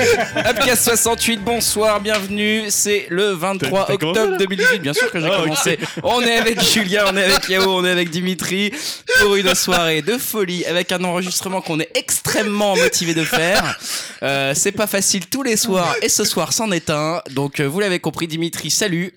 [0.36, 2.64] Upcast 68, bonsoir, bienvenue.
[2.70, 5.42] C'est le 23 T'as- t'as commencé, octobre là 2018, bien sûr que j'ai ok.
[5.42, 5.78] commencé.
[6.02, 8.72] On est avec Julien, on est avec Yao, on est avec Dimitri
[9.20, 13.78] pour une soirée de folie avec un enregistrement qu'on est extrêmement motivé de faire.
[14.22, 17.20] Euh, c'est pas facile tous les soirs et ce soir c'en est un.
[17.30, 19.12] Donc euh, vous l'avez compris, Dimitri, salut.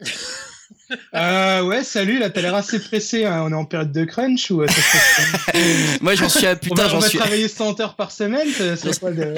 [1.16, 3.26] Euh, ouais, salut, là, t'as l'air assez pressé.
[3.26, 3.44] hein.
[3.46, 4.68] On est en période de crunch ou euh,
[6.02, 7.18] Moi j'en suis à On putain, va, on j'en va suis.
[7.18, 8.48] travailler 100 heures par semaine.
[8.60, 8.76] de-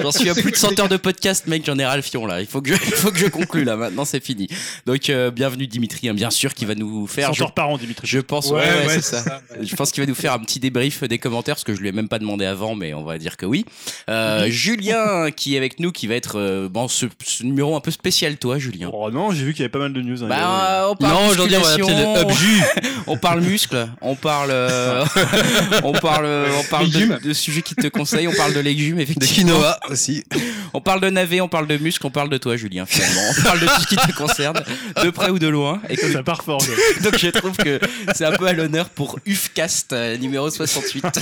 [0.02, 2.02] J'en suis à plus de quoi 100 heures de podcast, mec, j'en ai ras le
[2.02, 2.40] fion là.
[2.40, 4.48] Il faut que je, il faut que je conclue là, maintenant c'est fini.
[4.86, 7.28] Donc euh, bienvenue Dimitri, hein, bien sûr, qui va nous faire.
[7.28, 8.06] 100 Je, heures par an, Dimitri.
[8.06, 9.22] je pense, Ouais, ouais, ouais, ouais, c'est c'est ça.
[9.22, 9.64] ça, ouais.
[9.66, 11.88] Je pense qu'il va nous faire un petit débrief des commentaires, parce que je lui
[11.88, 13.64] ai même pas demandé avant, mais on va dire que oui.
[14.08, 17.80] Euh, Julien, qui est avec nous, qui va être euh, bon ce, ce numéro un
[17.80, 18.90] peu spécial, toi, Julien.
[18.92, 20.22] Oh non, j'ai vu qu'il y avait pas mal de news.
[20.24, 20.28] hein.
[20.28, 22.24] Bah, euh, on parle Non, aujourd'hui, on va
[23.06, 25.04] on parle muscle, on parle, euh,
[25.84, 26.26] on parle,
[26.58, 29.52] on parle de, de sujets qui te conseillent, on parle de légumes, De effectivement.
[29.52, 30.24] quinoa aussi.
[30.74, 33.20] On parle de navet, on parle de muscle, on parle de toi, Julien, finalement.
[33.38, 34.60] On parle de tout ce qui te concerne,
[35.02, 35.80] de près ou de loin.
[35.88, 36.60] Et que- ça part fort.
[37.02, 37.78] donc je trouve que
[38.14, 41.04] c'est un peu à l'honneur pour UFCast euh, numéro 68.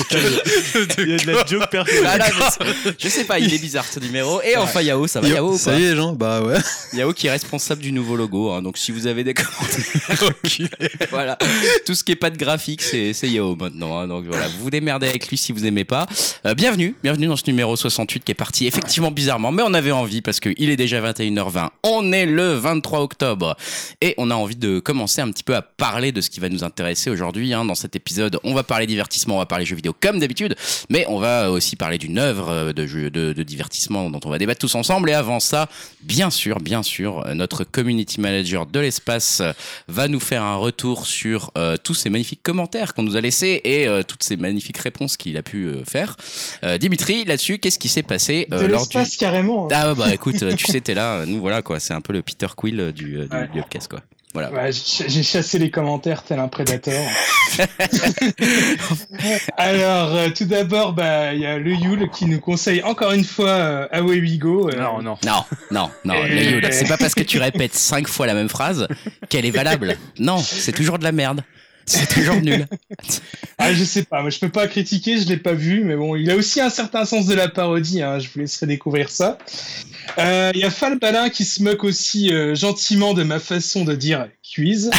[0.98, 2.03] Il y a de la joke personnelle.
[2.03, 4.41] Voilà, je, sais, je sais pas, il est bizarre ce numéro.
[4.42, 6.57] Et enfin Yao, ça va Yao ou pas Salut les gens, bah ouais.
[6.92, 8.53] Yao qui est responsable du nouveau logo.
[8.53, 8.62] hein.
[8.62, 10.04] donc si vous avez des commentaires,
[11.11, 11.39] voilà,
[11.87, 13.99] tout ce qui est pas de graphique, c'est Yao maintenant.
[13.99, 14.09] hein.
[14.09, 16.07] donc voilà, vous vous démerdez avec lui si vous aimez pas.
[16.47, 19.93] Euh, bienvenue, bienvenue dans ce numéro 68 qui est parti effectivement bizarrement, mais on avait
[19.93, 21.71] envie parce que il est déjà 21h20.
[21.83, 23.57] On est le 23 octobre
[24.01, 26.49] et on a envie de commencer un petit peu à parler de ce qui va
[26.49, 27.53] nous intéresser aujourd'hui.
[27.55, 27.65] hein.
[27.65, 30.55] Dans cet épisode, on va parler divertissement, on va parler jeux vidéo comme d'habitude,
[30.91, 34.39] mais on va aussi parler d'une œuvre euh, de, jeu, de, divertissement dont on va
[34.39, 35.11] débattre tous ensemble.
[35.11, 35.69] Et avant ça,
[36.03, 39.43] bien sûr, bien sûr, euh, notre community manager de l'espace
[39.95, 43.61] va nous faire un retour sur euh, tous ces magnifiques commentaires qu'on nous a laissés
[43.64, 46.17] et euh, toutes ces magnifiques réponses qu'il a pu euh, faire.
[46.64, 48.98] Euh, Dimitri, là-dessus, qu'est-ce qui s'est passé euh, de lors du...
[49.19, 49.67] carrément.
[49.67, 49.69] hein.
[49.73, 52.23] Ah ouais, bah écoute, tu sais, t'es là, nous voilà quoi, c'est un peu le
[52.23, 53.48] Peter Quill euh, du, du, Ouais.
[53.52, 54.01] du Upcast, quoi.
[54.34, 54.50] Voilà.
[54.50, 57.00] Ouais, j'ai j'ai chassé les commentaires tel un prédateur.
[59.56, 63.24] Alors, euh, tout d'abord, bah, il y a le Yule qui nous conseille encore une
[63.24, 64.68] fois euh, Away We Go.
[64.70, 65.17] euh, Non, non.
[65.24, 68.34] Non, non, non, Et- le Yule, c'est pas parce que tu répètes cinq fois la
[68.34, 68.89] même phrase
[69.28, 69.96] qu'elle est valable.
[70.18, 71.42] Non, c'est toujours de la merde.
[71.86, 72.67] C'est toujours nul.
[73.56, 76.28] Ah, je sais pas, je peux pas critiquer, je l'ai pas vu, mais bon, il
[76.30, 79.39] a aussi un certain sens de la parodie, hein, je vous laisserai découvrir ça.
[80.18, 83.84] Euh, Il y a Fal Balin qui se moque aussi euh, gentiment de ma façon
[83.84, 84.90] de dire quiz.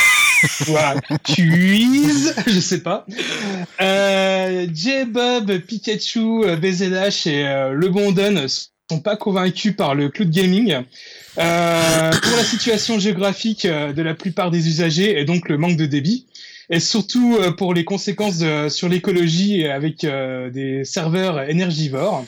[0.66, 3.06] voilà, quiz, je sais pas.
[3.80, 8.46] Euh, J-Bob, Pikachu, BZH et Le Bon Don
[8.90, 10.84] sont pas convaincus par le cloud gaming.
[11.36, 15.76] Euh, pour la situation géographique euh, de la plupart des usagers et donc le manque
[15.76, 16.26] de débit
[16.70, 22.24] et surtout euh, pour les conséquences de- sur l'écologie avec euh, des serveurs énergivores.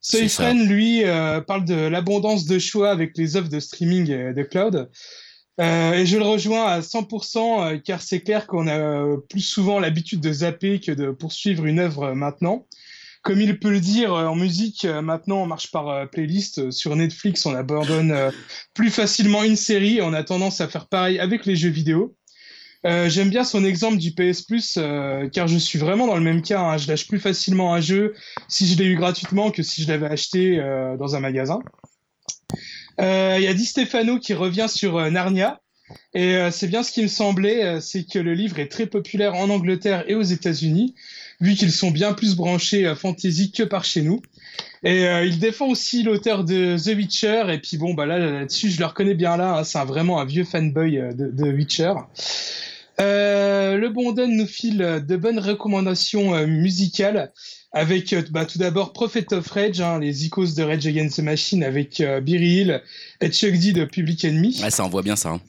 [0.00, 4.42] Soyfriend, lui, euh, parle de l'abondance de choix avec les offres de streaming et de
[4.44, 4.88] cloud.
[5.60, 7.38] Euh, et je le rejoins à 100%
[7.74, 11.80] euh, car c'est clair qu'on a plus souvent l'habitude de zapper que de poursuivre une
[11.80, 12.64] œuvre maintenant.
[13.22, 16.70] Comme il peut le dire euh, en musique, euh, maintenant on marche par euh, playlist.
[16.70, 18.32] Sur Netflix, on abandonne
[18.72, 22.16] plus facilement une série on a tendance à faire pareil avec les jeux vidéo.
[22.82, 24.78] J'aime bien son exemple du PS Plus
[25.32, 26.62] car je suis vraiment dans le même cas.
[26.62, 26.78] hein.
[26.78, 28.14] Je lâche plus facilement un jeu
[28.48, 30.56] si je l'ai eu gratuitement que si je l'avais acheté
[30.98, 31.58] dans un magasin.
[32.98, 35.60] Il y a Di Stefano qui revient sur Narnia.
[36.14, 39.50] Et c'est bien ce qui me semblait, c'est que le livre est très populaire en
[39.50, 40.94] Angleterre et aux États-Unis,
[41.40, 44.20] vu qu'ils sont bien plus branchés à fantasy que par chez nous.
[44.82, 47.44] Et euh, il défend aussi l'auteur de The Witcher.
[47.50, 49.58] Et puis bon, bah là là-dessus, je le reconnais bien là.
[49.58, 51.92] hein, c'est un- vraiment un vieux fanboy euh, de, de Witcher.
[53.00, 57.32] Euh, le bon Don nous file euh, de bonnes recommandations euh, musicales
[57.72, 61.22] avec euh, bah, tout d'abord Prophet of Rage, hein, les icônes de Rage Against the
[61.22, 62.82] Machine avec euh, Beery Hill
[63.22, 64.60] et Chuck D de Public Enemy.
[64.62, 65.30] Ouais, ça envoie bien ça.
[65.30, 65.40] hein.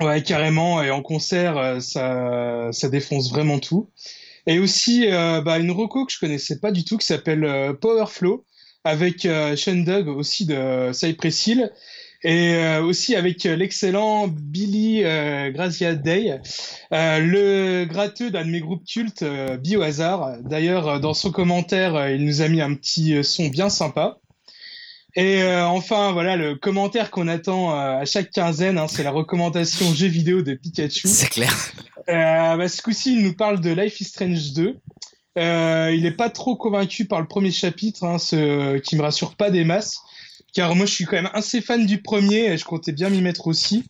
[0.00, 0.82] Ouais, carrément.
[0.82, 3.90] Et en concert, euh, ça, ça défonce vraiment tout.
[4.46, 7.72] Et aussi, euh, bah, une reco que je connaissais pas du tout, qui s'appelle euh,
[7.72, 8.44] Powerflow,
[8.84, 11.72] avec euh, Sean Dugg aussi de Cypress Hill,
[12.24, 15.50] et aussi avec l'excellent Billy euh,
[15.96, 16.40] Day,
[16.92, 20.38] le gratteux d'un de mes groupes cultes, Biohazard.
[20.42, 24.18] D'ailleurs, dans son commentaire, il nous a mis un petit son bien sympa.
[25.16, 30.06] Et enfin, voilà, le commentaire qu'on attend à chaque quinzaine, hein, c'est la recommandation jeux
[30.06, 31.08] vidéo de Pikachu.
[31.08, 31.52] C'est clair.
[32.08, 34.76] Euh, bah, ce coup-ci, il nous parle de Life is Strange 2.
[35.38, 39.34] Euh, il est pas trop convaincu par le premier chapitre, hein, ce qui me rassure
[39.34, 39.98] pas des masses,
[40.52, 43.22] car moi je suis quand même assez fan du premier et je comptais bien m'y
[43.22, 43.84] mettre aussi.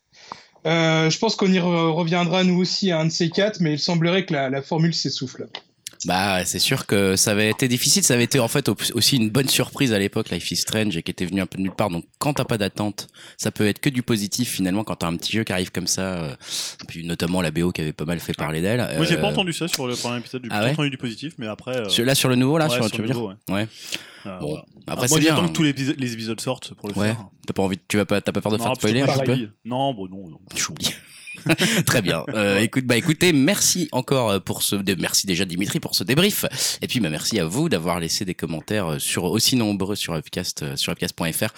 [0.66, 3.72] Euh, je pense qu'on y re- reviendra nous aussi à un de ces quatre, mais
[3.72, 5.48] il semblerait que la formule s'essouffle.
[6.04, 8.02] Bah, c'est sûr que ça avait été difficile.
[8.02, 10.96] Ça avait été en fait au- aussi une bonne surprise à l'époque, Life is Strange,
[10.96, 11.90] et qui était venu un peu de nulle part.
[11.90, 13.06] Donc, quand t'as pas d'attente,
[13.36, 15.86] ça peut être que du positif finalement quand t'as un petit jeu qui arrive comme
[15.86, 16.02] ça.
[16.14, 16.34] euh,
[16.88, 18.78] puis notamment la BO qui avait pas mal fait parler d'elle.
[18.96, 20.42] Moi, j'ai Euh, pas entendu ça sur le premier épisode.
[20.44, 21.76] J'ai ah ouais entendu du positif, mais après.
[21.76, 23.68] euh, Là sur le nouveau, là, ouais, sur, tu veux le dire nouveau, Ouais.
[24.26, 24.46] euh, Bon.
[24.48, 24.64] voilà.
[24.88, 25.28] Après, Ah, c'est moi, bien.
[25.30, 25.48] j'attends hein.
[25.48, 27.08] que tous les, épis- les épisodes sortent pour le Ouais.
[27.08, 27.26] faire.
[27.46, 29.24] T'as pas envie, tu vas pas, t'as pas peur de Non, faire spoiler un petit
[29.24, 29.48] peu.
[29.64, 30.28] Non, bon, non.
[30.30, 30.40] non.
[31.86, 32.24] Très bien.
[32.34, 36.04] Euh, écoute, bah écoutez, merci encore euh, pour ce, dé- merci déjà Dimitri pour ce
[36.04, 36.44] débrief.
[36.82, 40.14] Et puis bah merci à vous d'avoir laissé des commentaires euh, sur aussi nombreux sur
[40.14, 41.48] Upcast, euh, sur upcast.fr,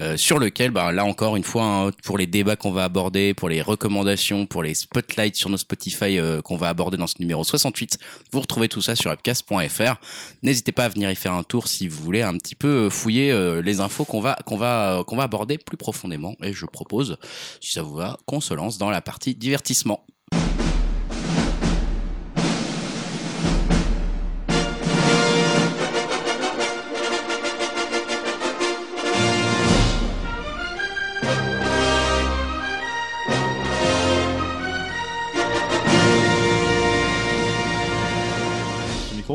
[0.00, 3.34] euh, sur lequel, bah là encore une fois, hein, pour les débats qu'on va aborder,
[3.34, 7.16] pour les recommandations, pour les spotlights sur nos Spotify euh, qu'on va aborder dans ce
[7.18, 7.98] numéro 68,
[8.32, 9.94] vous retrouvez tout ça sur upcast.fr.
[10.42, 13.32] N'hésitez pas à venir y faire un tour si vous voulez un petit peu fouiller
[13.62, 16.34] les infos qu'on va qu'on va qu'on va aborder plus profondément.
[16.42, 17.16] Et je propose,
[17.60, 20.04] si ça vous va, qu'on se lance dans la partie divertissement.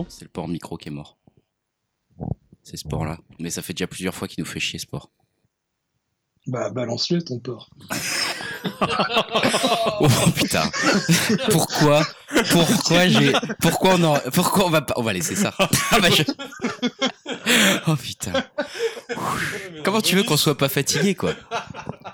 [0.07, 1.17] C'est le port micro qui est mort.
[2.63, 3.19] C'est ce port-là.
[3.39, 5.11] Mais ça fait déjà plusieurs fois qu'il nous fait chier ce port.
[6.49, 7.69] Bah, balance-le, ton porc.
[10.01, 10.69] Oh putain.
[11.49, 12.03] Pourquoi
[12.51, 14.19] Pourquoi j'ai Pourquoi on en...
[14.33, 15.53] Pourquoi on va pas On va laisser ça.
[15.59, 16.23] Ah bah, je-
[17.87, 18.33] Oh putain.
[19.83, 21.33] Comment tu veux qu'on soit pas fatigué quoi?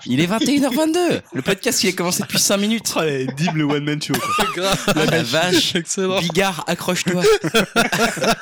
[0.06, 1.20] Il est 21h22.
[1.34, 2.94] Le podcast il a commencé depuis 5 minutes.
[2.96, 4.14] Oh, les Dib, le one man show.
[4.54, 4.70] quoi.
[4.94, 5.74] Ah la vache.
[5.74, 6.20] Excellent.
[6.20, 7.22] Bigard, accroche-toi.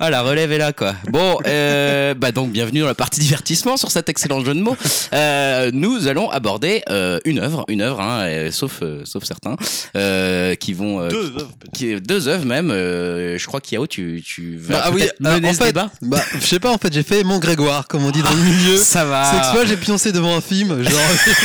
[0.00, 0.94] ah, la relève est là, quoi.
[1.10, 4.76] Bon, euh, bah donc, bienvenue dans la partie divertissement sur cet excellent jeu de mots.
[5.12, 9.56] Euh, nous allons aborder euh, une œuvre, une œuvre, hein, euh, sauf, euh, sauf certains,
[9.96, 11.00] euh, qui vont...
[11.00, 12.70] euh, Deux œuvres, qui, deux œuvres même.
[12.70, 15.90] euh, je crois qu'Yao, tu, tu vas Bah, ah oui, euh, en fait, débat.
[16.02, 18.42] Bah, je sais pas, en fait, j'ai fait mon Grégoire, comme on dit dans le
[18.42, 18.76] milieu.
[18.76, 19.30] Ça va.
[19.32, 20.92] C'est que soit j'ai pioncé devant un film, genre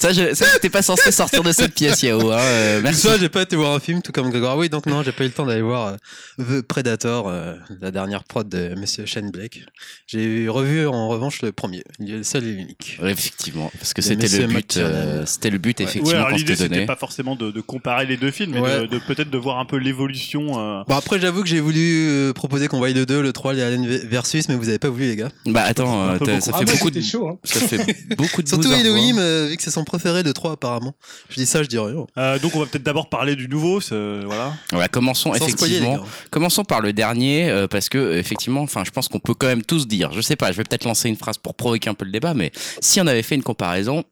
[0.00, 2.30] Ça, je, ça, t'es pas censé sortir de cette pièce, Yao.
[2.32, 3.00] Hein, euh, merci.
[3.00, 4.56] soit j'ai pas été voir un film, tout comme Grégoire.
[4.56, 5.94] Oui, donc non, j'ai pas eu le temps d'aller voir
[6.40, 9.62] euh, The Predator, euh, la dernière prod de Monsieur Shane Blake.
[10.06, 12.98] J'ai revu en revanche le premier, le seul et l'unique.
[13.02, 14.76] Ouais, effectivement, parce que De c'était le Monsieur but.
[14.78, 16.68] euh, c'était le but Ouais, effectivement alors qu'on l'idée donné.
[16.74, 18.80] c'était pas forcément de, de comparer les deux films, mais Ouais.
[18.82, 20.58] de, de peut-être de voir un peu l'évolution.
[20.60, 23.54] euh, Bon, après, j'avoue que j'ai voulu euh, proposer qu'on voie le 2, le 3,
[23.54, 25.30] les Alien versus, mais vous avez pas voulu, les gars.
[25.46, 26.40] Bah attends, euh, beaucoup.
[26.40, 27.38] ça Ah, fait moi, beaucoup de chaud, hein.
[27.44, 28.72] ça fait beaucoup de Surtout.
[28.72, 30.94] Elohim, euh, vu que c'est son préféré, le 3, apparemment.
[31.30, 32.06] Je dis ça, je dis rien.
[32.18, 34.52] euh, donc on va peut-être d'abord parler du nouveau, voilà.
[34.70, 35.96] Voilà, commençons Sans spoiler, effectivement.
[35.96, 36.02] gars.
[36.30, 39.62] Commençons par le dernier euh, parce que effectivement, enfin, je pense qu'on peut quand même
[39.62, 40.12] tous dire.
[40.12, 42.34] Je sais pas, je vais peut-être lancer une phrase pour provoquer un peu le débat,
[42.34, 44.04] mais si on avait fait une comparaison,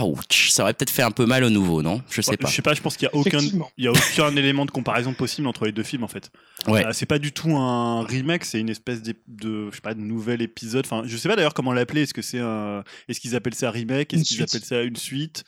[0.00, 2.02] ouch, ça aurait peut-être fait un peu mal au nouveau, non?
[2.10, 2.48] Je sais pas.
[2.48, 3.38] Je sais pas, je pense qu'il y a aucun,
[3.76, 6.30] il y a aucun élément de comparaison possible entre les deux films en fait.
[6.66, 6.86] Ouais.
[6.86, 9.94] Euh, c'est pas du tout un remake, c'est une espèce d'ép- de, je sais pas,
[9.94, 10.86] de nouvel épisode.
[10.86, 12.02] Enfin, je sais pas d'ailleurs comment l'appeler.
[12.02, 14.96] Est-ce que c'est un, est-ce qu'ils appellent ça un remake, est-ce qu'ils appellent ça une
[14.96, 15.44] suite?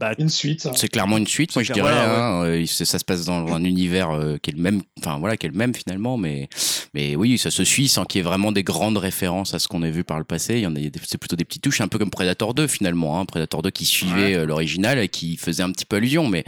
[0.00, 0.66] Bah, Une suite.
[0.66, 0.72] hein.
[0.74, 1.88] C'est clairement une suite, moi je dirais.
[1.88, 5.36] hein, euh, ça se passe dans un univers euh, qui est le même, enfin voilà,
[5.36, 6.48] qui est le même finalement, mais
[6.94, 9.68] mais oui, ça se suit sans qu'il y ait vraiment des grandes références à ce
[9.68, 10.54] qu'on a vu par le passé.
[10.54, 12.66] Il y en a, des- c'est plutôt des petites touches, un peu comme Predator 2
[12.66, 16.28] finalement, hein, Predator 2 qui suivait euh, l'original et qui faisait un petit peu allusion.
[16.28, 16.44] Mais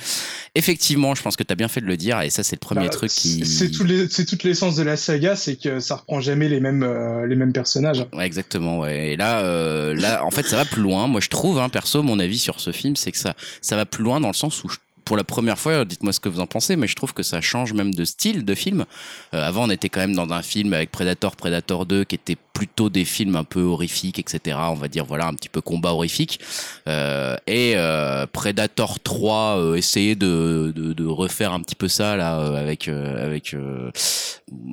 [0.55, 2.61] effectivement, je pense que tu as bien fait de le dire et ça c'est le
[2.61, 3.45] premier Bah, truc qui.
[3.47, 3.87] C'est tout
[4.27, 7.53] toute l'essence de la saga, c'est que ça reprend jamais les mêmes, euh, les mêmes
[7.53, 8.05] personnages.
[8.13, 8.81] Ouais, exactement.
[8.81, 9.13] Ouais.
[9.13, 11.07] Et là, euh, là, en fait, ça va plus loin.
[11.07, 13.87] Moi, je trouve, hein, perso, mon avis sur ce film, c'est que ça, ça va
[13.87, 16.41] plus loin dans le sens où je- pour la première fois, dites-moi ce que vous
[16.41, 18.87] en pensez, mais je trouve que ça change même de style de film.
[19.35, 22.37] Euh, avant, on était quand même dans un film avec Predator, Predator 2, qui était
[22.53, 24.59] plutôt des films un peu horrifiques, etc.
[24.69, 26.41] On va dire, voilà, un petit peu combat horrifique.
[26.89, 32.17] Euh, et euh, Predator 3 euh, essayait de, de, de refaire un petit peu ça
[32.17, 33.55] là euh, avec euh, avec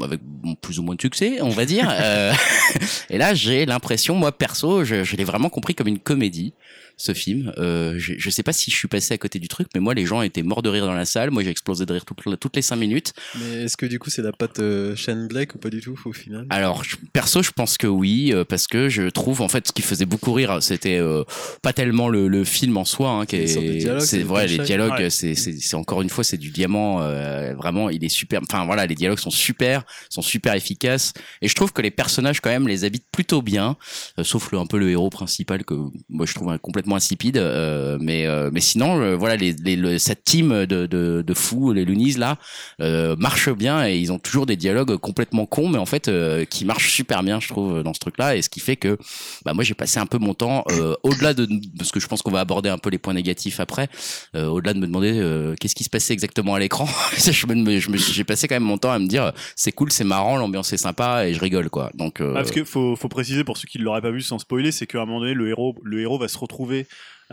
[0.01, 0.19] avec
[0.61, 1.91] plus ou moins de succès, on va dire.
[3.11, 6.53] Et là, j'ai l'impression, moi perso, je, je l'ai vraiment compris comme une comédie.
[6.97, 9.67] Ce film, euh, je, je sais pas si je suis passé à côté du truc,
[9.73, 11.31] mais moi les gens étaient morts de rire dans la salle.
[11.31, 13.13] Moi j'ai explosé de rire toutes, toutes les cinq minutes.
[13.39, 15.97] Mais est-ce que du coup, c'est la patte euh, Shane Blake ou pas du tout,
[16.05, 16.45] au final?
[16.49, 19.73] Alors, je- perso, je pense que oui, euh, parce que je trouve, en fait, ce
[19.73, 21.23] qui faisait beaucoup rire, c'était euh,
[21.61, 24.91] pas tellement le, le film en soi, hein, qui est, dialogue, c'est vrai, les dialogues,
[24.93, 25.09] Ouais.
[25.09, 28.41] c'est, c'est, c'est encore une fois, c'est du diamant, euh, vraiment, il est super.
[28.43, 31.13] Enfin voilà, les dialogues sont super super, sont super efficaces.
[31.41, 33.77] Et je trouve que les personnages quand même les habitent plutôt bien,
[34.17, 35.75] euh, sauf le, un peu le héros principal que
[36.09, 37.37] moi je trouve euh, complètement insipide.
[37.37, 41.33] euh, mais euh, mais sinon, euh, voilà, les, les- le- cette team de, de, de
[41.33, 42.37] fous, les Loonies là,
[42.81, 46.43] euh, marche bien et ils ont toujours des dialogues complètement cons, mais en fait euh,
[46.45, 48.35] qui marchent super bien, je trouve, dans ce truc-là.
[48.35, 48.97] Et ce qui fait que
[49.45, 51.47] bah, moi j'ai passé un peu mon temps euh, au-delà de
[51.77, 53.87] parce que je pense qu'on va aborder un peu les points négatifs après,
[54.35, 55.13] au-delà de me demander
[55.59, 56.85] qu'est-ce qui se passait exactement à l'écran.
[57.17, 59.91] je me, je me- j'ai passé quand même mon temps à me dire c'est cool,
[59.91, 61.91] c'est marrant, l'ambiance est sympa et je rigole quoi.
[61.95, 64.39] Donc Ah, parce qu'il faut, faut préciser pour ceux qui ne l'auraient pas vu sans
[64.39, 66.83] spoiler, c'est qu'à un moment donné, le héros, le héros va se retrouver, euh,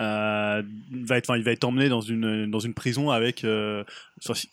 [0.04, 3.84] va être, enfin, il va être emmené dans une, dans une prison avec, euh,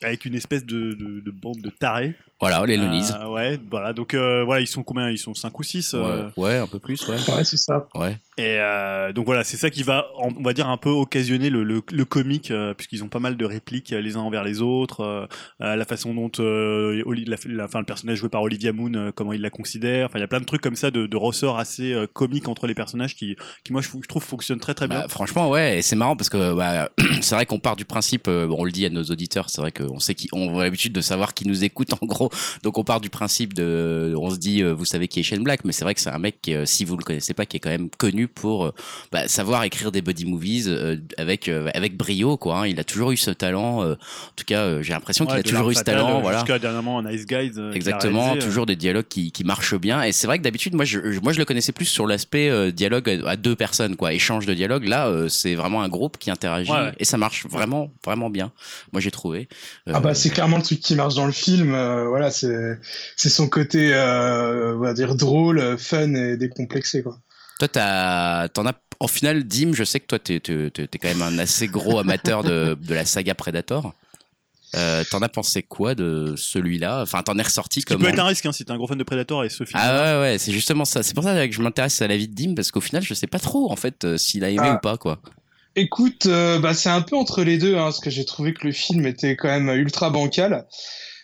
[0.04, 2.16] avec une espèce de, de, de bande de tarés.
[2.40, 2.78] voilà, les.
[2.78, 3.94] Euh, ouais, voilà.
[3.94, 5.10] Donc euh, voilà, ils sont combien?
[5.10, 7.16] Ils sont 5 ou 6 Ouais, ouais, un peu plus, ouais.
[7.34, 7.88] Ouais, c'est ça.
[7.96, 8.18] Ouais.
[8.38, 11.64] Et euh, donc voilà, c'est ça qui va, on va dire, un peu occasionner le,
[11.64, 14.62] le, le comique, euh, puisqu'ils ont pas mal de répliques euh, les uns envers les
[14.62, 15.26] autres, euh,
[15.62, 18.94] euh, la façon dont euh, Oli- la, la- enfin, le personnage joué par Olivia Moon,
[18.94, 20.06] euh, comment il la considère.
[20.08, 22.48] Enfin, il y a plein de trucs comme ça, de, de ressorts assez euh, comiques
[22.48, 25.00] entre les personnages qui, qui moi, je, je trouve fonctionnent très très bien.
[25.02, 26.90] Bah, franchement, ouais, et c'est marrant parce que bah,
[27.22, 29.72] c'est vrai qu'on part du principe, euh, on le dit à nos auditeurs, c'est vrai
[29.72, 32.30] qu'on sait qui, on a l'habitude de savoir qui nous écoute en gros,
[32.64, 35.44] donc on part du principe de, on se dit, euh, vous savez qui est Shane
[35.44, 37.46] Black, mais c'est vrai que c'est un mec qui, euh, si vous le connaissez pas,
[37.46, 38.72] qui est quand même connu pour
[39.12, 40.70] bah, savoir écrire des buddy movies
[41.18, 42.62] avec avec brio, quoi.
[42.62, 42.68] hein.
[42.68, 43.84] Il a toujours eu ce talent.
[43.92, 43.96] en
[44.36, 46.40] tout cas, j'ai l'impression qu'il Ouais, a toujours eu ce talent, voilà.
[46.40, 47.52] Jusqu'à dernièrement Nice Guys.
[47.74, 50.04] Exactement, réalisé, toujours des dialogues qui, qui marchent bien.
[50.04, 53.10] Et c'est vrai que d'habitude, moi, je, moi, je le connaissais plus sur l'aspect dialogue
[53.26, 54.86] à, à deux personnes, quoi, échange de dialogue.
[54.86, 56.94] Là, c'est vraiment un groupe qui interagit Ouais, ouais.
[57.00, 58.52] et ça marche vraiment, vraiment bien.
[58.92, 59.48] Moi, j'ai trouvé.
[59.88, 61.74] Euh, Ah bah c'est clairement le truc qui marche dans le film.
[61.74, 62.80] euh, voilà, c'est
[63.16, 67.18] c'est son côté, euh, on va dire drôle, fun et décomplexé quoi.
[67.60, 68.74] Toi, t'as, t'en as.
[69.00, 72.44] En final, Dim, je sais que toi, t'es, t'es quand même un assez gros amateur
[72.44, 73.94] de, de la saga Predator.
[74.76, 77.02] Euh, t'en as pensé quoi de celui-là?
[77.02, 78.78] Enfin, t'en es ressorti Ce qui comme peut être un risque hein, si t'es un
[78.78, 79.80] gros fan de Predator et ce film.
[79.82, 81.04] Ah ouais, ouais, c'est justement ça.
[81.04, 83.14] C'est pour ça que je m'intéresse à la vie de Dim parce qu'au final, je
[83.14, 84.76] sais pas trop en fait euh, s'il a aimé Ah.
[84.76, 85.20] ou pas quoi.
[85.78, 88.66] Écoute, euh, bah, c'est un peu entre les deux, hein, parce que j'ai trouvé que
[88.66, 90.66] le film était quand même ultra bancal.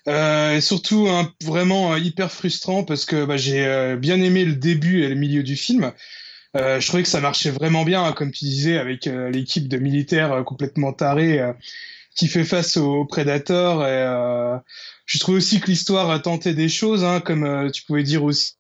[0.07, 4.43] Euh, et surtout hein, vraiment euh, hyper frustrant parce que bah, j'ai euh, bien aimé
[4.45, 5.91] le début et le milieu du film.
[6.55, 9.67] Euh, je trouvais que ça marchait vraiment bien, hein, comme tu disais, avec euh, l'équipe
[9.67, 11.51] de militaires euh, complètement tarés euh,
[12.15, 13.84] qui fait face aux Predators.
[13.84, 14.58] Et, euh,
[15.05, 18.24] je trouve aussi que l'histoire a tenté des choses, hein, comme euh, tu pouvais dire
[18.24, 18.55] aussi,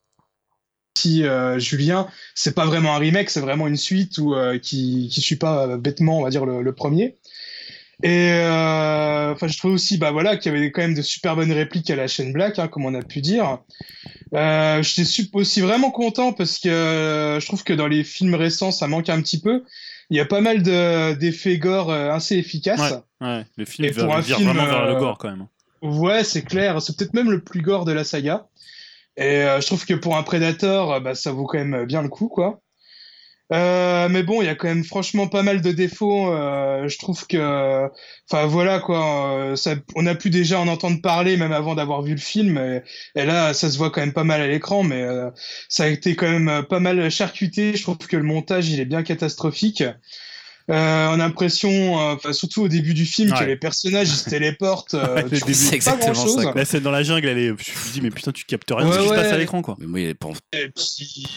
[1.07, 2.07] euh, Julien.
[2.35, 5.77] C'est pas vraiment un remake, c'est vraiment une suite où, euh, qui qui suit pas
[5.77, 7.17] bêtement, on va dire le, le premier.
[8.01, 11.37] Et euh, enfin, je trouvais aussi, bah voilà, qu'il y avait quand même de super
[11.37, 13.59] bonnes répliques à la chaîne Black, hein, comme on a pu dire.
[14.33, 18.71] Euh, J'étais aussi vraiment content parce que euh, je trouve que dans les films récents,
[18.71, 19.63] ça manque un petit peu.
[20.13, 22.93] Il y a pas mal de- d'effets gore euh, assez efficaces.
[23.19, 25.47] Ouais, le film pour un vire film, vraiment vers le euh, gore quand même.
[25.81, 26.79] Ouais, c'est clair.
[26.83, 28.45] C'est peut-être même le plus gore de la saga.
[29.17, 32.09] Et euh, je trouve que pour un Predator, bah, ça vaut quand même bien le
[32.09, 32.61] coup, quoi.
[33.51, 36.31] Euh, mais bon, il y a quand même franchement pas mal de défauts.
[36.33, 37.87] euh, je trouve que,
[38.29, 42.01] enfin voilà quoi, euh, ça, on a pu déjà en entendre parler même avant d'avoir
[42.01, 42.57] vu le film.
[42.57, 42.81] Et,
[43.15, 45.29] et là, ça se voit quand même pas mal à l'écran, mais euh,
[45.69, 47.75] ça a été quand même pas mal charcuté.
[47.75, 49.83] Je trouve que le montage, il est bien catastrophique.
[50.69, 54.15] Euh, on a l'impression, euh, enfin surtout au début du film, que les personnages ils
[54.15, 54.93] se téléportent.
[54.93, 55.53] euh, Ouais, tu.
[55.53, 56.51] C'est pas exactement ça, grand-chose.
[56.55, 57.47] La scène dans la jungle, elle est.
[57.47, 59.37] Je me dis, mais putain, tu captes rien de Ouais, ce qui se passe à
[59.37, 59.75] l'écran quoi.
[59.79, 61.27] Mais moi, il est pour- Et puis,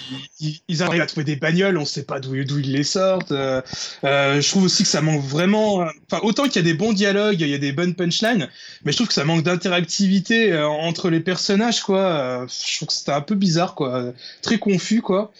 [0.41, 3.33] ils, ils arrivent à trouver des bagnoles, on sait pas d'où ils les sortent.
[3.33, 3.61] Euh,
[4.05, 5.85] euh, je trouve aussi que ça manque vraiment.
[6.11, 8.49] Enfin, autant qu'il y a des bons dialogues, il y a des bonnes punchlines,
[8.85, 11.99] mais je trouve que ça manque d'interactivité euh, entre les personnages, quoi.
[12.01, 14.13] Euh, je trouve que c'était un peu bizarre, quoi.
[14.43, 15.33] Très confus, quoi.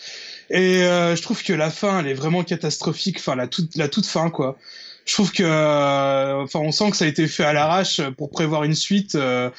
[0.51, 3.19] Et euh, je trouve que la fin, elle est vraiment catastrophique.
[3.19, 4.57] Enfin, la toute, la toute fin, quoi.
[5.05, 8.31] Je trouve que, euh, enfin, on sent que ça a été fait à l'arrache pour
[8.31, 9.15] prévoir une suite.
[9.15, 9.51] euh,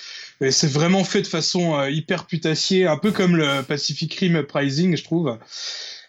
[0.42, 4.36] et c'est vraiment fait de façon euh, hyper putassier, un peu comme le Pacific Rim
[4.38, 5.38] Uprising, je trouve.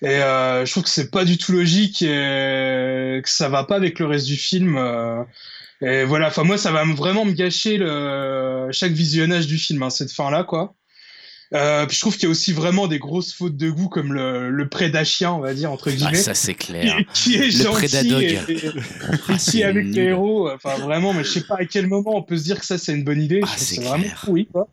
[0.02, 3.76] Et euh, je trouve que c'est pas du tout logique et que ça va pas
[3.76, 4.76] avec le reste du film.
[4.78, 5.24] euh.
[5.82, 9.82] et voilà, enfin moi ça va me- vraiment me gâcher le chaque visionnage du film,
[9.84, 10.74] hein, cette fin-là, quoi.
[11.54, 14.12] Euh, puis je trouve qu'il y a aussi vraiment des grosses fautes de goût comme
[14.12, 16.96] le, le prédachien, on va dire entre Ah, guillemets, ça c'est qui, clair.
[17.14, 18.38] qui est Le gentil et, et-
[19.28, 19.94] Ah, qui est avec nul.
[19.94, 20.50] les héros.
[20.50, 22.76] Enfin vraiment, mais je sais pas à quel moment on peut se dire que ça
[22.76, 23.40] c'est une bonne idée.
[23.44, 24.68] Ah, c'est vraiment pourri, quoi.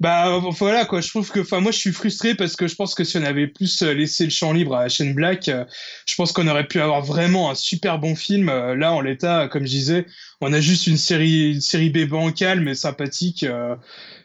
[0.00, 2.96] Bah voilà quoi, je trouve que enfin moi je suis frustré parce que je pense
[2.96, 5.64] que si on avait plus euh, laissé le champ libre à la chaîne Black, euh,
[6.04, 8.48] je pense qu'on aurait pu avoir vraiment un super bon film.
[8.48, 10.06] Euh, Là en l'état, comme je disais,
[10.40, 13.44] on a juste une série une série B bancale mais sympathique.
[13.44, 13.76] euh,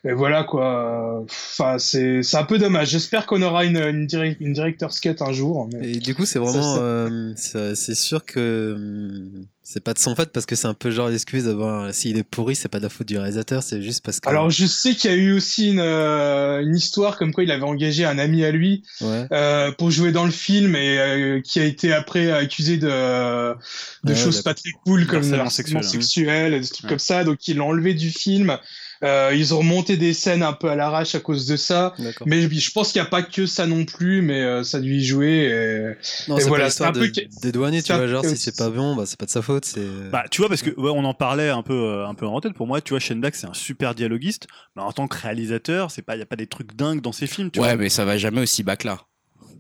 [0.06, 1.24] et voilà quoi.
[1.24, 2.90] Enfin, c'est c'est un peu dommage.
[2.90, 5.70] J'espère qu'on aura une une, direct, une director's cut un jour.
[5.74, 10.00] mais- Et du coup, c'est vraiment, euh, c'est c'est sûr que hum, c'est pas de
[10.00, 12.80] son fait parce que c'est un peu genre l'excuse d'avoir, s'il est pourri, c'est pas
[12.80, 14.28] de la faute du réalisateur, c'est juste parce que.
[14.28, 17.52] Alors je sais qu'il y a eu aussi une, euh, une histoire comme quoi il
[17.52, 19.28] avait engagé un ami à lui ouais.
[19.32, 23.54] euh, pour jouer dans le film et euh, qui a été après accusé de, de
[24.06, 25.82] Ouais, choses pas très cool comme le Harcèlement sexuel, hein.
[25.84, 26.90] sexuel et des trucs Ouais.
[26.90, 27.24] comme ça.
[27.24, 28.58] Donc ils l'ont enlevé du film.
[29.04, 31.94] Euh, ils ont remonté des scènes un peu à l'arrache à cause de ça.
[32.26, 34.78] Mais je, je pense qu'il n'y a pas que ça non plus, mais euh, ça
[34.78, 35.46] a dû y jouer.
[35.46, 36.30] Et...
[36.30, 38.70] Non, et c'est voilà, c'est un de, peu dédouaner, tu vois, genre si c'est pas
[38.70, 39.88] bon, bah c'est pas de sa faute, c'est.
[40.12, 42.42] Bah, tu vois, parce que ouais, on en parlait un peu, euh, un peu en
[42.42, 42.54] tête.
[42.54, 45.92] Pour moi, tu vois, Shane Black, c'est un super dialoguiste, mais en tant que réalisateur,
[45.92, 47.76] c'est pas, y a pas des trucs dingues dans ses films, tu Ouais, vois.
[47.78, 49.00] mais ça va jamais aussi bas que là.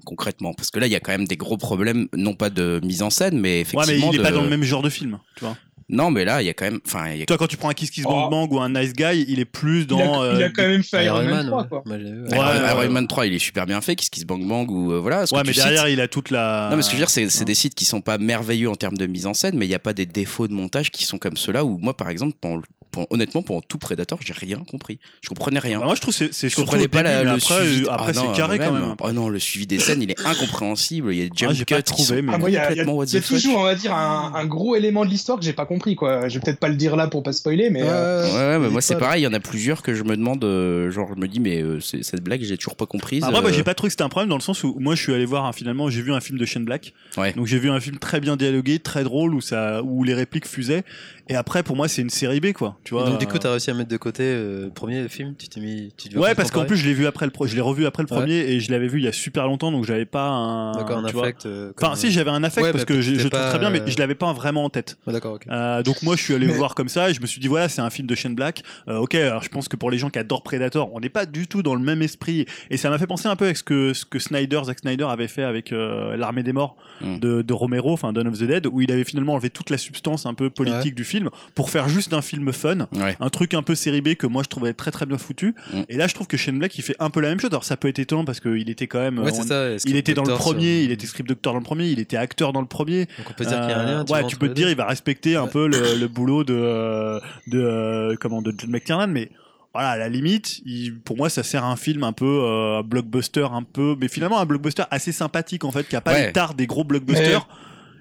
[0.05, 2.79] Concrètement, parce que là, il y a quand même des gros problèmes, non pas de
[2.83, 3.85] mise en scène, mais Ouais, effectivement.
[3.87, 5.55] mais il est de- pas dans le même genre de film, tu vois.
[5.91, 6.79] Non, mais là, il y a quand même.
[6.85, 8.11] Enfin, il y a- Toi, quand tu prends un Kiss Kiss Oh.
[8.11, 10.23] Bang Bang ou un Nice Guy, il est plus Il, a, dans.
[10.35, 11.67] il a euh, quand même fait Iron, Man 3, ouais.
[11.67, 11.83] quoi.
[11.87, 12.89] Ouais, Iron, ouais, Iron ouais.
[12.89, 15.23] Man 3, il est super bien fait, Kiss Kiss Bang Bang ou euh, voilà.
[15.31, 15.63] Ouais, mais cites.
[15.63, 16.67] derrière, il a toute la.
[16.69, 18.75] Non, mais ce que je veux dire, c'est des sites qui sont pas merveilleux en
[18.75, 21.03] termes de mise en scène, mais il n'y a pas des défauts de montage qui
[21.05, 24.33] sont comme ceux-là où moi, par exemple, pendant le- pendant- honnêtement, pendant tout Predator, j'ai
[24.33, 24.99] rien compris.
[25.21, 25.79] Je comprenais rien.
[25.79, 27.65] Bah, moi, je trouve que c'est- c'est je surtout comprenais pas la- début, le après,
[27.65, 27.85] suivi.
[27.85, 28.95] euh, après Ah c'est carré quand même.
[29.01, 31.13] Oh non, le suivi des scènes, il est incompréhensible.
[31.13, 32.61] Il y a des jump Ah, j'ai pas trouvé, mais- Ah, moi, il y a,
[32.71, 35.05] il y a- complètement il y a toujours, on va dire, un, un gros élément
[35.05, 36.27] de l'histoire que j'ai pas compris, quoi.
[36.27, 37.83] Je vais peut-être pas le dire là pour pas spoiler, mais.
[37.83, 40.03] Ouais, euh, ouais, mais moi est c'est pareil, il y en a plusieurs que je
[40.03, 43.23] me demande, euh, genre je me dis mais euh, cette blague j'ai toujours pas comprise.
[43.23, 45.01] Après, moi, j'ai pas trouvé que c'était un problème dans le sens où moi, je
[45.01, 46.93] suis allé voir finalement, j'ai vu un film de Shane Black.
[47.17, 47.33] Ouais.
[47.33, 50.47] Donc, j'ai vu un film très bien dialogué, très drôle, où ça, où les répliques
[50.47, 50.83] fusaient.
[51.29, 52.77] Et après, pour moi, c'est une série B, quoi.
[52.83, 53.07] Tu Et vois.
[53.07, 55.47] donc du coup, euh, t'as réussi à mettre de côté euh, le premier film, tu
[55.47, 55.93] t'es mis.
[55.95, 58.03] Tu Ouais, parce qu'en plus, je l'ai vu après le, pro- je l'ai revu après
[58.03, 58.17] le Ouais.
[58.19, 60.71] premier et je l'avais vu il y a super longtemps, donc j'avais pas un.
[60.73, 61.45] D'accord, un affect.
[61.45, 63.79] euh, Enfin, si, j'avais un affect Ouais, parce mais que je, trouve très bien, mais
[63.81, 64.97] euh, je l'avais pas vraiment en tête.
[65.07, 65.45] Ouais, D'accord, ok.
[65.49, 67.47] Euh, donc moi je suis allé Mais- voir comme ça et je me suis dit
[67.47, 69.97] voilà c'est un film de Shane Black Euh, ok alors je pense que pour les
[69.97, 72.89] gens qui adorent Predator on n'est pas du tout dans le même esprit et ça
[72.89, 75.43] m'a fait penser un peu avec ce que, ce que Snyder Zack Snyder avait fait
[75.43, 77.19] avec euh, l'armée des morts Mm.
[77.19, 79.77] de, de Romero enfin Dawn of the Dead où il avait finalement enlevé toute la
[79.77, 81.18] substance un peu politique du film
[81.55, 83.15] pour faire juste un film fun Ouais.
[83.19, 85.81] un truc un peu série B que moi je trouvais très très bien foutu Mm.
[85.89, 87.63] et là je trouve que Shane Black il fait un peu la même chose alors
[87.63, 89.69] ça peut être étonnant parce qu'il était quand même Ouais, c'est on- ça.
[89.85, 92.53] il était dans le premier, il était script doctor dans le premier, il était acteur
[92.53, 93.05] dans le premier.
[93.17, 93.99] Donc on peut dire qu'il y a un lien.
[94.01, 96.43] Euh, tu ouais, tu peux te dire, il va respecter un peu le, le boulot
[96.43, 99.29] de, euh, de euh, comment de John McTiernan, mais
[99.73, 102.81] voilà, à la limite, il, pour moi, ça sert à un film un peu euh,
[102.83, 106.27] blockbuster, un peu, mais finalement un blockbuster assez sympathique en fait, qui a pas Ouais.
[106.27, 107.47] les tares des gros blockbusters.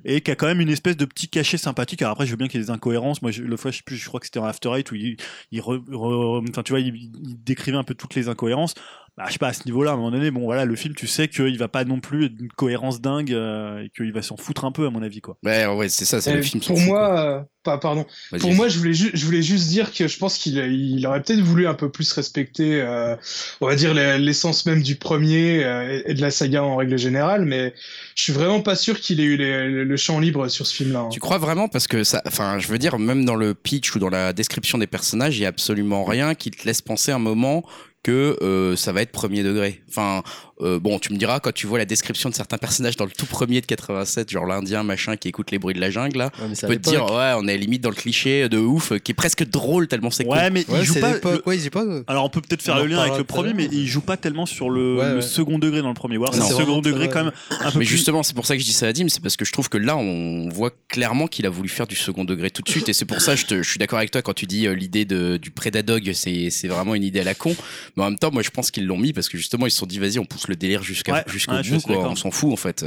[0.04, 2.02] Et qui a quand même une espèce de petit cachet sympathique.
[2.02, 3.22] Alors après, je veux bien qu'il y ait des incohérences.
[3.22, 5.16] Moi, je, le fois, je je crois que c'était en After Eight où il,
[5.50, 7.10] il, re- re- tu vois, il
[7.44, 8.74] décrivait un peu toutes les incohérences.
[9.18, 10.94] Bah, je sais pas, à ce niveau-là, à un moment donné, bon, voilà, le film,
[10.94, 14.22] tu sais qu'il va pas non plus être d'une cohérence dingue euh, et qu'il va
[14.22, 15.36] s'en foutre un peu, à mon avis, quoi.
[15.44, 16.62] Ouais, ouais, c'est ça, c'est et le film.
[16.62, 18.06] pour moi, euh, pas, pardon.
[18.40, 21.40] Pour moi, je voulais, je voulais juste dire que je pense qu'il il aurait peut-être
[21.40, 23.16] voulu un peu plus respecter, euh,
[23.60, 26.76] on va dire, les- l'essence même du premier euh, et et de la saga en
[26.76, 27.74] règle générale, mais
[28.14, 31.00] je suis vraiment pas sûr qu'il ait eu les- le champ libre sur ce film-là.
[31.00, 31.08] hein.
[31.10, 31.66] Tu crois vraiment?
[31.68, 34.78] Parce que ça, enfin, je veux dire, même dans le pitch ou dans la description
[34.78, 37.64] des personnages, il y a absolument rien qui te laisse penser un moment
[38.02, 39.82] que euh, ça va être premier degré.
[39.88, 40.22] Enfin,
[40.62, 43.10] euh, bon, tu me diras quand tu vois la description de certains personnages dans le
[43.10, 46.30] tout premier de 87, genre l'Indien machin qui écoute les bruits de la jungle, là,
[46.40, 49.12] Ouais, tu peux te dire, ouais, on est limite dans le cliché de ouf, qui
[49.12, 51.12] est presque drôle tellement c'est Ouais, mais Ouais, il joue pas.
[51.14, 51.84] le- Ouais, il joue pas.
[52.06, 54.16] Alors on peut peut-être faire On le lien avec le premier, mais il joue pas
[54.16, 55.22] tellement sur le, Ouais, le ouais.
[55.22, 56.18] second degré dans le premier.
[56.18, 56.26] Non.
[56.32, 57.96] c'est second degré quand même un peu Mais plus.
[57.96, 59.68] justement, c'est pour ça que je dis ça à Dim, c'est parce que je trouve
[59.68, 62.88] que là, on voit clairement qu'il a voulu faire du second degré tout de suite,
[62.88, 64.74] et c'est pour ça, je, te- je suis d'accord avec toi quand tu dis euh,
[64.74, 67.54] l'idée de, du Predadog, c'est c'est vraiment une idée à la con,
[67.96, 69.78] mais en même temps, moi, je pense qu'ils l'ont mis parce que justement, ils se
[69.78, 72.30] sont dit, vas-y, on pousse le délire jusqu'à Ouais, jusqu'au ouais, bout, quoi, on s'en
[72.30, 72.84] fout en fait.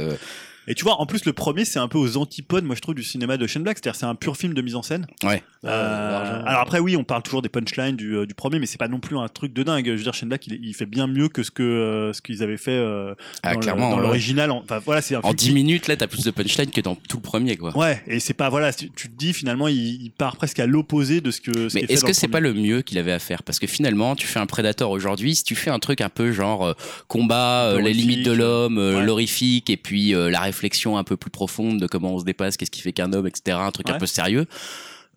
[0.68, 2.94] Et tu vois, en plus le premier c'est un peu aux antipodes, moi je trouve,
[2.94, 3.78] du cinéma de Shane Black.
[3.78, 5.06] C'est-à-dire c'est un pur film de mise en scène.
[5.24, 5.42] Ouais.
[5.64, 8.78] Euh, alors après oui, on parle toujours des punchlines du, euh, du premier, mais c'est
[8.78, 9.86] pas non plus un truc de dingue.
[9.86, 12.20] Je veux dire, Shane Black il, il fait bien mieux que ce que euh, ce
[12.22, 14.02] qu'ils avaient fait euh, Ah, dans le- clairement, dans ouais.
[14.02, 14.50] l'original.
[14.50, 16.80] Enfin voilà, c'est un En film 10 qui- minutes, là, t'as plus de punchline que
[16.80, 17.76] dans tout le premier, quoi.
[17.76, 21.20] Ouais, et c'est pas voilà, tu te dis finalement il, il part presque à l'opposé
[21.20, 21.68] de ce que.
[21.68, 23.42] Ce Mais est-ce dans que le c'est pas le mieux qu'il avait à faire?
[23.42, 26.32] Parce que finalement, tu fais un Predator aujourd'hui, si tu fais un truc un peu
[26.32, 26.72] genre euh,
[27.08, 29.04] combat, euh, les limites de l'homme, euh, ouais.
[29.04, 32.56] l'horrifique, et puis euh, la réflexion un peu plus profonde de comment on se dépasse,
[32.56, 34.46] qu'est-ce qui fait qu'un homme, etc., un truc un peu sérieux,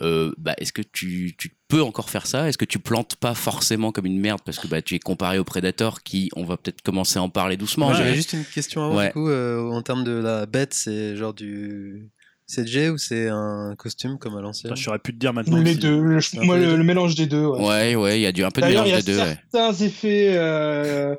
[0.02, 2.48] euh, bah, est-ce que tu, tu peux encore faire ça?
[2.50, 4.42] Est-ce que tu plantes pas forcément comme une merde?
[4.46, 7.30] Parce que bah, tu es comparé au Predator qui, on va peut-être commencer à en
[7.30, 7.88] parler doucement.
[7.90, 7.96] Ouais.
[7.96, 9.08] j'avais juste une question avant, Ouais.
[9.08, 12.10] du coup, euh, en termes de la bête, c'est genre du
[12.46, 14.72] CG ou c'est un costume comme à l'ancienne?
[14.72, 15.58] Putain, Je saurais plus te dire maintenant.
[15.62, 17.46] Les deux, moi le, mélange des deux.
[17.46, 17.66] ouais.
[17.66, 19.14] Ouais, ouais, il y a du, un peu de D'ailleurs, il y mélange a des
[19.14, 19.20] deux.
[19.20, 19.38] ouais.
[19.52, 20.34] certains effets.
[20.36, 21.16] euh,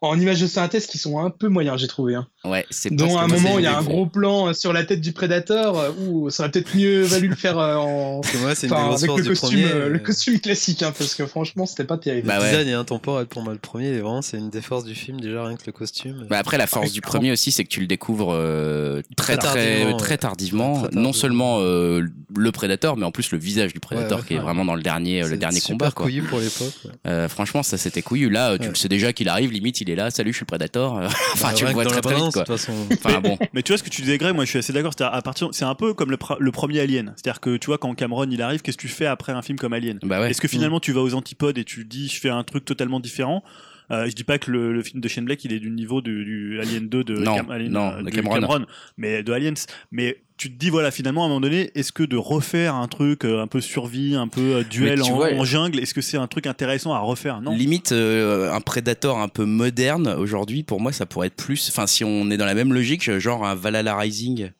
[0.00, 2.14] en images de synthèse qui sont un peu moyens, j'ai trouvé.
[2.14, 2.26] Hein.
[2.44, 5.00] Ouais, c'est Dont à un moment, il y a un gros plan sur la tête
[5.00, 8.20] du prédateur, où ça aurait peut-être mieux valu le faire euh, en.
[8.40, 9.64] Moi, c'est Enfin, avec force le costume, premier.
[9.72, 12.28] euh, le euh, costume classique, hein, parce que franchement, c'était pas terrible.
[12.28, 12.50] Bah le ouais.
[12.50, 13.52] design est intemporel pour moi.
[13.52, 16.26] Le premier, et vraiment, c'est une des forces du film, déjà rien que le costume.
[16.30, 19.36] Bah après, la force Ouais, du premier aussi, c'est que tu le découvres euh, très
[19.36, 20.72] Très très tardivement, très tardivement.
[20.74, 21.02] Très tardivement.
[21.02, 22.02] Non seulement euh,
[22.36, 24.74] le prédateur, mais en plus le visage du prédateur Ouais, ouais, qui est vraiment dans
[24.74, 25.90] le dernier le dernier super combat.
[25.90, 26.06] Quoi.
[26.06, 27.28] couillu pour l'époque.
[27.28, 28.30] franchement, ça c'était couillu.
[28.30, 29.50] Là, tu le sais déjà qu'il arrive.
[29.52, 30.10] Limite, il est là.
[30.10, 30.92] Salut, je suis le prédateur.
[31.34, 32.32] enfin, Bah, tu le vois très très vite.
[32.32, 32.42] Quoi.
[32.42, 32.72] de toute façon.
[33.04, 33.38] Enfin bon.
[33.52, 34.92] Mais tu vois ce que tu disais, Greg, moi je suis assez d'accord.
[34.96, 37.12] C'est à partir, c'est un peu comme le, pr- le premier Alien.
[37.16, 39.58] C'est-à-dire que tu vois quand Cameron il arrive, qu'est-ce que tu fais après un film
[39.58, 39.98] comme Alien?
[40.02, 40.30] Bah ouais.
[40.30, 43.00] Est-ce que finalement tu vas aux antipodes et tu dis je fais un truc totalement
[43.00, 43.42] différent?
[43.90, 46.02] Euh, je dis pas que le, le film de Shane Black il est du niveau
[46.02, 48.66] du, du Alien 2 de, Non, Alien, non, euh, de du Cameron.
[48.98, 49.54] mais de Aliens.
[49.90, 52.88] Mais tu te dis voilà finalement à un moment donné, est-ce que de refaire un
[52.88, 56.00] truc euh, un peu survie, un peu euh, duel en, vois, en jungle, est-ce que
[56.00, 57.40] c'est un truc intéressant à refaire?
[57.40, 57.54] Non.
[57.54, 61.68] Limite euh, un Predator un peu moderne aujourd'hui, pour moi, ça pourrait être plus.
[61.68, 64.50] Enfin, si on est dans la même logique, genre un Valhalla Rising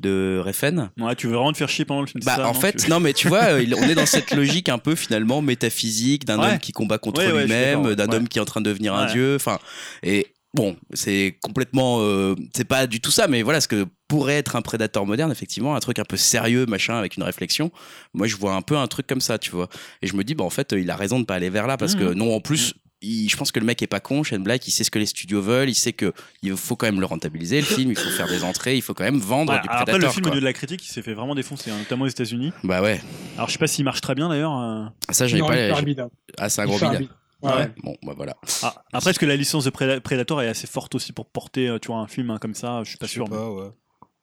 [0.00, 0.90] de Refn.
[1.00, 2.88] Ouais, tu veux vraiment te faire chier pendant le film Bah ça, en non fait
[2.88, 6.52] non mais tu vois on est dans cette logique un peu finalement métaphysique d'un Ouais.
[6.52, 9.06] homme qui combat contre Ouais, lui-même d'un homme qui est en train de devenir un
[9.06, 9.58] dieu enfin
[10.04, 14.34] et bon c'est complètement euh, c'est pas du tout ça mais voilà ce que pourrait
[14.34, 17.70] être un prédateur moderne effectivement un truc un peu sérieux machin avec une réflexion
[18.12, 19.68] moi je vois un peu un truc comme ça tu vois
[20.02, 21.76] et je me dis bah en fait il a raison de pas aller vers là
[21.76, 22.12] parce que Mhm.
[22.14, 24.72] non en plus il- je pense que le mec est pas con, Shane Black, il
[24.72, 27.60] sait ce que les studios veulent, il sait que il faut quand même le rentabiliser
[27.60, 29.98] le film, il faut faire des entrées, il faut quand même vendre Ouais, du après
[30.00, 32.08] le film au niveau de la critique il s'est fait vraiment défoncer hein, notamment aux
[32.08, 33.00] États-Unis Bah ouais,
[33.36, 34.84] alors je sais pas s'il marche très bien d'ailleurs euh.
[35.10, 36.08] ça j'avais pas.
[36.38, 37.08] Ah c'est un gros bide.
[37.42, 37.72] Ouais, ouais.
[37.84, 38.36] Bon, bah voilà.
[38.62, 41.68] Ah, après est-ce que la licence de Preda- Predator est assez forte aussi pour porter
[41.68, 42.82] euh, tu vois un film hein, comme ça?
[42.84, 43.68] Je suis pas sûr pas, ouais.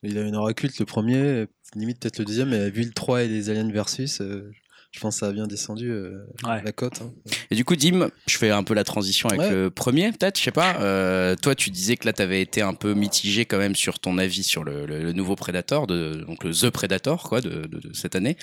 [0.04, 3.24] Il a une aura culte le premier, limite peut-être le deuxième, mais vu le 3
[3.24, 4.52] et les Aliens Versus, euh,
[4.96, 6.62] je pense que ça a bien descendu euh, Ouais.
[6.64, 7.02] la cote.
[7.02, 7.12] hein.
[7.52, 9.50] Et du coup, Dim, je fais un peu la transition avec Ouais.
[9.52, 10.78] le premier, peut-être, je sais pas.
[10.80, 14.18] Euh, toi, tu disais que là, t'avais été un peu mitigé quand même sur ton
[14.18, 17.80] avis sur le, le- le nouveau Predator, de, donc le The Predator, quoi, de, de-
[17.80, 18.38] de cette année.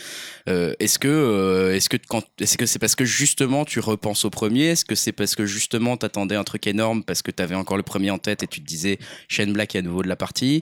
[0.49, 4.25] Euh, est-ce que, euh, est-ce que quand, est-ce que c'est parce que justement tu repenses
[4.27, 4.67] au premier?
[4.67, 7.83] Est-ce que c'est parce que justement t'attendais un truc énorme parce que t'avais encore le
[7.83, 10.61] premier en tête et tu te disais Shane Black est à nouveau de la partie?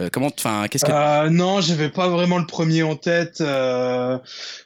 [0.00, 4.18] Euh, Comment, enfin, qu'est-ce que Euh, non, j'avais pas vraiment le premier en tête euh,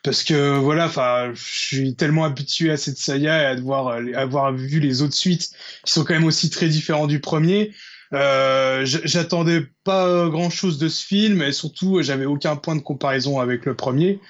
[0.04, 3.98] parce que voilà, enfin, je suis tellement habitué à cette saga et à devoir à
[4.20, 5.50] avoir vu les autres suites
[5.84, 7.72] qui sont quand même aussi très différents du premier.
[8.12, 13.40] Euh, J'attendais pas grand chose de ce film et surtout j'avais aucun point de comparaison
[13.40, 14.20] avec le premier.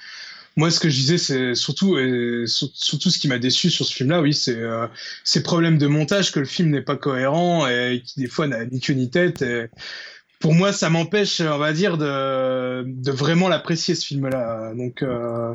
[0.55, 3.85] Moi, ce que je disais, c'est surtout, et sur- surtout ce qui m'a déçu sur
[3.85, 4.87] ce film-là, oui, c'est euh,
[5.23, 8.65] ces problèmes de montage, que le film n'est pas cohérent et qui des fois n'a
[8.65, 9.43] ni queue ni tête.
[9.43, 9.67] Et
[10.39, 14.73] pour moi, ça m'empêche, on va dire, de, de vraiment l'apprécier ce film-là.
[14.75, 15.53] Donc, euh,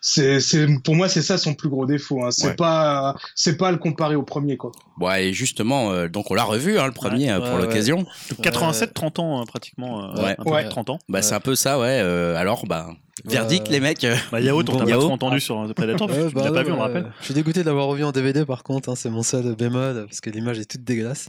[0.00, 2.22] c'est, c'est, pour moi, c'est ça son plus gros défaut.
[2.24, 2.30] Hein.
[2.30, 2.54] C'est Ouais.
[2.56, 4.72] pas, c'est pas le comparer au premier, quoi.
[4.98, 7.98] Bon, et justement, euh, donc on l'a revu, hein, le premier, euh, pour Ouais, l'occasion.
[7.98, 10.30] Donc 87 30 ans hein, pratiquement euh, Ouais.
[10.32, 10.64] un peu plus Ouais.
[10.64, 12.00] de 30 ans Bah, c'est un peu ça, ouais.
[12.02, 12.88] euh, alors, bah,
[13.24, 13.74] verdict, Ouais.
[13.74, 14.02] les mecs.
[14.04, 15.00] euh, bah Yao pas Yao.
[15.02, 17.12] trop entendu sur The Predator Ouais, tu bah l'as pas vu on le euh, rappelle
[17.20, 20.04] Je suis dégoûté de l'avoir revu en DVD par contre, hein, c'est mon seul bémol
[20.06, 21.28] parce que l'image est toute dégueulasse.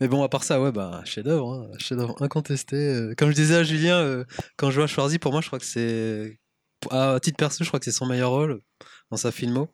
[0.00, 2.76] Mais bon, à part ça, ouais, bah, chef-d'œuvre, hein, chef-d'œuvre incontesté.
[2.76, 4.24] euh, Comme je disais à Julien, euh,
[4.56, 6.38] quand je vois Schwarzy, pour moi, je crois que c'est.
[6.90, 8.60] À titre perso, je crois que c'est son meilleur rôle
[9.10, 9.70] dans sa filmo.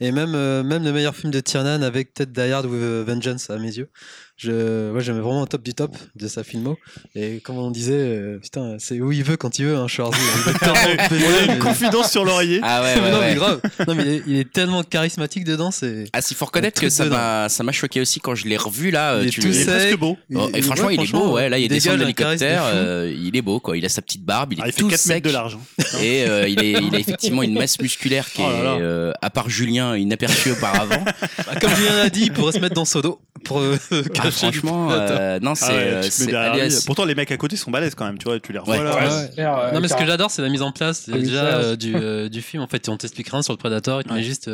[0.00, 3.02] Et même, euh, même le meilleur film de Tiernan avec peut-être Die Hard with a
[3.02, 3.90] Vengeance à mes yeux.
[4.36, 6.76] Je, ouais, j'aimais vraiment au top du top de sa filmo.
[7.14, 10.18] Et comme on disait, euh, putain, c'est où il veut quand il veut, hein, Schwarzy.
[11.12, 13.60] Il a une confidence sur l'oreiller Ah ouais, ouais, non, mais grave.
[13.86, 16.06] Non, mais il est, il est tellement charismatique dedans, c'est.
[16.12, 18.56] Ah, s'il faut reconnaître Un que ça m'a, ça m'a choqué aussi quand je l'ai
[18.56, 19.20] revu là.
[19.20, 19.66] Il est tu tout il sec.
[19.66, 21.48] presque beau Oh, et Il- franchement, il est beau, ouais.
[21.48, 23.76] Là, il, dégage descend de un l'hélicoptère, euh, il est beau, quoi.
[23.76, 25.14] Il a sa petite barbe, il est Ah, il fait tout 4 sec.
[25.14, 25.84] mètres de large hein.
[26.02, 28.74] Et euh, il, est, il a effectivement une masse musculaire qui Oh là là.
[28.76, 31.04] est, euh, à part Julien, inaperçue auparavant.
[31.46, 34.30] Bah, comme Julien l'a dit, il pourrait se mettre dans Sodo pour euh, Ah, cacher
[34.30, 36.60] franchement, euh, non, c'est, Ah ouais, euh, tu te mets c'est derrière lui.
[36.62, 38.76] alias- pourtant les mecs à côté sont balèzes quand même tu vois tu les revois
[38.78, 38.82] Ouais.
[38.84, 39.72] là Ouais.
[39.72, 42.28] Non, mais ce que j'adore, c'est la mise en place Ah déjà euh, du, euh,
[42.28, 42.62] du film.
[42.62, 44.00] En fait, on t'explique rien sur le prédateur.
[44.00, 44.48] Il te met juste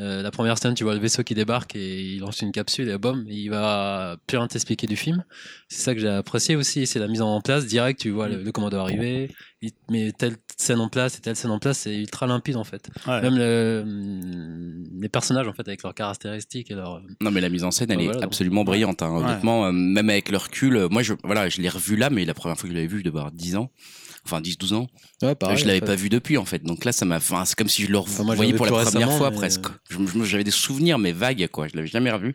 [0.00, 2.88] euh, la première scène, tu vois le vaisseau qui débarque et il lance une capsule
[2.88, 5.24] et bam, il va plus rien t'expliquer du film.
[5.68, 8.00] C'est ça que j'ai apprécié aussi, c'est la mise en place direct.
[8.00, 9.30] Tu vois le, le commando arriver,
[9.62, 12.64] il met telle scène en place et telle scène en place, c'est ultra limpide en
[12.64, 12.88] fait.
[13.06, 13.20] Ouais.
[13.22, 17.48] Même le, hum, les personnages en fait avec leurs caractéristiques et leurs Non, mais la
[17.48, 18.24] mise en scène, elle Ouais, est voilà, donc.
[18.32, 19.02] absolument brillante.
[19.02, 19.16] hein.
[19.16, 19.22] Ouais.
[19.24, 22.24] Honnêtement, euh, même avec le recul, euh, moi, je, voilà, je l'ai revu là, mais
[22.24, 23.70] la première fois que je l'avais vu, je devais avoir 10 ans.
[24.26, 24.86] Enfin 10-12 ans.
[25.22, 26.62] Ouais, pareil, je l'avais pas vu depuis en fait.
[26.62, 27.16] Donc là, ça m'a.
[27.16, 29.64] Enfin, c'est comme si je le revoyais pour la première fois mais- presque.
[29.90, 31.68] Je- J'avais des souvenirs mais vagues quoi.
[31.68, 32.34] Je l'avais jamais revu.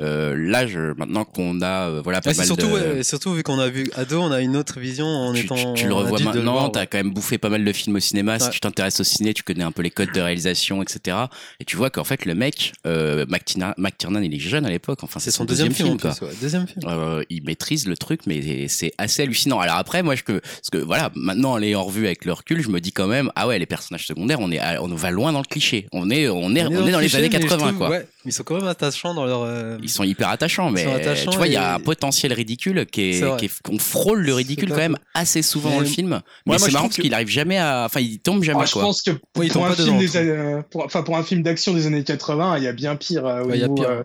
[0.00, 2.72] Euh, là, je, maintenant qu'on a euh, voilà pas mal surtout, de.
[2.72, 5.74] ouais, surtout vu qu'on a vu ado, on a une autre vision en tu, étant.
[5.74, 6.86] tu- tu le revois maintenant, t'as ouais.
[6.88, 8.40] quand même bouffé pas mal de films au cinéma.
[8.40, 11.16] Si tu t'intéresses au ciné, tu connais un peu les codes de réalisation, etc.
[11.60, 14.98] Et tu vois qu'en fait, le mec, euh, McTiernan, McTiernan, il est jeune à l'époque.
[15.02, 16.12] Enfin, C'est son deuxième film, quoi.
[16.40, 16.80] Deuxième film.
[16.88, 19.60] Euh, il maîtrise le truc, mais c'est assez hallucinant.
[19.60, 22.62] Alors après, moi, je peux, parce que voilà, maintenant, en l'ayant revu avec le recul,
[22.62, 25.32] je me dis quand même, ah ouais, les personnages secondaires, on est, on va loin
[25.32, 25.88] dans le cliché.
[25.92, 27.78] On est, on est, on est dans, le les cliché, années mais je 80, trouve,
[27.78, 27.90] quoi.
[27.90, 29.42] Ouais, ils sont quand même attachants dans leur.
[29.42, 32.86] euh, Ils sont hyper attachants, mais attachants tu vois, il y a un potentiel ridicule
[32.86, 35.86] qui est, qui est- qu'on frôle le ridicule quand même assez souvent Mais- dans le
[35.86, 36.08] film.
[36.10, 38.42] Mais moi, c'est je marrant trouve parce que- qu'il arrive jamais à, enfin, il tombe
[38.42, 38.82] jamais, Ah, je quoi.
[38.82, 41.42] pense que Oui, pour, un film dedans, des années- euh, pour, enfin, pour un film
[41.42, 43.68] d'action des années 80, il y a bien pire euh, au Ouais, il y a
[43.68, 43.90] niveau pire.
[43.90, 44.02] euh,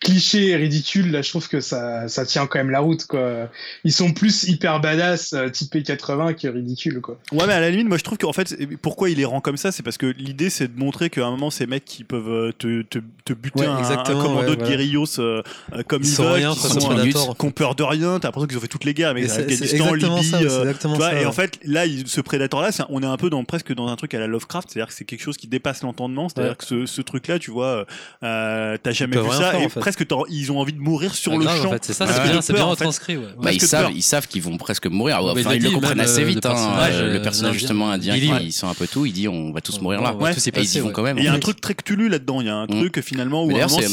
[0.00, 1.10] cliché et ridicule.
[1.10, 3.04] Là, je trouve que ça, ça tient quand même la route.
[3.06, 3.48] Quoi.
[3.84, 7.00] Ils sont plus hyper badass, euh, typé 80 que ridicule.
[7.00, 7.18] Quoi.
[7.32, 9.56] Ouais, mais à la limite, moi je trouve qu'en fait, pourquoi il les rend comme
[9.56, 12.52] ça, c'est parce que l'idée c'est de montrer qu'à un moment, ces mecs qui peuvent
[12.58, 15.42] te, te, te buter Ouais, un, un exactement, commando ouais, de guérillos euh,
[15.74, 17.36] euh, comme Ils ils, sont veulent, rien qui sont, euh, Predator.
[17.36, 19.94] qui ont peur de rien, t'as l'impression qu'ils ont fait toutes les guerres, mais Afghanistan,
[19.94, 23.06] Libye, ça, euh, exactement tu vois, ça, et en fait, là, ce prédateur-là, on est
[23.06, 25.36] un peu dans, presque dans un truc à la Lovecraft, c'est-à-dire que c'est quelque chose
[25.36, 26.56] qui dépasse l'entendement, c'est-à-dire Ouais.
[26.56, 27.86] que ce, ce truc-là, tu vois,
[28.22, 29.80] euh, t'as jamais vu ça, faire, et en fait.
[29.80, 31.68] presque ils ont envie de mourir sur Ah, le grave, champ.
[31.68, 33.16] en fait, c'est ça, c'est bien, retranscrit.
[33.16, 33.24] ouais.
[33.40, 35.18] Bah, ils savent, qu'ils vont presque mourir.
[35.22, 36.44] Enfin, il ils le comprennent assez euh, vite.
[36.44, 36.54] le hein.
[36.54, 39.06] personnage, Euh, le euh, personnage justement indien, ils sont un peu tout.
[39.06, 40.14] Il dit, on va tous mourir là.
[40.20, 41.18] Et ils y vont quand même.
[41.18, 41.40] Et il y a un Ouais.
[41.40, 43.88] truc très Cthulhu là-dedans, il y a un truc finalement où Mais c'est-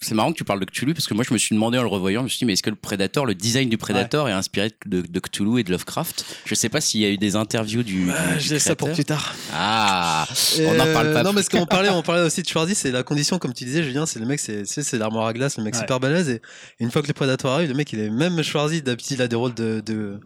[0.00, 1.82] si- marrant que tu parles de Cthulhu parce que moi je me suis demandé en
[1.82, 4.28] le revoyant, je me suis dit mais est-ce que le Predator, le design du Predator
[4.28, 6.24] est inspiré de, de Cthulhu et de Lovecraft?
[6.44, 8.04] Je sais pas s'il y a eu des interviews du.
[8.04, 9.34] du- Ah, du J'ai ça pour plus tard.
[9.54, 10.26] Ah,
[10.60, 11.22] on n'en parle pas.
[11.22, 11.36] Non, plus.
[11.36, 14.06] parce qu'on parlait, on parlait aussi de Schwarzy, c'est la condition, comme tu disais, Julien,
[14.06, 15.80] c'est le mec, c'est, l'armoire à glace, le mec Ouais.
[15.80, 16.40] super balèze, et
[16.80, 19.28] une fois que les prédateurs arrivent, le mec, il est même Schwarzy, d'habitude, il a
[19.28, 20.18] des rôles de, de,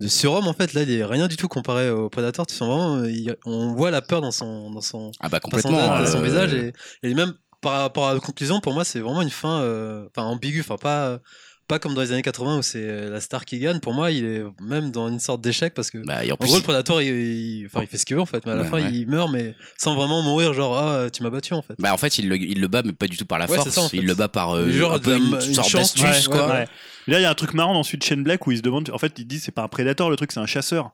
[0.00, 2.68] de surhomme, en fait, là, il est rien du tout comparé au prédateur, tu sens
[2.68, 5.72] vraiment, il- on voit la peur dans son, dans son, Ah bah complètement.
[5.72, 7.34] dans son euh, visage, et, et même
[7.64, 10.76] par rapport à la conclusion, pour moi, c'est vraiment une fin, euh, enfin, ambiguë, enfin,
[10.76, 11.18] pas,
[11.66, 14.10] pas comme dans les années 80 où c'est euh, la star qui gagne, pour moi,
[14.10, 16.62] il est même dans une sorte d'échec parce que, Bah, en en plus, gros, le
[16.62, 18.76] prédateur, il, il- enfin, il fait ce qu'il veut en fait, mais à la fin,
[18.82, 18.92] ouais.
[18.92, 21.74] il meurt, mais sans vraiment mourir, genre, ah, tu m'as battu en fait.
[21.78, 23.56] bah, en fait, il le, il le bat, mais pas du tout par la Ouais,
[23.56, 23.68] force.
[23.70, 23.96] c'est ça, en fait.
[23.96, 26.46] Il le bat par euh, Genre un peu une, une sorte chance, d'astuce, ouais, quoi.
[26.48, 26.52] ouais.
[26.52, 26.68] Ouais.
[27.06, 28.90] Là, il y a un truc marrant dans de Shane Black où il se demande,
[28.90, 30.90] en fait, il dit c'est pas un prédateur, le truc c'est un chasseur.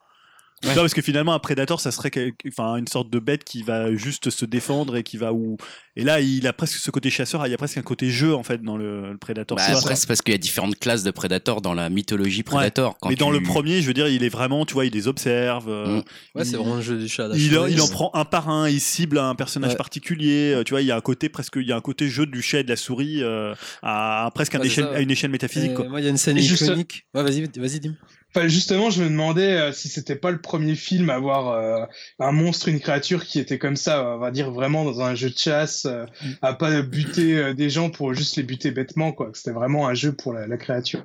[0.62, 2.10] Vois, parce que finalement, un prédateur, ça serait
[2.48, 5.56] enfin, une sorte de bête qui va juste se défendre et qui va où.
[5.96, 8.34] Et là, il a presque ce côté chasseur, il y a presque un côté jeu
[8.34, 9.56] en fait dans le, le prédateur.
[9.56, 12.96] Bah, après, c'est parce qu'il y a différentes classes de Predator dans la mythologie Predator.
[13.00, 15.08] Quand Mais dans le premier, je veux dire, il est vraiment, tu vois, il les
[15.08, 15.68] observe.
[15.70, 16.02] euh, Mm.
[16.34, 17.28] Ouais, c'est il- vraiment le jeu du chat.
[17.34, 19.76] Il, en- il prend un par un, il cible un personnage Ouais.
[19.76, 20.52] particulier.
[20.54, 22.26] euh, Tu vois, il y a un côté presque, il y a un côté jeu
[22.26, 24.96] du chat et de la souris euh, à, à presque un Ouais, échelle- ça, ouais.
[24.98, 25.72] à une échelle métaphysique.
[25.74, 25.88] Quoi.
[25.88, 27.06] Moi, il y a une scène Et juste- iconique.
[27.14, 27.92] Ouais, vas-y, vas-y, dis
[28.34, 31.84] Enfin, justement, je me demandais euh, si c'était pas le premier film à avoir euh,
[32.20, 35.30] un monstre, une créature qui était comme ça, on va dire vraiment dans un jeu
[35.30, 36.06] de chasse, euh,
[36.40, 39.30] à pas buter euh, des gens pour juste les buter bêtement, quoi.
[39.34, 41.04] C'était vraiment un jeu pour la, la créature.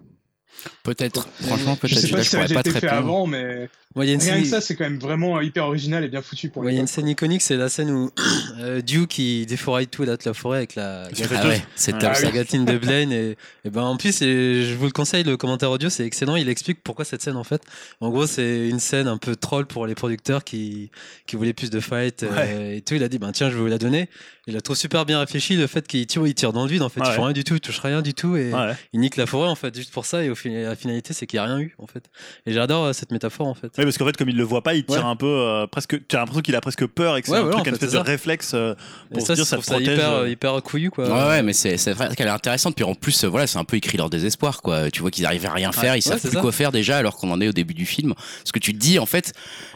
[0.84, 1.28] Peut-être.
[1.42, 2.00] Franchement, Je peut-être.
[2.00, 4.10] sais pas si je ça a pourrais déjà pas été fait avant, mais Moi, il
[4.10, 4.42] y a une rien scène.
[4.44, 6.78] que ça, c'est quand même vraiment hyper original et bien foutu pour Ouais, il y
[6.78, 8.12] a une scène iconique, c'est la scène où
[8.60, 12.12] euh, Duke qui défouraille tout là, toute la forêt avec la, Ah ouais, c'est Ah
[12.18, 12.24] oui.
[12.24, 15.38] la gatine de Blaine et, et ben en plus et je vous le conseille le
[15.38, 16.36] commentaire audio c'est excellent.
[16.36, 17.62] Il explique pourquoi cette scène en fait.
[18.02, 20.92] En gros c'est une scène un peu troll pour les producteurs qui
[21.26, 22.96] qui voulaient plus de fight euh, et tout.
[22.96, 24.10] Il a dit ben tiens je vais vous la donner.
[24.48, 26.82] Il a trop super bien réfléchi le fait qu'il tire il tire dans le vide
[26.84, 27.00] en fait.
[27.00, 27.08] Ouais.
[27.10, 28.74] il fait rien du tout il touche rien du tout et Ouais.
[28.94, 29.74] il nique la forêt en fait.
[29.76, 31.88] Juste pour ça et au final la finalité c'est qu'il y a rien eu en
[31.88, 32.04] fait.
[32.46, 34.74] Et j'adore euh, cette métaphore en fait Parce qu'en fait, comme il le voit pas,
[34.76, 35.04] il tire Ouais.
[35.10, 35.98] un peu euh, presque.
[36.08, 37.66] Tu as l'impression qu'il a presque peur et que c'est Ouais, un truc, en une
[37.66, 38.04] fait, espèce de ça.
[38.04, 38.74] réflexe euh,
[39.12, 39.94] et pour se ça, dire je ça ça protège.
[39.98, 40.30] hyper euh.
[40.30, 42.76] hyper couillu quoi Ouais, ouais, mais c'est c'est vrai qu'elle est intéressante.
[42.76, 44.90] Puis en plus, voilà, c'est un peu écrit leur désespoir, quoi.
[44.92, 46.42] Tu vois qu'ils arrivent à rien faire, ils savent plus ça.
[46.42, 48.14] quoi faire déjà, alors qu'on en est au début du film.
[48.44, 49.34] Ce que tu te dis, en fait,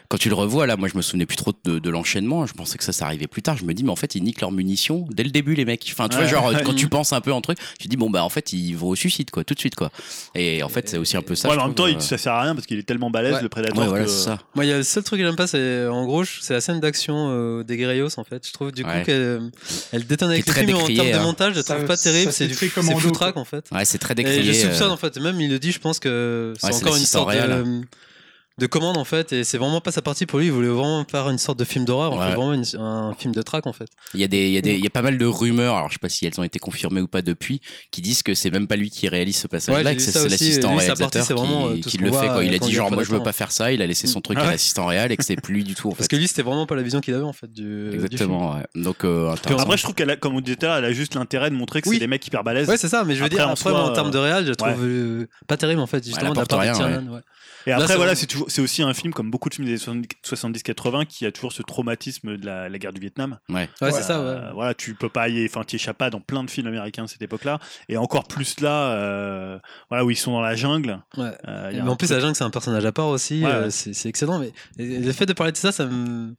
[0.08, 2.46] quand tu le revois, là, moi, je me souvenais plus trop de, de l'enchaînement.
[2.46, 3.56] Je pensais que ça, ça arrivait plus tard.
[3.56, 5.86] Je me dis, mais en fait, ils niquent leurs munitions dès le début, les mecs.
[5.92, 6.22] Enfin, tu Ouais.
[6.26, 8.28] vois, genre, quand tu penses un peu en truc, tu te dis, bon, bah, en
[8.28, 9.90] fait, ils vont au suicide, quoi, tout de suite, quoi.
[10.34, 11.48] Et en fait, c'est aussi un peu ça.
[11.50, 13.42] En même temps, ça sert à rien parce qu'il est tellement Ouais.
[13.42, 13.99] le prédateur.
[14.04, 14.38] Voilà, c'est ça.
[14.54, 16.60] Moi, il y a le seul truc que j'aime pas, c'est en gros, c'est la
[16.60, 18.46] scène d'action euh, des guerrillos en fait.
[18.46, 19.02] Je trouve du coup Ouais.
[19.04, 19.50] qu'elle
[19.92, 21.22] elle détonne avec le très film mais en termes de hein.
[21.22, 22.32] montage, je Ça- trouve pas terrible.
[22.32, 23.64] C'est du c'est foutraque en fait.
[23.72, 24.42] Ouais, c'est très Et décrié.
[24.42, 27.04] je soupçonne euh, en fait, même il le dit, je pense que c'est encore une
[27.04, 27.82] sorte de,
[28.60, 29.32] de commande en fait.
[29.32, 30.46] Et c'est vraiment pas sa partie pour lui.
[30.46, 32.28] Il voulait vraiment faire une sorte de film d'horreur, on Ouais.
[32.28, 33.88] fait vraiment une- un film de track en fait.
[34.14, 35.74] Il y a des, il y a des, il y a pas mal de rumeurs.
[35.76, 38.34] Alors, je sais pas si elles ont été confirmées ou pas depuis, qui disent que
[38.34, 40.94] c'est même pas lui qui réalise ce Ouais, passage-là, j'ai que c'est l'assistant Lui, sa
[40.94, 42.26] partie, réalisateur euh, qui, ce le fait.
[42.28, 42.44] Quoi.
[42.44, 43.72] Il euh, a dit genre, moi, je veux pas faire ça.
[43.72, 44.52] Il a laissé son truc Ah à ouais.
[44.52, 46.76] l'assistant réel et que c'est plus du tout en Parce que lui, c'était vraiment pas
[46.76, 47.62] la vision qu'il avait en fait du.
[47.62, 48.04] du film.
[48.04, 48.54] Exactement.
[48.56, 48.62] ouais.
[48.74, 49.32] Donc, euh.
[49.58, 51.80] Après, je trouve qu'elle a, comme on tout l'heure, elle a juste l'intérêt de montrer
[51.82, 52.68] que c'est des mecs hyper balèzes.
[52.68, 54.76] Ouais, c'est ça, mais je veux dire, en après, termes de réal, je trouve ouais.
[54.80, 57.20] euh, pas terrible en fait, justement, de la part ouais.
[57.66, 59.66] Et Là, après, voilà, vraiment- c'est toujours, c'est aussi un film, comme beaucoup de films
[59.66, 63.38] des années 70-80, qui a toujours ce traumatisme de la, la guerre du Vietnam.
[63.48, 63.68] Ouais.
[63.80, 64.26] Ouais, c'est ça, ouais.
[64.26, 67.04] Euh, voilà, tu peux pas y, enfin, tu échappes pas dans plein de films américains
[67.04, 67.58] de cette époque-là,
[67.88, 69.58] et encore plus là, euh,
[69.88, 71.00] voilà, où ils sont dans la jungle.
[71.16, 71.32] Ouais.
[71.48, 72.92] Euh, il y a Mais un en plus, truc- la jungle, c'est un personnage à
[72.92, 73.42] part aussi.
[73.44, 73.70] Ouais, euh, ouais.
[73.70, 74.38] c'est excellent.
[74.38, 76.34] Mais le fait de parler de ça, ça me,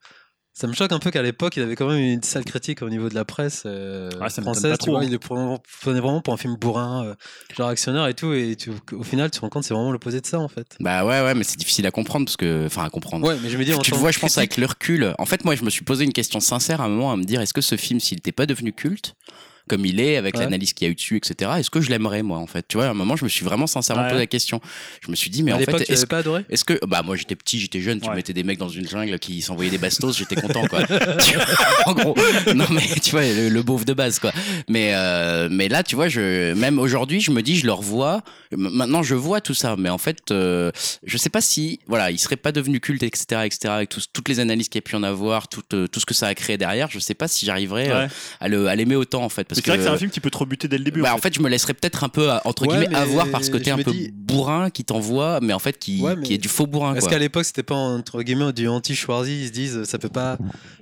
[0.54, 2.90] ça me choque un peu qu'à l'époque, il avait quand même une sale critique au
[2.90, 4.70] niveau de la presse euh, Ah, ça m'étonne française.
[4.72, 5.04] pas tu trop, vois, hein.
[5.04, 7.14] il le prenait vraiment pour un film bourrin, euh,
[7.56, 8.32] genre actionnaire et tout.
[8.34, 10.76] Et tu- au final, tu te rends compte, c'est vraiment l'opposé de ça en fait.
[10.80, 13.26] Bah ouais, ouais, mais c'est difficile à comprendre parce que, enfin, à comprendre.
[13.26, 15.14] Ouais, mais je me dis, en tu le vois, je pense, avec le recul.
[15.18, 17.24] En fait, moi, je me suis posé une question sincère à un moment à me
[17.24, 19.14] dire est-ce que ce film, s'il n'était pas devenu culte,
[19.72, 20.44] comme il est, avec Ouais.
[20.44, 22.64] l'analyse qu'il y a eu dessus, etc., est-ce que je l'aimerais, moi, en fait?
[22.68, 24.08] Tu vois, à un moment, je me suis vraiment sincèrement Ouais.
[24.10, 24.60] posé la question.
[25.04, 26.44] Je me suis dit, mais à en fait, est-ce l'avais pas adoré?
[26.50, 28.14] est-ce que bah moi j'étais petit, j'étais jeune, tu Ouais.
[28.16, 30.80] mettais des mecs dans une jungle qui s'envoyaient des bastos, j'étais content quoi.
[31.86, 32.14] En gros,
[32.54, 34.32] non mais tu vois le, le beauf de base quoi.
[34.68, 38.22] Mais euh, mais là tu vois je même aujourd'hui je me dis je le revois.
[38.56, 40.70] Maintenant je vois tout ça, mais en fait euh,
[41.04, 44.28] je sais pas si voilà il serait pas devenu culte etc etc avec tous- toutes
[44.28, 46.34] les analyses qu'il y a pu en avoir, tout euh, tout ce que ça a
[46.34, 46.88] créé derrière.
[46.90, 48.08] Je sais pas si j'arriverais Ouais.
[48.40, 50.20] à le à l'aimer autant en fait parce c'est vrai que c'est un film qui
[50.20, 51.02] peut te rebuter dès le début.
[51.02, 53.28] bah, en en fait, je me laisserais peut-être un peu, à- entre Ouais, guillemets, avoir
[53.30, 56.22] par ce côté un peu dis- bourrin qui t'envoie, mais en fait qui, Ouais, mais
[56.22, 56.94] qui est du faux bourrin.
[56.94, 57.10] Est-ce Quoi.
[57.12, 60.38] qu'à l'époque, c'était pas entre guillemets du anti-Schwarzy Ils se disent, ça peut pas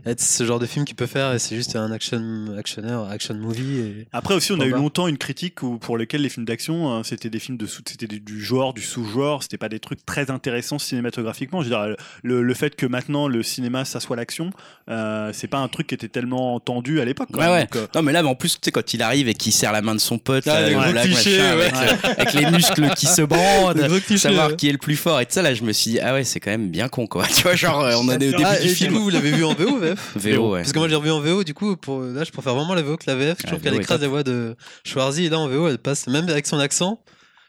[0.06, 3.34] être ce genre de film qu'il peut faire et c'est juste un action, actionneur, action
[3.34, 3.78] movie.
[3.80, 4.06] Et...
[4.12, 7.02] Après aussi, on a eu longtemps une critique où, pour lesquels les films d'action, euh,
[7.02, 10.30] c'était des films de c'était du- du genre, du sous-genre, c'était pas des trucs très
[10.30, 11.60] intéressants cinématographiquement.
[11.62, 14.50] Je veux dire, le, le fait que maintenant le cinéma ça soit l'action,
[14.88, 17.28] euh, c'est pas un truc qui était tellement entendu à l'époque.
[17.34, 17.66] Ouais, ouais.
[17.76, 19.82] Euh, Non, mais là, mais en plus, sais, quand il arrive et qu'il serre la
[19.82, 21.40] main de son pote, Ah, là, le machin, ouais.
[21.40, 23.74] avec, le- avec les muscles qui se bandent,
[24.06, 24.56] cliché, savoir ouais.
[24.56, 26.24] qui est le plus fort et tout ça, là, je me suis dit, ah ouais,
[26.24, 27.26] c'est quand même bien con, quoi.
[27.34, 28.92] Tu vois, genre, euh, on a des au début Ah, du et du film.
[28.94, 30.60] coup, vous l'avez vu en VO VF VO, ouais.
[30.60, 32.00] Parce que moi, j'ai revu en VO, du coup, pour...
[32.02, 33.38] là, je préfère vraiment la VO que la VF.
[33.38, 36.06] Je Ah, trouve qu'elle écrase la voix de Schwarzy et là, en VO, elle passe,
[36.06, 37.00] même avec son accent,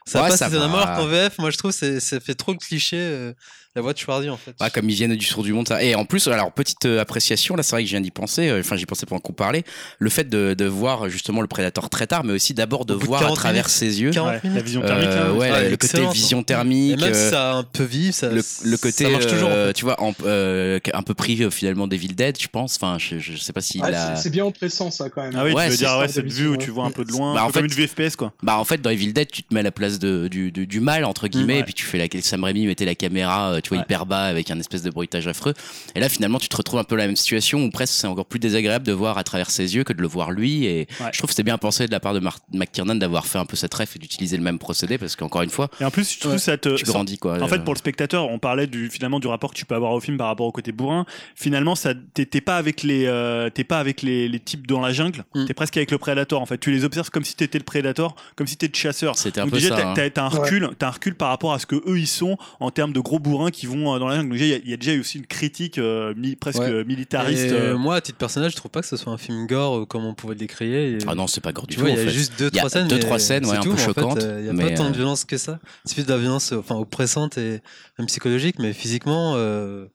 [0.06, 2.52] ça Ouais, passe ça étonnamment, alors qu'en VF, moi, je trouve que ça fait trop
[2.52, 3.32] le cliché, euh,
[3.74, 4.54] la voix de Schwarzy, en fait.
[4.60, 5.82] Ouais, comme ils viennent du tour du monde, ça.
[5.82, 8.48] Et en plus, alors petite euh, appréciation, là, c'est vrai que je viens d'y penser.
[8.48, 9.64] euh, Enfin, j'y pensais pendant qu'on parlait.
[9.98, 13.20] Le fait de, de voir justement le prédateur très tard, mais aussi d'abord de voir
[13.20, 13.70] à 40 travers minutes.
[13.70, 14.10] ses yeux.
[14.10, 14.56] 40 ouais, minutes.
[14.56, 15.08] la vision thermique.
[15.08, 17.00] Euh, ouais, Ouais, le côté vision Et thermique.
[17.00, 19.48] même si ça a un peu vif, ça, le, le côté ça marche toujours.
[19.48, 19.72] en euh, fait.
[19.72, 22.96] tu vois en- euh, un peu pris euh, finalement des villes Dead je pense enfin
[22.98, 24.16] je, je sais pas si la...
[24.16, 25.32] c'est- bien oppressant ça quand même.
[25.36, 27.04] Ah oui, Ouais, tu veux c'est dire, ouais, cette vue où tu vois un peu
[27.04, 28.32] de loin, Bah, en comme fait- une vue FPS quoi.
[28.42, 30.66] bah en fait dans Evil Dead tu te mets à la place de, du, du,
[30.66, 33.70] du mal entre guillemets et puis tu fais la Sam Raimi mettait la caméra tu
[33.70, 33.84] vois Ouais.
[33.84, 35.54] hyper bas avec un espèce de bruitage affreux
[35.94, 38.26] et là finalement tu te retrouves un peu la même situation où presque c'est encore
[38.26, 41.10] plus désagréable de voir à travers ses yeux que de le voir lui et Ouais.
[41.12, 43.44] je trouve que c'est bien pensé de la part de Mar McTiernan d'avoir fait un
[43.46, 46.12] peu cette ref et d'utiliser le même procédé parce qu'encore une fois Et en plus,
[46.14, 46.38] je trouve Ouais.
[46.38, 46.74] ça te.
[46.76, 49.50] tu ça- grandis quoi En fait, pour le spectateur, on parlait du finalement du rapport
[49.52, 51.06] que tu peux avoir au film par rapport au côté bourrin.
[51.34, 54.92] Finalement, ça, t'es pas avec les, euh, t'es pas avec les, les types dans la
[54.92, 55.24] jungle.
[55.34, 55.44] Mm.
[55.46, 56.40] T'es presque avec le prédateur.
[56.40, 59.16] En fait, tu les observes comme si t'étais le prédateur, comme si t'étais le chasseur.
[59.16, 60.26] c'était un Donc peu déjà, ça t'as hein.
[60.26, 62.92] un recul, t'as un recul par rapport à ce que eux ils sont en termes
[62.92, 64.34] de gros bourrins qui vont euh, dans la jungle.
[64.36, 66.70] Il y a- il y, a déjà eu aussi une critique euh, mi- presque Ouais.
[66.70, 67.44] euh, militariste.
[67.44, 69.78] Et, euh, moi, à titre personnel, je trouve pas que ce soit un film gore
[69.82, 70.92] euh, comme on pouvait le décrier.
[70.94, 72.48] Et, ah non c'est pas gore du tu tout il y a fait juste deux,
[72.52, 72.88] Il y a trois scènes.
[72.88, 74.76] deux, mais trois scènes, c'est ouais, un tout, peu choquantes, Il y a mais, pas
[74.76, 75.60] tant de violence que ça.
[75.84, 77.60] Il suffit de la violence, enfin, oppressante et
[77.98, 79.86] même psychologique, mais physiquement, euh,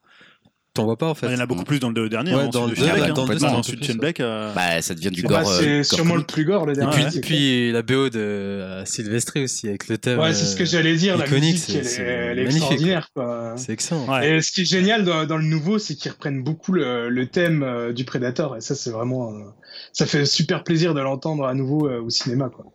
[0.78, 1.28] t'en vois pas en fait.
[1.28, 2.34] il y en a beaucoup plus dans le dernier.
[2.34, 3.04] Ouais, hein, dans le Black, dans le hein.
[3.04, 6.46] un Dans peu ensuite euh, bah ça devient du gore euh, c'est sûrement le plus
[6.46, 6.92] gore le Et dernier.
[6.96, 10.20] puis, c'est puis la BO de euh, Sylvester aussi avec le thème.
[10.20, 11.18] ouais, c'est ce que j'allais dire.
[11.18, 13.10] La musique, c'est- elle, est- extraordinaire.
[13.58, 14.06] C'est excellent.
[14.08, 14.38] Ouais.
[14.38, 17.26] Et ce qui est génial dans, dans le nouveau, c'est qu'ils reprennent beaucoup le, le
[17.28, 18.56] thème euh, du Predator.
[18.58, 19.40] Et ça, c'est vraiment, euh,
[19.94, 22.50] ça fait super plaisir de l'entendre à nouveau euh, au cinéma.
[22.50, 22.66] Quoi.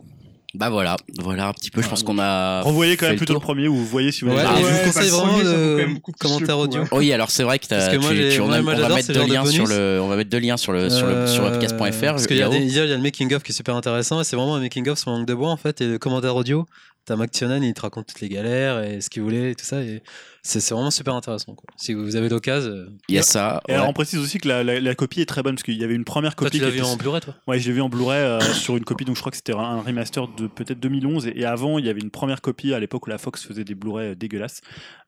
[0.55, 3.41] Bah voilà voilà un petit peu je pense qu'on a Revoyez quand même plutôt le
[3.41, 6.13] premier où vous voyez si vous Ouais, avez Ah, je vous conseille le vraiment le
[6.19, 6.83] commentaire audio.
[6.83, 6.89] hein.
[6.93, 8.63] Oui, alors c'est vrai que, t'as- Parce que moi, tu- j'ai- tu- on, moi, a-
[8.63, 10.73] moi, on va mettre deux de liens sur le, on va mettre deux liens sur
[10.73, 12.01] le sur le sur Euh, webcast.fr.
[12.07, 12.49] Parce qu'il y, y a
[12.87, 15.27] le making of qui est super intéressant et c'est vraiment un making of sur langue
[15.27, 16.67] de bois en fait et le commentaire audio.
[17.07, 19.65] T'as Mac Tionan, il te raconte toutes les galères et ce qu'il voulait et tout
[19.65, 20.03] ça et
[20.43, 21.55] c'est vraiment super intéressant.
[21.55, 21.67] Quoi.
[21.77, 23.63] Si vous avez l'occasion, euh, Il y a ça.
[23.69, 25.77] Et alors on précise aussi que la, la- la copie est très bonne parce qu'il
[25.81, 27.35] y avait une première toi copie tu l'as vu en Blu-ray toi?
[27.47, 29.55] Ouais, je l'ai vu en Blu-ray euh, sur une copie, donc je crois que c'était
[29.55, 31.27] un remaster de peut-être 2011.
[31.29, 33.65] Et, et avant, il y avait une première copie à l'époque où la Fox faisait
[33.65, 34.61] des Blu-ray euh, dégueulasses,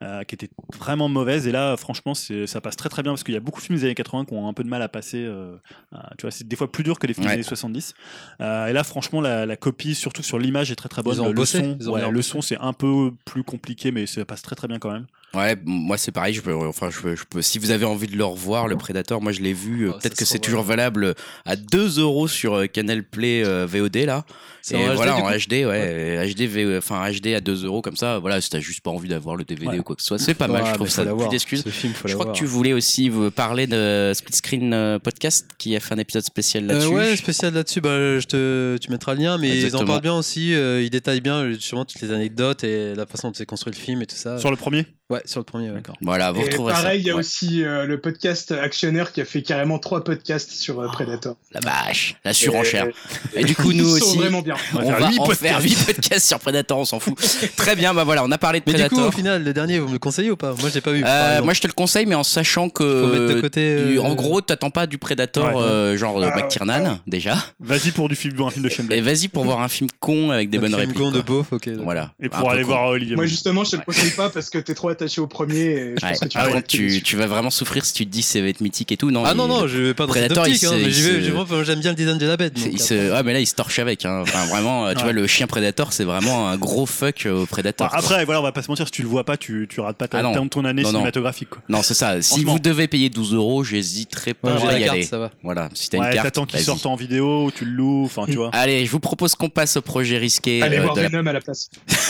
[0.02, 1.46] euh, qui était vraiment mauvaise.
[1.48, 3.78] Et là, franchement, ça passe très très bien parce qu'il y a beaucoup de films
[3.78, 5.24] des années 80 qui ont un peu de mal à passer.
[5.24, 5.56] euh,
[5.92, 7.32] à- tu vois, c'est des fois plus dur que les films Ouais.
[7.32, 7.94] des années 70.
[8.40, 11.14] Euh, et là, franchement, la, la copie, surtout sur l'image, est très très bonne.
[11.16, 13.42] Ils ont le bossé, son, ils ont ouais, bien le son, c'est un peu plus
[13.42, 15.06] compliqué, mais ça passe très très bien quand même.
[15.34, 16.34] Ouais, moi c'est pareil.
[16.34, 18.76] Je peux, enfin, je peux, je peux- si vous avez envie de le revoir, le
[18.76, 19.86] Predator, moi je l'ai vu.
[19.86, 23.66] euh, Oh, Peut-être que c'est toujours valable à 2 euros sur euh, Canal Play euh,
[23.66, 24.24] VOD là.
[24.62, 27.64] C'est Et en HD, voilà du en HD, ouais, HD, V- enfin HD à 2
[27.66, 28.18] euros comme ça.
[28.18, 29.78] Voilà, si t'as juste pas envie d'avoir le DVD Ouais.
[29.78, 30.64] ou quoi que ce soit, c'est pas mal.
[30.66, 31.04] Je trouve ça.
[31.04, 31.64] Plus d'excuses.
[32.06, 35.80] Je crois que tu voulais aussi vous parler de Split Screen euh, Podcast qui a
[35.80, 36.88] fait un épisode spécial Euh, là-dessus.
[36.94, 40.14] ouais, spécial là-dessus, bah, je te, tu mettras le lien, mais ils en parlent bien
[40.16, 43.72] aussi, euh, ils détaillent bien justement toutes les anecdotes et la façon dont c'est construit
[43.74, 44.38] le film et tout ça.
[44.38, 44.86] Sur le premier?
[45.10, 45.68] Ouais, sur le premier.
[45.68, 45.96] D'accord.
[46.00, 47.20] Voilà, vous Et retrouverez pareil, il y a Ouais.
[47.20, 51.36] aussi euh, le podcast Actionnaire qui a fait carrément trois podcasts sur euh, Predator.
[51.52, 52.86] La vache, la surenchère.
[53.34, 54.54] Et- Et du coup, nous aussi, vraiment bien.
[54.72, 55.42] on va va, faire huit en podcasts.
[55.42, 57.14] faire 8 podcasts sur Predator, on s'en fout.
[57.56, 59.08] Très bien, bah voilà, on a parlé de Mais du coup, Predator.
[59.08, 60.54] au final, le dernier, vous me le conseillez ou pas?
[60.58, 61.04] Moi, je l'ai pas vu.
[61.06, 63.40] Euh, moi, je te le conseille, mais en sachant Faut mettre de que.
[63.42, 63.98] côté.
[63.98, 65.62] En gros, t'attends pas du Predator Ouais.
[65.62, 67.36] euh, genre euh, Ah, McTiernan, déjà.
[67.60, 69.02] Vas-y pour du film, un film de Et Shyamalan.
[69.02, 70.98] vas-y pour voir un film con avec des un bonnes film répliques.
[70.98, 71.68] con de beauf, ok.
[71.82, 72.12] Voilà.
[72.22, 73.16] Et pour aller voir Olivier.
[73.16, 75.60] Moi justement, je te le conseille pas parce que t'es trop attaché au premier.
[75.60, 76.10] Et je Ouais.
[76.12, 78.22] pense que tu Par vas rester tu, tu vas vraiment souffrir si tu te dis
[78.22, 79.10] ça va être mythique et tout.
[79.10, 81.80] Non, Ah il- non, non, je vais pas dans Predator, cette optique, hein, se- j'aime
[81.80, 82.54] bien le design de la bête.
[82.54, 83.12] donc se...
[83.12, 84.04] Ouais, mais là, il se torche avec.
[84.04, 84.20] Hein.
[84.22, 85.02] Enfin, vraiment, tu Ouais.
[85.02, 87.88] vois, le chien Predator, c'est vraiment un gros fuck au Predator.
[87.88, 89.80] Enfin, après, voilà, on va pas se mentir, si tu le vois pas, tu, tu
[89.80, 90.48] rates pas ta, Ah non.
[90.48, 91.50] ton année Non, cinématographique.
[91.50, 91.62] Quoi.
[91.68, 92.20] Non, c'est ça.
[92.22, 95.02] Si vous devez payer 12 euros, j'hésiterai pas Ouais, à y aller.
[95.02, 95.30] ça va.
[95.42, 96.24] Voilà, si t'as Ouais, une carte.
[96.26, 98.50] t'attends qu'il sorte en vidéo, tu le loues, enfin, tu vois.
[98.52, 101.32] Allez, je vous propose qu'on passe au projet risqué Allez euh, voir de Venom à
[101.32, 101.68] la place.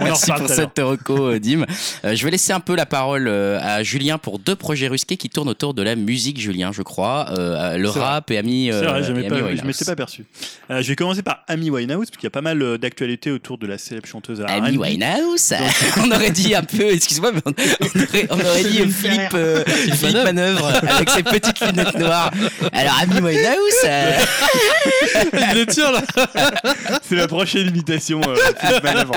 [0.00, 1.64] Merci pour cette reco, euh, Dim.
[2.04, 5.16] Euh, je vais laisser un peu la parole euh, à Julien pour deux projets risqués
[5.16, 7.26] qui tournent autour de la musique, Julien, je crois.
[7.36, 8.70] Le C'est rap et Ami.
[8.72, 9.64] C'est vrai, et pas- Amy je Winehouse.
[9.64, 10.24] m'étais pas perçu.
[10.70, 13.66] Je vais commencer par Amy Winehouse, parce qu'il y a pas mal d'actualités autour de
[13.66, 14.80] la célèbre chanteuse Amy R&B.
[14.80, 15.52] Winehouse
[15.98, 20.24] on aurait dit un peu, excuse-moi, mais on, aurait, on aurait dit Philippe euh, Philippe
[20.24, 22.30] Manœuvre avec ses petites lunettes noires.
[22.72, 24.12] Alors Amy Winehouse, euh,
[25.32, 26.02] Il le tire là
[27.02, 28.20] C'est la prochaine imitation.
[28.26, 29.14] euh, Philippe Manœuvre.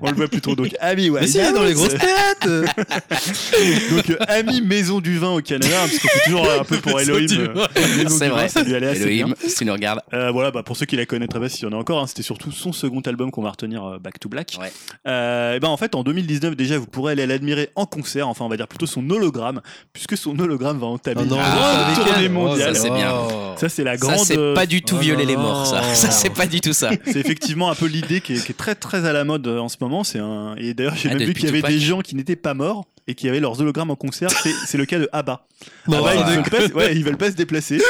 [0.00, 0.54] On le voit plus trop.
[0.54, 1.46] Donc, Amy Mais Winehouse.
[1.46, 2.48] si, dans les grosses têtes.
[3.90, 7.00] Donc, euh, Amy Maison du Vin au Canada, parce qu'on fait toujours un peu pour
[7.00, 7.26] Elohim.
[7.40, 7.66] euh.
[7.96, 8.42] Maison C'est du vrai.
[8.42, 9.26] Vin, ça lui allait assez bien.
[9.26, 10.00] Elohim, si tu nous regardes.
[10.12, 12.06] Euh, voilà, bah, pour ceux qui la connaîtraient pas, s'il y en a encore, hein,
[12.06, 14.56] c'était surtout son second album qu'on va retenir, euh, Back to Black.
[14.60, 14.72] Ouais.
[15.06, 18.44] Euh, et ben en fait, en 2019 déjà, vous pourrez aller l'admirer en concert, enfin
[18.44, 19.60] on va dire plutôt son hologramme,
[19.92, 22.74] puisque son hologramme va entamer une Ah, grande tournée mondiale.
[22.76, 23.12] ça, c'est bien.
[23.14, 23.54] Oh.
[23.56, 24.24] Ça c'est la Ça, grande.
[24.24, 25.82] c'est euh, pas du tout Oh violer les morts, ça.
[25.94, 26.90] Ça, c'est pas du tout ça.
[27.06, 29.58] c'est effectivement un peu l'idée qui est, qui est très très à la mode euh,
[29.58, 30.04] en ce moment.
[30.04, 32.36] C'est un et d'ailleurs j'ai Ah, même vu qu'il y avait des gens qui n'étaient
[32.36, 34.30] pas morts et qui avaient leurs hologrammes en concert.
[34.66, 35.46] C'est le cas de ABBA.
[35.88, 36.20] Non, ABBA, ouais.
[36.20, 37.80] ils, veulent pas, ouais, ils veulent pas se déplacer.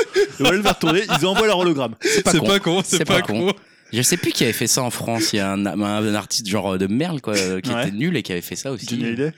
[0.41, 1.03] Ils veulent faire tourner.
[1.21, 1.95] Ils envoient leur hologramme.
[2.01, 2.47] C'est pas con.
[2.47, 3.49] pas con, C'est pas pas con.
[3.49, 3.53] con.
[3.93, 5.35] Je sais plus qui avait fait ça en France.
[5.35, 7.83] Il y a un, un- un artiste genre de Merle, quoi, euh, qui Ouais.
[7.89, 8.87] était nul et qui avait fait ça aussi.
[8.95, 9.33] Hallyday.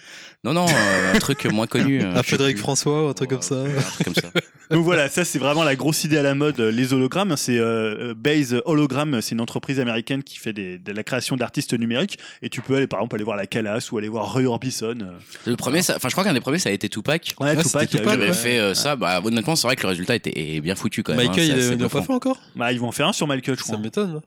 [0.45, 2.01] Non, non, euh, un truc moins connu.
[2.03, 2.59] euh, Un je sais Frédéric.
[2.59, 3.57] François ou un truc comme ça.
[3.57, 4.31] Un truc comme ça.
[4.71, 7.37] Donc voilà, ça c'est vraiment la grosse idée à la mode, euh, les hologrammes.
[7.37, 11.37] C'est euh, euh, Base Hologram, c'est une entreprise américaine qui fait des- de la création
[11.37, 12.19] d'artistes numériques.
[12.43, 14.95] Et tu peux aller par exemple aller voir la Calas ou aller voir Roy Orbison.
[15.03, 15.13] euh.
[15.47, 17.35] Le premier, ça- enfin, je crois qu'un des premiers, ça a été Tupac.
[17.41, 18.33] Ouais, Tupac, Tupac, J'avais ouais.
[18.33, 18.97] fait euh, ça.
[18.97, 21.27] Bah, honnêtement, c'est vrai que le résultat était bien foutu quand même.
[21.29, 22.39] Michael, hein, il pas fait encore?
[22.57, 23.79] Bah, ils vont en faire un sur Michael, je Ça crois.
[23.79, 24.21] m'étonne.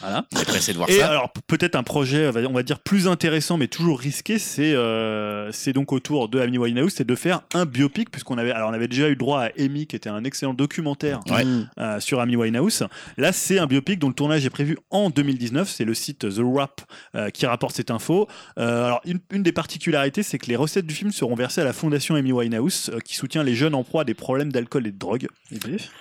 [0.00, 0.26] Voilà.
[0.34, 1.08] On est pressé de voir Et ça.
[1.08, 5.72] alors peut-être un projet, on va dire- plus intéressant, mais toujours risqué, c'est euh, c'est
[5.72, 8.88] donc autour de Amy Winehouse, c'est de faire un biopic, puisqu'on avait, alors on avait
[8.88, 11.44] déjà eu droit à Amy, qui était un excellent documentaire Ouais.
[11.44, 11.68] Mm.
[11.78, 12.84] euh, sur Amy Winehouse.
[13.16, 15.68] Là, c'est un biopic dont le tournage est prévu en 2019.
[15.68, 16.82] C'est le site The Wrap
[17.14, 18.28] euh, qui rapporte cette info.
[18.58, 21.64] Euh, alors, une, une des particularités, c'est que les recettes du film seront versées à
[21.64, 24.86] la fondation Amy Winehouse, euh, qui soutient les jeunes en proie à des problèmes d'alcool
[24.86, 25.26] et de drogue.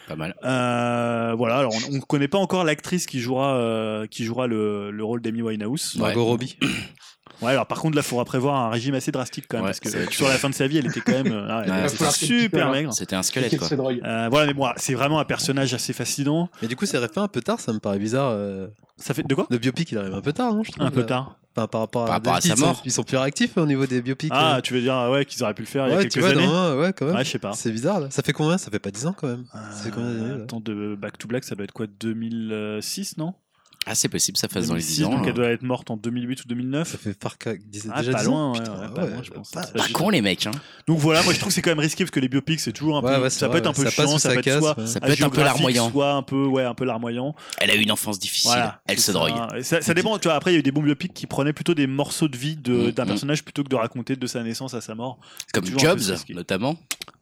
[0.08, 0.36] Pas mal.
[0.44, 1.58] Euh, voilà.
[1.60, 3.56] Alors, on ne connaît pas encore l'actrice qui jouera,
[3.86, 5.96] euh, qui jouera le, le rôle d'Amy Winehouse.
[5.96, 6.02] Ouais.
[6.08, 6.58] Margot Robbie.
[7.42, 7.52] Ouais.
[7.52, 9.82] Alors, par contre, là, il faudra prévoir un régime assez drastique quand même, Ouais, parce
[9.82, 11.72] que ça sur la fin de sa vie, elle était quand même, euh, ah, elle
[11.72, 12.12] Ouais, était c'est ça.
[12.12, 12.94] super maigre.
[12.94, 13.68] C'était un squelette, quoi.
[13.74, 16.50] Euh, voilà, mais bon, c'est vraiment un personnage assez fascinant.
[16.62, 18.30] Mais du coup, c'est fait un peu tard, ça me paraît bizarre.
[18.32, 19.48] euh, Ça fait de quoi?
[19.50, 21.38] Le biopic, il arrive un peu tard, non je trouve, Un peu tard.
[21.58, 22.82] Enfin, par rapport à, Par rapport à sa ils sont- mort.
[22.86, 24.32] Ils sont plus réactifs au niveau des biopics.
[24.34, 24.62] Ah, euh.
[24.62, 26.30] tu veux dire ouais, qu'ils auraient pu le faire il y a quelques tu vois,
[26.30, 27.16] années ouais, quand même.
[27.16, 27.52] Ouais, je sais pas.
[27.54, 28.08] C'est bizarre là.
[28.12, 28.58] Ça fait combien?
[28.58, 29.44] Ça fait pas 10 ans quand même.
[29.94, 30.44] Combien Euh, là?
[30.44, 31.88] Attends, de Back to Black, ça doit être quoi?
[31.88, 33.34] 2006, non?
[33.86, 35.10] Ah, c'est possible, ça fasse dans les 2006, 10 ans.
[35.12, 35.24] donc hein.
[35.28, 36.92] elle doit être morte en 2008 ou 2009.
[36.92, 37.18] Ça fait
[37.70, 39.52] 10 Ah, déjà pas 10 loin, ans ouais, Putain, ouais, pas loin, je pense.
[39.52, 40.48] pas- Pas con, les mecs.
[40.48, 40.52] Hein.
[40.88, 42.72] Donc voilà, moi je trouve que c'est quand même risqué parce que les biopics c'est
[42.74, 44.42] toujours un peu, Ouais, ouais, ça peut être un peu ça chiant, ça ça peut
[44.42, 44.76] casse, soit.
[44.88, 45.92] Ça peut être un peu larmoyant.
[45.92, 47.36] soit un peu ouais, un peu larmoyant.
[47.60, 48.50] Elle a eu une enfance difficile.
[48.52, 49.34] Voilà, Elle se drogue.
[49.62, 49.82] ça.
[49.82, 51.74] Ça, dépend, tu vois, après il y a eu des bons biopics qui prenaient plutôt
[51.74, 53.08] des morceaux de vie Mm, d'un mm.
[53.08, 55.20] personnage plutôt que de raconter de sa naissance à sa mort.
[55.54, 56.76] Comme Jobs, notamment,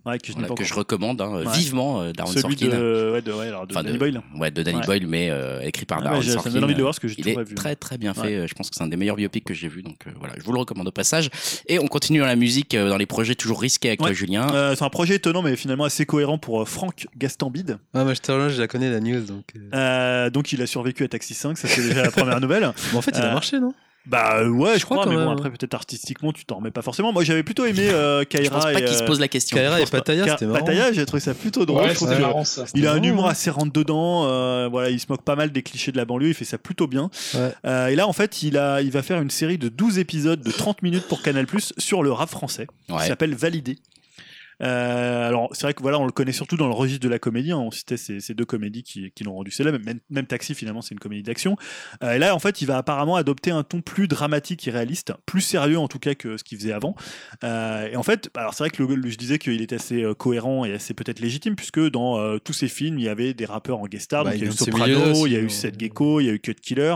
[0.05, 0.79] Ouais, que je n'ai voilà, pas que je encore.
[0.79, 1.57] recommande hein, Ouais.
[1.57, 2.67] vivement, euh, Darren Celui Sorkin.
[2.67, 4.21] de, ouais, de, ouais, alors de Enfin, Danny Boyle.
[4.37, 4.85] Ouais, de Danny Ouais.
[4.85, 6.49] Boyle, mais euh, écrit par Ah, Darren ça me Sorkin.
[6.51, 7.55] donne envie de le voir parce que j'ai Il est vu.
[7.55, 8.21] très très bien fait.
[8.21, 8.33] Ouais.
[8.35, 9.81] Euh, Je pense que c'est un des meilleurs biopics que j'ai vu.
[9.81, 11.29] Donc euh, voilà, je vous le recommande au passage.
[11.67, 14.07] Et on continue dans la musique, euh, dans les projets toujours risqués avec Ouais.
[14.07, 14.47] toi, Julien.
[14.53, 17.77] Euh, c'est un projet étonnant mais finalement assez cohérent pour euh, Franck Gastambide.
[17.93, 19.45] Ah, moi, je te je la connais la news donc.
[19.55, 19.59] euh.
[19.73, 22.73] Euh, donc il a survécu à Taxi 5, ça c'est déjà la première nouvelle.
[22.91, 23.73] Mais en fait, il a Euh, marché, non?
[24.05, 25.37] Bah euh, ouais, je, Je crois crois, quand mais bon même.
[25.37, 27.13] après peut-être artistiquement tu t'en remets pas forcément.
[27.13, 29.27] Moi j'avais plutôt aimé euh, Je pense Kaira pas et qu'il se euh, pose la
[29.29, 29.55] question.
[29.55, 29.85] Kaira et.
[29.85, 30.59] Pataya, c'était marrant.
[30.59, 31.83] Pataya, j'ai trouvé ça plutôt drôle.
[31.83, 32.65] Ouais, je trouve c'était que marrant ça.
[32.75, 34.25] il a un humour assez rentre dedans.
[34.27, 36.27] euh, voilà, il se moque pas mal des clichés de la banlieue.
[36.29, 37.09] Il fait ça plutôt bien.
[37.33, 37.53] Ouais.
[37.65, 40.41] Euh, et là en fait il a, il va faire une série de 12 épisodes
[40.41, 41.45] de 30 minutes pour Canal+
[41.77, 42.67] sur le rap français.
[42.87, 43.07] qui Ouais.
[43.07, 43.77] s'appelle Validé.
[44.63, 47.19] Euh, alors c'est vrai que voilà, on le connaît surtout dans le registre de la
[47.19, 47.51] comédie.
[47.51, 47.57] hein.
[47.57, 49.79] On citait ces, ces deux comédies qui, qui l'ont rendu célèbre.
[49.85, 51.57] Même, même Taxi finalement c'est une comédie d'action.
[52.03, 55.13] Euh, et là en fait il va apparemment adopter un ton plus dramatique et réaliste,
[55.25, 56.95] plus sérieux en tout cas que ce qu'il faisait avant.
[57.43, 60.03] Euh, et en fait, alors c'est vrai que le- le- je disais qu'il était assez
[60.17, 63.79] cohérent et assez peut-être légitime puisque dans tous ces films il y avait des rappeurs
[63.79, 64.23] en guest star.
[64.23, 65.49] Bah, donc il y a eu Soprano, aussi, il y a eu.
[65.49, 66.95] Seth Gecko, il y a eu Cut Killer.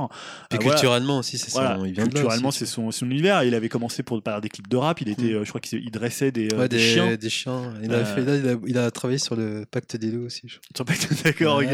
[0.51, 0.63] Voilà.
[0.71, 1.85] culturellement aussi, c'est Voilà, son.
[1.85, 3.43] Il vient culturellement, c'est son, son univers.
[3.43, 5.01] Il avait commencé pour, par des clips de rap.
[5.01, 7.15] Il était, euh, je crois qu'il il dressait des, Ouais, des des, chiens.
[7.15, 7.56] des chiens.
[7.83, 10.25] Il, a Euh, fait, là, il, a, il a travaillé sur le pacte des loups
[10.25, 10.41] aussi.
[10.45, 11.65] je Sur Pacte- D'accord, ok.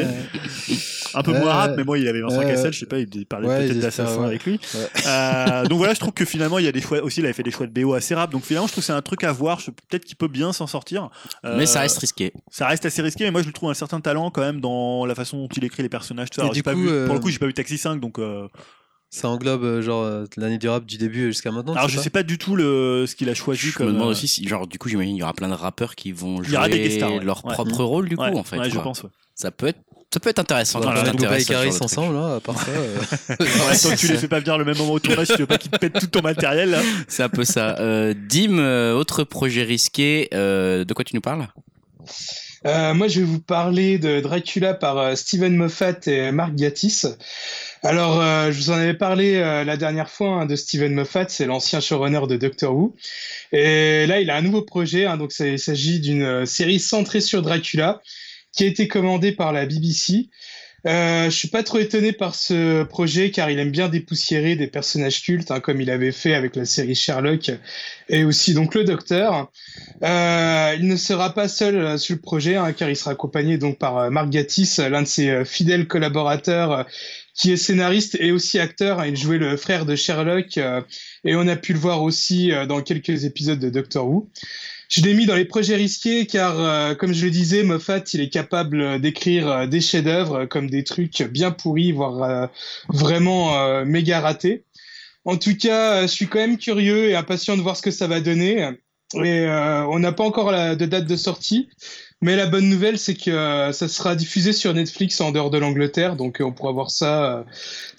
[1.16, 1.78] Un peu Ouais, moins rap, ouais.
[1.78, 2.74] mais moi, il avait Vincent Ouais, Cassel.
[2.74, 4.60] Je sais pas, il parlait Ouais, peut-être d'assassin avec lui.
[4.74, 4.88] Ouais.
[5.08, 7.20] Euh, donc voilà, je trouve que finalement, il y a des choix aussi.
[7.20, 8.32] Il avait fait des choix de BO assez rap.
[8.32, 9.62] Donc finalement, je trouve que c'est un truc à voir.
[9.90, 11.10] Peut-être qu'il peut bien s'en sortir.
[11.46, 12.34] Euh, Mais ça reste risqué.
[12.50, 13.24] ça reste assez risqué.
[13.26, 15.64] Mais moi, je lui trouve un certain talent quand même dans la façon dont il
[15.64, 16.30] écrit les personnages.
[16.30, 16.42] tout ça.
[16.42, 18.00] Et Alors, du pas coup, vu- euh, Pour le coup, j'ai pas vu Taxi 5,
[18.00, 18.20] donc.
[18.20, 18.48] euh,
[19.16, 21.76] Ça englobe euh, genre euh, l'année du rap du début jusqu'à maintenant.
[21.76, 23.88] Alors, je sais pas du tout le ce qu'il a Je choisi me comme.
[23.94, 26.12] demande euh, aussi si, genre, du coup, j'imagine il y aura plein de rappeurs qui
[26.12, 27.24] vont jouer stars, ouais.
[27.24, 27.54] leur Ouais.
[27.54, 28.58] propre rôle, du coup, ouais, en fait.
[28.58, 29.04] ouais, je pense.
[29.04, 29.10] ouais.
[29.36, 29.78] Ça peut être,
[30.12, 30.80] ça peut être intéressant.
[30.80, 32.72] Voilà, tu Voilà, Booba et Caris ensemble, là, à part ça.
[32.72, 32.98] euh,
[33.40, 35.42] Ouais, tant que tu les fais pas venir le même moment au tournage, si tu
[35.42, 36.82] veux pas qu'ils te pètent tout ton matériel là.
[37.08, 37.78] C'est un peu ça.
[37.80, 40.28] Euh, Dim, euh, autre projet risqué.
[40.34, 41.48] euh, de quoi tu nous parles?
[42.66, 47.06] Euh, moi, je vais vous parler de Dracula par euh, Steven Moffat et Mark Gatiss.
[47.84, 51.28] Alors, euh, je vous en avais parlé euh, la dernière fois hein, de Steven Moffat,
[51.28, 52.96] c'est l'ancien showrunner de Doctor Who.
[53.52, 55.06] Et là, il a un nouveau projet.
[55.06, 58.02] hein, donc, il s'agit d'une euh, série centrée sur Dracula
[58.54, 60.30] qui a été commandée par la BBC.
[60.86, 64.68] Euh, je suis pas trop étonné par ce projet car il aime bien dépoussiérer des
[64.68, 67.52] personnages cultes, hein, comme il avait fait avec la série Sherlock
[68.10, 69.50] et aussi donc le Docteur.
[70.04, 73.58] Euh, il ne sera pas seul euh, sur le projet, hein, car il sera accompagné
[73.58, 76.86] donc par euh, Mark Gatiss, euh, l'un de ses fidèles collaborateurs,
[77.34, 79.00] qui est scénariste et aussi acteur.
[79.00, 79.08] hein.
[79.08, 83.24] Il jouait le frère de Sherlock, et on a pu le voir aussi dans quelques
[83.24, 84.30] épisodes de Doctor Who.
[84.96, 88.22] Je l'ai mis dans les projets risqués car, euh, comme je le disais, Moffat, il
[88.22, 92.52] est capable euh, d'écrire euh, des chefs-d'œuvre comme des trucs bien pourris, voire
[92.90, 94.66] vraiment méga ratés.
[95.26, 98.06] En tout cas, je suis quand même curieux et impatient de voir ce que ça
[98.06, 98.70] va donner.
[99.22, 101.70] Et euh, on n'a pas encore la, de date de sortie,
[102.22, 105.58] mais la bonne nouvelle, c'est que euh, ça sera diffusé sur Netflix en dehors de
[105.58, 107.44] l'Angleterre, donc euh, on pourra voir ça euh,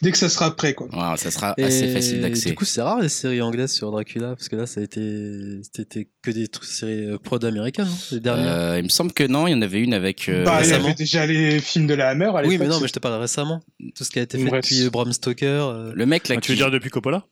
[0.03, 0.73] dès que ça sera prêt.
[0.75, 0.89] Quoi.
[1.17, 2.49] Ça sera assez Et facile d'accès.
[2.51, 5.61] Du coup, c'est rare les séries anglaises sur Dracula, parce que là, ça a été,
[5.75, 8.53] c'était que des trucs, séries euh, prod américaines, hein, les dernières.
[8.53, 10.29] Euh, il me semble que non, il y en avait une avec.
[10.29, 10.85] euh, bah, il y récemment.
[10.87, 13.21] avait déjà les films de la Hammer à oui, mais non, mais je te parle
[13.21, 13.61] récemment.
[13.95, 14.63] Tout ce qui a été fait Bref.
[14.65, 15.45] depuis Bram Stoker.
[15.47, 16.47] euh, Le mec là Ah, qui.
[16.47, 17.27] tu veux dire depuis Coppola?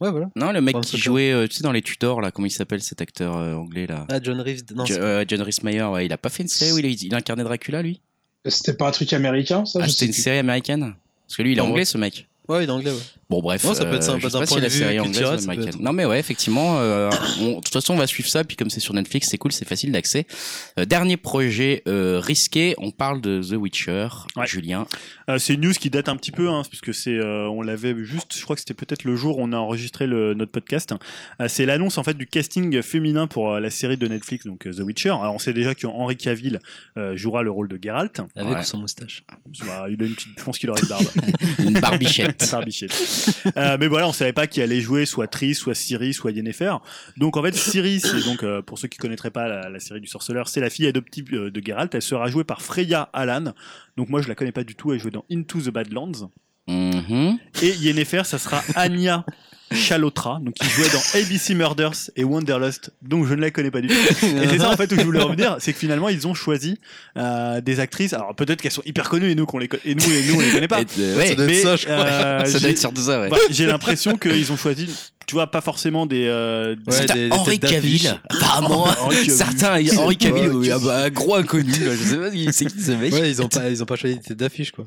[0.00, 0.28] Ouais, voilà.
[0.36, 2.82] Non, le mec qui jouait, euh, tu sais, dans les Tudors là, comment il s'appelle
[2.82, 4.62] cet acteur euh, anglais là Ah, John Reeves.
[4.74, 7.02] Non, Jo- euh, John Rhys Meyer, ouais, il a pas fait une série où il,
[7.02, 8.00] il incarnait Dracula lui?
[8.44, 10.22] C'était pas un truc américain, ça Ah, c'était une plus.
[10.22, 10.94] série américaine?
[11.26, 12.28] Parce que lui il est Non, anglais ce mec.
[12.48, 12.96] Ouais, il est anglais, ouais.
[13.28, 14.72] Bon bref, Ouais, ça peut être sympa je sais d'un pas si point la de
[14.72, 17.96] vue série anglaise culturel, être- Non mais ouais, effectivement, euh, on- de toute façon on
[17.96, 20.26] va suivre ça, puis comme c'est sur Netflix, c'est cool, c'est facile d'accès.
[20.78, 24.46] Euh, dernier projet euh, risqué, on parle de The Witcher, Ouais.
[24.46, 24.86] Julien.
[25.28, 27.96] Euh, c'est une news qui date un petit peu, hein, puisque c'est, euh, on l'avait
[28.04, 30.94] juste, je crois que c'était peut-être le jour où on a enregistré le, notre podcast.
[31.40, 34.68] Euh, c'est l'annonce en fait du casting féminin pour euh, la série de Netflix, donc
[34.68, 35.08] euh, The Witcher.
[35.08, 36.60] Alors on sait déjà que Henry Cavill
[36.96, 38.20] euh, jouera le rôle de Geralt.
[38.36, 38.60] Avec Ouais.
[38.60, 39.24] ou sans moustache.
[39.66, 41.06] Bah, il a une petite, je pense qu'il aurait une barbe.
[41.58, 42.35] Une barbichette.
[42.50, 42.92] Barbichette.
[43.56, 46.74] Euh, mais voilà, on savait pas qui allait jouer, soit Triss, soit Ciri, soit Yennefer.
[47.16, 50.00] Donc en fait, Ciri, c'est donc euh, pour ceux qui connaîtraient pas la, la série
[50.00, 51.94] du sorceleur, c'est la fille adoptive euh, de Geralt.
[51.94, 53.52] Elle sera jouée par Freya Allan.
[53.96, 54.92] Donc moi, je la connais pas du tout.
[54.92, 56.30] Elle jouait dans Into the Badlands.
[56.68, 57.38] Mhm.
[57.62, 59.24] Et Yennefer, ça sera Anya
[59.74, 63.80] Chalotra, donc qui jouait dans ABC Murders et Wanderlust, donc je ne la connais pas
[63.80, 63.94] du tout.
[64.22, 66.78] Et c'est ça en fait où je voulais revenir, c'est que finalement ils ont choisi
[67.16, 68.12] euh, des actrices.
[68.12, 70.40] Alors peut-être qu'elles sont hyper connues et nous qu'on les et nous et nous on
[70.40, 70.82] les connaît pas.
[70.82, 71.94] Et, euh, ouais, Ça doit être Mais, ça, je crois.
[71.96, 73.28] euh, ça doit j'ai- être surtout ça, ouais.
[73.28, 74.88] bah, j'ai l'impression qu'ils ont choisi,
[75.26, 76.26] tu vois, pas forcément des.
[76.28, 77.58] euh, des- Ouais, des- des Henri.
[77.58, 78.86] Cavill, apparemment,
[79.28, 82.66] certains, Henri Cavill, Ouais, oui, qui- ah bah, gros inconnu, je sais pas qui- c'est
[82.66, 83.12] qui ce mec.
[83.12, 84.86] Ouais, ils ont pas, ils ont pas choisi des têtes d'affiche, quoi.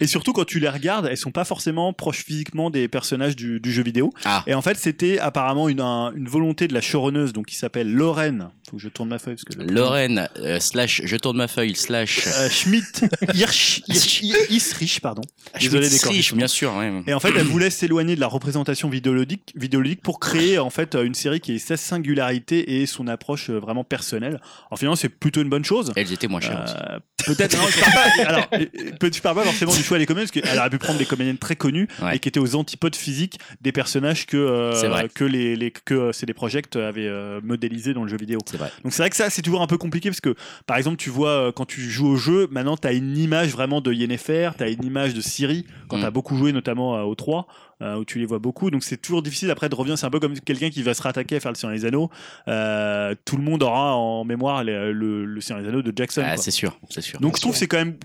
[0.00, 3.60] Et surtout quand tu les regardes, elles sont pas forcément proches physiquement des personnages du,
[3.60, 4.12] du jeu vidéo.
[4.24, 4.42] Ah.
[4.46, 7.92] Et en fait, c'était apparemment une, un- une volonté de la showrunneuse, donc qui s'appelle
[7.92, 8.48] Lorraine.
[8.70, 9.62] Faut que je tourne ma feuille parce que.
[9.62, 13.02] le- Lorraine, euh, slash, je tourne ma feuille, slash, Euh, Schmidt
[13.34, 15.22] Hirsch, Hirsch- Isrich, pardon.
[15.60, 16.36] Désolé des corrections.
[16.36, 17.02] bien sûr, ouais.
[17.06, 20.94] Et en fait, elle voulait s'éloigner de la représentation vidéoludique, vidéoludique pour créer en fait
[20.96, 24.40] une série qui ait sa singularité et son approche euh, vraiment personnelle.
[24.70, 25.92] En finalement, c'est plutôt une bonne chose.
[25.96, 26.64] Elles étaient moins chères.
[26.90, 27.56] Euh, Peut-être.
[27.56, 28.20] je.
[28.22, 28.66] Alors, euh,
[29.02, 31.04] euh, je parle pas forcément du choix des comédiennes, parce qu'elle aurait pu prendre des
[31.06, 32.16] comédiennes très connues Ouais.
[32.16, 36.12] et qui étaient aux antipodes physiques des personnages que euh, que les, les que euh,
[36.12, 38.38] CD Projekt avaient euh, modélisés dans le jeu vidéo.
[38.54, 38.70] Vrai.
[38.82, 40.34] Donc c'est vrai que ça c'est toujours un peu compliqué parce que
[40.66, 43.50] par exemple tu vois euh, quand tu joues au jeu maintenant tu as une image
[43.52, 46.00] vraiment de Yennefer, tu as une image de Ciri quand Mm.
[46.00, 47.46] tu as beaucoup joué notamment au 3
[47.82, 48.70] euh, où tu les vois beaucoup.
[48.70, 49.98] Donc c'est toujours difficile après de revenir.
[49.98, 52.10] C'est un peu comme quelqu'un qui va se rattaquer à faire le Seigneur des Anneaux.
[52.48, 56.22] Euh, tout le monde aura en mémoire le, le, le Seigneur des Anneaux de Jackson.
[56.24, 57.20] Ah, c'est sûr, c'est sûr.
[57.20, 57.96] Donc je trouve c'est quand même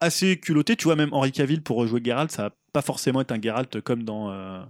[0.00, 0.76] assez culotté.
[0.76, 3.80] Tu vois, même Henri Cavill pour rejouer Geralt, ça va pas forcément être un Geralt
[3.80, 4.60] comme dans, euh,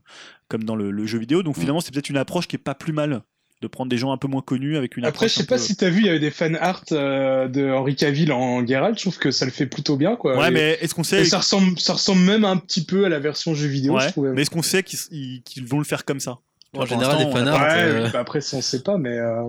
[0.48, 1.42] comme dans le, le jeu vidéo.
[1.42, 1.60] Donc Mm.
[1.60, 3.22] finalement, c'est peut-être une approche qui est pas plus mal
[3.62, 5.56] de prendre des gens un peu moins connus avec une Après, je sais un pas
[5.56, 8.64] peu- si t'as vu, il y avait des fan art euh, de Henri Cavill en
[8.66, 8.96] Geralt.
[8.98, 10.36] Je trouve que ça le fait plutôt bien, quoi.
[10.38, 13.06] Ouais, Et- mais est-ce qu'on et sait ça ressemble, ça ressemble même un petit peu
[13.06, 14.28] à la version jeu vidéo, Ouais, je trouve.
[14.34, 16.38] mais est-ce qu'on sait qu'ils ils- qu'ils vont le faire comme ça?
[16.82, 17.60] En général, a fanarts.
[17.62, 19.16] Ouais, euh, bah après, on sait pas, mais.
[19.18, 19.42] euh,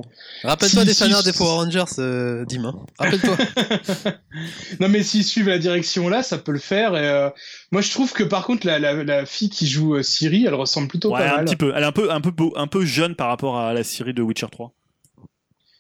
[0.44, 1.26] Rappelle-toi Si, des si, fanarts si.
[1.32, 2.66] des Power Rangers, euh, Dim.
[2.66, 2.76] hein.
[3.00, 3.38] Rappelle-toi.
[4.80, 6.96] Non, mais s'ils suivent la direction là, ça peut le faire.
[6.96, 7.30] Et, euh,
[7.72, 10.54] moi, je trouve que par contre, la, la, la fille qui joue euh, Siri, elle
[10.54, 11.46] ressemble plutôt Ouais, pas un mal.
[11.46, 11.74] petit peu.
[11.76, 14.14] Elle est un peu, un peu, beau- un peu jeune par rapport à la série
[14.14, 14.72] de Witcher 3.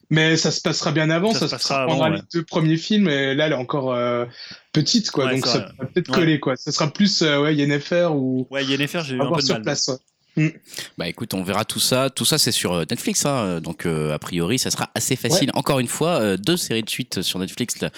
[0.09, 2.43] Mais ça se passera bien avant, Ça ça, se se passera prendra avant, les deux
[2.43, 4.23] premiers films, et là, elle est encore euh,
[4.71, 5.25] petite, quoi.
[5.25, 6.15] Ouais, donc ça pourrait peut-être Ouais.
[6.15, 6.55] coller, quoi.
[6.55, 8.47] Ça sera plus, euh, ouais, Yennefer ou.
[8.49, 9.63] Ouais, Yennefer, j'ai eu un peu de sur mal.
[9.63, 9.91] place,
[10.37, 10.59] ouais.
[10.97, 12.09] Bah écoute, on verra tout ça.
[12.09, 15.51] Tout ça, c'est sur euh, Netflix, hein, donc euh, a priori, ça sera assez facile.
[15.53, 17.89] Encore une fois, euh, deux séries de suite sur Netflix là,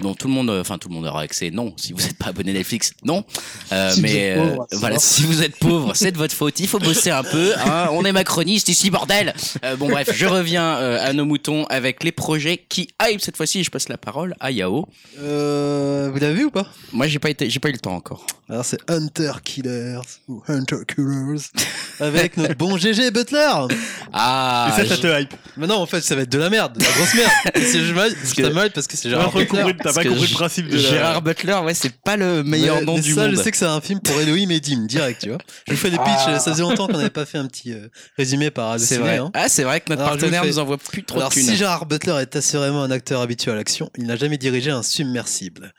[0.00, 1.50] dont tout le monde, euh, enfin tout le monde aura accès.
[1.50, 3.24] Non, si vous n'êtes pas abonné Netflix, non.
[3.72, 6.58] Euh, Si mais pauvre, euh, voilà, si vous êtes pauvre, c'est de votre faute.
[6.60, 7.52] Il faut bosser un peu.
[7.58, 7.88] hein.
[7.92, 9.34] On est macroniste ici, bordel.
[9.64, 13.36] Euh, bon bref, je reviens euh, à nos moutons avec les projets qui hype cette
[13.36, 13.64] fois-ci.
[13.64, 14.88] Je passe la parole à Yao.
[15.20, 16.66] Euh, vous l'avez vu ou pas?
[16.92, 18.26] Moi, j'ai pas été, j'ai pas eu le temps encore.
[18.48, 21.42] Alors c'est Hunter Killers ou Hunter Killers
[22.00, 23.66] avec notre bon GG Butler.
[24.12, 25.34] Ah, Et ça, ça te hype.
[25.56, 27.30] Mais non, en fait, ça va être de la merde, de la grosse merde.
[27.56, 27.88] C'est je
[28.44, 29.58] ça mal parce que c'est T'as Gérard pas Butler.
[29.62, 32.76] compris, t'as pas compris le principe de la- Gérard Butler, ouais, c'est pas le meilleur
[32.80, 33.36] Mais- nom mais du ça, monde.
[33.36, 35.38] je sais que c'est un film pour Elohim et Dim, direct, tu vois.
[35.66, 36.38] Je vous fais des pitchs, Ah.
[36.38, 39.18] ça faisait longtemps qu'on n'avait pas fait un petit euh, résumé par C'est Allociné, vrai.
[39.18, 39.30] hein.
[39.34, 41.44] Ah, c'est vrai que notre partenaire nous envoie plus trop Alors, de thunes.
[41.44, 44.82] si Gérard Butler est assurément un acteur habitué à l'action, il n'a jamais dirigé un
[44.82, 45.72] submersible.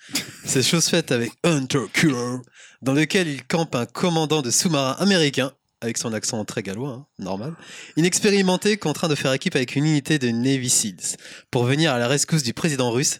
[0.45, 2.37] C'est chose faite avec Hunter Killer,
[2.81, 5.51] dans lequel il campe un commandant de sous-marin américain,
[5.81, 7.53] avec son accent très gallois, hein, normal,
[7.97, 11.17] inexpérimenté, contraint de faire équipe avec une unité de Navy Seals
[11.51, 13.19] pour venir à la rescousse du président russe.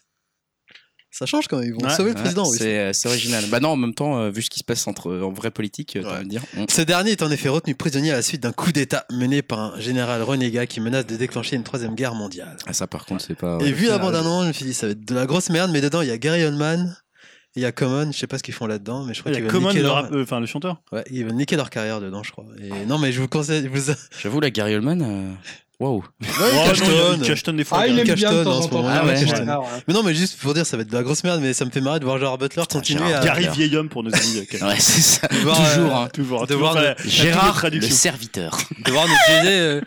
[1.11, 2.59] Ça change quand même, ils vont Ouais, sauver le président russe.
[2.59, 3.43] c'est euh, c'est original.
[3.49, 5.95] Bah non, en même temps, euh, vu ce qui se passe entre en vraie politique,
[5.95, 6.23] euh, Ouais.
[6.23, 6.43] de dire.
[6.69, 9.59] Ce dernier est en effet retenu prisonnier à la suite d'un coup d'État mené par
[9.75, 12.57] un général renégat qui menace de déclencher une troisième guerre mondiale.
[12.67, 13.57] Ah ça, par contre, c'est pas.
[13.61, 15.15] Et vu la c'est bande la- annonce, je me suis dit ça va être de
[15.15, 16.95] la grosse merde, mais dedans il y a Gary Oldman,
[17.55, 19.35] il y a Common, je sais pas ce qu'ils font là-dedans, mais je crois Il
[19.35, 19.95] y qu'ils a veulent Common, niquer le, leur...
[19.95, 20.81] rap- euh, enfin, le chanteur.
[20.91, 22.45] Ouais, ils veulent niquer leur carrière dedans, je crois.
[22.61, 23.93] Et non, mais je vous conseille, je vous...
[24.21, 25.01] J'avoue, la Gary Oldman.
[25.01, 25.33] euh,
[25.79, 26.03] Waouh.
[27.23, 27.55] Cashton.
[27.55, 27.77] des fois.
[27.81, 28.85] Ah, il aime bien de Cashton, temps en en ce temps.
[28.85, 29.81] Ah ouais.
[29.87, 31.63] Mais non, mais juste pour dire, ça va être de la grosse merde, mais ça
[31.63, 33.25] me fait marrer de voir Gérard Butler continuer Gérard à...
[33.25, 34.45] Gary vieil homme pour nos amis.
[34.61, 35.27] euh, Ouais, c'est ça.
[35.41, 35.95] voir, toujours.
[35.97, 36.09] euh, hein.
[36.13, 36.41] Toujours.
[36.41, 38.57] De toujours voir Gérard, le serviteur.
[38.85, 39.81] de voir notre euh,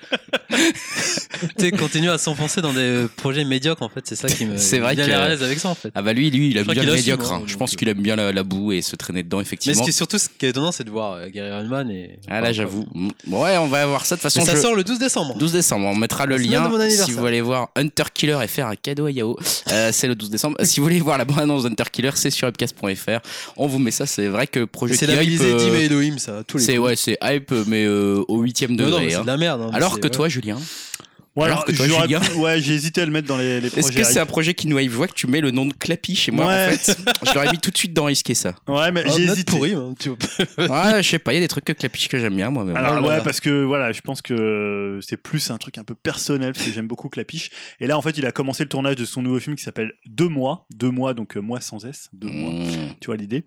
[0.52, 4.56] tu sais, continuer à s'enfoncer dans des projets médiocres, en fait, c'est ça qui me...
[4.56, 5.90] C'est vrai il a que- l'air à l'aise avec ça, en fait.
[5.94, 7.32] Ah bah lui, lui, il aime bien qu'il le médiocre.
[7.32, 7.42] hein.
[7.46, 7.76] Je pense euh.
[7.76, 9.78] qu'il aime bien la, la boue et se traîner dedans, Mais effectivement.
[9.78, 12.18] ce qui est surtout ce qui est étonnant, c'est de voir euh, Gary Oldman et...
[12.28, 12.86] Ah là, j'avoue.
[13.26, 14.40] Bon, Ouais, on va voir ça de toute façon.
[14.40, 15.36] Mais ça je- sort le 12 décembre.
[15.38, 18.66] 12 décembre, on mettra le La lien si vous voulez voir Hunter Killer et faire
[18.68, 19.36] un cadeau à Yao.
[19.70, 20.56] Euh, c'est le 12 décembre.
[20.62, 23.20] Si vous voulez voir la bande-annonce d'Hunter Killer, c'est sur upcast.fr.
[23.56, 24.06] On vous met ça.
[24.06, 26.78] C'est vrai que projet C'est hype, labellisé euh, Dim et Elohim, ça, tous les C'est
[26.78, 29.04] ouais, c'est hype, mais euh, au huitième Non, non, degré.
[29.06, 29.22] mais c'est hein.
[29.22, 29.60] de la merde.
[29.62, 30.58] hein, mais Alors que toi, Julien,
[31.34, 33.68] Ouais, Alors que toi, Julien pu- Ouais, j'ai hésité à le mettre dans les, les
[33.68, 34.00] est-ce projets.
[34.00, 36.14] que c'est un projet qui nous Je vois que tu mets le nom de Clappy
[36.14, 36.46] chez moi.
[36.46, 36.66] Ouais.
[36.66, 38.54] En fait, je l'aurais mis tout de suite dans risquer ça.
[38.68, 39.50] Ouais, mais Oh, j'ai hésité.
[39.50, 40.18] pourrie, hein, tu vois.
[40.92, 41.32] Ouais, je sais pas.
[41.32, 42.64] Il y a des trucs que Clappy que j'aime bien moi.
[42.64, 45.94] Mais Alors ouais, parce que voilà, je pense que c'est plus un truc un peu
[45.94, 47.50] personnel parce que j'aime beaucoup Clapiche.
[47.80, 49.92] Et là, en fait, il a commencé le tournage de son nouveau film qui s'appelle
[50.06, 52.52] Deux mois, deux mois, donc euh, mois sans S, deux mois.
[52.52, 52.94] Mmh.
[53.00, 53.44] Tu vois l'idée.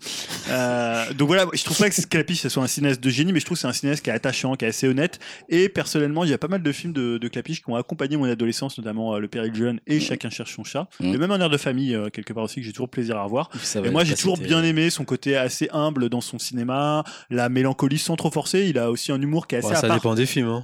[0.49, 3.39] Euh, donc voilà, je trouve pas que Clapiche ce soit un cinéaste de génie, mais
[3.39, 5.19] je trouve que c'est un cinéaste qui est attachant, qui est assez honnête.
[5.49, 8.17] Et personnellement, il y a pas mal de films de, de Clapiche qui ont accompagné
[8.17, 10.87] mon adolescence, notamment euh, Le Péril jeune et Chacun cherche son chat.
[10.99, 11.13] Mm.
[11.13, 13.23] Et même un air de famille euh, quelque part aussi que j'ai toujours plaisir à
[13.23, 13.49] revoir.
[13.83, 17.97] Et moi, j'ai toujours bien aimé son côté assez humble dans son cinéma, la mélancolie
[17.97, 18.67] sans trop forcer.
[18.67, 20.63] Il a aussi un humour qui est assez ça dépend des films.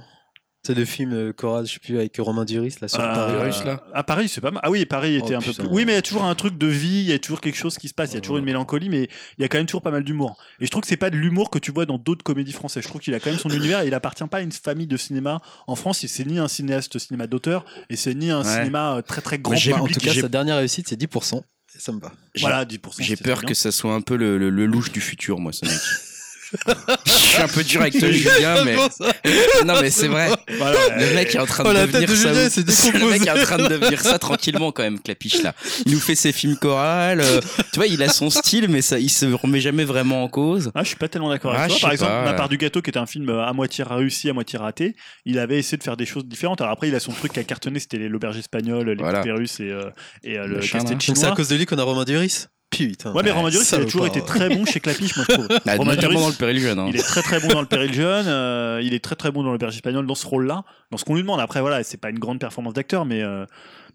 [0.64, 3.42] C'est le film euh, choral, je sais plus, avec Romain Duris, là, sur Euh, Paris.
[3.46, 3.82] Russe, là.
[3.92, 4.60] À Paris, c'est pas mal.
[4.62, 5.66] Ah oui, Paris était Oh, un peu plus.
[5.68, 7.56] Oui, mais il y a toujours un truc de vie, il y a toujours quelque
[7.56, 9.08] chose qui se passe, il y a toujours une mélancolie, mais
[9.38, 10.36] il y a quand même toujours pas mal d'humour.
[10.60, 12.84] Et je trouve que c'est pas de l'humour que tu vois dans d'autres comédies françaises.
[12.84, 14.86] Je trouve qu'il a quand même son univers et il appartient pas à une famille
[14.86, 15.40] de cinéma.
[15.66, 18.58] En France, c'est ni un cinéaste cinéma d'auteur et c'est ni un Ouais.
[18.58, 21.38] cinéma euh, très très grand en tout cas, sa dernière réussite, c'est 10%.
[21.74, 22.12] Et ça me va.
[22.38, 23.02] Voilà, 10%.
[23.02, 25.64] J'ai peur que ça soit un peu le, le, le louche du futur, moi, ce
[25.66, 25.74] mec.
[27.06, 28.76] je suis un peu dur avec toi, Julien, mais
[29.64, 30.28] non, mais c'est vrai.
[30.58, 32.28] Voilà, Le mec est en train Oh, de la devenir de ça.
[32.32, 35.54] Julien, c'est le mec est en train de devenir ça tranquillement quand même, Clapiche là.
[35.86, 37.20] Il nous fait ses films chorales.
[37.20, 37.40] euh,
[37.72, 40.70] tu vois, il a son style, mais ça, il se remet jamais vraiment en cause.
[40.74, 41.86] Ah, je suis pas tellement d'accord Ah, avec je toi.
[41.88, 44.28] Par exemple, pas, La part du gâteau, qui est un film euh, à moitié réussi,
[44.28, 44.94] à moitié raté,
[45.24, 46.60] il avait essayé de faire des choses différentes.
[46.60, 49.22] Alors après, il a son truc qui a cartonné, c'était les- l'auberge espagnole, les Voilà.
[49.34, 49.84] russes et, euh,
[50.24, 50.92] et euh, le Machin, castel.
[50.92, 51.36] Donc c'est à chinois.
[51.36, 52.46] cause de lui qu'on a Romain Duris.
[52.72, 53.12] Putain.
[53.12, 55.48] Ouais, mais Romain Duris, il a toujours été très bon chez Clapiche, moi je trouve.
[55.64, 56.78] Bah, Romain Duris, dans le péril jeune.
[56.78, 56.86] hein.
[56.88, 59.42] Il est très très bon dans le péril jeune, euh, il est très très bon
[59.42, 61.38] dans le berger espagnol, dans ce rôle-là, dans ce qu'on lui demande.
[61.40, 63.44] Après, voilà, c'est pas une grande performance d'acteur, mais euh,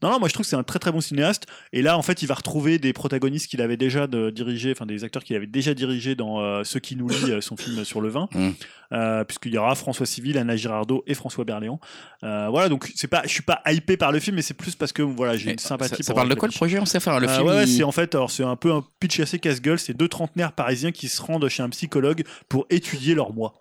[0.02, 1.46] non, non, moi je trouve que c'est un très très bon cinéaste.
[1.74, 4.86] Et là, en fait, il va retrouver des protagonistes qu'il avait déjà de, dirigés, enfin
[4.86, 7.84] des acteurs qu'il avait déjà dirigés dans euh, Ce qui nous lie, euh, son film
[7.86, 8.50] sur le vin, Mm.
[8.94, 11.78] Euh, puisqu'il y aura François Civil, Anna Girardot et François Berléand.
[12.24, 14.76] Euh, voilà, donc c'est pas, je suis pas hypé par le film, mais c'est plus
[14.76, 15.98] parce que voilà, j'ai une sympathie.
[15.98, 17.48] ça, ça pour parle de quoi le projet On sait faire le Euh, film.
[17.48, 19.78] ouais, ouais, il- c'est en fait, alors c'est un peu un pitch assez casse-gueule.
[19.78, 23.54] C'est deux trentenaires parisiens qui se rendent chez un psychologue pour étudier leur moi.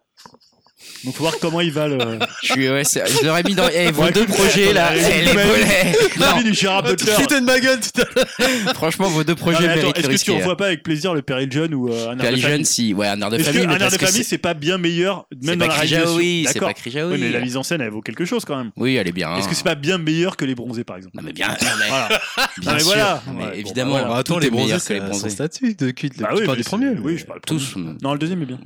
[1.04, 1.98] Donc faut voir comment il va le.
[2.42, 4.86] Je, suis, ouais, c'est- je l'aurais mis dans eh, vos Ouais, deux écoute, projets là,
[4.88, 5.92] attends, eh, les volets.
[6.18, 7.12] L'avis du Gérard Ah, Butler.
[7.12, 8.74] de ma gueule tout à l'heure.
[8.74, 10.32] Franchement, vos deux Non, projets mais attends, méritent Est-ce que tu risquer.
[10.34, 10.38] hein.
[10.38, 12.92] revois pas avec plaisir le Péril Jeune ou euh, un air de famille jeune, si,
[12.92, 14.30] ouais, un air de Est-ce famille, que mais un air parce de que famille c'est
[14.30, 16.68] c'est pas bien meilleur c'est même dans pas la réalisation Krijaoui, c'est D'accord.
[16.70, 17.12] pas Krijaoui.
[17.14, 18.70] Oui, mais la mise en scène elle vaut quelque chose quand même.
[18.76, 19.36] Oui, elle est bien.
[19.36, 21.16] Est-ce que c'est pas bien meilleur que les bronzés par exemple?
[21.16, 22.08] Non mais bien, non, mais, Voilà.
[22.58, 22.86] bien mais sûr.
[22.88, 23.22] voilà.
[23.28, 24.16] Mais Ouais, bon, évidemment, bah, voilà.
[24.16, 25.30] Attends, tout les est meilleur bronzés, que les bronzés.
[25.30, 26.18] statut de culte.
[26.18, 26.86] Bah tu oui, parles mais du premier.
[26.94, 27.76] c'est- Oui, je parle du Tous.
[28.02, 28.58] Non, le deuxième est bien.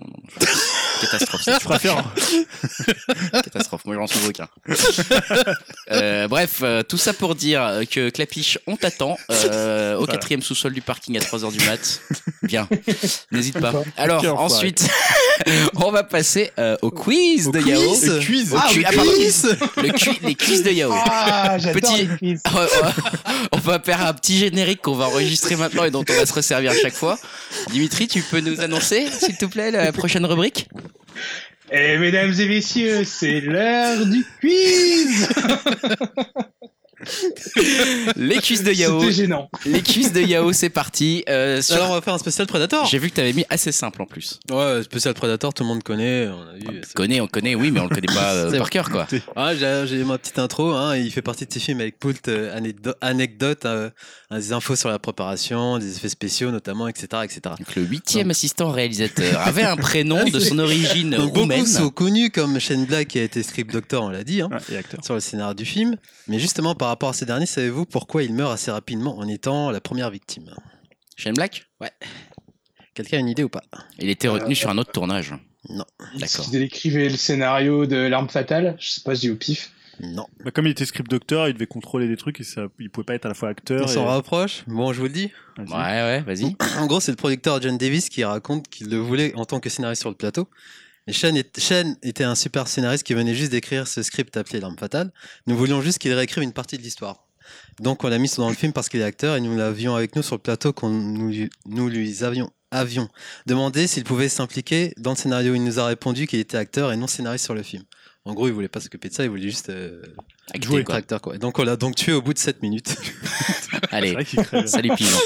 [1.00, 1.42] Catastrophe.
[1.46, 2.04] Je préfère.
[3.44, 4.48] Catastrophe, moi j'en suis aucun.
[5.90, 10.12] Euh, bref, euh, tout ça pour dire que Clapiche, on t'attend euh, au Voilà.
[10.12, 12.00] quatrième sous-sol du parking à 3h du mat.
[12.42, 12.68] Bien,
[13.32, 13.72] n'hésite pas.
[13.96, 14.86] Alors ensuite,
[15.76, 17.70] on va passer euh, au quiz Au de quiz.
[17.70, 17.80] Yao.
[17.80, 18.54] Le quiz.
[18.56, 20.92] Ah, le ah, pardon, quiz le cu- les quiz de Yao.
[20.94, 22.40] Ah, j'adore Petit- les quiz.
[22.46, 22.68] on va-
[23.52, 26.32] on va faire un petit générique qu'on va enregistrer maintenant et dont on va se
[26.32, 27.18] resservir à chaque fois.
[27.70, 30.68] Dimitri, tu peux nous annoncer, s'il te plaît, la prochaine rubrique?
[31.72, 35.28] Et mesdames et messieurs, c'est l'heure du quiz
[38.16, 39.00] Les quiz de Yao.
[39.00, 39.50] C'était gênant.
[39.66, 41.24] Les quiz de Yao, c'est parti.
[41.28, 42.86] Euh, sur- Alors, on va faire un spécial Predator.
[42.86, 44.38] J'ai vu que tu avais mis assez simple en plus.
[44.50, 46.28] Ouais, spécial Predator, tout le monde connaît.
[46.28, 46.80] On a vu.
[46.80, 49.06] On connaît, on connaît, oui, mais on le connaît pas euh, C'est par cœur, quoi.
[49.36, 50.72] Ah, j'ai ma petite intro.
[50.72, 53.90] Hein, il fait partie de ces films avec poult euh, anecdo- anecdotes, euh,
[54.30, 57.06] des infos sur la préparation, des effets spéciaux notamment, etc.
[57.24, 57.40] etc.
[57.58, 61.66] Donc, le huitième assistant réalisateur avait un prénom de son origine Donc, beaucoup roumaine.
[61.66, 64.58] sont connus comme Shane Black qui a été script doctor, on l'a dit, hein, Ouais,
[64.74, 65.04] et acteur.
[65.04, 65.96] sur le scénario du film.
[66.28, 69.70] Mais justement, par rapport à ces derniers, savez-vous pourquoi il meurt assez rapidement en étant
[69.70, 70.54] la première victime?
[71.16, 71.66] Shane Black?
[72.94, 73.62] Quelqu'un a une idée ou pas?
[73.98, 75.34] Il était retenu sur un autre tournage.
[75.68, 75.84] Non.
[76.18, 76.46] D'accord.
[76.52, 78.76] Il écrivait le scénario de L'arme fatale.
[78.78, 79.72] Je sais pas, je dis au pif.
[80.00, 80.26] Non.
[80.42, 83.04] Bah, comme il était script docteur, il devait contrôler des trucs et ça, il pouvait
[83.04, 83.84] pas être à la fois acteur.
[83.84, 84.64] On s'en rapproche?
[84.66, 85.30] Bon, je vous le dis.
[85.58, 86.56] Ouais, ouais, vas-y.
[86.78, 89.68] En gros, c'est le producteur John Davis qui raconte qu'il le voulait en tant que
[89.68, 90.48] scénariste sur le plateau.
[91.06, 95.12] Est- Shane était un super scénariste qui venait juste d'écrire ce script appelé L'arme fatale.
[95.46, 97.26] Nous voulions juste qu'il réécrive une partie de l'histoire.
[97.80, 100.14] Donc on l'a mis dans le film parce qu'il est acteur et nous l'avions avec
[100.14, 103.08] nous sur le plateau quand nous, lui- nous lui avions, avions
[103.46, 105.54] demandé s'il pouvait s'impliquer dans le scénario.
[105.54, 107.82] Il nous a répondu qu'il était acteur et non scénariste sur le film.
[108.26, 110.02] En gros, il voulait pas s'occuper de ça, il voulait juste euh,
[110.62, 110.96] jouer quoi.
[110.96, 111.22] acteur.
[111.22, 111.36] Quoi.
[111.36, 112.94] Et donc on l'a donc tué au bout de 7 minutes.
[113.90, 114.14] Allez,
[114.66, 115.18] salut Pigeon.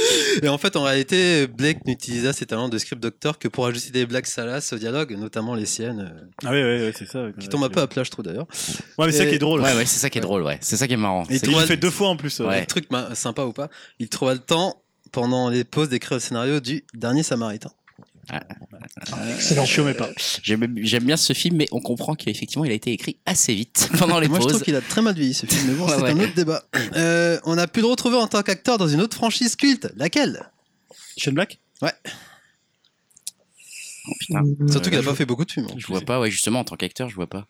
[0.43, 3.91] Et en fait, en réalité, Blake n'utilisa ses talents de script doctor que pour ajouter
[3.91, 7.27] des blagues salaces au dialogue, notamment les siennes, euh, Ah ouais, ouais, ouais, c'est ça.
[7.39, 8.47] qui tombent un peu à plat, je trouve d'ailleurs.
[8.97, 9.61] Ouais, mais c'est ça qui est drôle.
[9.61, 10.59] Ouais, ouais, c'est ça qui est drôle, ouais.
[10.61, 11.25] C'est ça qui est marrant.
[11.31, 12.41] Et il le fait deux fois en plus.
[12.41, 12.47] euh.
[12.47, 12.61] Ouais.
[12.61, 13.69] Le truc sympa ou pas,
[13.99, 17.71] il trouva le temps pendant les pauses d'écrire le scénario du Dernier Samaritain.
[19.35, 19.65] Excellent.
[19.65, 20.09] Je mais pas.
[20.43, 24.19] J'aime bien ce film, mais on comprend qu'effectivement, il a été écrit assez vite pendant
[24.19, 26.03] les Moi, je trouve qu'il a très mal vieilli ce film, mais bon, Ouais, c'est
[26.03, 26.11] ouais.
[26.11, 26.65] un autre débat.
[26.97, 29.89] Euh, on a pu le retrouver en tant qu'acteur dans une autre franchise culte.
[29.97, 30.51] Laquelle?
[31.17, 31.59] Shane Black?
[34.07, 34.43] Oh, putain.
[34.71, 35.67] Surtout qu'il a je- pas fait beaucoup de films.
[35.77, 37.47] Je vois pas, ouais, justement, en tant qu'acteur, je vois pas.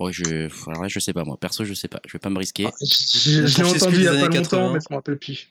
[0.00, 0.48] Ouais, je.
[0.68, 1.36] Alors là, je sais pas, moi.
[1.38, 2.00] Perso, je sais pas.
[2.06, 2.66] Je vais pas me risquer.
[2.80, 4.72] Je, je l'ai franchise entendu il y a pas longtemps, 80.
[4.72, 5.48] mais ça me rappelle plus.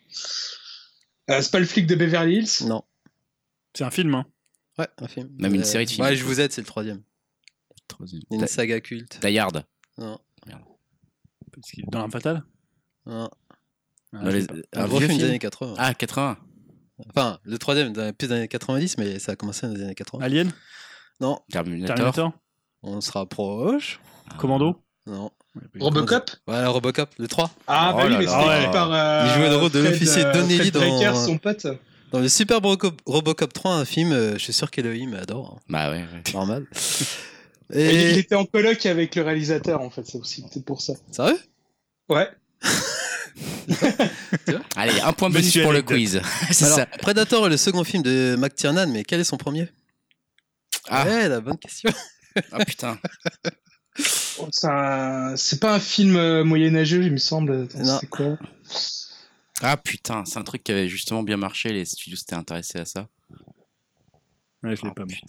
[1.29, 2.65] Euh, c'est pas le flic de Beverly Hills?
[2.67, 2.83] Non.
[3.73, 4.25] C'est un film, hein.
[4.77, 5.29] Ouais, un film.
[5.39, 6.05] Même une Euh, série de films.
[6.05, 7.01] Ouais, je vous aide, c'est le troisième.
[7.87, 8.21] Troisième.
[8.31, 9.19] Une saga culte.
[9.25, 9.63] Die Hard.
[9.97, 10.19] Non.
[10.47, 12.43] Est dans l'arme fatale.
[13.05, 13.29] non.
[14.13, 14.55] Ah, les- pas.
[14.73, 15.75] un gros film des années 80.
[15.77, 16.37] Ah, 80.
[17.09, 19.95] Enfin, le troisième, dans- plus des années 90, mais ça a commencé dans les années
[19.95, 20.23] 80.
[20.25, 20.51] Alien
[21.21, 21.95] Non, Terminator.
[21.95, 22.33] Terminator
[22.83, 23.99] on se rapproche.
[24.37, 25.31] Commando Non.
[25.79, 27.51] Robocop Ouais, Robocop, le 3.
[27.67, 28.71] Ah, Oh bah oui, là mais c'était Ah ouais.
[28.71, 28.91] par.
[28.93, 31.67] euh, Il jouait le rôle de l'officier euh, Donnelly Fred dans- son pote.
[32.11, 35.55] Dans le super Robocop, Robocop 3, un film, euh, je suis sûr qu'Elohim adore.
[35.57, 35.61] hein.
[35.69, 36.23] Bah ouais, ouais.
[36.33, 36.67] Normal.
[37.73, 38.11] Et...
[38.11, 40.93] Il était en coloc avec le réalisateur, en fait, c'est aussi peut-être pour ça.
[41.09, 41.39] Sérieux?
[42.09, 42.29] Ouais.
[44.75, 46.21] Allez, un point bonus Monsieur pour le quiz.
[46.51, 46.85] C'est Alors, ça.
[46.85, 49.69] Predator est le second film de McTiernan, mais quel est son premier?
[50.89, 51.05] Ah.
[51.05, 51.91] Ouais, la bonne question.
[52.51, 52.97] Ah putain.
[54.39, 57.67] Oh, C'est un- pas un film euh, moyenâgeux, il me semble.
[57.71, 58.37] C'est quoi?
[59.61, 61.69] Ah putain, c'est un truc qui avait justement bien marché.
[61.71, 63.07] Les studios s'étaient intéressés à ça.
[64.63, 65.05] Ouais, je l'ai Ah, pas.
[65.05, 65.27] putain.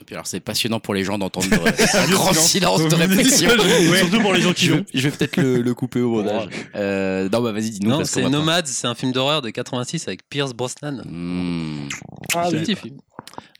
[0.00, 1.46] Et puis alors c'est passionnant pour les gens d'entendre
[1.94, 3.48] un grand silence de réflexion.
[3.58, 3.98] Ouais.
[4.00, 4.84] Surtout pour les gens qui Je, l'ont.
[4.92, 6.48] je vais peut-être le, le couper au montage.
[6.74, 7.90] Euh, non bah vas-y dis-nous.
[7.90, 11.02] Non, c'est Nomads, c'est un film d'horreur de 86 avec Pierce Brosnan.
[11.04, 11.88] Hmm.
[12.34, 12.64] Ah, C'est un oui.
[12.64, 12.96] petit film.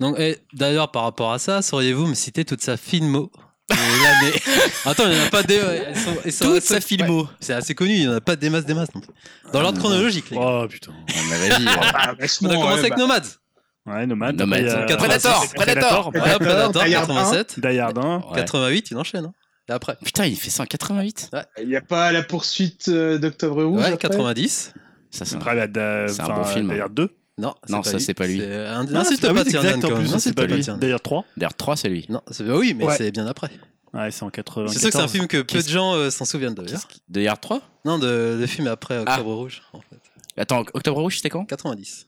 [0.01, 0.17] Donc,
[0.53, 3.31] d'ailleurs, par rapport à ça, sauriez-vous me citer toute sa filmo?
[4.85, 5.55] Attends, il n'y en a pas des.
[5.55, 7.23] elles sont- elles sont Toute assez- sa filmo.
[7.23, 8.95] Ouais, c'est assez connu, il n'y en a pas des masses, des masses.
[8.95, 9.13] non plus.
[9.53, 10.61] Dans l'ordre chronologique, les gars.
[10.65, 10.93] Oh putain.
[11.09, 12.97] Ah, bah, euh, Ah, On vachement, a commencé ouais, avec bah.
[12.99, 13.21] Nomads.
[13.87, 14.37] Ouais, Nomade.
[14.37, 14.61] Nomade.
[14.69, 16.07] Après, il y a- Predator, Predator.
[16.15, 16.21] Ouais.
[16.21, 17.61] Predator, Die Hard 87.
[17.61, 18.17] Die Hard 1.
[18.19, 18.23] ouais.
[18.37, 19.25] 88, il enchaîne.
[19.27, 19.33] hein.
[19.67, 21.31] Et après Putain il fait ça en 88
[21.63, 24.09] Il n'y a pas la poursuite euh, d'Octobre Rouge Ouais, après?
[24.11, 24.75] 90.
[25.11, 26.71] Ça c'est un- un bon film.
[26.75, 27.09] Die Hard 2.
[27.37, 28.01] Non, Non, ça, lui.
[28.01, 28.43] c'est pas lui.
[28.45, 30.63] Ah, N'insiste ah pas, Tiernan, N'insiste c'est pas lui.
[30.93, 31.25] Hard 3.
[31.37, 32.07] D'ailleurs 3 c'est lui.
[32.09, 32.97] Non, c'est- oui, mais Ouais.
[32.97, 33.51] c'est bien après.
[33.93, 34.69] Ouais, c'est en 80.
[34.69, 36.87] C'est sûr que c'est un film que peu de gens euh, s'en souviennent d'ailleurs.
[37.09, 39.35] De Yard 3 Non, de, de film après Octobre Ah.
[39.35, 39.97] Rouge, en fait.
[40.37, 42.07] Attends Octobre Rouge c'était quand 90.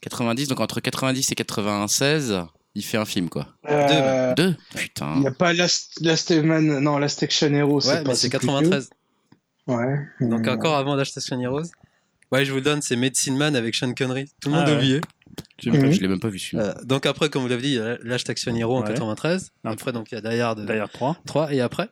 [0.00, 2.36] 90 donc entre 90 et 96
[2.76, 3.48] il fait un film quoi.
[3.68, 5.16] Euh, Deux Il Putain.
[5.20, 8.90] n'y a pas Last, Last Man, non, Last Action Hero, Ouais, c'est plus 93.
[9.68, 9.76] vieux.
[9.76, 9.98] Ouais.
[10.20, 11.62] Donc Euh, encore avant Last Action Heroes.
[12.34, 14.26] Ouais, je vous le donne, c'est Medicine Man avec Sean Connery.
[14.40, 14.76] Tout le monde Ah a ouais.
[14.76, 15.00] oublié.
[15.62, 15.92] Je l'ai même pas- Mhm.
[15.94, 16.64] je l'ai même pas vu celui-là.
[16.78, 18.88] Euh, donc après, comme vous l'avez dit, il y a Last Action Hero en Ouais.
[18.88, 19.50] 93.
[19.64, 19.70] Ah.
[19.70, 21.16] Après, donc il y a Die Hard Die Hard 3.
[21.26, 21.52] 3.
[21.52, 21.88] Et après,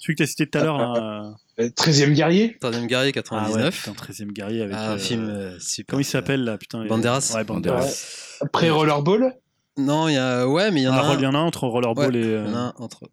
[0.00, 0.78] Celui que tu as cité tout à l'heure.
[0.78, 2.56] là, euh, euh, 13e guerrier.
[2.58, 3.76] Troisième Guerrier Ah ouais, 99.
[3.84, 4.74] putain, 13e guerrier avec.
[4.74, 5.92] un euh, film euh, super.
[5.92, 7.32] Comment il s'appelle là, putain Banderas.
[7.34, 8.36] Ouais, Banderas.
[8.40, 9.34] Après Rollerball.
[9.76, 10.46] Non, il y a.
[10.48, 11.16] Ouais, mais il y en a Ah, un.
[11.16, 12.22] Il y en a un entre Rollerball Ouais, et.
[12.22, 13.10] il y euh, en a un entre.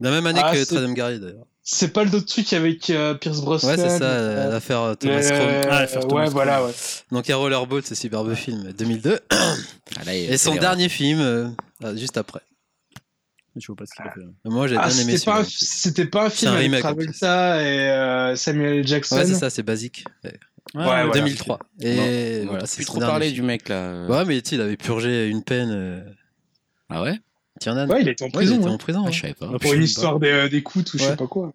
[0.00, 1.46] La même année Ah, que c'est- Troisième Guerrier d'ailleurs.
[1.72, 3.70] C'est pas le d'autre truc avec euh, Pierce Brosnan.
[3.70, 5.66] Ouais, c'est ça, euh, euh, l'affaire Thomas le- Crown.
[5.70, 6.32] Ah, l'affaire Thomas ouais, Crown.
[6.32, 6.72] voilà, ouais.
[7.12, 9.20] Donc il y a Rollerball, c'est superbe film 2002.
[9.30, 9.54] Ah,
[10.04, 11.48] là, il- Et son dernier film, euh,
[11.84, 12.40] ah, juste après.
[13.56, 14.20] Je vois pas ce qu'il a fait.
[14.46, 15.66] Moi j'ai Ah, bien aimé c'était pas, un- celui-là.
[15.70, 18.86] c'était pas un film un avec Travolta et euh, Samuel.
[18.86, 19.16] Jackson?
[19.16, 20.04] Ouais, c'est ça, c'est basique.
[20.24, 20.30] Ouais,
[20.74, 21.08] Ouais, voilà.
[21.12, 21.58] 2003.
[21.80, 24.06] Et voilà, c'est trop parler du mec là.
[24.06, 25.70] Ouais, mais tu sais, il avait purgé une peine.
[25.72, 26.00] euh,
[26.88, 27.18] Ah ouais?
[27.60, 27.86] Tiernan.
[27.88, 28.60] Ouais, il était en Ouais, il prison.
[28.60, 29.00] était en prison.
[29.02, 29.12] Ah, ouais.
[29.12, 29.50] Je savais pas.
[29.54, 31.52] Ah, Pour une histoire des- d'écoute ou je sais pas quoi.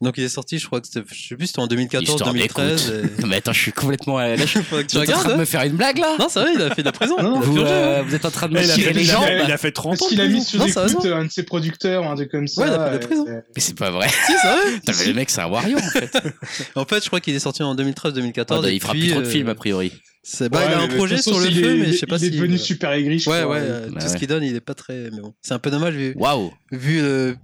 [0.00, 2.32] Donc il est sorti, je crois que c'était, je sais plus, c'était en 2014, Histoire
[2.32, 2.88] 2013.
[3.18, 4.18] et- Non, mais attends, je suis complètement.
[4.18, 5.36] Là, je suis que tu en train de hein.
[5.38, 7.16] me faire une blague là Non, c'est vrai, il a fait de la prison.
[7.20, 8.04] Non, vous, euh, hein.
[8.06, 9.44] vous êtes en train de me il, a tirer fait, les il a jambes fait-
[9.44, 10.06] il a fait 30 Parce ans.
[10.08, 11.16] qu'il a de mis sous Non, ça va, écoute ça.
[11.16, 12.62] un de ses producteurs, un truc comme ça.
[12.62, 13.26] Ouais, il a fait de la prison.
[13.26, 14.08] et- Mais c'est pas vrai.
[14.08, 14.72] Si, c'est vrai.
[14.76, 16.16] Putain, mais le mec, c'est un warrior en fait.
[16.76, 18.44] En fait, je crois qu'il est sorti en 2013-2014.
[18.50, 19.90] Ah, bah, il fera plus trop de euh, films a priori.
[20.22, 22.06] c'est- bah, Ouais, il a un de projet sur le feu, est- mais je sais
[22.06, 22.36] pas Il est si.
[22.36, 23.56] devenu super aigri, je Ouais, crois.
[23.56, 25.10] ouais, euh, Bah tout ce qu'il donne, il est pas très.
[25.12, 26.52] Mais bon, c'est un peu dommage vu, Waouh.
[26.70, 27.34] vu le euh,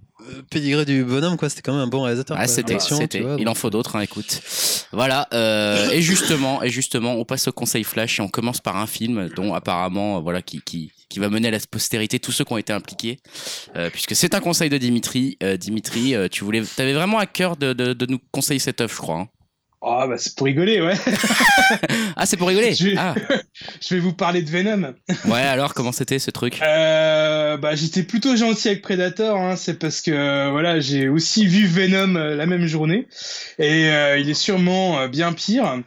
[0.51, 1.49] pédigré du bonhomme, quoi.
[1.49, 2.37] C'était quand même un bon réalisateur.
[2.41, 3.23] Ah, c'était, Action, c'était.
[3.39, 4.41] Il en faut d'autres, hein, écoute.
[4.93, 5.29] Voilà.
[5.33, 8.87] euh, et justement, et justement, on passe au conseil flash et on commence par un
[8.87, 12.45] film dont apparemment, euh, voilà, qui, qui, qui va mener à la postérité tous ceux
[12.45, 13.19] qui ont été impliqués,
[13.77, 15.37] euh, puisque c'est un conseil de Dimitri.
[15.43, 18.81] Euh, Dimitri, euh, tu voulais, t'avais vraiment à cœur de, de, de nous conseiller cette
[18.81, 19.19] œuvre, je crois.
[19.21, 19.29] hein.
[19.87, 20.95] Ah, bah, c'est pour rigoler, ouais.
[22.17, 22.75] Ah, c'est pour rigoler.
[22.75, 23.15] Je- Ah,
[23.81, 24.95] Je vais vous parler de Venom.
[25.27, 25.41] ouais.
[25.41, 26.61] Alors, comment c'était ce truc?
[26.63, 31.67] Euh, bah, j'étais plutôt gentil avec Predator, hein, c'est parce que voilà, j'ai aussi vu
[31.67, 33.07] Venom euh, la même journée
[33.59, 35.81] et euh, il est sûrement euh, bien pire.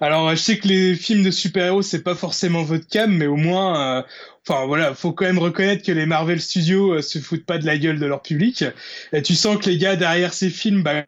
[0.00, 3.36] Alors, je sais que les films de super-héros c'est pas forcément votre cam, mais au
[3.36, 4.02] moins, euh,
[4.48, 7.66] enfin voilà, faut quand même reconnaître que les Marvel Studios euh, se foutent pas de
[7.66, 8.64] la gueule de leur public.
[9.12, 11.04] Et tu sens que les gars derrière ces films, bah,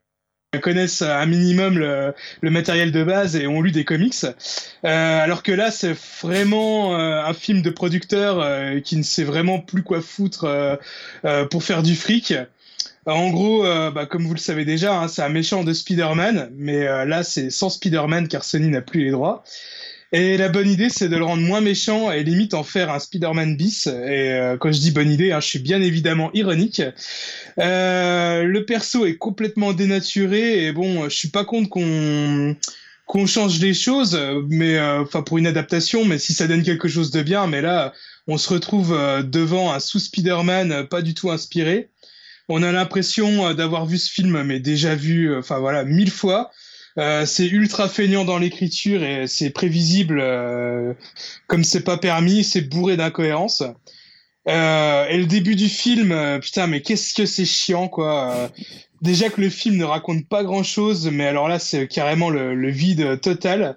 [0.58, 4.24] connaissent un minimum le, le matériel de base et ont lu des comics.
[4.24, 9.24] Euh, alors que là, c'est vraiment euh, un film de producteur euh, qui ne sait
[9.24, 10.76] vraiment plus quoi foutre euh,
[11.24, 12.32] euh, pour faire du fric.
[12.32, 12.44] Euh,
[13.06, 16.84] En gros, bah, comme vous le savez déjà, hein, c'est un méchant de Spider-Man, mais
[17.04, 19.44] là, c'est sans Spider-Man car Sony n'a plus les droits.
[20.16, 23.00] Et la bonne idée, c'est de le rendre moins méchant et limite en faire un
[23.00, 23.88] Spider-Man bis.
[23.88, 23.90] Et
[24.32, 26.80] euh, quand je dis bonne idée, hein, je suis bien évidemment ironique.
[27.58, 32.54] Euh, le perso est complètement dénaturé et bon, je suis pas contre qu'on
[33.06, 36.88] qu'on change les choses, mais euh, enfin pour une adaptation, mais si ça donne quelque
[36.88, 37.92] chose de bien, mais là,
[38.26, 41.90] on se retrouve euh, devant un sous Spider-Man euh, pas du tout inspiré.
[42.48, 46.50] On a l'impression d'avoir vu ce film, mais déjà vu, enfin voilà, mille fois.
[46.96, 50.94] Euh, c'est ultra feignant dans l'écriture et c'est prévisible euh,
[51.48, 53.64] comme c'est pas permis, c'est bourré d'incohérences.
[54.46, 58.32] Euh, et le début du film, euh, putain, mais qu'est-ce que c'est chiant, quoi.
[58.34, 58.48] Euh,
[59.00, 62.70] déjà que le film ne raconte pas grand-chose, mais alors là, c'est carrément le, le
[62.70, 63.76] vide total.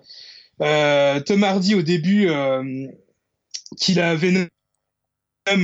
[0.60, 2.30] Tom Hardy, au début,
[3.80, 4.48] qu'il a Venom,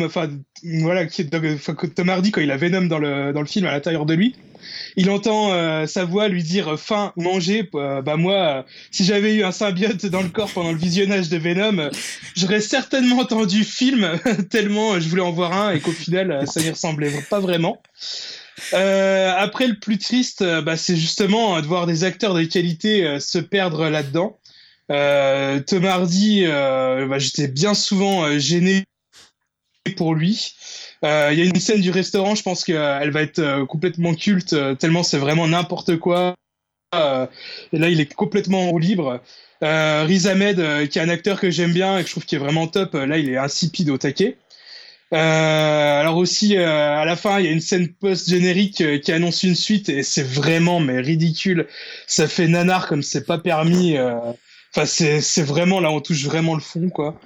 [0.04, 0.30] enfin,
[0.64, 4.14] voilà, Tom Hardy, quand il a Venom dans le, dans le film à l'intérieur de
[4.14, 4.36] lui,
[4.96, 7.70] il entend euh, sa voix lui dire faim, manger.
[7.76, 11.30] Euh, bah moi, euh, si j'avais eu un symbiote dans le corps pendant le visionnage
[11.30, 11.90] de Venom, euh,
[12.36, 16.46] j'aurais certainement entendu film tellement euh, je voulais en voir un et qu'au final euh,
[16.46, 17.82] ça n'y ressemblait pas vraiment.
[18.74, 22.44] Euh, après le plus triste, euh, bah, c'est justement euh, de voir des acteurs de
[22.44, 24.40] qualité euh, se perdre là-dedans.
[24.92, 28.86] Euh, Tom Hardy, euh, bah, j'étais bien souvent euh, gêné
[29.98, 30.56] pour lui.
[31.04, 34.14] Euh, Il y a une scène du restaurant, je pense qu'elle va être euh, complètement
[34.14, 36.36] culte, euh, tellement c'est vraiment n'importe quoi.
[36.94, 39.20] Et là, il est complètement en roue libre.
[39.64, 40.28] Euh, Riz
[40.90, 42.94] qui est un acteur que j'aime bien et que je trouve qui est vraiment top,
[42.94, 44.38] là, il est insipide au taquet.
[45.12, 49.42] Euh, alors aussi, euh, à la fin, il y a une scène post-générique qui annonce
[49.42, 51.68] une suite et c'est vraiment mais ridicule.
[52.06, 53.98] Ça fait nanar comme c'est pas permis.
[54.76, 57.20] Enfin, c'est vraiment là, on touche vraiment le fond, quoi.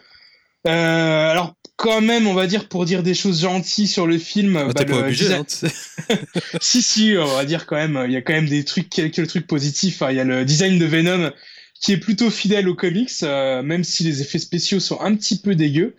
[0.63, 4.53] Alors quand même, on va dire pour dire des choses gentilles sur le film.
[4.55, 6.21] Bah, bah, T'es pas le obligé, design- hein, tu sais.
[6.61, 9.27] si si, on va dire quand même, il y a quand même des trucs, quelques
[9.27, 10.01] trucs positifs.
[10.01, 10.09] hein.
[10.11, 11.31] Il y a le design de Venom
[11.79, 15.37] qui est plutôt fidèle aux comics, euh, même si les effets spéciaux sont un petit
[15.37, 15.95] peu dégueux.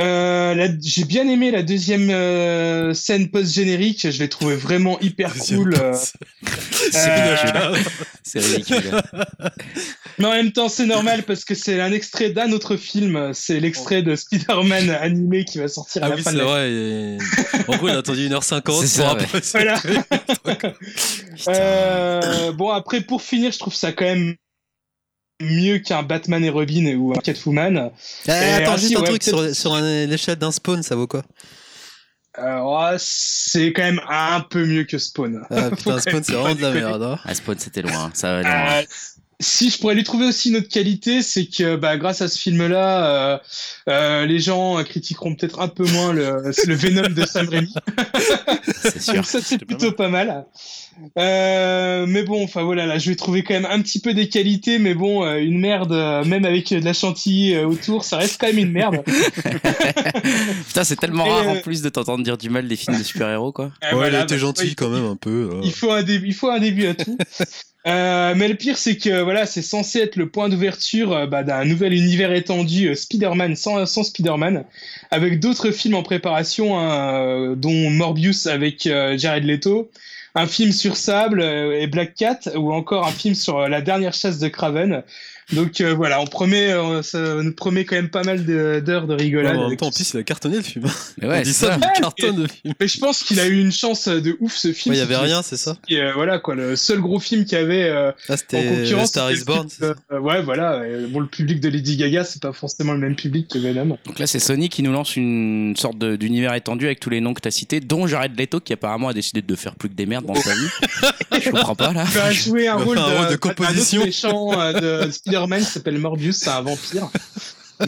[0.00, 5.32] Euh, la- j'ai bien aimé la deuxième euh, scène post-générique, je l'ai trouvé vraiment hyper
[5.34, 5.74] cool.
[5.80, 5.92] euh.
[6.90, 7.92] C'est Euh, ridicule.
[8.24, 9.02] C'est ridicule.
[10.18, 13.30] Mais en même temps, c'est normal parce que c'est un extrait d'un autre film.
[13.34, 16.42] C'est l'extrait de Spider-Man animé qui va sortir à Ah la oui, fin c'est de
[16.42, 16.70] vrai.
[16.72, 17.18] et-
[17.68, 19.22] En gros, il a attendu 1h50 C'est pour ça, ouais.
[19.22, 19.40] après.
[19.52, 20.72] Voilà.
[21.48, 24.34] Euh, bon, après, pour finir, je trouve ça quand même
[25.40, 27.90] mieux qu'un Batman et Robin ou un Catwoman.
[28.26, 31.22] Eh, attends, ah, juste un ouais, truc sur, l'échelle d'un spawn, ça vaut quoi
[32.38, 35.42] Euh, c'est quand même un peu mieux que Spawn.
[35.50, 37.02] Ah putain, spawn, c'est vraiment de la merde.
[37.02, 37.18] hein.
[37.24, 38.10] Ah, Spawn, c'était loin.
[38.14, 38.80] Ça va aller loin.
[38.80, 38.82] Euh,
[39.44, 42.38] si je pourrais lui trouver aussi une autre qualité, c'est que bah, grâce à ce
[42.38, 43.38] film-là, euh,
[43.88, 47.74] euh, les gens euh, critiqueront peut-être un peu moins le, le Venom de Sam Raimi.
[48.72, 49.14] C'est sûr.
[49.14, 50.46] Donc ça c'est pas plutôt pas mal.
[51.18, 54.28] Euh, mais bon, enfin voilà, là je vais trouver quand même un petit peu des
[54.28, 58.16] qualités, mais bon, euh, une merde, euh, même avec de la chantilly euh, autour, ça
[58.16, 59.02] reste quand même une merde.
[60.68, 63.02] Putain, c'est tellement Et, rare en plus de t'entendre dire du mal des films de
[63.02, 63.66] super-héros, quoi.
[63.66, 65.50] Euh, Ouais, voilà, il était bah, gentil ouais, quand même un peu.
[65.52, 65.60] euh.
[65.64, 67.18] Il faut un début, il faut un début à tout.
[67.86, 71.42] Euh, mais le pire, c'est que voilà, c'est censé être le point d'ouverture euh, bah,
[71.42, 74.64] d'un nouvel univers étendu euh, Spider-Man sans, Spider-Man,
[75.10, 79.90] avec d'autres films en préparation, hein, dont Morbius avec Jared Leto,
[80.34, 84.38] un film sur Sable et Black Cat, ou encore un film sur la dernière chasse
[84.38, 85.02] de Craven.
[85.52, 89.06] Donc euh, voilà, on promet, euh, ça nous promet quand même pas mal de- d'heures
[89.06, 89.56] de Ouais, rigolade.
[89.56, 90.86] en même avec temps, en tout plus, il a cartonné le film.
[91.20, 92.74] Mais ouais, On dit c'est ça, il cartonne le film.
[92.80, 94.92] Mais je pense qu'il a eu une chance de ouf ce film.
[94.94, 97.20] Ouais, il y avait C'est rien, c'est ça qu'il- euh, voilà quoi, le seul gros
[97.20, 99.08] film qu'il y avait euh, Ah, en c'était concurrence.
[99.08, 99.68] Star c'était is Born.
[99.70, 100.72] film, euh, ouais, voilà.
[100.80, 103.98] euh, Bon, le public de Lady Gaga, c'est pas forcément le même public que Venom.
[104.06, 107.34] Donc là, c'est Sony qui nous lance une sorte d'univers étendu avec tous les noms
[107.34, 110.06] que t'as cités, dont Jared Leto qui apparemment a décidé de faire plus que des
[110.06, 110.68] merdes dans sa vie.
[111.44, 112.04] Je comprends pas là.
[112.06, 114.04] Il va jouer un rôle un de, rôle de un autre composition.
[114.04, 117.08] méchant euh, de Spider-Man s'appelle Morbius, c'est un vampire.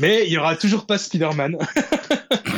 [0.01, 1.57] Mais il y aura toujours pas Spider-Man.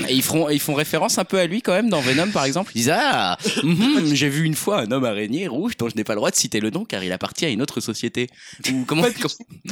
[0.08, 2.44] Et ils, feront, ils font référence un peu à lui quand même dans Venom par
[2.44, 2.72] exemple.
[2.74, 6.04] Ils disent Ah, mhm, j'ai vu une fois un homme araignée rouge dont je n'ai
[6.04, 8.28] pas le droit de citer le nom car il appartient à une autre société.
[8.72, 9.04] Ou comment.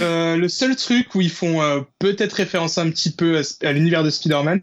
[0.01, 3.73] Euh, le seul truc où ils font euh, peut-être référence un petit peu à, à
[3.73, 4.61] l'univers de Spider-Man,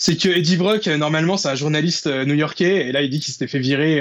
[0.00, 3.18] c'est que Eddie Brock, euh, normalement, c'est un journaliste euh, new-yorkais, et là, il dit
[3.18, 4.00] qu'il s'était fait virer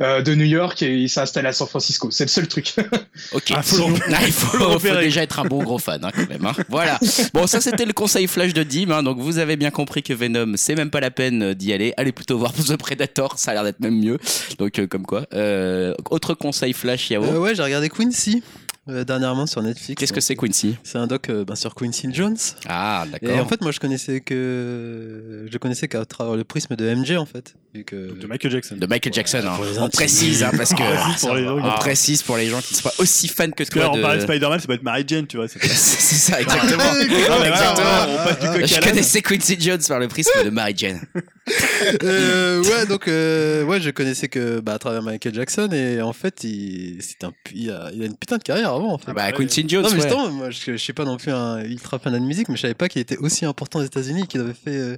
[0.00, 2.10] euh, de New York et il s'est installé à San Francisco.
[2.10, 2.74] C'est le seul truc.
[3.32, 3.94] Ok, Ah, faut le-
[4.26, 6.44] il faut, déjà être un bon gros fan hein, quand même.
[6.46, 6.52] hein.
[6.68, 6.98] Voilà.
[7.34, 8.90] Bon, ça c'était le conseil flash de Dim.
[8.90, 9.02] hein.
[9.02, 11.92] donc vous avez bien compris que Venom, c'est même pas la peine d'y aller.
[11.96, 14.18] Allez plutôt voir The Predator, ça a l'air d'être même mieux.
[14.58, 15.26] Donc euh, comme quoi.
[15.34, 17.24] Euh, autre conseil flash, Yao?
[17.24, 18.42] Euh, ouais, j'ai regardé Quincy
[18.88, 19.98] euh, dernièrement sur Netflix.
[19.98, 22.36] Qu'est-ce que c'est Quincy C'est un doc euh, ben, sur Quincy Jones.
[22.68, 23.44] Ah, Et d'accord.
[23.44, 27.26] en fait, moi, je connaissais que je connaissais qu'à travers le prisme de MJ en
[27.26, 28.76] fait, vu que De Michael Jackson.
[28.76, 29.58] De Michael Jackson, hein.
[29.80, 30.76] on précise hein, parce que
[31.20, 33.56] pour les gens, on précise pour les gens qui ne sont pas aussi fans que
[33.56, 33.94] Parce que là, toi.
[33.94, 35.48] on de- parlait de Spider-Man, ça peut être Mary Jane, tu vois.
[35.48, 36.82] c'est- ça, exactement.
[36.86, 37.88] Ah, mais voilà, exactement.
[38.08, 41.00] on passe du coq Je connaissais Quincy Jones par le prisme de Mary Jane.
[42.02, 46.12] Euh, ouais, donc euh, ouais, je connaissais que bah, à travers Michael Jackson et en
[46.12, 49.12] fait, il, c'est un, il, a, il a une putain de carrière avant en fait.
[49.12, 50.02] Bah, Quincy Jones, non mais ouais.
[50.02, 52.62] justement, moi je, je suis pas non plus un ultra fan de musique, mais je
[52.62, 54.76] savais pas qu'il était aussi important aux États-Unis, qu'il avait fait.
[54.76, 54.96] euh,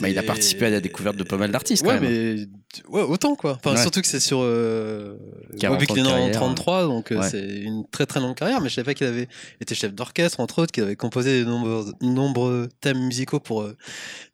[0.00, 1.84] Bah, il a participé à la découverte de pas mal d'artistes.
[1.84, 2.10] Ouais, quand même.
[2.10, 2.46] mais
[2.88, 3.54] ouais, autant quoi.
[3.58, 3.82] Enfin, Ouais.
[3.82, 4.38] surtout que c'est sur.
[4.42, 5.16] Euh...
[5.58, 8.06] 40 vu qu'il est ans de né en carrière, 33, donc euh, c'est une très
[8.06, 9.26] très longue carrière, mais je savais pas qu'il avait
[9.60, 13.76] été chef d'orchestre, entre autres, qu'il avait composé de nombreux, nombreux thèmes musicaux pour euh,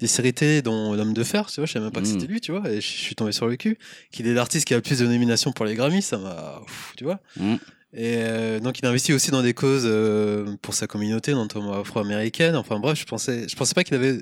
[0.00, 2.10] des séries télé, dont L'homme de fer, tu vois, je savais même pas que Mm.
[2.12, 3.78] c'était lui, tu vois, et je suis tombé sur le cul.
[4.12, 6.60] Qu'il est l'artiste qui a le plus de nominations pour les Grammys, ça m'a.
[6.96, 7.54] Tu vois Mm.
[7.96, 12.56] Et euh, donc il investit aussi dans des causes euh, pour sa communauté, notamment afro-américaine.
[12.56, 14.18] Enfin bref, je pensais, je pensais pas qu'il avait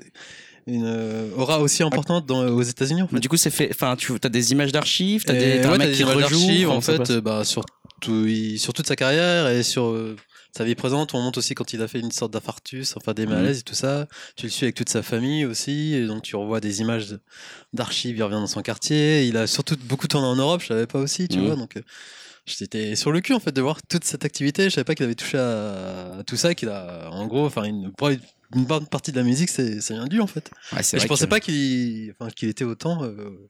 [0.67, 3.19] une euh, aura aussi importante dans, aux États-Unis en fait.
[3.19, 3.69] Du coup, c'est fait.
[3.71, 6.23] Enfin, tu as des images d'archives, t'as des, un ouais, mec t'as qui des images
[6.25, 6.69] rejoue.
[6.69, 7.65] en fait, bah, sur,
[7.99, 10.15] tout, il- sur toute sa carrière et sur euh,
[10.55, 11.15] sa vie présente.
[11.15, 13.33] On monte aussi quand il a fait une sorte d'infarctus, enfin des Mhm.
[13.33, 14.07] malaises et tout ça.
[14.35, 17.19] Tu le suis avec toute sa famille aussi, et donc tu revois des images de-
[17.73, 18.15] d'archives.
[18.17, 19.25] Il revient dans son quartier.
[19.25, 21.45] Il a surtout beaucoup tourné en Europe, je savais pas aussi, tu Mhm.
[21.47, 21.55] vois.
[21.55, 21.81] Donc euh,
[22.45, 24.65] j'étais sur le cul en fait de voir toute cette activité.
[24.65, 27.63] Je savais pas qu'il avait touché à, à tout ça, qu'il a en gros, enfin
[27.63, 27.91] une.
[28.55, 30.51] une bonne partie de la musique, c'est c'est rien du en fait.
[30.73, 33.03] Ouais, Et je pensais que- pas qu'il enfin, qu'il était autant.
[33.03, 33.49] euh,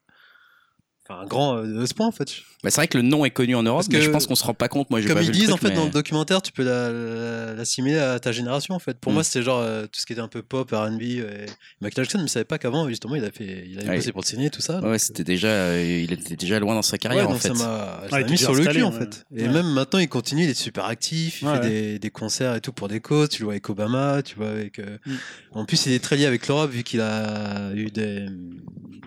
[1.09, 2.27] un grand euh, de ce point en fait.
[2.63, 4.25] Bah, c'est vrai que le nom est connu en Europe, Parce mais que- je pense
[4.25, 4.89] qu'on se rend pas compte.
[4.89, 6.91] Moi, Comme pas ils vu disent le en fait dans le documentaire, tu peux la-
[6.93, 8.97] la- l'assimiler à ta génération en fait.
[8.99, 9.15] Pour Mm.
[9.15, 11.45] moi, c'était genre euh, tout ce qui était un peu pop, R&B et
[11.81, 13.95] Michael Jackson, mais je savais pas qu'avant justement il a fait, il avait Ouais.
[13.97, 14.79] bossé pour le ciné et tout ça.
[14.79, 17.53] Ouais, ouais, c'était déjà, euh, il était déjà loin dans sa Ouais, carrière en fait.
[17.53, 19.25] ça m'a était mis sur le cul en fait.
[19.35, 19.49] Et Ouais.
[19.49, 22.61] même maintenant, il continue, il est super actif, il Ouais, fait Des, des concerts et
[22.61, 23.27] tout pour des causes.
[23.29, 24.79] Tu le vois avec Obama, tu vois avec.
[24.79, 25.11] euh, Mm.
[25.51, 28.25] En plus, il est très lié avec l'Europe vu qu'il a eu des,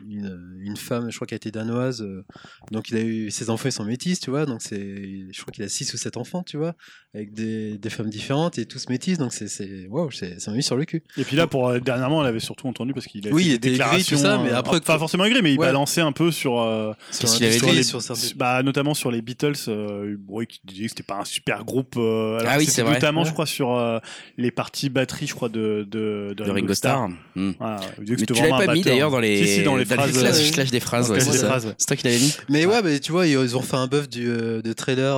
[0.09, 1.86] une, une femme, je crois qu'elle était danoise.
[1.91, 2.25] Euh,
[2.71, 4.47] Donc il a eu ses enfants, ils sont métis, tu vois.
[4.47, 6.75] Donc c'est, je crois qu'il a 6 ou 7 enfants, tu vois,
[7.17, 9.19] avec des, des femmes différentes et tous métis.
[9.19, 11.03] Donc c'est, c'est, waouh, c'est- ça m'a mis sur le cul.
[11.17, 13.49] Et puis là, pour euh, dernièrement, on l'avait surtout entendu parce qu'il a Oui, fait
[13.49, 14.17] il des était déclarations.
[14.17, 15.67] tout ça, mais euh, après- pas forcément aigri, mais il Ouais.
[15.67, 16.61] balançait un peu sur.
[16.61, 20.47] euh, Sur qu'il avait l'industrie, dit sur certains- bah, notamment sur les Beatles, euh, oui,
[20.47, 21.95] qui disait que c'était pas un super groupe.
[21.97, 22.95] euh, alors Ah oui, c'est vrai.
[22.95, 23.27] Notamment, Ouais.
[23.29, 23.99] je crois, sur euh,
[24.37, 27.09] les parties batterie, je crois, de, de, de Ringo Starr.
[27.35, 27.53] Hmm.
[27.59, 30.13] Voilà, il Mais tu l'avais pas mis d'ailleurs dans les, Si, si, dans les phrases.
[30.13, 30.43] des phrases.
[30.43, 30.87] c'est clash des ça.
[30.87, 31.73] phrases, ouais.
[31.79, 34.09] C'est toi qui l'avais mis Mais ouais, mais tu vois, ils ont fait un buff
[34.09, 35.17] du, de trailer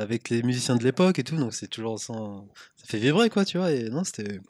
[0.00, 2.46] avec les musiciens de l'époque et tout, donc c'est toujours sans...
[2.76, 3.72] ça fait vibrer quoi, tu vois.
[3.72, 4.40] Et non, c'était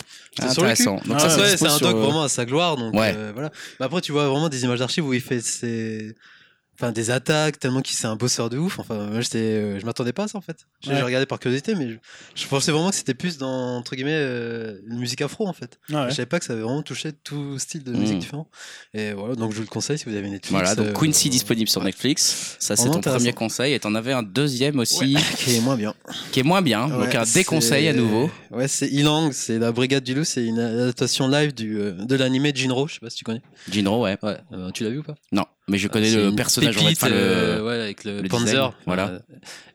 [0.40, 0.50] Ah.
[0.50, 0.96] Intéressant.
[1.06, 2.76] Donc Ah, ça, Ça, c'est ouais, dispo c'est un doc euh, vraiment à sa gloire,
[2.76, 3.14] donc Ouais.
[3.16, 3.50] euh, voilà.
[3.78, 6.14] Mais après, tu vois vraiment des images d'archives où il fait ses...
[6.80, 8.78] Enfin, des attaques, tellement qu'il c'est un bosseur de ouf.
[8.78, 10.66] Enfin, moi, j'étais, euh, je m'attendais pas à ça en fait.
[10.80, 11.02] J'ai Ouais.
[11.02, 11.96] regardé par curiosité, mais je,
[12.34, 15.78] je pensais vraiment que c'était plus dans, entre guillemets, euh, une musique afro en fait.
[15.92, 16.10] Ah ouais.
[16.10, 17.98] Je savais pas que ça avait vraiment touché tout style de Mm.
[17.98, 18.48] musique différent.
[18.94, 20.50] Et voilà, donc je vous le conseille si vous avez Netflix.
[20.50, 22.56] Voilà, donc euh, Quincy disponible sur Netflix.
[22.58, 23.74] Ça, c'est ton premier conseil.
[23.74, 25.94] Et t'en avais un deuxième aussi, qui est moins bien.
[26.32, 26.88] qui est moins bien.
[26.88, 28.30] donc un déconseil à nouveau.
[28.50, 32.14] Ouais, c'est Ilang, c'est la Brigade du Loup, c'est une adaptation live du, euh, de
[32.16, 33.42] l'animé Jinro, je sais pas si tu connais.
[33.70, 34.16] Jinro, ouais.
[34.22, 35.14] Ouais, euh, tu l'as vu ou pas?
[35.32, 36.76] Non, mais je connais le personnage.
[36.76, 38.44] en fait, pépite, enfin, le- euh, ouais, avec le, le Panzer.
[38.46, 39.08] design, voilà.
[39.08, 39.18] Euh,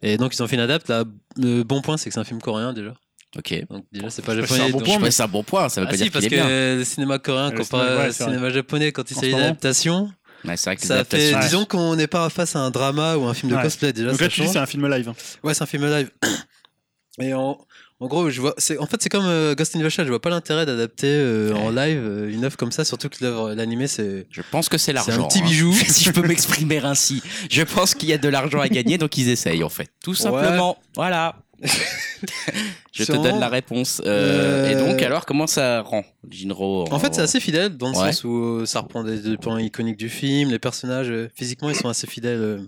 [0.03, 0.87] et donc ils ont fait une adapte.
[0.89, 1.03] Là,
[1.37, 2.93] le bon point, c'est que c'est un film coréen déjà.
[3.37, 3.53] Ok.
[3.69, 4.69] Donc déjà, c'est pas Ouais, c'est japonais.
[4.69, 5.69] un bon point, Ouais, c'est un bon point.
[5.69, 6.75] Ça veut Ah pas si, dire parce qu'il que est bien.
[6.77, 10.11] le cinéma coréen Le comparé cinéma, ouais, au cinéma japonais quand il En s'agit d'adaptation,
[10.45, 11.33] Ouais, c'est vrai que ça fait.
[11.33, 11.41] Ouais.
[11.41, 13.63] Disons qu'on n'est pas face à un drama ou un film de Ouais.
[13.63, 14.11] cosplay déjà.
[14.11, 15.11] Donc là, tu dis c'est un film live.
[15.43, 16.11] Ouais, c'est un film live.
[17.19, 17.57] Et en,
[18.01, 20.05] en gros, je vois, c'est, en fait, c'est comme euh, Ghost in the Shell.
[20.05, 23.15] Je vois pas l'intérêt d'adapter euh, en live euh, une œuvre comme ça, surtout que
[23.21, 24.27] l'œuvre, l'animé, c'est.
[24.29, 25.11] Je pense que c'est l'argent.
[25.13, 25.47] C'est un petit hein.
[25.47, 25.73] bijou.
[25.87, 27.23] si je peux m'exprimer ainsi.
[27.49, 29.89] Je pense qu'il y a de l'argent à gagner, donc ils essayent en fait.
[30.03, 30.77] Tout simplement.
[30.95, 31.37] Voilà.
[32.93, 34.01] je te donne la réponse.
[34.05, 37.91] Euh, Euh, Et donc, alors, comment ça rend Jinro En fait, c'est assez fidèle dans
[37.91, 38.11] le Ouais.
[38.11, 41.75] sens où euh, ça reprend des, des plans iconiques du film, les personnages physiquement ils
[41.75, 42.59] sont assez fidèles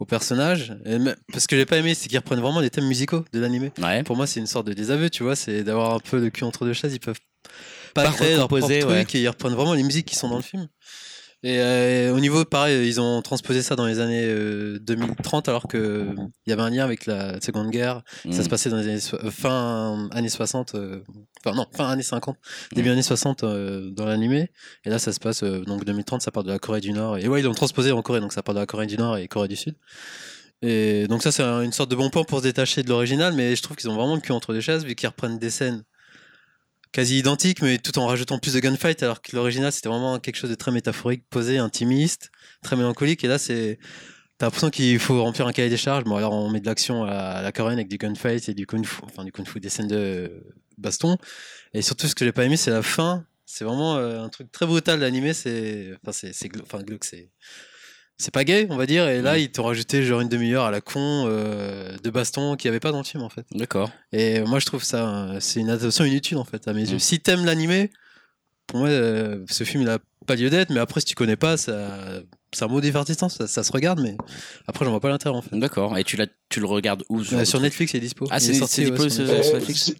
[0.00, 0.74] aux personnages.
[0.84, 3.40] Et même- parce que j'ai pas aimé, c'est qu'ils reprennent vraiment les thèmes musicaux de
[3.40, 3.72] l'animé.
[3.82, 4.02] Ouais.
[4.02, 6.44] Pour moi, c'est une sorte de désaveu, tu vois, c'est d'avoir un peu le cul
[6.44, 6.94] entre deux chaises.
[6.94, 7.20] Ils peuvent
[7.94, 9.06] pas, Pas créer leur propre recomposer, truc ouais.
[9.18, 10.66] et ils reprennent vraiment les musiques qui sont dans le film.
[11.46, 15.68] Et euh, au niveau, pareil, ils ont transposé ça dans les années euh, 2030 alors
[15.68, 16.06] que
[16.46, 18.02] il y avait un lien avec la Seconde Guerre.
[18.24, 18.42] Ça Mm.
[18.44, 21.00] se passait dans les années so- fin années 60, euh,
[21.44, 22.36] enfin non, fin années 50,
[22.74, 24.50] début années 60 euh, dans l'animé.
[24.86, 27.18] Et là, ça se passe euh, donc 2030, ça part de la Corée du Nord.
[27.18, 29.18] Et ouais, ils l'ont transposé en Corée, donc ça part de la Corée du Nord
[29.18, 29.74] et Corée du Sud.
[30.62, 33.34] Et donc ça, c'est un- une sorte de bon point pour se détacher de l'original,
[33.34, 35.50] mais je trouve qu'ils ont vraiment le cul entre les chaises vu qu'ils reprennent des
[35.50, 35.82] scènes
[36.94, 40.36] quasi identiques, mais tout en rajoutant plus de gunfight, alors que l'original c'était vraiment quelque
[40.36, 42.30] chose de très métaphorique, posé, intimiste,
[42.62, 43.24] très mélancolique.
[43.24, 43.78] Et là, c'est
[44.38, 46.04] T'as l'impression qu'il faut remplir un cahier des charges.
[46.04, 48.84] Bon, alors on met de l'action à la coréenne avec du gunfight et du kung
[48.84, 50.44] fu, enfin du kung fu, des scènes de
[50.76, 51.16] baston.
[51.72, 53.24] Et surtout, ce que j'ai pas aimé, c'est la fin.
[53.46, 55.34] C'est vraiment euh, un truc très brutal l'animé.
[55.34, 57.30] C'est, enfin, c'est, c'est, enfin, c'est,
[58.18, 59.08] c'est pas gay, on va dire.
[59.08, 62.68] Et là, ils t'ont rajouté genre une demi-heure à la con euh, de baston qu'il
[62.68, 63.44] y avait pas dans le film en fait.
[63.52, 63.90] D'accord.
[64.12, 66.96] Et moi, je trouve ça, euh, c'est une adaptation inutile en fait à mes yeux.
[66.96, 67.00] Mm.
[67.00, 67.90] Si t'aimes l'animé,
[68.66, 70.70] pour moi, euh, ce film il a pas lieu d'être.
[70.70, 71.98] Mais après, si tu connais pas, ça,
[72.52, 74.00] c'est un mot divertissant, ça, ça se regarde.
[74.00, 74.16] Mais
[74.68, 75.56] après, j'en vois pas l'intérêt en fait.
[75.58, 75.98] D'accord.
[75.98, 78.26] Et tu, l'as- tu le regardes où Euh, sur le- Netflix, il est dispo.
[78.30, 79.88] Ah, Il c'est- est c'est sorti, dispo ouais, sur- sur sur Netflix.
[79.88, 79.94] Netflix Euh,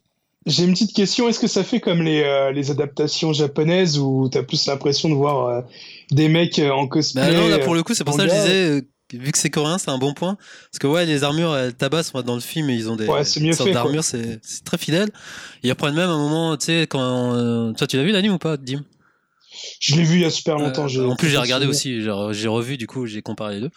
[0.47, 1.27] J'ai une petite question.
[1.29, 5.15] Est-ce que ça fait comme les, euh, les adaptations japonaises où t'as plus l'impression de
[5.15, 5.61] voir euh,
[6.11, 8.24] des mecs euh, en cosplay Bah non, là euh, pour le coup, c'est pour ça
[8.24, 8.82] que je disais, euh,
[9.12, 10.36] vu que c'est coréen, c'est un bon point.
[10.70, 13.07] Parce que ouais, les armures, elles tabassent moi, dans le film et ils ont des
[13.09, 15.11] Ouais, sortes d'armures, c'est très fidèle.
[15.62, 17.34] Ils reprennent même un moment, tu sais, quand.
[17.34, 18.82] euh, Toi, tu l'as vu l'anime ou pas, Dim?
[19.80, 20.88] Je l'ai vu il y a super longtemps.
[20.96, 23.70] Euh, En plus, j'ai regardé aussi, j'ai revu, du coup, j'ai comparé les deux.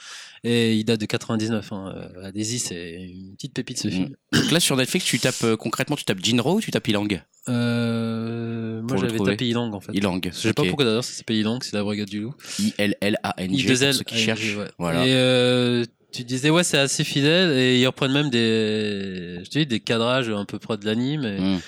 [0.49, 1.73] Et il date de 99.
[1.73, 1.93] Hein.
[1.95, 3.91] Euh, Allez-y, c'est une petite pépite ce Mm.
[3.91, 4.15] film.
[4.31, 7.07] Donc là, sur Netflix, tu tapes euh, concrètement, tu tapes Jinro ou tu tapes Ilang
[7.49, 9.31] Euh, Pour moi, le j'avais trouver.
[9.33, 9.91] tapé Ilang en fait.
[9.93, 10.21] Ilang.
[10.23, 12.33] Je sais pas pourquoi d'ailleurs ça s'appelle Ilang, c'est la brigade du loup.
[12.59, 13.63] I-L-L-A-N-G.
[13.67, 14.55] I2L, pour ceux qui cherchent.
[14.55, 14.67] ouais.
[14.77, 15.05] Voilà.
[15.05, 19.59] Et euh, tu disais, ouais, c'est assez fidèle et ils reprennent même des, je te
[19.59, 21.23] dis, des cadrages un peu près de l'anime.
[21.25, 21.59] et- Mm.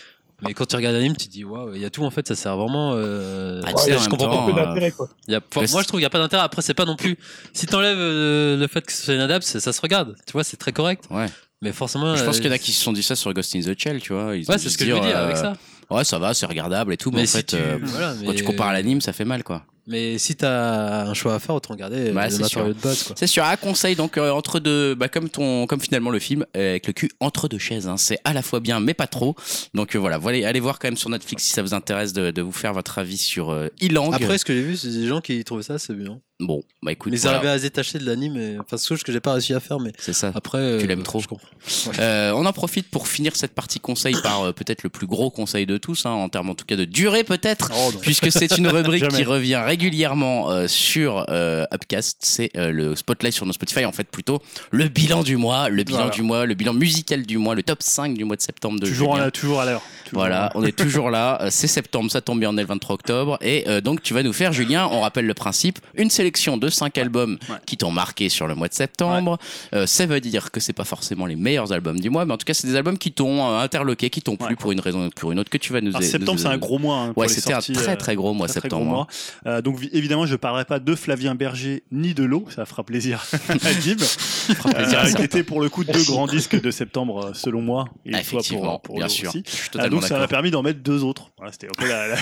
[0.41, 2.27] Mais quand tu regardes l'anime, tu te dis, waouh, il y a tout en fait,
[2.27, 2.93] ça sert vraiment.
[2.95, 3.61] Euh...
[3.65, 5.09] Ah, tu sais, je comprends temps, pas peu euh, d'intérêt quoi.
[5.27, 5.39] il y a...
[5.39, 6.43] enfin, le- moi, je trouve qu'il n'y a pas d'intérêt.
[6.43, 7.17] Après, c'est pas non plus.
[7.53, 10.15] Si t'enlèves euh, le fait que ce soit une adapt, ça, ça se regarde.
[10.25, 11.05] Tu vois, c'est très correct.
[11.09, 11.25] Ouais.
[11.61, 12.15] Mais forcément.
[12.15, 13.59] Je pense euh, qu'il y en a qui se sont dit ça sur Ghost in
[13.61, 14.35] the Shell, tu vois.
[14.35, 15.53] Ils Ouais, c'est ce que je veux dire euh, avec ça.
[15.89, 18.33] Ouais, ça va, c'est regardable et tout, mais, en si fait, tu, euh, voilà, quand
[18.33, 19.63] tu compares à l'anime, ça fait mal, quoi.
[19.89, 23.03] Mais si t'as un choix à faire, autant regarder Ouais, le c'est matériau de base.
[23.03, 23.15] Quoi.
[23.17, 26.45] C'est sur un conseil donc euh, entre deux bah comme ton comme finalement le film
[26.55, 27.97] euh, avec le cul entre deux chaises hein.
[27.97, 29.35] c'est à la fois bien mais pas trop
[29.73, 32.31] donc euh, voilà voilà allez voir quand même sur Netflix si ça vous intéresse de,
[32.31, 35.07] de vous faire votre avis sur euh, Ilang Après, ce que j'ai vu, c'est des
[35.07, 36.19] gens qui trouvaient ça, c'est bien.
[36.39, 38.57] Bon bah écoute Mais ils voilà, arrivaient à se détacher de l'anime, et...
[38.59, 40.77] enfin, c'est chose que j'ai pas réussi à faire, mais c'est ça après.
[40.77, 41.19] Tu euh, l'aimes trop.
[41.19, 41.47] Je comprends.
[41.99, 45.29] Euh, on en profite pour finir cette partie conseil par euh, peut-être le plus gros
[45.29, 48.57] conseil de tous hein, en termes en tout cas de durée peut-être Oh, puisque c'est
[48.57, 53.53] une rubrique qui revient régulièrement euh, sur euh, Upcast, c'est euh, le spotlight sur nos
[53.53, 54.41] Spotify, en fait plutôt
[54.71, 56.13] le bilan du mois, le bilan Voilà.
[56.13, 58.85] du mois, le bilan musical du mois, le top 5 du mois de septembre de
[58.87, 59.27] Toujours, Julien.
[59.27, 59.81] à, toujours à l'heure.
[60.13, 61.41] Voilà, on est toujours là.
[61.41, 63.37] Euh, C'est septembre, ça tombe bien, on est le 23 octobre.
[63.41, 66.69] Et euh, donc, tu vas nous faire, Julien, on rappelle le principe, une sélection de
[66.69, 67.55] 5 albums Ouais.
[67.65, 69.37] qui t'ont marqué sur le mois de septembre.
[69.73, 72.37] Euh, ça veut dire que c'est pas forcément les meilleurs albums du mois, mais en
[72.37, 75.07] tout cas, c'est des albums qui t'ont euh, interloqué, qui t'ont plu pour une raison
[75.07, 76.97] ou pour une autre que tu vas nous Alors, septembre, c'est un gros mois.
[76.97, 78.85] hein, pour Ouais, c'était un sorties, très euh, très gros mois très, très septembre.
[78.85, 79.07] gros mois.
[79.47, 82.83] Euh, donc vi- évidemment, je parlerai pas de Flavien Berger ni de l'eau, ça fera
[82.83, 83.59] plaisir à euh,
[84.89, 85.13] certains.
[85.13, 88.79] qui était pour le coup deux grands disques de septembre euh, selon moi, et Effectivement,
[88.79, 89.29] pour, pour bien sûr.
[89.29, 89.43] aussi.
[89.77, 91.31] Euh, donc ça m'a permis d'en mettre deux autres.
[91.37, 91.51] Voilà,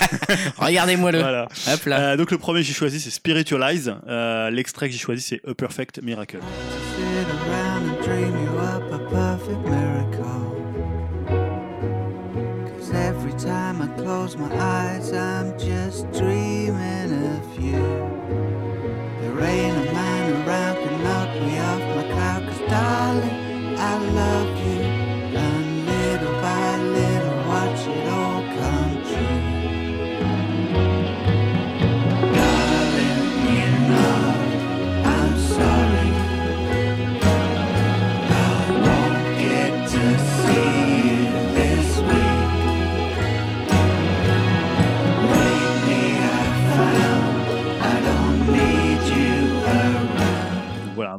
[0.58, 1.18] Regardez-moi le.
[1.20, 1.48] voilà.
[1.72, 2.00] Hop là.
[2.00, 3.94] Euh, donc le premier que j'ai choisi c'est Spiritualize.
[4.06, 6.38] Euh, L'extrait que j'ai choisi c'est A Perfect Miracle.
[12.78, 17.82] Cause every time I close my eyes, I'm just dreaming of you.
[19.20, 24.48] There ain't a man around can knock me off my cloud, cause darling, I love
[24.52, 24.57] you.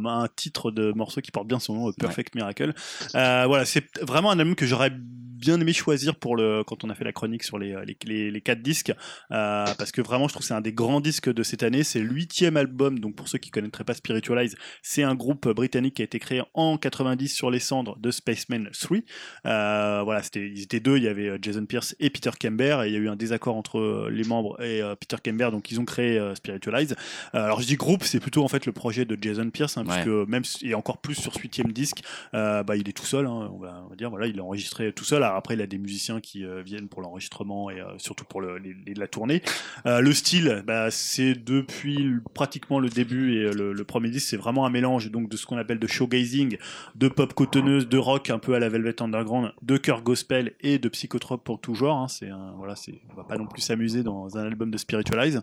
[0.08, 2.74] Un titre de morceau qui porte bien son nom, Perfect Miracle.
[3.16, 4.92] Euh, voilà, c'est vraiment un album que j'aurais
[5.40, 8.32] bien aimé choisir pour le quand on a fait la chronique sur les les, les,
[8.32, 8.92] les quatre disques
[9.32, 11.84] euh, parce que vraiment je trouve que c'est un des grands disques de cette année.
[11.84, 13.00] C'est le huitième album.
[13.00, 16.42] Donc pour ceux qui connaîtraient pas Spiritualize c'est un groupe britannique qui a été créé
[16.54, 18.98] en 90 sur les cendres de Spaceman 3
[19.46, 20.98] euh, voilà c'était ils étaient deux.
[20.98, 22.82] Il y avait euh, Jason Pierce et Peter Kember.
[22.84, 25.50] Et il y a eu un désaccord entre euh, les membres et euh, Peter Kember.
[25.52, 26.96] Donc ils ont créé euh, Spiritualize.
[27.36, 29.84] Euh, alors je dis groupe, c'est plutôt en fait le projet de Jason Pierce, hein,
[29.86, 29.94] Ouais.
[30.04, 32.02] puisque même et encore plus sur ce huitième disque,
[32.34, 33.26] euh, bah, il est tout seul.
[33.26, 35.24] hein, on, va, on va dire voilà, il est enregistré tout seul.
[35.36, 38.58] Après, il a des musiciens qui euh, viennent pour l'enregistrement et euh, surtout pour le,
[38.58, 39.42] les- la tournée.
[39.86, 44.66] Euh, le style, bah, c'est depuis pratiquement le début et le, premier disque, c'est vraiment
[44.66, 46.58] un mélange donc de ce qu'on appelle de showgazing,
[46.96, 50.80] de pop cotonneuse, de rock un peu à la Velvet Underground, de chœur gospel et
[50.80, 51.98] de psychotrope pour tout genre.
[51.98, 52.08] hein.
[52.08, 52.74] c'est voilà,
[53.12, 55.42] on va pas non plus s'amuser dans un album de Spiritualize.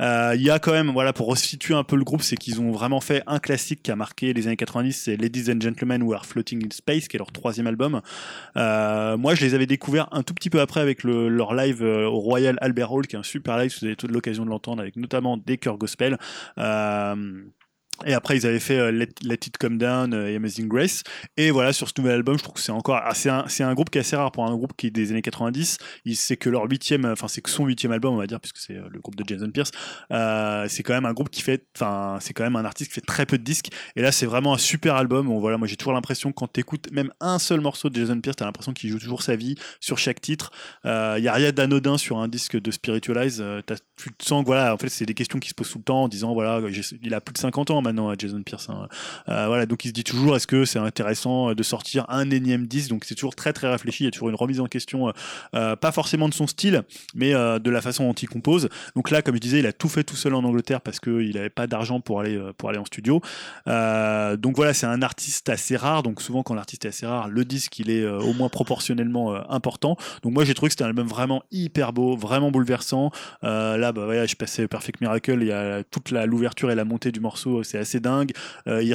[0.00, 2.70] Il y a quand même, voilà, pour resituer un peu le groupe, c'est qu'ils ont
[2.72, 6.12] vraiment fait un classique qui a marqué les années 90, c'est Ladies and Gentlemen Who
[6.14, 8.00] Are Floating in Space, qui est leur troisième album.
[8.56, 11.82] Euh, moi, je les avais découverts un tout petit peu après avec le- leur live
[11.82, 14.82] euh, au Royal Albert Hall, qui est un super live, vous avez l'occasion de l'entendre,
[14.82, 16.18] avec notamment des chœurs gospel.
[16.58, 17.14] Euh,
[18.04, 19.08] et après, ils avaient fait euh, Let,
[19.46, 21.02] It Come Down euh, et Amazing Grace.
[21.36, 22.96] Et voilà, sur ce nouvel album, je trouve que c'est encore.
[23.04, 25.10] ah, c'est un, un groupe qui est assez rare pour un groupe qui est des
[25.12, 25.78] années 90.
[26.04, 28.58] Il- C'est que leur huitième, enfin, c'est que son huitième album, on va dire, puisque
[28.58, 29.70] c'est euh, le groupe de Jason Pierce.
[30.10, 31.64] C'est quand même un groupe qui fait.
[31.76, 33.68] Enfin, c'est quand même un artiste qui fait très peu de disques.
[33.96, 35.28] Et là, c'est vraiment un super album.
[35.38, 38.46] Voilà, moi, j'ai toujours l'impression, quand t'écoutes même un seul morceau de Jason Pierce, t'as
[38.46, 40.50] l'impression qu'il joue toujours sa vie sur chaque titre.
[40.84, 43.44] Il y a rien d'anodin sur un disque de Spiritualize.
[43.96, 46.02] Tu te sens voilà, en fait, c'est des questions qui se posent tout le temps
[46.04, 46.60] en disant, voilà,
[47.02, 48.68] il a plus de 50 ans maintenant, euh, Jason Pierce.
[48.70, 48.88] hein.
[49.28, 52.30] Euh, voilà, donc il se dit toujours, est-ce que c'est intéressant euh, de sortir un
[52.30, 52.90] énième disque?
[52.90, 54.04] Donc c'est toujours très très réfléchi.
[54.04, 55.12] Il y a toujours une remise en question,
[55.54, 56.82] euh, pas forcément de son style,
[57.14, 58.68] mais de la façon dont il compose.
[58.96, 61.34] Donc là, comme je disais, il a tout fait tout seul en Angleterre parce qu'il
[61.34, 63.20] n'avait pas d'argent pour aller pour aller en studio.
[63.66, 66.02] Donc voilà, c'est un artiste assez rare.
[66.02, 69.96] Donc souvent, quand l'artiste est assez rare, le disque il est au moins proportionnellement important.
[70.22, 73.10] Donc moi, j'ai trouvé que c'était un album vraiment hyper beau, vraiment bouleversant.
[73.42, 75.38] Là, bah voilà, je passais Perfect Miracle.
[75.40, 78.32] Il y a toute l'ouverture et la montée du morceau, c'est assez dingue.
[78.66, 78.94] Euh,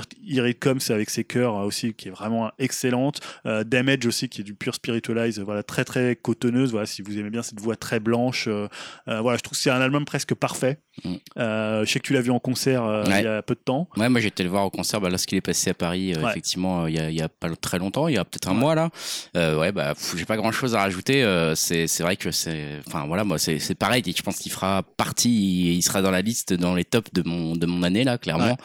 [0.59, 3.19] Comes avec ses chœurs euh, aussi, qui est vraiment excellente.
[3.45, 6.71] Euh, Damage aussi, qui est du pur spiritualize, voilà, très très cotonneuse.
[6.71, 8.67] Voilà, si vous aimez bien cette voix très blanche, euh,
[9.07, 10.79] euh, voilà, je trouve que c'est un album presque parfait.
[11.03, 11.13] Mm.
[11.37, 13.19] Je sais que tu l'as vu en concert Ouais.
[13.19, 13.87] il y a peu de temps.
[13.97, 16.29] Ouais, moi j'étais le voir au concert bah, lorsqu'il est passé à Paris, Ouais.
[16.31, 18.53] effectivement, il y, a, il y a pas très longtemps, il y a peut-être un
[18.53, 18.57] Ouais.
[18.59, 18.89] mois là.
[19.35, 21.23] Ouais, bah j'ai pas grand chose à rajouter.
[21.55, 24.03] c'est c'est vrai que c'est, enfin voilà, moi c'est c'est pareil.
[24.05, 27.21] Je pense qu'il fera partie, il, il sera dans la liste, dans les tops de
[27.27, 28.57] mon de mon année là, clairement.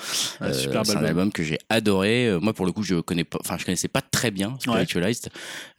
[0.42, 1.32] Euh, c'est un album.
[1.32, 2.26] que j'ai adoré.
[2.28, 5.28] Euh, Moi, pour le coup, je connais pas, enfin, je connaissais pas très bien Spiritualized.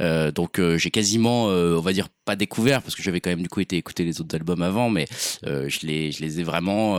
[0.01, 3.41] Euh, donc, euh, j'ai quasiment, on va dire, pas découvert parce que j'avais quand même
[3.41, 5.07] du coup été écouter les autres albums avant, mais
[5.43, 6.95] je les, je les ai vraiment,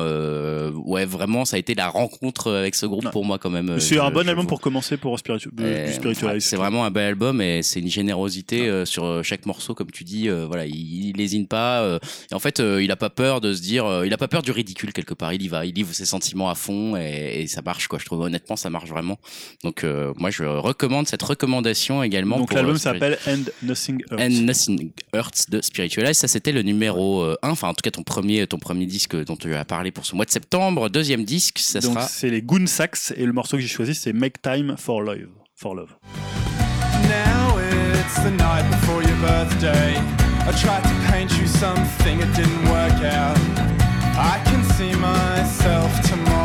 [0.85, 3.11] ouais, vraiment, ça a été la rencontre avec ce groupe Ouais.
[3.11, 3.81] pour moi quand même.
[3.81, 6.41] C'est un bon album vous- pour commencer pour spiritu du Spiritualized.
[6.43, 10.29] c'est vraiment un bel album et c'est une générosité sur chaque morceau, comme tu dis.
[10.29, 11.99] voilà, il, il lésine pas.
[12.31, 14.51] et en fait, il a pas peur de se dire, il a pas peur du
[14.51, 15.33] ridicule quelque part.
[15.33, 17.99] Il y va, il livre ses sentiments à fond et, et ça marche quoi.
[17.99, 19.19] Je trouve honnêtement, ça marche vraiment.
[19.63, 22.39] Donc euh, moi, je recommande cette recommandation également.
[22.39, 24.21] Donc l'album euh, s'appelle And Nothing Hurts.
[24.21, 26.17] And Nothing Hurts de Spiritualize.
[26.19, 27.37] Ça, c'était le numéro 1.
[27.43, 30.15] Enfin, en tout cas, ton premier, ton premier disque dont tu as parlé pour ce
[30.15, 30.89] mois de septembre.
[30.89, 32.07] Deuxième disque, ça Donc sera.
[32.09, 35.29] c'est les Goon Sax et le morceau que j'ai choisi c'est Make Time for Love.
[35.57, 35.91] For love.
[37.09, 39.95] Now it's the night before your birthday.
[40.47, 43.39] I tried to paint you something, it didn't work out.
[44.17, 46.44] I can see myself tomorrow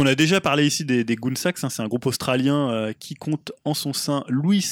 [0.00, 2.92] On a déjà parlé ici des, des Goon Sax, hein, c'est un groupe australien euh,
[2.96, 4.64] qui compte en son sein Louis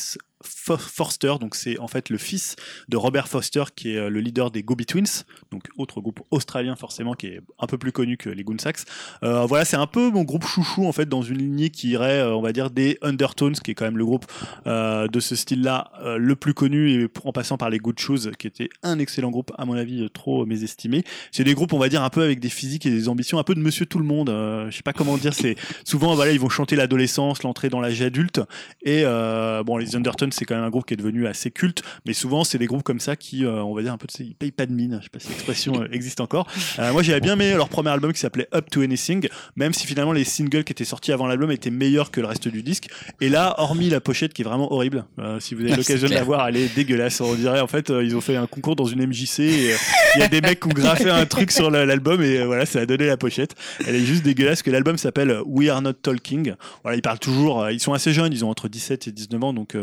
[0.46, 2.56] Forster, donc c'est en fait le fils
[2.88, 6.76] de Robert Foster qui est euh, le leader des Gobi Twins, donc autre groupe australien
[6.76, 8.84] forcément qui est un peu plus connu que les Goon Sax.
[9.22, 12.20] Euh, voilà, c'est un peu mon groupe chouchou en fait dans une lignée qui irait,
[12.20, 14.26] euh, on va dire, des Undertones, qui est quand même le groupe
[14.66, 18.46] euh, de ce style-là le plus connu et en passant par les Good Shoes, qui
[18.46, 21.04] était un excellent groupe à mon avis trop mésestimé.
[21.32, 23.44] C'est des groupes, on va dire, un peu avec des physiques et des ambitions, un
[23.44, 24.28] peu de Monsieur Tout le Monde.
[24.28, 25.34] je sais pas comment dire.
[25.34, 28.40] C'est souvent, voilà, ils vont chanter l'adolescence, l'entrée dans l'âge adulte.
[28.82, 29.04] Et
[29.64, 32.44] bon, les Undertones, c'est quand même un groupe qui est devenu assez culte, mais souvent,
[32.44, 34.66] c'est des groupes comme ça qui, euh, on va dire, un peu, ils payent pas
[34.66, 34.98] de mine.
[35.00, 36.46] Je sais pas si l'expression euh, existe encore.
[36.78, 39.86] Euh, moi, j'avais bien aimé leur premier album qui s'appelait Up to Anything, même si
[39.86, 42.88] finalement les singles qui étaient sortis avant l'album étaient meilleurs que le reste du disque.
[43.20, 46.08] Et là, hormis la pochette qui est vraiment horrible, euh, si vous avez Ah, l'occasion
[46.08, 47.20] de la voir, elle est dégueulasse.
[47.20, 49.40] On dirait en fait, ils ont fait un concours dans une MJC.
[49.40, 49.74] et,
[50.16, 52.66] Il y a des mecs qui ont graffé un truc sur la- l'album et voilà,
[52.66, 53.54] ça a donné la pochette.
[53.86, 54.62] Elle est juste dégueulasse.
[54.62, 56.54] Que l'album s'appelle We Are Not Talking.
[56.82, 57.70] Voilà, ils parlent toujours.
[57.70, 59.76] ils sont assez jeunes, ils ont entre 17 et 19 ans, donc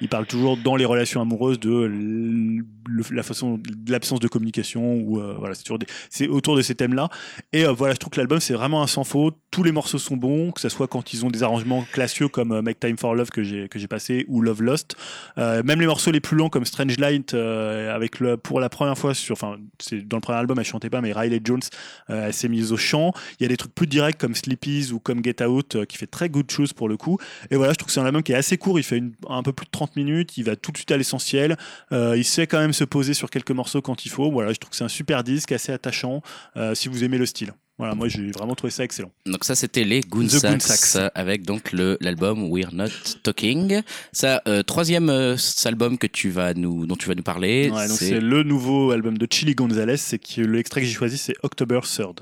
[0.00, 2.64] ils parlent toujours dans les relations amoureuses de
[3.12, 6.74] la façon, de l'absence de communication ou euh, voilà, c'est toujours c'est autour de ces
[6.74, 7.08] thèmes-là.
[7.52, 9.36] Et euh, voilà, je trouve que l'album c'est vraiment un sans faute.
[9.50, 12.52] Tous les morceaux sont bons, que ce soit quand ils ont des arrangements classieux comme
[12.52, 14.96] euh, Make Time for Love que j'ai que j'ai passé ou Love Lost.
[15.36, 19.14] Même les morceaux les plus longs comme Strange Light avec le pour la première fois
[19.14, 21.60] sur enfin c'est dans le premier album elle chantait pas mais Riley Jones
[22.08, 23.12] elle s'est mise au chant.
[23.38, 26.06] Il y a des trucs plus directs comme Sleepies ou comme Get Out qui fait
[26.06, 27.18] très good chose pour le coup.
[27.50, 29.42] Et voilà, je trouve que c'est un album qui est assez court, il fait un
[29.42, 31.56] peu plus de 30 minutes, il va tout de suite à l'essentiel.
[31.90, 34.30] Euh, il sait quand même se poser sur quelques morceaux quand il faut.
[34.30, 36.22] Voilà, je trouve que c'est un super disque, assez attachant
[36.58, 37.52] euh, si vous aimez le style.
[37.78, 39.10] Voilà, moi j'ai vraiment trouvé ça excellent.
[39.24, 40.98] Donc ça c'était les Goon Sax, Sax.
[41.14, 42.90] avec donc le l'album We're Not
[43.22, 43.80] Talking.
[44.12, 47.70] Ça euh, troisième euh, album que tu vas nous dont tu vas nous parler.
[47.70, 51.32] Ouais, c'est le nouveau album de Chili Gonzalez, c'est que l'extrait que j'ai choisi c'est
[51.42, 52.18] October 3rd.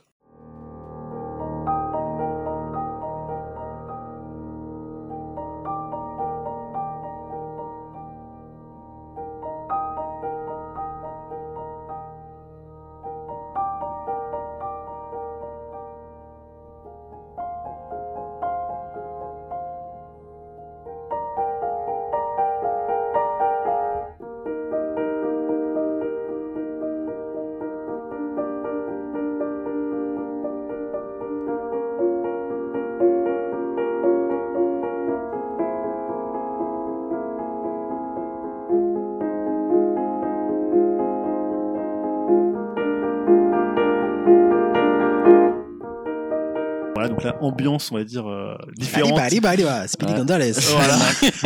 [47.48, 48.26] Ambiance, on va dire,
[48.68, 49.18] euh, différente.
[49.30, 50.18] Speedy Ouais.
[50.18, 50.52] Gonzalez.
[50.68, 50.96] Voilà.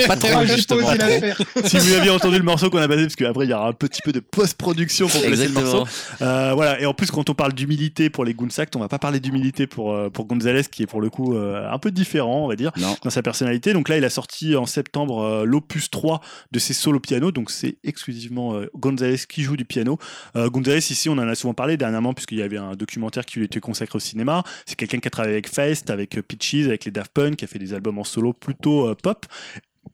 [0.06, 0.88] pas Ah, trop justement.
[1.64, 3.72] si vous aviez entendu le morceau qu'on a passé, parce qu'après il y aura un
[3.72, 5.86] petit peu de post-production pour placer le morceau.
[6.20, 8.98] Euh, voilà, et en plus, quand on parle d'humilité pour les Goonsacks, on va pas
[8.98, 12.44] parler d'humilité pour, euh, pour Gonzalez, qui est pour le coup euh, un peu différent,
[12.44, 12.96] on va dire, Non.
[13.02, 13.72] dans sa personnalité.
[13.72, 16.20] Donc là, il a sorti en septembre euh, l'opus 3
[16.52, 19.98] de ses solo piano, donc c'est exclusivement euh, Gonzalez qui joue du piano.
[20.36, 23.38] Euh, Gonzalez, ici, on en a souvent parlé dernièrement, puisqu'il y avait un documentaire qui
[23.38, 24.42] lui était consacré au cinéma.
[24.66, 27.48] C'est quelqu'un qui a travaillé avec Feist, avec Peaches, avec les Daft Punk, qui a
[27.48, 29.26] fait des albums en solo plutôt euh, pop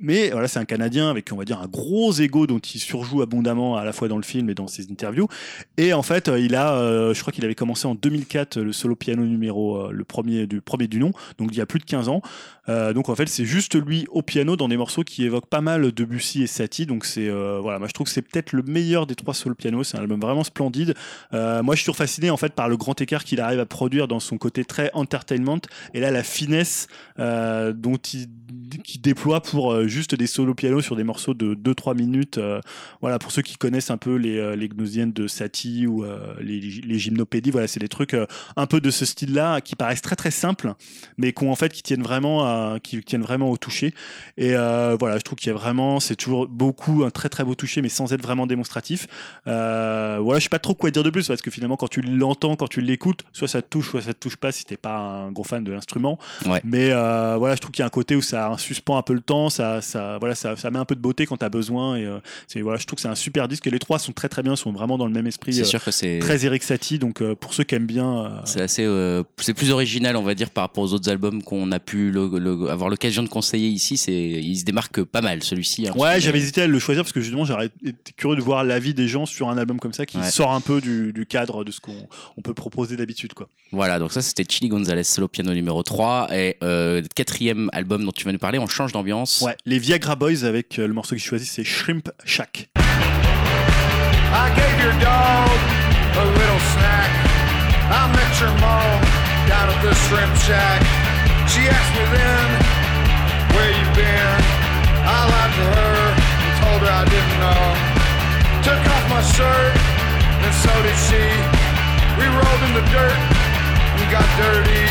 [0.01, 3.23] Mais voilà, c'est un Canadien avec, on va dire, un gros ego dont il surjoue
[3.23, 5.29] abondamment à la fois dans le film et dans ses interviews.
[5.77, 8.73] Et en fait, euh, il a, euh, je crois qu'il avait commencé en 2004 le
[8.73, 11.81] solo piano numéro, euh, le premier du premier du nom, donc il y a plus
[11.81, 12.23] de 15 ans.
[12.69, 15.61] Euh, donc en fait, c'est juste lui au piano dans des morceaux qui évoquent pas
[15.61, 16.87] mal Debussy et Satie.
[16.87, 19.55] Donc c'est euh, voilà, moi je trouve que c'est peut-être le meilleur des trois solo
[19.55, 19.83] piano.
[19.85, 20.95] C'est un album vraiment splendide.
[21.33, 23.67] Euh, moi, je suis toujours fasciné en fait par le grand écart qu'il arrive à
[23.67, 25.61] produire dans son côté très entertainment
[25.95, 26.89] et là la finesse
[27.19, 28.29] euh, dont il
[29.01, 32.39] déploie pour euh, juste des solos piano sur des morceaux de 2-3 minutes.
[32.39, 32.61] euh,
[33.01, 36.35] voilà, pour ceux qui connaissent un peu les, euh, les gnosiennes de Satie ou euh,
[36.41, 38.17] les, les gymnopédies, voilà, c'est des trucs
[38.57, 40.75] un peu de ce style-là qui paraissent très très simples,
[41.17, 43.95] mais qui en fait qui tiennent vraiment à, qui tiennent vraiment au toucher.
[44.37, 47.55] Et voilà, je trouve qu'il y a vraiment, c'est toujours beaucoup un très très beau
[47.55, 49.07] toucher, mais sans être vraiment démonstratif.
[49.47, 52.01] Euh, voilà, je sais pas trop quoi dire de plus parce que finalement, quand tu
[52.01, 54.77] l'entends, quand tu l'écoutes, soit ça te touche, soit ça te touche pas si t'es
[54.77, 56.19] pas un gros fan de l'instrument.
[56.47, 56.61] Ouais.
[56.65, 59.15] Mais euh, voilà, je trouve qu'il y a un côté où ça suspend un peu
[59.15, 61.97] le temps, ça, ça, voilà, ça, ça met un peu de beauté quand t'as besoin.
[61.97, 63.67] Et euh, c'est voilà, je trouve que c'est un super disque.
[63.67, 65.53] Et les trois sont très très bien, sont vraiment dans le même esprit.
[65.53, 66.19] C'est euh, sûr que c'est.
[66.21, 68.41] Très Eric Satie, donc euh, pour ceux qui aiment bien.
[68.45, 68.87] C'est assez,
[69.39, 72.31] c'est plus original, on va dire, par rapport aux autres albums qu'on a pu le-
[72.39, 73.97] le- avoir l'occasion de conseiller ici.
[73.97, 75.89] C'est, il se démarque pas mal celui-ci.
[75.89, 75.93] hein.
[75.97, 78.95] Ouais, j'avais hésité à le choisir parce que justement j'aurais été curieux de voir l'avis
[78.95, 80.31] des gens sur un album comme ça qui Ouais.
[80.31, 83.49] sort un peu du, du cadre de ce qu'on on peut proposer d'habitude quoi.
[83.73, 88.13] Voilà, donc ça c'était Chili Gonzalez, solo piano numéro 3 et euh, quatrième album dont
[88.13, 88.59] tu vas nous parler.
[88.59, 89.43] On change d'ambiance.
[89.43, 92.71] Ouais, les Viagra Boys avec euh, le morceau qu'ils choisissent c'est Shrimp Shack.
[92.79, 95.59] I gave your dog
[96.17, 97.11] a little snack.
[97.93, 98.97] I met your mom
[99.45, 100.81] down at the shrimp shack.
[101.53, 102.49] She asked me then,
[103.53, 104.41] where you been?
[105.05, 107.65] I lied to her and told her I didn't know.
[108.65, 109.77] Took off my shirt
[110.49, 111.25] and so did she.
[112.17, 113.21] We rolled in the dirt
[114.01, 114.85] and got dirty.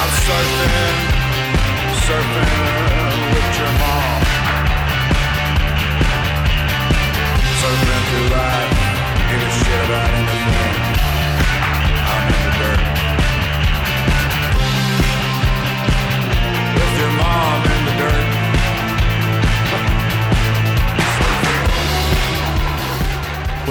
[0.00, 0.96] I'm surfing,
[2.08, 4.21] surfing with your mom.
[7.62, 8.74] Through life,
[9.30, 10.74] give a shit about anything.
[12.10, 12.82] I'm in the dirt.
[16.74, 18.31] With your mom in the dirt.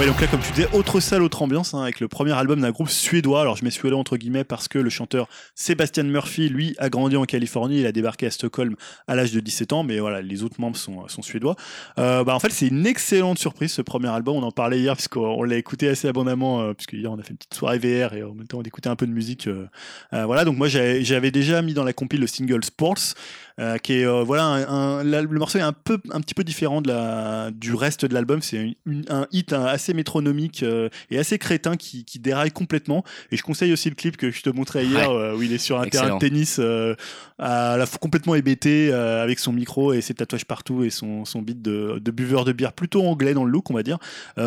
[0.02, 2.60] Ouais, donc là, comme tu disais, autre salle, autre ambiance, hein, avec le premier album
[2.60, 3.40] d'un groupe suédois.
[3.40, 7.16] Alors, je mets suédois entre guillemets parce que le chanteur Sebastian Murphy, lui, a grandi
[7.16, 7.78] en Californie.
[7.78, 8.74] Il a débarqué à Stockholm
[9.06, 11.54] à l'âge de 17 ans, mais voilà, les autres membres sont, sont suédois.
[12.00, 14.34] Euh, bah, en fait, c'est une excellente surprise, ce premier album.
[14.34, 17.20] On en parlait hier, parce qu'on on l'a écouté assez abondamment, euh, puisque hier, on
[17.20, 19.12] a fait une petite soirée VR et en même temps, on écoutait un peu de
[19.12, 19.46] musique.
[19.46, 19.68] euh,
[20.14, 23.14] euh, voilà, donc moi, j'avais déjà mis dans la compile le single Sports.
[23.62, 24.62] Euh, qui est euh, voilà un,
[24.98, 28.04] un- la- le morceau est un peu un petit peu différent de la du reste
[28.04, 28.42] de l'album.
[28.42, 28.76] C'est
[29.08, 33.04] un hit assez métronomique euh, et assez crétin qui, qui déraille complètement.
[33.30, 35.78] Et je conseille aussi le clip que je te montrais hier où il est sur
[35.78, 36.58] un terrain de tennis
[37.38, 41.62] à la complètement hébété avec son micro et ses tatouages partout et son, son beat
[41.62, 43.98] de, de buveur de bière plutôt anglais dans le look on va dire.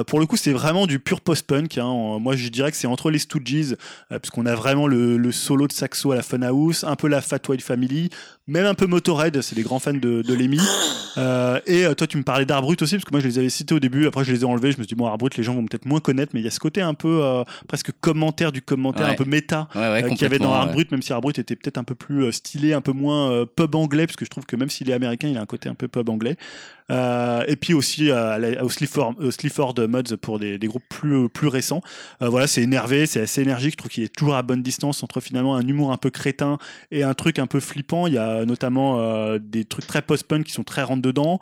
[0.08, 2.18] Pour le coup c'est vraiment du pur post-punk hein.
[2.20, 3.76] Moi je dirais que c'est entre les Stooges
[4.22, 7.40] puisqu'on a vraiment le, le solo de saxo à la Funhouse un peu la Fat
[7.48, 8.10] White Family
[8.48, 10.60] même un peu Motorhead, c'est des grands fans de, de Lemmy.
[11.18, 13.48] Euh, et euh, toi, tu me parlais d'Arbrut aussi, parce que moi, je les avais
[13.48, 14.06] cités au début.
[14.06, 14.74] Après, je les ai enlevés.
[14.74, 16.48] Je me suis dit, bon, Arbrut, les gens vont peut-être moins connaître, mais il y
[16.48, 19.14] a ce côté un peu euh, presque commentaire du commentaire, Ouais.
[19.14, 19.70] un peu méta.
[19.76, 20.52] Ouais, ouais, euh, qu'il y avait dans.
[20.54, 24.08] Arbrut, même si Arbrut était peut-être un peu plus stylé, un peu moins pub anglais,
[24.08, 25.88] parce que je trouve que même s'il est américain, il a un côté un peu
[25.88, 26.36] pub anglais.
[26.92, 29.32] Euh, et puis aussi euh, à la- au Sleaford, au
[30.18, 31.82] pour des, des groupes plus, plus récents.
[32.22, 33.72] Euh, voilà, c'est énervé, c'est assez énergique.
[33.72, 36.58] Je trouve qu'il est toujours à bonne distance entre finalement un humour un peu crétin
[36.92, 38.08] et un truc un peu flippant.
[38.08, 41.40] Il y a notamment euh, des trucs très post-punk qui sont très rentre dedans.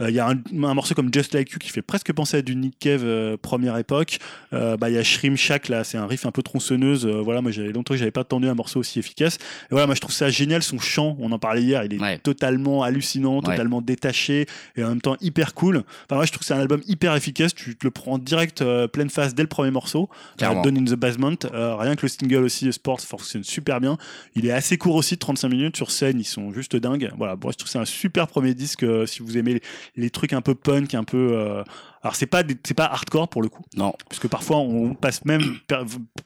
[0.00, 0.34] Euh, Il y a un,
[0.64, 3.36] un morceau comme Just Like You qui fait presque penser à du Nick Cave euh,
[3.36, 4.18] première époque.
[4.52, 7.06] Euh, bah, il y a Shrim Shack là, c'est un riff un peu tronçonneuse.
[7.06, 9.36] Euh, voilà, moi j'avais longtemps que j'avais pas entendu un morceau aussi efficace.
[9.36, 11.16] Et voilà, moi je trouve ça génial son chant.
[11.20, 12.18] On en parlait hier, il est Ouais.
[12.18, 13.42] totalement hallucinant, Ouais.
[13.42, 14.46] totalement détaché
[14.76, 15.78] et en même temps hyper cool.
[15.78, 17.54] Enfin, moi je trouve que c'est un album hyper efficace.
[17.54, 20.08] Tu te le prends direct euh, pleine face dès le premier morceau.
[20.42, 21.34] Euh, Down in the Basement.
[21.52, 23.98] Euh, rien que le single aussi, Sports, fonctionne super bien.
[24.36, 27.10] Il est assez court aussi, 35 minutes sur scène, ils sont juste dingues.
[27.18, 29.62] Voilà, bon, je trouve que c'est un super premier disque euh, si vous aimez les,
[29.96, 31.30] les trucs un peu punk, un peu.
[31.32, 31.62] euh,
[32.02, 35.24] alors c'est pas c'est pas hardcore pour le coup, Non, parce que parfois on passe
[35.24, 35.42] même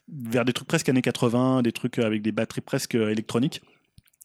[0.09, 3.63] vers des trucs presque années 80, des trucs avec des batteries presque euh, électroniques.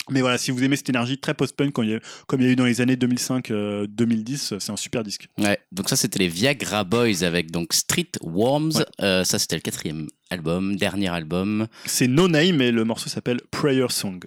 [0.09, 2.45] Mais voilà, si vous aimez cette énergie très post-punk comme il y a- comme il
[2.45, 5.27] y a eu dans les années 2005-2010, c'est un super disque.
[5.37, 8.71] Ouais, donc ça c'était les Viagra Boys avec donc Street Worms.
[8.75, 8.85] Ouais.
[9.01, 11.67] Euh, ça c'était le quatrième album, dernier album.
[11.85, 14.19] C'est No Name et le morceau s'appelle Prayer Song.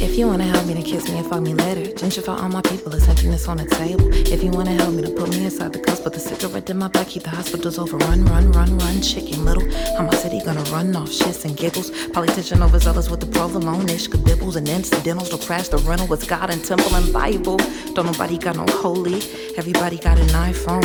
[0.00, 2.62] If you wanna help me to kiss me and fuck me later, gentrify all my
[2.62, 4.08] people, essentially this on the table.
[4.12, 6.78] If you wanna help me to put me inside the cuss, put the cigarette in
[6.78, 7.96] my back, keep the hospitals over.
[7.98, 9.64] Run, run, run, run, chicken little.
[9.96, 11.90] How my city gonna run off shits and giggles?
[12.08, 16.50] Politician overzealous with the provolone ish, kabibbles and incidentals to crash the rental with God
[16.50, 17.58] and temple and Bible.
[17.94, 19.16] Don't nobody got no holy,
[19.56, 20.84] everybody got an iPhone.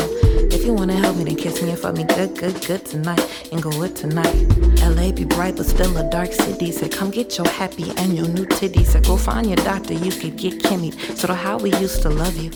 [0.52, 3.24] If you wanna help me, then kiss me and fuck me good, good, good tonight.
[3.52, 4.36] And go with tonight.
[4.82, 6.72] LA be bright, but still a dark city.
[6.72, 8.97] Said, come get your happy and your new titties.
[8.98, 10.92] Said, go find your doctor, you could get Kimmy.
[11.16, 12.50] So how we used to love you.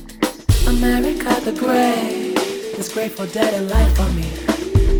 [0.68, 2.36] America the Great
[2.80, 4.26] is grateful dead and life for me.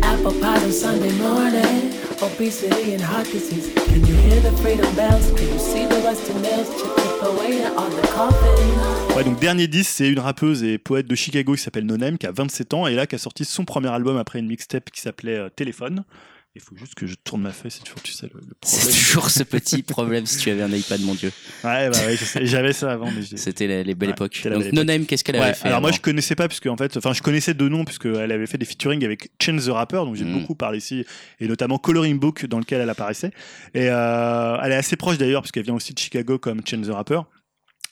[0.02, 1.98] Apple pie on Sunday morning.
[2.22, 3.74] Obesity and heart disease.
[3.74, 5.32] Can you hear the freedom bells?
[5.32, 6.70] Can you see the rusty nails?
[6.80, 9.16] Chip away on the coffin?
[9.16, 12.26] Ouais, donc dernier disque, c'est une rappeuse et poète de Chicago qui s'appelle Nonem, qui
[12.26, 15.00] a 27 ans et là qui a sorti son premier album après une mixtape qui
[15.00, 16.04] s'appelait euh, Téléphone.
[16.54, 18.90] Il faut juste que je tourne ma feuille, c'est toujours, tu sais, le, le C'est
[18.90, 21.32] toujours ce petit problème si tu avais un iPad, mon dieu.
[21.64, 24.46] Ouais, bah ouais, j'avais ça avant, mais C'était les, les belles Ouais, époques.
[24.46, 24.70] Donc.
[24.72, 26.94] No Name, qu'est-ce qu'elle avait Ouais, fait alors moi je connaissais pas puisque en fait
[26.98, 29.96] enfin je connaissais deux noms puisque elle avait fait des featuring avec Chance the Rapper
[30.04, 30.40] dont j'ai Mm.
[30.40, 31.06] beaucoup parlé ici
[31.40, 33.30] et notamment Coloring Book dans lequel elle apparaissait
[33.72, 36.90] et euh, elle est assez proche d'ailleurs puisqu'elle vient aussi de Chicago comme Chance the
[36.90, 37.20] Rapper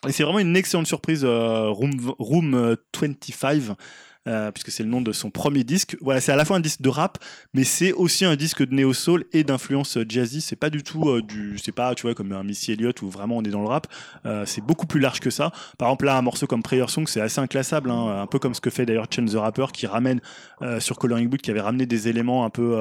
[0.07, 3.75] et c'est vraiment une excellente surprise euh, Room, Room euh, 25
[4.29, 5.97] euh, puisque c'est le nom de son premier disque.
[6.03, 7.17] Voilà, c'est à la fois un disque de rap,
[7.55, 10.43] mais c'est aussi un disque de néo soul et d'influence euh, jazzy.
[10.43, 13.09] C'est pas du tout euh, du, c'est pas tu vois comme un Missy Elliott où
[13.09, 13.87] vraiment on est dans le rap.
[14.45, 15.53] C'est beaucoup plus large que ça.
[15.79, 18.53] Par exemple là, un morceau comme Prayer Song, c'est assez inclassable, hein, un peu comme
[18.55, 20.21] ce que fait d'ailleurs Chance the Rapper qui ramène
[20.79, 22.77] sur Coloring Book, qui avait ramené des éléments un peu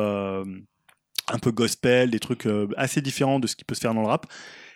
[1.27, 4.07] un peu gospel, des trucs assez différents de ce qui peut se faire dans le
[4.07, 4.25] rap.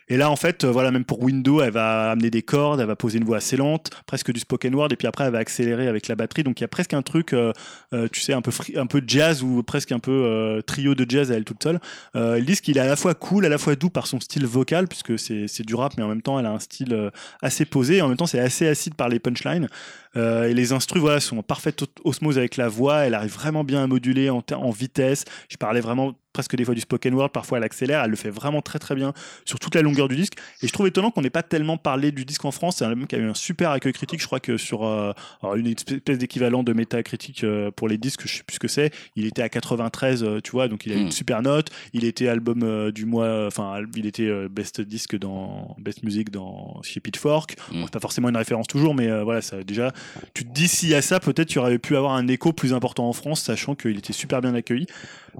[0.10, 2.88] Et là, en fait, euh, voilà, même pour Windows, elle va amener des cordes, elle
[2.88, 5.40] va poser une voix assez lente, presque du spoken word, et puis après, elle va
[5.40, 6.44] accélérer avec la batterie.
[6.44, 7.54] Donc, il y a presque un truc, euh,
[7.94, 11.46] euh, tu sais, un peu, jazz ou presque un peu trio de jazz à elle
[11.46, 11.80] toute seule.
[12.16, 14.20] Euh, ils disent qu'il est à la fois cool, à la fois doux par son
[14.20, 17.12] style vocal, puisque c'est du rap, mais en même temps, elle a un style
[17.42, 19.68] assez posé, et en même temps, c'est assez acide par les punchlines.
[20.16, 23.06] Euh, et les instrus, voilà, sont en parfaite osmose avec la voix.
[23.06, 25.26] Elle arrive vraiment bien à moduler en, vitesse.
[25.50, 27.30] Je parlais vraiment presque des fois du spoken word.
[27.30, 28.04] Parfois, elle accélère.
[28.04, 29.14] Elle le fait vraiment très très bien
[29.46, 30.34] sur toute la longueur du disque.
[30.62, 32.78] Et je trouve étonnant qu'on n'ait pas tellement parlé du disque en France.
[32.78, 34.20] C'est un album qui a eu un super accueil critique.
[34.20, 35.14] Je crois que sur euh,
[35.56, 38.92] une espèce d'équivalent de métacritique euh, pour les disques, je sais plus ce que c'est.
[39.16, 41.70] Il était à 93, euh, tu vois, donc il a eu une super note.
[41.94, 47.00] Il était album du mois, enfin, il était best disque dans best music dans chez
[47.00, 47.56] Pitchfork.
[47.72, 47.80] Mm.
[47.80, 49.92] Bon, c'est pas forcément une référence toujours, mais voilà, ça déjà
[50.34, 52.74] tu te dis s'il y a ça, peut-être tu aurais pu avoir un écho plus
[52.74, 54.88] important en France, sachant qu'il était super bien accueilli.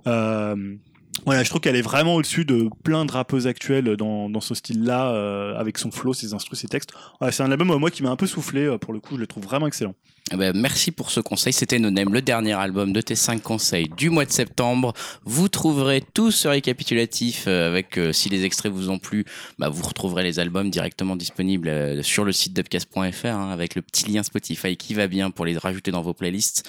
[0.08, 0.76] Euh,
[1.26, 5.12] voilà, je trouve qu'elle est vraiment au-dessus de plein de rappeuses actuelles dans, ce style-là,
[5.12, 6.92] euh, avec son flow, ses instrus, ses textes.
[7.32, 9.28] C'est un album, moi, qui m'a un peu soufflé, euh, pour le coup, je le
[9.28, 9.96] trouve vraiment excellent.
[10.32, 11.52] Eh ben, merci pour ce conseil.
[11.52, 14.94] C'était No Name, le dernier album de tes 5 conseils du mois de septembre.
[15.26, 19.26] Vous trouverez tout ce récapitulatif euh, avec, euh, si les extraits vous ont plu,
[19.60, 23.82] bah, vous retrouverez les albums directement disponibles euh, sur le site d'upcast.fr hein, avec le
[23.82, 26.64] petit lien Spotify qui va bien pour les rajouter dans vos playlists.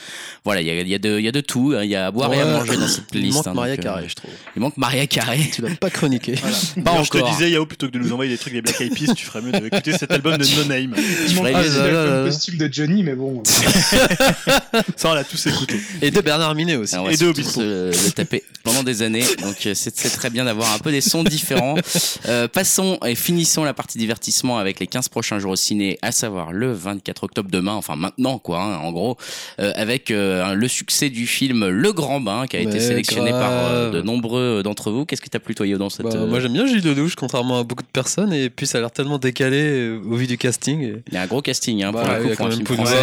[0.45, 1.75] Voilà, il y a, il y, a de- il y a de tout.
[1.77, 1.85] hein.
[1.85, 3.37] Il y a à boire et à manger dans cette Il playlist.
[3.37, 4.31] manque hein, Maria donc, euh, Carré, je trouve.
[4.57, 5.39] Il manque Maria Carré.
[5.55, 6.35] Tu l'as pas chroniqué.
[6.75, 7.31] Pas D'ailleurs, je te encore.
[7.31, 9.41] disais, Yao, plutôt que de nous envoyer des trucs des Black Eyed Peas, tu ferais
[9.43, 10.95] mieux d'écouter cet album de No Name.
[11.29, 12.25] Il manque Ah, là.
[12.27, 13.43] costume de Johnny, mais bon.
[14.97, 15.81] Ça, on l'a tous écouté.
[16.03, 16.97] Et de Bernard Minet aussi.
[16.97, 17.61] On va Et de Obispo.
[17.61, 19.25] se le taper pendant des années.
[19.43, 21.75] Donc euh, c'est très bien d'avoir un peu des sons différents.
[22.27, 26.11] Euh, passons et finissons la partie divertissement avec les 15 prochains jours au ciné, à
[26.11, 29.19] savoir le 24 octobre demain, enfin maintenant quoi, hein, en gros,
[29.61, 33.51] euh, avec euh, le succès du film Le Grand Bain qui a été sélectionné par
[33.53, 35.05] euh, de nombreux d'entre vous.
[35.05, 37.63] Qu'est-ce que t'as plutôt dans cette Bah, euh, Moi j'aime bien Gilles Lelouch, contrairement à
[37.65, 40.81] beaucoup de personnes, et puis ça a l'air tellement décalé euh, au vu du casting.
[40.83, 42.51] et- Il y a un gros casting hein, pour Bah, le coup, pour quand un
[42.53, 42.95] film français.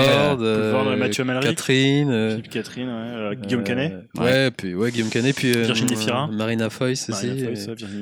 [0.42, 1.50] Euh, Mathieu Amalric.
[1.50, 3.94] Catherine, euh, Philippe Catherine, ouais, euh, Guillaume euh, Canet.
[4.18, 6.28] Ouais, puis ouais, Guillaume Canet, puis euh, Virginie Fira.
[6.28, 7.28] Marina Foïs aussi.
[7.28, 7.56] Virginie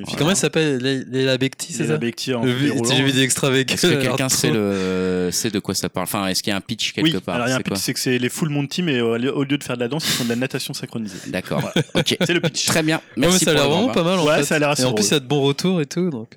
[0.06, 0.18] Fira.
[0.18, 0.78] comment elle s'appelle?
[0.78, 1.98] Lé- Léla Becti, c'est Léla ça?
[2.00, 2.92] Becti en J'ai vu- déroulant.
[2.96, 6.04] J'ai vu des extraits avec Est-ce que quelqu'un sait le sait de quoi ça parle?
[6.04, 7.36] Enfin, est-ce qu'il y a un pitch quelque Oui, part?
[7.36, 9.18] alors il y a un C'est pitch, c'est que c'est les full Monty, mais au
[9.18, 11.18] lieu de faire de la danse, ils font de la natation synchronisée.
[11.32, 11.62] D'accord.
[11.96, 12.16] Ok.
[12.26, 12.66] C'est le pitch.
[12.68, 13.02] Très bien.
[13.18, 14.94] Merci ça a l'air vraiment pas mal en Ouais, ça a l'air assez Et en
[14.94, 16.10] plus, il y a de bons retours et tout.
[16.10, 16.36] Donc,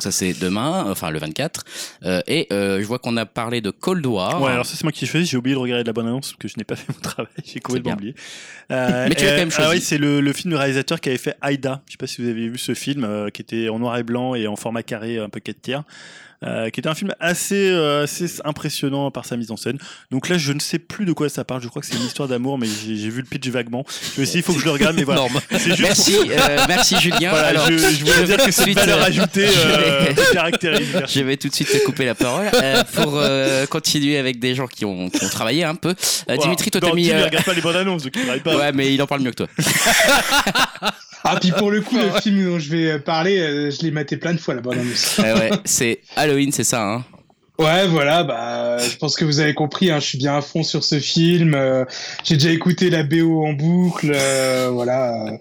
[0.00, 1.64] ça c'est demain, enfin le 24.
[2.04, 4.40] Euh, et je vois qu'on a parlé de Cold War.
[4.42, 6.48] Ouais, alors ça c'est moi qui j'ai oublié de regarder la bonne annonce parce que
[6.48, 8.14] je n'ai pas fait mon travail, j'ai complètement oublié.
[8.72, 9.76] Euh, Mais tu l'as quand même Ah choisi.
[9.76, 11.82] oui, c'est le, le film du réalisateur qui avait fait Aïda.
[11.86, 14.02] Je sais pas si vous avez vu ce film euh, qui était en noir et
[14.02, 15.82] blanc et en format carré, un peu 4 tiers.
[16.46, 19.78] Euh, qui était un film assez, euh, assez impressionnant par sa mise en scène.
[20.10, 21.62] Donc là, je ne sais plus de quoi ça parle.
[21.62, 23.84] Je crois que c'est une histoire d'amour, mais j'ai vu le pitch vaguement.
[24.14, 25.26] Je me suis dit, il faut que je le regarde, mais voilà.
[25.50, 27.30] Juste Merci, euh, merci Julien.
[27.30, 30.86] Voilà, Alors, je, je voulais dire que c'est une valeur euh, ajoutée je euh, caractérise.
[31.08, 34.54] Je vais tout de suite te couper la parole euh, pour euh, continuer avec des
[34.54, 35.94] gens qui ont, qui ont travaillé un peu.
[36.28, 37.06] Euh, Dimitri, toi t'as mis.
[37.06, 38.56] Il euh, regarde pas les bandes annonces, donc il travaille pas.
[38.56, 39.48] Ouais, mais il en parle mieux que toi.
[41.28, 44.16] Ah, puis pour le coup, le film dont je vais parler, euh, je l'ai maté
[44.16, 45.18] plein de fois, la bande annonce.
[45.18, 47.04] Ouais, ouais, c'est Halloween, c'est ça, hein?
[47.58, 50.62] Ouais, voilà, bah, je pense que vous avez compris, hein, je suis bien à fond
[50.62, 51.54] sur ce film.
[51.54, 51.86] euh,
[52.22, 55.26] J'ai déjà écouté la BO en boucle, euh, voilà.
[55.28, 55.36] euh,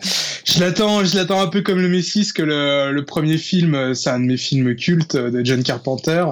[0.46, 4.22] Je l'attends, je l'attends un peu comme le Messis, que le, premier film, c'est un
[4.22, 6.24] de mes films cultes de John Carpenter.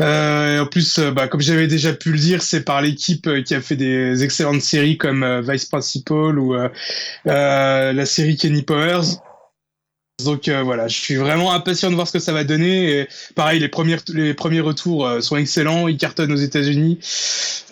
[0.00, 3.60] Et en plus, bah, comme j'avais déjà pu le dire, c'est par l'équipe qui a
[3.60, 6.56] fait des excellentes séries comme Vice Principal ou
[7.24, 9.20] la série Kenny Powers.
[10.22, 13.00] Donc euh, voilà, je suis vraiment impatient de voir ce que ça va donner.
[13.00, 17.00] Et pareil, les premiers, les premiers retours euh, sont excellents, ils cartonnent aux États-Unis.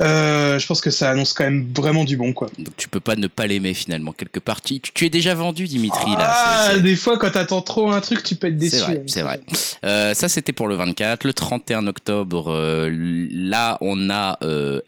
[0.01, 2.49] Euh, je pense que ça annonce quand même vraiment du bon, quoi.
[2.59, 4.61] Donc tu peux pas ne pas l'aimer finalement, quelque part.
[4.61, 6.35] Tu, tu es déjà vendu, Dimitri, là.
[6.35, 8.77] Ah, des fois, quand t'attends trop un truc, tu peux être déçu.
[9.07, 9.55] C'est vrai, hein.
[9.85, 10.15] vrai.
[10.17, 11.23] Ça, c'était pour le 24.
[11.23, 12.53] Le 31 octobre,
[13.31, 14.39] là, on a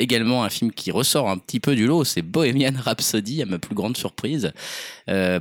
[0.00, 2.02] également un film qui ressort un petit peu du lot.
[2.02, 4.50] C'est Bohemian Rhapsody, à ma plus grande surprise.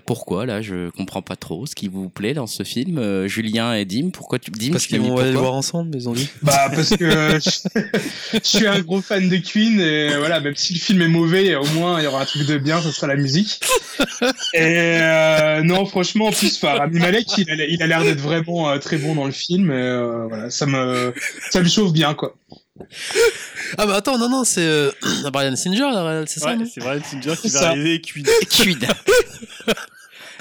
[0.05, 0.61] Pourquoi, là?
[0.61, 2.97] Je comprends pas trop ce qui vous plaît dans ce film.
[2.97, 4.51] Euh, Julien et Dim, pourquoi tu...
[4.51, 6.29] Dim, Parce qu'ils vont aller le voir ensemble, ils ont dit.
[6.41, 10.73] Bah parce que euh, je, suis un gros fan de Queen et voilà même si
[10.73, 13.07] le film est mauvais au moins il y aura un truc de bien ce sera
[13.07, 13.59] la musique
[14.53, 18.19] et euh, non franchement en plus enfin, Rami Malek il a il a l'air d'être
[18.19, 21.13] vraiment euh, très bon dans le film et euh, voilà ça me
[21.49, 22.35] ça me chauffe bien quoi
[23.77, 24.91] Ah bah attends, non, non, c'est euh,
[25.31, 25.89] Brian Singer,
[26.27, 27.69] c'est ça Ouais, c'est Brian Singer qui C'est va ça.
[27.69, 28.25] arriver Queen.
[28.49, 28.79] Queen.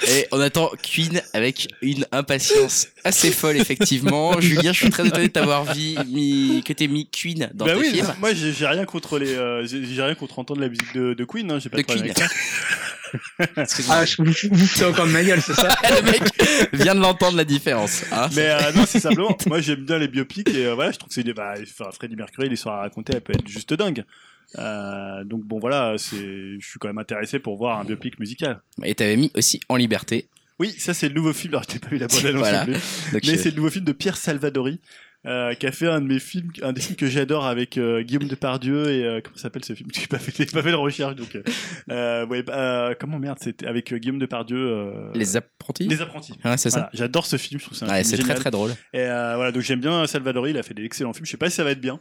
[0.07, 4.39] Et on attend Queen avec une impatience assez folle, effectivement.
[4.41, 7.79] Julien, je suis très étonné de t'avoir mis, que t'aies mis Queen dans bah tes
[7.79, 8.13] oui, films.
[8.19, 11.49] moi j'ai rien contre les, euh, j'ai rien contre entendre la musique de, de Queen,
[11.51, 12.15] hein, j'ai pas De de problème Queen.
[12.23, 12.35] avec ça.
[13.89, 15.67] Ah je vous, vous foutez encore de ma gueule c'est ça
[16.01, 16.23] le mec
[16.73, 18.01] vient de l'entendre la différence.
[18.11, 18.27] hein.
[18.35, 21.09] Mais euh, non, c'est simplement, moi j'aime bien les biopics et euh, voilà, je trouve
[21.09, 21.53] que c'est des, bah,
[21.95, 24.03] Freddie Mercury, l'histoire à raconter, elle peut être juste dingue.
[24.59, 28.61] Euh, donc bon voilà, c'est, je suis quand même intéressé pour voir un biopic musical.
[28.83, 30.27] Et t'avais mis aussi En Liberté.
[30.59, 31.53] Oui, ça c'est le nouveau film.
[31.55, 32.65] Alors, je pas vu la bonne annonce Voilà.
[33.13, 34.79] Mais c'est le nouveau film de Pierre Salvadori,
[35.25, 38.03] euh, qui a fait un de mes films, un des films que j'adore avec euh,
[38.03, 39.89] Guillaume Depardieu et euh, comment s'appelle ce film?
[39.95, 41.37] J'ai pas fait, pas fait de recherche donc.
[41.89, 44.57] Euh, ouais, bah, comment merde C'était avec Guillaume Depardieu.
[44.57, 45.87] Euh, Les apprentis?
[45.87, 46.33] Les apprentis.
[46.45, 46.77] Ouais, c'est ça.
[46.77, 48.71] Voilà, j'adore ce film, je trouve un Ouais, c'est très très drôle.
[48.93, 51.25] Et euh, voilà, donc j'aime bien Salvadori, il a fait des excellents films.
[51.25, 51.99] Je sais pas si ça va être bien,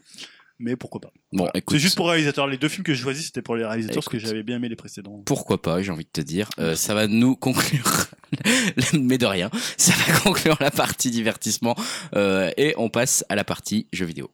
[0.62, 1.12] mais pourquoi pas.
[1.32, 1.76] Bon, écoute.
[1.76, 2.46] C'est juste pour les réalisateurs.
[2.46, 4.68] Les deux films que je choisis, c'était pour les réalisateurs parce que j'avais bien aimé
[4.68, 5.22] les précédents.
[5.26, 6.48] Pourquoi pas, j'ai envie de te dire.
[6.58, 8.06] Euh, ça va nous conclure,
[8.92, 11.76] mais de rien, ça va conclure la partie divertissement
[12.14, 14.30] euh, et on passe à la partie jeux vidéo.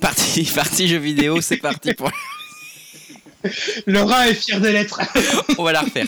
[0.00, 2.10] Partie, partie jeux vidéo, c'est parti pour.
[3.86, 5.00] Laura est fière de l'être
[5.58, 6.06] On va la refaire.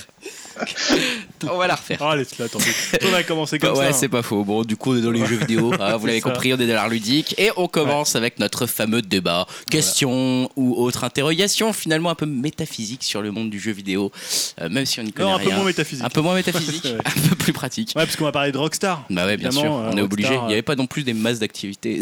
[1.50, 1.98] On va la refaire.
[2.02, 2.70] Ah, laisse-la, tant pis.
[3.04, 3.92] On a commencé comme ouais, ça.
[3.92, 4.44] c'est pas faux.
[4.44, 5.72] Bon, du coup, on est dans les jeux vidéo.
[5.80, 7.34] hein, vous l'avez compris, on est dans l'art ludique.
[7.38, 9.46] Et on commence avec notre fameux débat.
[9.70, 14.10] Question ou autre interrogation, finalement un peu métaphysique sur le monde du jeu vidéo.
[14.60, 16.04] Euh, même si on n'y connaît Non, un peu moins métaphysique.
[16.04, 16.98] Un peu moins métaphysique, Ouais.
[17.04, 17.92] un peu plus pratique.
[17.96, 19.04] Ouais, parce qu'on va parler de Rockstar.
[19.10, 20.28] Bah ouais, bien sûr, on euh, est obligé.
[20.28, 22.00] Rockstar, Il n'y avait pas non plus des masses d'activités.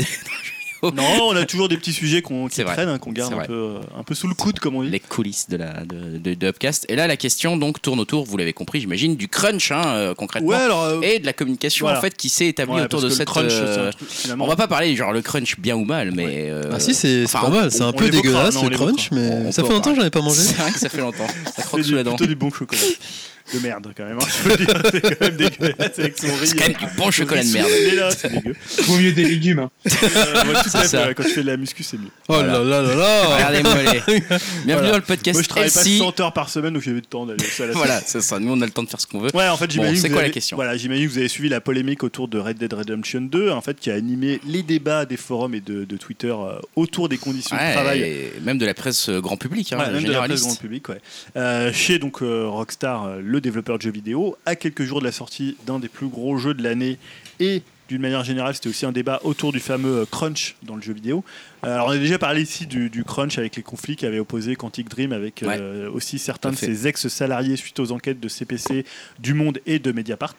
[0.82, 3.52] Non, on a toujours des petits sujets qu'on qui traînent, hein, qu'on garde un peu,
[3.52, 4.90] euh, un peu sous le coude, comme on dit.
[4.90, 6.84] les coulisses de la de, de, de Upcast.
[6.90, 10.14] Et là, la question donc tourne autour, vous l'avez compris, j'imagine, du crunch hein, euh,
[10.14, 10.82] concrètement, Ouais, alors.
[10.84, 11.98] euh, et de la communication voilà.
[11.98, 13.28] en fait qui s'est établie ouais, autour de cette.
[13.28, 16.50] crunch, euh, truc, on va pas parler genre le crunch bien ou mal, mais.
[16.50, 19.30] euh, Ah si, c'est enfin, pas mal, c'est un peu dégueulasse non, le crunch, mais
[19.46, 20.40] On ça fait longtemps que j'en ai pas mangé.
[20.42, 21.26] C'est vrai que ça fait longtemps.
[21.56, 22.14] Ça croque sous la dent.
[22.16, 22.80] plutôt du bon chocolat.
[23.52, 24.18] de merde, quand même.
[24.18, 26.46] hein, je peux le dire, c'est quand même dégueulasse avec son riz.
[26.46, 27.68] C'est quand même du bon chocolat de merde.
[27.88, 28.54] Mais là, c'est dégueu.
[28.84, 29.70] vaut mieux des légumes hein.
[29.86, 31.12] Euh, tout fait, ça.
[31.14, 32.08] Quand tu fais de la muscu, c'est mieux.
[32.28, 34.00] Oh là là là là Regardez-moi les.
[34.20, 34.90] Bienvenue Voilà.
[34.90, 35.98] dans le podcast Moi, je travaille pas LC.
[35.98, 38.38] 100 heures par semaine, donc eu le temps d'aller Voilà, c'est ça.
[38.38, 39.30] Nous, on a le temps de faire ce qu'on veut.
[39.34, 39.96] Ouais, en fait, j'imagine.
[39.96, 42.58] c'est quoi la question Voilà, j'imagine que vous avez suivi la polémique autour de Red
[42.58, 45.96] Dead Redemption 2, en fait, qui a animé les débats des forums et de, de
[45.96, 48.00] Twitter euh, autour des conditions de travail.
[48.02, 50.54] et même de la presse euh, grand public, hein, Ouais, même de la presse grand
[50.58, 51.00] public, ouais.
[51.36, 55.04] Euh, chez donc euh, Rockstar, euh, le développeur de jeux vidéo, à quelques jours de
[55.04, 56.98] la sortie d'un des plus gros jeux de l'année
[57.40, 60.94] et d'une manière générale, c'était aussi un débat autour du fameux crunch dans le jeu
[60.94, 61.22] vidéo.
[61.64, 64.20] Euh, alors on a déjà parlé ici du, du crunch avec les conflits qui avaient
[64.20, 66.66] opposé Quantic Dream avec euh, aussi certains de fait.
[66.66, 68.86] ses ex-salariés suite aux enquêtes de CPC,
[69.18, 70.36] du Monde et de Mediapart.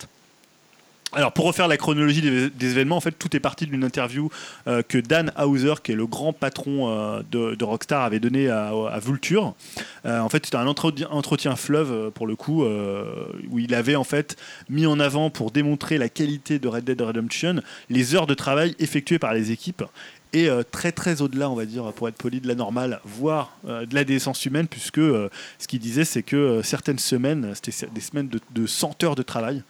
[1.15, 4.29] Alors pour refaire la chronologie des, événements, en fait tout est parti d'une interview
[4.67, 8.99] euh, que Dan Hauser, qui est le grand patron euh, de, Rockstar, avait donné à,
[9.01, 9.55] Vulture.
[10.05, 14.03] Euh, en fait c'était un entretien, entretien fleuve pour le coup, où il avait en
[14.03, 14.35] fait
[14.67, 18.75] mis en avant pour démontrer la qualité de Red Dead Redemption les heures de travail
[18.79, 19.83] effectuées par les équipes.
[20.33, 23.95] Et très très au-delà, on va dire, pour être poli, de la normale, voire de
[23.95, 25.29] la décence humaine, puisque ce
[25.67, 29.63] qu'il disait, c'est que certaines semaines, c'était des semaines de, de 100 heures de travail.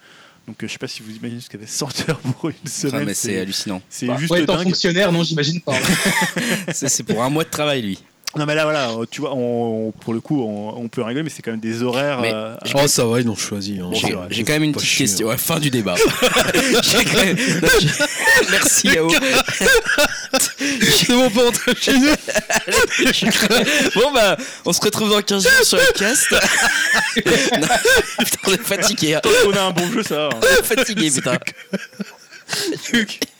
[0.46, 2.68] Donc euh, je sais pas si vous imaginez ce qu'avait 100 heures pour une Ah,
[2.68, 3.04] semaine.
[3.04, 3.82] mais c'est c'est hallucinant.
[3.88, 4.64] c'est Bah, juste ouais, étant dingue.
[4.64, 5.74] fonctionnaire, non, j'imagine pas.
[6.72, 7.98] C'est c'est pour un mois de travail, lui.
[8.36, 11.02] Non mais là voilà, euh, tu vois, on, on- pour le coup, on, on peut
[11.02, 12.20] rigoler, mais c'est quand même des horaires.
[12.20, 13.78] Mais euh, Oh, ça va, ils l'ont choisi.
[13.82, 13.90] hein,
[14.30, 15.28] J'ai quand même une petite chier, question.
[15.28, 15.32] hein.
[15.32, 15.94] Ouais, fin du débat.
[17.14, 17.68] Même- Non,
[18.50, 19.08] Merci Yao.
[20.38, 22.14] C'est bon pour entrer chez nous.
[23.94, 26.30] Bon bah, on se retrouve dans 15 jours sur le cast.
[27.58, 27.66] Non,
[28.24, 29.14] putain, on est fatigué.
[29.14, 29.20] hein.
[29.46, 30.14] on a un bon jeu, ça.
[30.16, 30.40] va, hein.
[30.42, 31.38] On est fatigué, putain.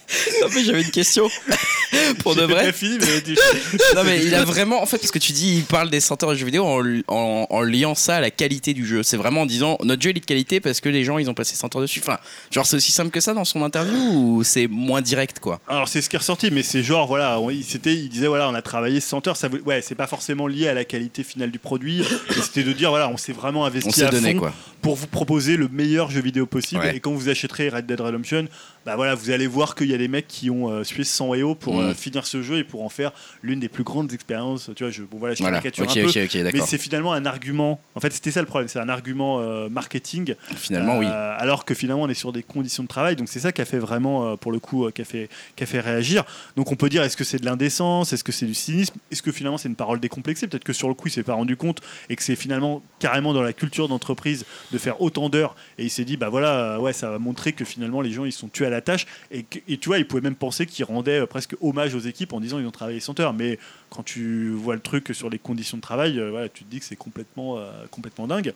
[0.45, 1.29] En fait, j'avais une question.
[2.19, 2.73] Pour de vrai.
[2.73, 3.35] fini, mais
[3.95, 6.31] Non mais il a vraiment en fait parce que tu dis il parle des senteurs
[6.31, 9.03] de jeux vidéo en, en, en liant ça à la qualité du jeu.
[9.03, 11.31] C'est vraiment en disant notre jeu il est de qualité parce que les gens ils
[11.31, 12.01] ont passé 100 heures dessus.
[12.03, 12.19] Enfin,
[12.51, 15.61] genre c'est aussi simple que ça dans son interview ou c'est moins direct quoi?
[15.69, 18.55] Alors c'est ce qui est ressorti, mais c'est genre voilà, c'était, il disait voilà, on
[18.55, 21.59] a travaillé 100 heures, ça ouais, c'est pas forcément lié à la qualité finale du
[21.59, 24.41] produit, mais c'était de dire voilà, on s'est vraiment investi On s'est à donné fond
[24.41, 24.53] quoi.
[24.83, 26.83] pour vous proposer le meilleur jeu vidéo possible.
[26.83, 26.97] Ouais.
[26.97, 28.47] Et quand vous achèterez Red Dead Redemption,
[28.87, 31.35] bah voilà, vous allez voir qu'il y a des mecs qui ont euh, sué 100
[31.35, 31.81] EO pour Mm.
[31.81, 34.71] euh, finir ce jeu et pour en faire l'une des plus grandes expériences.
[34.77, 35.59] Tu vois, je, bon voilà, je Voilà.
[35.61, 36.51] caricature un peu.
[36.59, 37.81] Mais c'est finalement un argument.
[37.97, 38.69] En fait, c'était ça le problème.
[38.69, 41.07] C'est un argument euh, marketing Finalement oui.
[41.07, 43.65] alors que finalement on est sur des conditions de travail, donc c'est ça qui a
[43.65, 46.25] fait vraiment, pour le coup, qui, a fait, qui a fait réagir.
[46.57, 49.23] Donc on peut dire est-ce que c'est de l'indécence, est-ce que c'est du cynisme, est-ce
[49.23, 51.57] que finalement c'est une parole décomplexée, peut-être que sur le coup il s'est pas rendu
[51.57, 55.85] compte et que c'est finalement carrément dans la culture d'entreprise de faire autant d'heures et
[55.85, 58.49] il s'est dit bah voilà, ouais ça va montrer que finalement les gens ils sont
[58.49, 61.27] tués à la tâche et, et tu vois il pouvait même penser qu'il rendait euh,
[61.27, 63.59] presque hommage aux équipes en disant ils ont travaillé 100 heures, mais
[63.91, 66.79] quand tu vois le truc sur les conditions de travail, euh, voilà, tu te dis
[66.81, 68.53] que c'est complètement, euh, complètement dingue.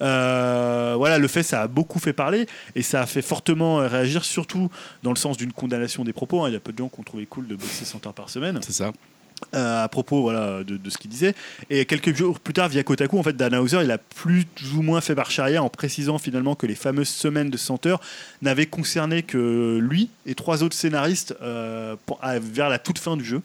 [0.00, 4.70] Voilà, le fait, ça a beaucoup fait parler et ça a fait fortement réagir, surtout
[5.02, 6.42] dans le sens d'une condamnation des propos.
[6.44, 6.48] hein.
[6.48, 8.30] Il y a peu de gens qui ont trouvé cool de bosser 100 heures par
[8.30, 8.92] semaine C'est ça.
[9.54, 11.34] Euh, à propos voilà, de, de ce qu'il disait.
[11.70, 14.46] Et quelques jours plus tard, via Kotaku, en fait, Dan Hauser, il a plus
[14.76, 18.00] ou moins fait marche arrière en précisant finalement que les fameuses semaines de 100 heures
[18.42, 23.16] n'avaient concerné que lui et trois autres scénaristes euh, pour- à- vers la toute fin
[23.16, 23.42] du jeu.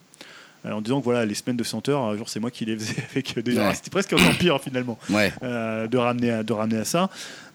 [0.66, 2.66] Euh, En disant que voilà, les semaines de 100 heures, un jour c'est moi qui
[2.66, 3.74] les faisais avec des Ouais.
[3.76, 5.32] C'était presque encore pire finalement Ouais.
[5.44, 7.10] euh, de, ramener à, de ramener à ça.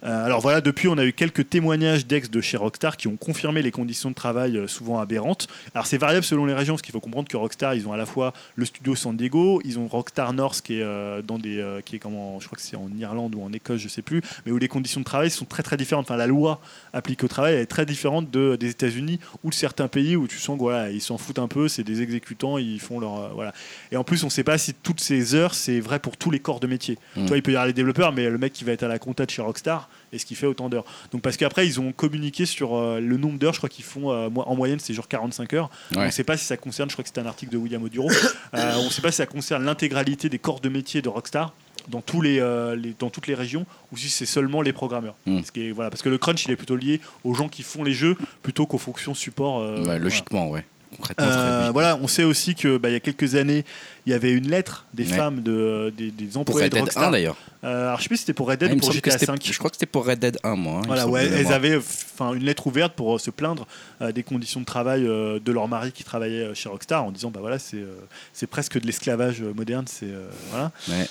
[0.05, 3.17] Euh, alors voilà, depuis, on a eu quelques témoignages d'ex de chez Rockstar qui ont
[3.17, 5.49] confirmé les conditions de travail euh, souvent aberrantes.
[5.75, 7.97] Alors c'est variable selon les régions, parce qu'il faut comprendre que Rockstar, ils ont à
[7.97, 11.59] la fois le studio San Diego, ils ont Rockstar North qui est euh, dans des,
[11.59, 14.03] euh, qui est comment, je crois que c'est en Irlande ou en Écosse, je sais
[14.03, 16.07] plus, mais où les conditions de travail sont très très différentes.
[16.07, 16.61] Enfin, la loi
[16.93, 20.27] appliquée au travail elle est très différente de, des États-Unis ou de certains pays où
[20.27, 23.35] tu sens que voilà, ils s'en foutent un peu, c'est des exécutants, ils font leur
[23.35, 23.53] voilà.
[23.93, 26.31] Et en plus, on ne sait pas si toutes ces heures c'est vrai pour tous
[26.31, 26.99] les corps de métier.
[27.17, 27.23] Mm.
[27.23, 28.89] Tu vois, il peut y avoir les développeurs, mais le mec qui va être à
[28.89, 31.93] la compta de chez Rockstar, est-ce qu'il fait autant d'heures Donc parce qu'après, ils ont
[31.93, 35.09] communiqué sur euh, le nombre d'heures, je crois qu'ils font euh, en moyenne, c'est genre
[35.09, 35.71] 45 heures.
[35.93, 35.99] Ouais.
[35.99, 37.83] On ne sait pas si ça concerne, je crois que c'était un article de William
[37.83, 38.11] Oduro,
[38.55, 41.53] Euh, on ne sait pas si ça concerne l'intégralité des corps de métier de Rockstar.
[41.89, 45.15] Dans, tous les, euh, les- dans toutes les régions ou si c'est seulement les programmeurs
[45.27, 45.41] Mm.
[45.45, 47.63] Ce qui est- voilà, parce que le crunch il est plutôt lié aux gens qui
[47.63, 49.99] font les jeux plutôt qu'aux fonctions support euh, Ouais, voilà.
[49.99, 50.65] logiquement ouais.
[50.97, 51.25] Concrètement.
[51.27, 53.65] Euh, voilà, on sait aussi que bah, il y a quelques années,
[54.07, 55.17] il y avait une lettre des Ouais.
[55.17, 57.09] femmes de, des, des Pour employés Red de Dead Rockstar.
[57.09, 57.37] 1 d'ailleurs.
[57.63, 59.41] Euh, alors je sais plus si c'était pour Red Dead ou pour GTA c'était- 5.
[59.45, 60.79] Je crois que c'était pour Red Dead 1 moi.
[60.79, 63.67] hein, Voilà, ouais, elles avaient enfin une lettre ouverte pour se plaindre
[64.01, 67.11] euh, des conditions de travail euh, de leur mari qui travaillait euh, chez Rockstar en
[67.13, 67.95] disant bah voilà c'est euh,
[68.33, 70.73] c'est presque de l'esclavage euh, moderne c'est euh, voilà.
[70.89, 71.07] Ouais.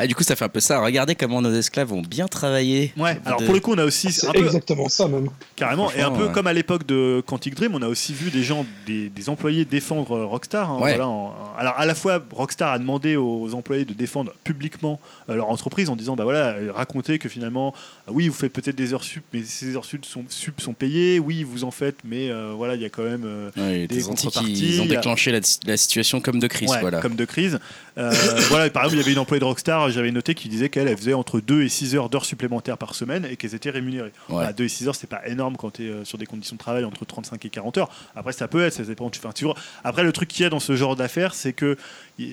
[0.00, 0.78] Ah, du coup, ça fait un peu ça.
[0.80, 2.92] Regardez comment nos esclaves ont bien travaillé.
[2.96, 3.18] Ouais.
[3.24, 5.28] Alors De- pour le coup on a aussi C'est un peu exactement ça, même.
[5.56, 6.32] carrément et un peu ouais.
[6.32, 9.64] comme à l'époque de Quantic Dream on a aussi vu des gens des, des employés
[9.64, 10.70] défendre euh, Rockstar.
[10.70, 10.90] hein, Ouais.
[10.90, 15.36] voilà, en- alors à la fois Rockstar a demandé aux employés de défendre publiquement euh,
[15.36, 17.74] leur entreprise en disant bah voilà euh, racontez que finalement
[18.06, 20.72] ah oui vous faites peut-être des heures sup mais ces heures sup sont, sup sont
[20.72, 23.86] payées oui vous en faites mais euh, voilà il y a quand même euh, Ouais,
[23.86, 26.70] des contreparties, ils ont déclenché la, la situation comme de crise.
[26.70, 27.00] Ouais, voilà.
[27.00, 27.58] comme de crise.
[27.96, 28.12] Euh,
[28.48, 30.88] voilà, par exemple, il y avait une employée de Rockstar, j'avais noté qui disait qu'elle
[30.88, 34.06] elle faisait entre 2 et 6 heures d'heures supplémentaires par semaine et qu'elles étaient rémunérées.
[34.06, 34.12] Ouais.
[34.28, 36.60] Voilà, 2 et 6 heures, c'est pas énorme quand tu es sur des conditions de
[36.60, 37.90] travail entre 35 et 40 heures.
[38.14, 39.54] Après, ça peut être, ça dépend tu, enfin, tu vois.
[39.84, 41.76] Après, le truc qu'il y a dans ce genre d'affaires, c'est que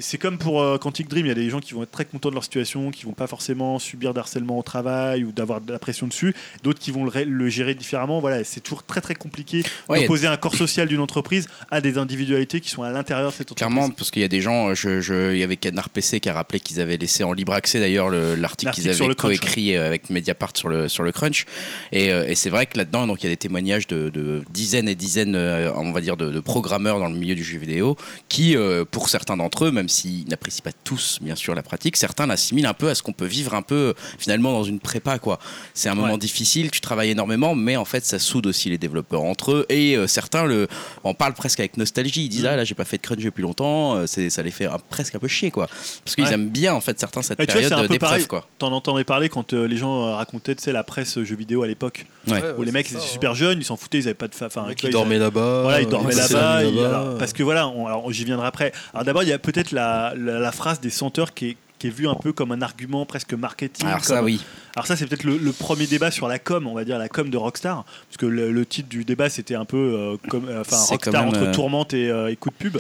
[0.02, 2.06] c'est comme pour euh, Quantic Dream, il y a des gens qui vont être très
[2.06, 5.72] contents de leur situation, qui vont pas forcément subir d'harcèlement au travail ou d'avoir de
[5.72, 6.34] la pression dessus,
[6.64, 8.20] d'autres qui vont le, gérer différemment.
[8.20, 11.98] Voilà, c'est toujours très très compliqué Ouais, d'opposer un corps social d'une entreprise à des
[12.00, 13.74] individualités qui sont à l'intérieur de cette entreprise.
[13.76, 16.30] Clairement, parce qu'il y a des gens, je, je- il y avait Canard PC qui
[16.30, 19.76] a rappelé qu'ils avaient laissé en libre accès d'ailleurs le- l'article qu'ils avaient Crunch, coécrit
[19.76, 21.46] euh, avec Mediapart sur le, sur le Crunch.
[21.92, 24.42] Et, euh, et c'est vrai que là-dedans, donc, il y a des témoignages de, de
[24.52, 27.96] dizaines et dizaines, on va dire, de, de programmeurs dans le milieu du jeu vidéo
[28.30, 28.56] qui,
[28.90, 32.66] pour certains d'entre eux, même s'ils n'apprécient pas tous, bien sûr, la pratique, certains l'assimilent
[32.66, 35.40] un peu à ce qu'on peut vivre un peu, euh, finalement, dans une prépa, quoi.
[35.74, 36.18] C'est un moment Ouais.
[36.18, 39.66] difficile, tu travailles énormément, mais en fait, ça soude aussi les développeurs entre eux.
[39.70, 40.68] Et euh, certains le,
[41.04, 42.26] en parlent presque avec nostalgie.
[42.26, 42.48] Ils disent, Mm.
[42.52, 45.16] ah là, j'ai pas fait de crunch depuis longtemps, euh, ça les fait un- presque
[45.16, 45.68] un peu chier, quoi.
[46.04, 46.34] Parce qu'ils Ouais.
[46.34, 48.28] aiment bien, en fait, certains, cette Ouais, période c'est un peu d'épreuve, pareil.
[48.28, 48.48] quoi.
[48.60, 51.36] T'en entendais parler quand euh, les gens euh, racontaient, tu sais, la presse euh, jeux
[51.36, 52.06] vidéo à l'époque.
[52.28, 52.42] Ouais.
[52.58, 54.48] Où les mecs ils étaient super jeunes, ils s'en foutaient, ils avaient pas de fa-
[54.48, 55.62] enfin, ils dormaient là-bas.
[55.64, 57.16] Voilà, ils euh, dormaient là-bas.
[57.20, 57.72] parce que voilà,
[58.10, 58.72] j'y viendrai après.
[58.94, 61.88] Alors d'abord, il y a peut-être la, la, la phrase des senteurs qui est, qui
[61.88, 63.88] est vue un peu comme un argument presque marketing.
[63.88, 64.40] Alors ça, oui.
[64.76, 67.10] Alors ça, c'est peut-être le, le premier débat sur la com, on va dire la
[67.10, 70.48] com de Rockstar, parce que le, le titre du débat c'était un peu euh, comme,
[70.48, 72.78] euh, enfin Rockstar même, entre euh, tourmente et, euh, et coup de pub.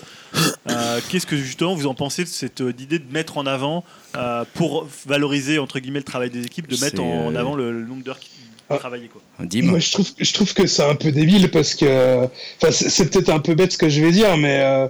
[0.70, 3.84] Euh, Qu'est-ce que justement vous en pensez de cette euh, idée de mettre en avant
[4.16, 7.86] euh, pour valoriser entre guillemets le travail des équipes, de mettre en avant le, le
[7.86, 8.30] nombre d'heures qui
[8.70, 8.78] Ah.
[8.78, 9.22] travaillent quoi?
[9.38, 12.24] Moi, je trouve, je trouve que c'est un peu débile parce que,
[12.58, 14.88] enfin, c'est c'est peut-être un peu bête ce que je vais dire, mais euh,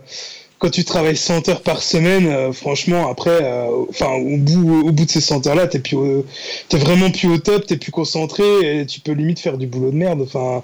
[0.66, 4.92] quand tu travailles 100 heures par semaine, euh, franchement, après, euh, enfin, au bout, au
[4.92, 6.26] bout de ces 100 heures-là, t'es plus, au-
[6.70, 9.92] t'es vraiment plus au top, t'es plus concentré et tu peux limite faire du boulot
[9.92, 10.22] de merde.
[10.24, 10.64] Enfin,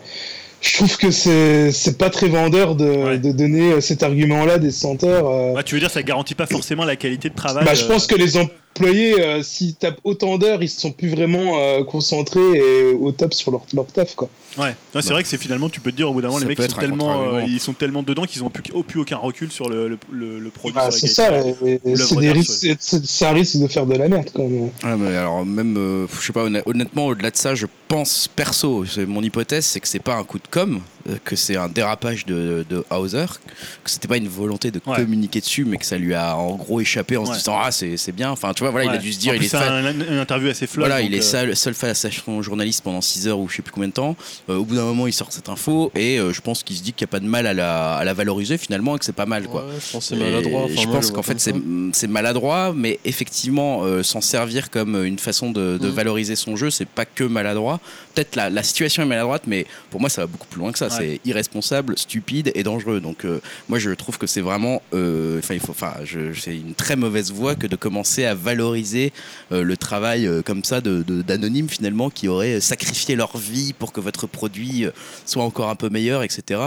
[0.60, 3.18] je trouve que c'est, c'est pas très vendeur de, Ouais.
[3.20, 5.30] de donner euh, cet argument-là des 100 heures.
[5.30, 5.62] euh.
[5.64, 8.08] Tu veux dire ça garantit pas forcément la qualité de travail Bah, je euh, pense
[8.08, 12.86] que les employés, euh, s'ils tapent autant d'heures, ils sont plus vraiment euh, concentrés et
[13.00, 14.30] au top sur leur, leur taf, quoi.
[14.58, 16.46] Ouais, c'est vrai que c'est finalement, tu peux te dire au bout d'un moment, Ça
[16.46, 19.50] les mecs sont, tellement, euh, ils sont tellement dedans qu'ils n'ont plus, plus aucun recul
[19.52, 20.76] sur le, le, le, le produit.
[20.76, 21.30] Bah, sur c'est ça,
[22.80, 24.70] c'est un risque de faire de la merde, quand même.
[24.84, 28.28] Ah, mais alors même, euh, je sais pas, honn- honnêtement, au-delà de ça, je pense
[28.28, 30.82] perso, c'est mon hypothèse, c'est que c'est pas un coup de com,
[31.24, 33.26] que c'est un dérapage de, de Hauser,
[33.84, 34.96] que c'était pas une volonté de Ouais.
[34.98, 37.98] communiquer dessus, mais que ça lui a en gros échappé en se disant ah c'est
[37.98, 38.32] c'est bien.
[38.32, 40.50] Enfin tu vois voilà, il a dû se dire En il est un- une interview
[40.50, 40.68] assez.
[40.76, 43.58] Voilà, il est euh, seul, seul face à son journaliste pendant 6 heures ou je
[43.58, 44.16] sais plus combien de temps.
[44.50, 46.82] Euh, au bout d'un moment, il sort cette info et euh, je pense qu'il se
[46.84, 49.06] dit qu'il n'y a pas de mal à la, à la valoriser finalement et que
[49.06, 49.66] c'est pas mal quoi.
[49.86, 50.64] Je pense que c'est maladroit.
[50.64, 51.56] Enfin, je moi, pense qu'en fait c'est
[51.94, 55.94] c'est maladroit, mais effectivement euh, s'en servir comme une façon de, de Mm.
[55.94, 57.80] valoriser son jeu, c'est pas que maladroit.
[58.16, 60.78] Peut-être la, la situation est maladroite, mais pour moi ça va beaucoup plus loin que
[60.80, 60.90] ça.
[60.98, 63.00] C'est irresponsable, stupide et dangereux.
[63.00, 63.40] Donc euh,
[63.70, 65.94] moi je trouve que c'est vraiment, euh, enfin il faut, enfin
[66.40, 69.14] c'est une très mauvaise voie que de commencer à valoriser
[69.52, 73.92] euh, le travail comme ça de- de- d'anonymes finalement qui auraient sacrifié leur vie pour
[73.92, 74.86] que votre produit
[75.26, 76.60] soit encore un peu meilleur, etc.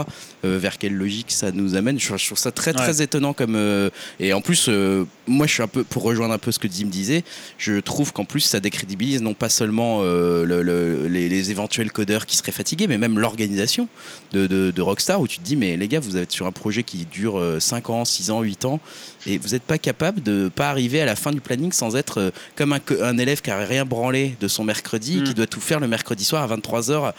[0.43, 1.99] Euh, vers quelle logique ça nous amène?
[1.99, 3.89] Je, je trouve ça très très étonnant comme euh,
[4.19, 6.67] et en plus euh, moi je suis un peu pour rejoindre un peu ce que
[6.67, 7.23] Dim disait
[7.57, 12.25] je trouve qu'en plus ça décrédibilise non pas seulement le- le- les, les éventuels codeurs
[12.25, 13.87] qui seraient fatigués mais même l'organisation
[14.33, 16.51] de, de- de Rockstar où tu te dis mais les gars vous êtes sur un
[16.51, 18.79] projet qui dure euh, 5 ans 6 ans 8 ans
[19.27, 22.19] et vous n'êtes pas capable de pas arriver à la fin du planning sans être
[22.19, 25.23] euh, comme un, élève qui a rien branlé de son mercredi Mm.
[25.23, 27.13] qui doit tout faire le mercredi soir à 23h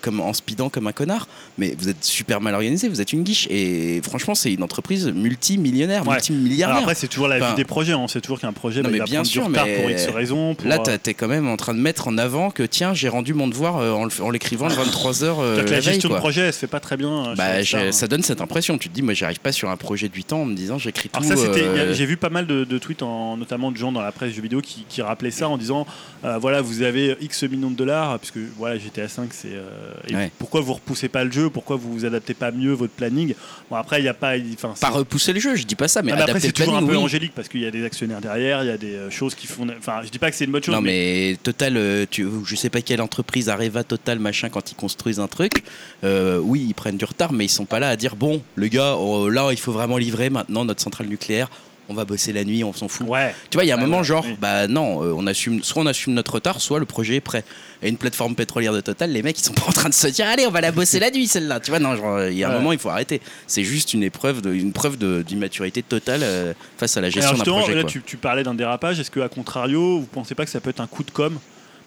[0.00, 1.26] comme en speedant comme un connard
[1.58, 5.06] mais vous êtes super mal organisé vous êtes une guiche et franchement c'est une entreprise
[5.08, 6.14] multimillionnaire Ouais.
[6.14, 7.94] multimilliardaire Alors après, c'est toujours la Enfin, vie des projets.
[7.94, 9.90] On sait toujours qu'un projet non, bah, mais il va bien sûr, du mais pour
[9.90, 10.54] X raisons.
[10.54, 13.08] pour, Là, euh, t'es quand même en train de mettre en avant que tiens, j'ai
[13.08, 15.12] rendu mon devoir euh, en, l'écrivant le 23h.
[15.14, 17.28] c'est-à-dire que la gestion de projet, elle se fait pas très bien.
[17.30, 17.92] euh, Bah, j'ai- hein.
[17.92, 18.76] ça donne cette impression.
[18.78, 20.78] Tu te dis, moi, j'arrive pas sur un projet de 8 ans en me disant,
[20.78, 21.22] j'écris tout.
[21.22, 24.12] Ça, euh, j'ai vu pas mal de, de tweets, en, notamment de gens dans la
[24.12, 25.86] presse jeux vidéo qui, qui rappelaient ça en disant,
[26.24, 29.70] euh, voilà, vous avez X millions de dollars, puisque voilà, GTA 5, c'est, euh,
[30.12, 30.30] Ouais.
[30.38, 33.34] pourquoi vous repoussez pas le jeu, pourquoi vous vous adaptez pas mieux votre planning?
[33.70, 36.02] Bon après, il y a pas, enfin, Pas repousser le jeu, je dis pas ça,
[36.02, 36.96] mais Ah, mais après, c'est toujours un peu oui.
[36.96, 39.66] angélique parce qu'il y a des actionnaires derrière, il y a des choses qui font.
[39.78, 42.56] Enfin, je dis pas que c'est une bonne chose, Non mais, mais Total, tu, je
[42.56, 45.62] sais pas quelle entreprise arrive à Total machin quand ils construisent un truc.
[46.04, 48.68] Euh, oui, ils prennent du retard, mais ils sont pas là à dire bon, le
[48.68, 51.48] gars, oh, là il faut vraiment livrer maintenant notre centrale nucléaire.
[51.88, 53.04] On va bosser la nuit, on s'en fout.
[53.08, 53.34] ouais.
[53.50, 55.60] Tu vois, il y a un Ouais, moment ouais, genre, bah non, euh, on assume,
[55.64, 57.42] soit on assume notre retard, soit le projet est prêt.
[57.82, 60.06] Et une plateforme pétrolière de Total, les mecs ils sont pas en train de se
[60.06, 61.58] dire, allez, on va la bosser la nuit celle-là.
[61.58, 63.20] Tu vois, non, genre, il y a un moment il faut arrêter.
[63.48, 67.42] C'est juste une épreuve, de, une preuve d'immaturité totale euh, face à la gestion d'un
[67.42, 67.74] projet.
[67.74, 69.00] là, tu, tu parlais d'un dérapage.
[69.00, 71.40] Est-ce que, à contrario, vous pensez pas que ça peut être un coup de com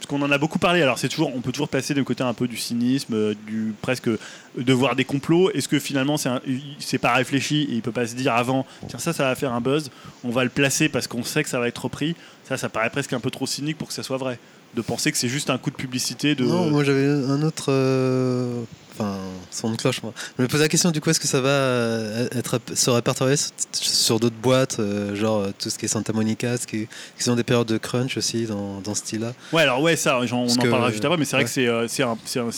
[0.04, 0.82] Parce qu'on en a beaucoup parlé.
[0.82, 3.74] Alors, c'est toujours, on peut toujours passer du côté un peu du cynisme, euh, du
[3.82, 4.10] presque
[4.58, 5.50] de voir des complots.
[5.52, 6.42] Est-ce que finalement, c'est un-
[6.80, 9.54] c'est pas réfléchi et il peut pas se dire avant, tiens, ça, ça va faire
[9.54, 9.90] un buzz.
[10.26, 12.18] On va le placer parce qu'on sait que ça va être repris.
[12.44, 14.40] Ça, ça paraît presque un peu trop cynique pour que ça soit vrai.
[14.76, 16.36] De penser que c'est juste un coup de publicité.
[16.38, 17.68] Non, moi j'avais un autre.
[17.70, 18.64] euh,
[18.98, 19.18] Enfin,
[19.50, 20.14] son de cloche, moi.
[20.38, 23.36] Je me pose la question du coup, est-ce que ça va euh, être se répertorier
[23.38, 26.88] sur, sur d'autres boîtes, euh, genre euh, tout ce qui est Santa Monica, ce qui,
[27.20, 29.34] qui ont des périodes de crunch aussi dans, dans ce style-là?
[29.52, 31.50] Ouais, alors ouais, ça, on Parce en que- parlera juste après, mais c'est vrai que
[31.50, 32.12] c'est un,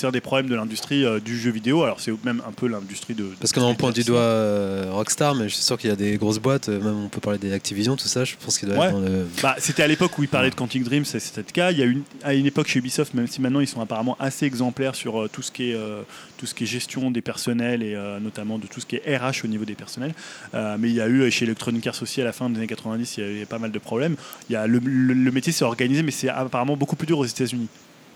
[0.07, 1.83] un- des problèmes de l'industrie euh, du jeu vidéo.
[1.83, 3.23] Alors c'est même un peu l'industrie de.
[3.23, 5.93] de Parce qu'on en pointe du doigt euh, Rockstar, mais je suis sûr qu'il y
[5.93, 8.67] a des grosses boîtes, même on peut parler des Activision, tout ça, je pense qu'il
[8.67, 8.87] doit Ouais.
[8.87, 9.25] être dans le.
[9.41, 11.71] Bah, c'était à l'époque où il parlait de Quantic Dream, c'est- c'était le cas.
[11.71, 14.17] Il y a une, à une époque chez Ubisoft, même si maintenant ils sont apparemment
[14.19, 15.77] assez exemplaires sur tout ce qui est
[16.37, 19.17] tout ce qui est gestion des personnels et euh, notamment de tout ce qui est
[19.17, 20.13] RH au niveau des personnels.
[20.53, 22.57] Euh, mais il y a eu euh, chez Electronic Arts aussi à la fin des
[22.57, 24.15] années 90, il y avait pas mal de problèmes.
[24.49, 24.79] Il y a le
[25.31, 27.67] métier s'est organisé, mais c'est apparemment beaucoup plus dur aux États-Unis.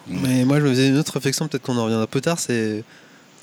[0.08, 2.84] Mais moi, je me faisais une autre réflexion, peut-être qu'on en reviendra plus tard, c'est.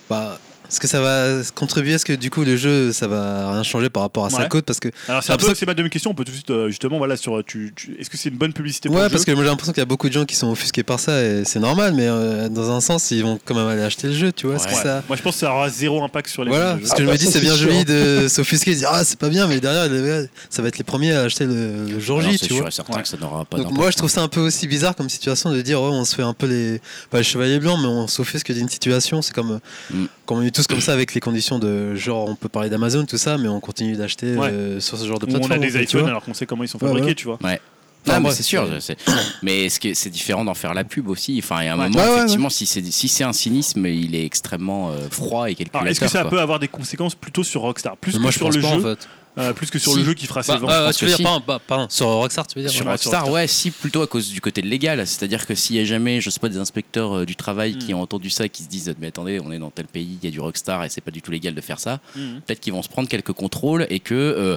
[0.09, 0.39] Bah,
[0.69, 3.91] est-ce que ça va contribuer Est-ce que du coup, le jeu, ça va rien changer
[3.91, 4.49] par rapport à sa Ouais.
[4.49, 4.89] cote Parce que.
[5.09, 6.11] Alors c'est un peu c'est ma deuxième question.
[6.11, 8.37] On peut tout de suite euh, justement voilà sur tu, tu- est-ce que c'est une
[8.37, 10.09] bonne publicité pour Ouais, le parce jeu que moi j'ai l'impression qu'il y a beaucoup
[10.09, 13.11] de gens qui sont offusqués par ça et c'est normal, mais euh, dans un sens,
[13.11, 14.57] ils vont quand même aller acheter le jeu, tu vois.
[14.57, 14.83] Est-ce que Ouais.
[14.83, 15.03] ça.
[15.09, 16.81] Moi je pense que ça aura zéro impact sur les Voilà, jeux.
[16.81, 17.71] parce que je Ah, me dis c'est bien sûr.
[17.71, 20.69] joli de s'offusquer et de dire ah c'est pas bien, mais derrière les- ça va
[20.69, 22.69] être les premiers à acheter le, le jour Alors, J, tu sûr vois.
[22.69, 23.03] et certain Ouais.
[23.03, 25.51] que ça n'aura pas Donc moi je trouve ça un peu aussi bizarre comme situation
[25.53, 26.81] de dire ouais, on se fait un peu les
[27.11, 29.61] pas les chevaliers blancs mais on s'offusque d'une situation c'est comme
[29.91, 30.05] Mm.
[30.27, 33.05] Comme on est tous comme ça avec les conditions de genre on peut parler d'Amazon
[33.07, 34.49] tout ça mais on continue d'acheter Ouais.
[34.51, 36.65] euh, sur ce genre de Où on plateforme a des iPhones alors qu'on sait comment
[36.65, 37.15] ils sont fabriqués, ouais.
[37.15, 37.39] tu vois.
[37.43, 37.61] Ouais.
[38.07, 38.65] Non, c'est sûr.
[38.69, 38.97] c'est- je sais.
[39.43, 41.41] Mais ce qui est- c'est différent d'en faire la pub aussi?
[41.43, 41.89] Enfin, il y a un Ouais.
[41.89, 45.51] moment, Ouais, ouais, effectivement, si c'est si c'est un cynisme, il est extrêmement euh, froid
[45.51, 45.81] et calculateur.
[45.81, 46.31] Alors, est-ce que ça quoi.
[46.31, 47.97] peut avoir des conséquences plutôt sur Rockstar?
[47.97, 48.77] Plus Mais que moi je sur pense le pas jeu?
[48.79, 49.09] en fait.
[49.39, 49.99] Euh, plus que sur Si.
[49.99, 51.23] le jeu qui fera ses Bah, ventes euh, tu veux que dire si.
[51.23, 54.03] pas, pas- pardon, sur Rockstar tu veux dire Sur Ouais, Rockstar, sur ouais, si, plutôt
[54.03, 55.07] à cause du côté légal.
[55.07, 57.93] C'est-à-dire que s'il y a jamais, je sais pas, des inspecteurs euh, du travail qui
[57.93, 57.97] Mm.
[57.99, 60.25] ont entendu ça et qui se disent, mais attendez, on est dans tel pays, il
[60.25, 62.41] y a du Rockstar et c'est pas du tout légal de faire ça, Mhm.
[62.47, 64.57] peut-être qu'ils vont se prendre quelques contrôles et que, euh,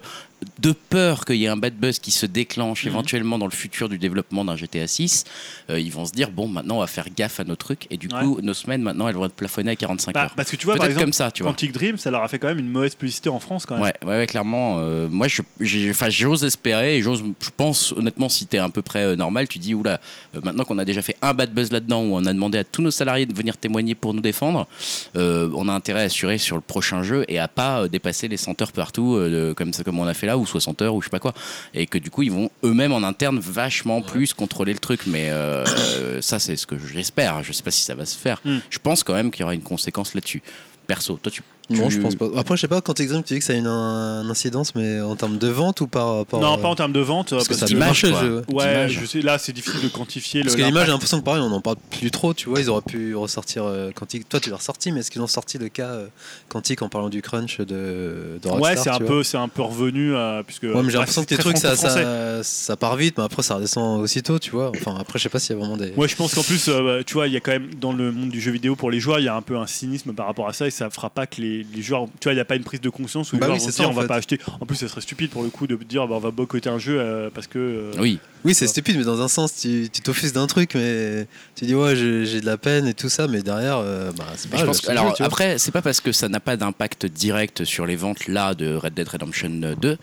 [0.62, 2.92] de peur qu'il y ait un bad buzz qui se déclenche Mhm.
[2.92, 5.26] éventuellement dans le futur du développement d'un GTA 6,
[5.70, 7.98] euh, ils vont se dire, bon, maintenant on va faire gaffe à nos trucs et
[7.98, 8.22] du Ouais.
[8.24, 10.34] coup, nos semaines, maintenant, elles vont être plafonnées à 45 Bah, heures.
[10.36, 11.52] parce que tu vois par exemple comme ça, tu vois.
[11.52, 13.84] Quantic Dream ça leur a fait quand même une mauvaise publicité en France quand même.
[13.84, 14.78] Ouais, ouais, ouais, clairement.
[14.80, 15.28] euh, moi,
[15.60, 19.60] j'ose espérer et j'ose, je pense honnêtement, si t'es à peu près euh, normal, tu
[19.60, 20.00] dis oula,
[20.36, 22.64] euh, maintenant qu'on a déjà fait un bad buzz là-dedans où on a demandé à
[22.64, 24.68] tous nos salariés de venir témoigner pour nous défendre,
[25.16, 28.62] on a intérêt à assurer sur le prochain jeu et à pas dépasser les 100
[28.62, 29.20] heures partout
[29.56, 31.34] comme ça, comme on a fait là ou 60 heures ou je sais pas quoi,
[31.74, 35.02] et que du coup ils vont eux-mêmes en interne vachement plus contrôler le truc.
[35.08, 37.44] Mais euh, ça, c'est ce que j'espère.
[37.44, 38.40] Je sais pas si ça va se faire.
[38.46, 38.58] Mm.
[38.70, 40.42] Je pense quand même qu'il y aura une conséquence là-dessus.
[40.88, 41.44] Perso, toi tu.
[41.70, 42.26] Non, tu- je pense pas.
[42.36, 45.02] Après, je sais pas, quand exemple, tu dis que ça a une, un- incidence, mais
[45.02, 46.42] en termes de vente ou par rapport.
[46.42, 47.78] non euh, pas en termes de vente euh, Parce que parce que-
[48.08, 48.22] le quoi.
[48.22, 48.44] jeu.
[48.50, 48.56] ouais.
[48.56, 51.26] ouais je sais là c'est difficile de quantifier Parce le que l'image, j'ai l'impression que
[51.26, 52.60] pareil, on n'en parle plus trop, tu vois.
[52.60, 54.28] Ils auraient pu ressortir euh, Quantic.
[54.28, 56.08] Toi, tu l'as ressorti, mais est-ce qu'ils ont sorti le cas euh,
[56.50, 59.48] Quantic en parlant du crunch de, de Rockstar ouais c'est un tu peu c'est un
[59.48, 62.76] peu revenu euh, puisque Ouais, mais j'ai bah, l'impression que tes trucs, ça, ça, ça
[62.78, 64.72] part vite, mais après, ça redescend aussitôt, tu vois.
[64.76, 65.92] Enfin, après, je sais pas s'il y a vraiment des.
[65.92, 68.12] Moi, je pense qu'en plus, euh, tu vois, il y a quand même dans le
[68.12, 70.26] monde du jeu vidéo pour les joueurs, il y a un peu un cynisme par
[70.26, 72.42] rapport à ça et ça fera pas que les, les joueurs, tu vois, il n'y
[72.42, 73.94] a pas une prise de conscience où les Bah joueurs oui, vont ça, dire on
[73.94, 74.08] va fait.
[74.08, 74.40] pas acheter.
[74.60, 76.78] En plus, ça serait stupide pour le coup de dire bah, on va boycotter un
[76.80, 77.60] jeu euh, parce que.
[77.60, 81.66] euh, Oui, Oui, c'est stupide, mais dans un sens, tu t'offusques d'un truc, mais tu
[81.66, 84.56] dis, ouais, j'ai de la peine et tout ça, mais derrière, euh, bah, c'est pas
[84.58, 87.06] je grave, pense que- alors jeu, après, c'est pas parce que ça n'a pas d'impact
[87.06, 89.50] direct sur les ventes là de Red Dead Redemption
[89.80, 89.98] 2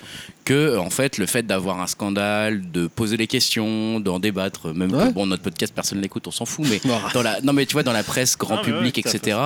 [0.45, 4.93] que en fait le fait d'avoir un scandale, de poser les questions, d'en débattre, même
[4.95, 5.09] Ouais.
[5.09, 6.81] que bon notre podcast personne l'écoute, on s'en fout, mais
[7.15, 9.39] dans la non mais tu vois dans la presse grand Non, public ouais, etc.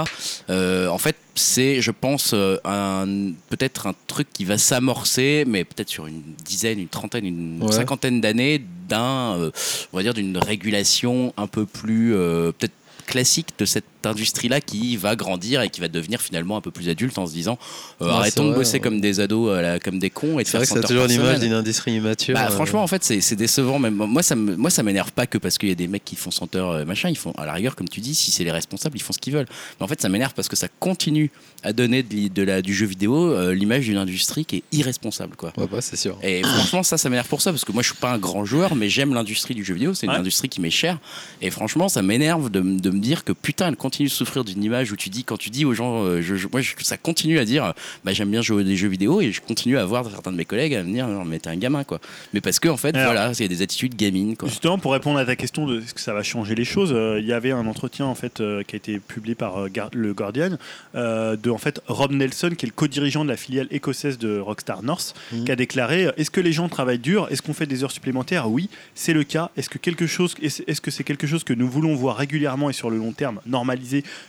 [0.51, 3.07] euh, en fait c'est je pense euh, un
[3.49, 7.73] peut-être un truc qui va s'amorcer, mais peut-être sur une dizaine, une trentaine, une Ouais.
[7.73, 8.63] cinquantaine d'années
[8.99, 9.51] euh,
[9.93, 12.75] on va dire d'une régulation un peu plus euh, peut-être
[13.07, 16.89] classique de cette industrie-là qui va grandir et qui va devenir finalement un peu plus
[16.89, 17.59] adulte en se disant
[18.01, 18.81] euh, Ouais, arrêtons de bosser ouais.
[18.81, 20.81] comme des ados, la- comme des cons et de C'est faire vrai que 100 ça
[20.81, 22.35] a toujours l'image d'une industrie immature.
[22.35, 23.79] Bah, euh, franchement, en fait, c'est c'est décevant.
[23.79, 26.05] Même moi, ça me, moi, ça m'énerve pas que parce qu'il y a des mecs
[26.05, 27.09] qui font 100 heures euh, machin.
[27.09, 29.19] Ils font, à la rigueur, comme tu dis, si c'est les responsables, ils font ce
[29.19, 29.47] qu'ils veulent.
[29.79, 31.31] Mais en fait, ça m'énerve parce que ça continue
[31.63, 35.53] à donner de, la, du jeu vidéo euh, l'image d'une industrie qui est irresponsable, quoi.
[35.57, 36.19] Ouais, bah, c'est sûr.
[36.23, 38.45] Et franchement, ça, ça m'énerve pour ça, parce que moi, je suis pas un grand
[38.45, 39.95] joueur, mais j'aime l'industrie du jeu vidéo.
[39.95, 40.19] C'est une Ouais.
[40.19, 40.99] industrie qui m'est chère.
[41.43, 44.63] Et franchement, ça m'énerve de, de me dire que putain, elle continue de souffrir d'une
[44.63, 46.97] image où tu dis, quand tu dis aux gens, euh, je, je- moi, je- ça
[46.97, 50.09] continue à dire, bah, j'aime bien jouer des jeux vidéo, et je continue à voir
[50.09, 51.99] certains de mes collègues à me dire, Non, mais t'es un gamin, quoi.
[52.33, 54.49] Mais parce que, en fait, Alors- voilà, il y a des attitudes gamines, quoi.
[54.49, 57.19] Justement, pour répondre à ta question de est-ce que ça va changer les choses, euh,
[57.21, 59.91] il y avait un entretien en fait euh, qui a été publié par euh, Gar-
[59.93, 60.57] le Guardian
[60.95, 64.39] euh, de en fait Rob Nelson, qui est le co-dirigeant de la filiale écossaise de
[64.39, 65.45] Rockstar North, Mhm.
[65.47, 67.27] qui a déclaré Est-ce que les gens travaillent dur?
[67.31, 68.49] Est-ce qu'on fait des heures supplémentaires?
[68.51, 69.51] Oui, c'est le cas.
[69.57, 72.73] Est-ce que quelque chose, est-ce que c'est quelque chose que nous voulons voir régulièrement et
[72.73, 73.41] sur le long terme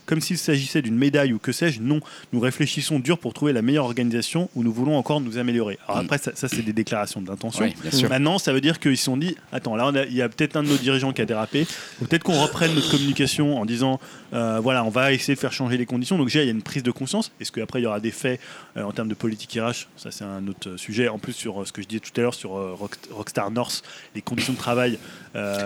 [0.05, 1.81] comme s'il s'agissait d'une médaille ou que sais-je.
[1.81, 1.99] Non,
[2.33, 5.77] nous réfléchissons dur pour trouver la meilleure organisation où nous voulons encore nous améliorer.
[5.87, 6.05] Alors Mm.
[6.05, 7.65] après, ça, ça, c'est des déclarations d'intention.
[7.65, 8.01] Oui.
[8.09, 10.63] Maintenant, ça veut dire qu'ils se sont dit attends, là, il y a peut-être un
[10.63, 11.65] de nos dirigeants qui a dérapé.
[11.99, 13.99] Peut-être qu'on reprenne notre communication en disant
[14.33, 16.17] euh, voilà, on va essayer de faire changer les conditions.
[16.17, 17.31] Donc, déjà, il y a une prise de conscience.
[17.41, 18.39] Est-ce qu'après, il y aura des faits
[18.77, 19.87] euh, en termes de politique RH?
[19.97, 21.09] Ça, c'est un autre sujet.
[21.09, 23.83] En plus, sur euh, ce que je disais tout à l'heure sur Rock- Rockstar North,
[24.15, 24.97] les conditions de travail.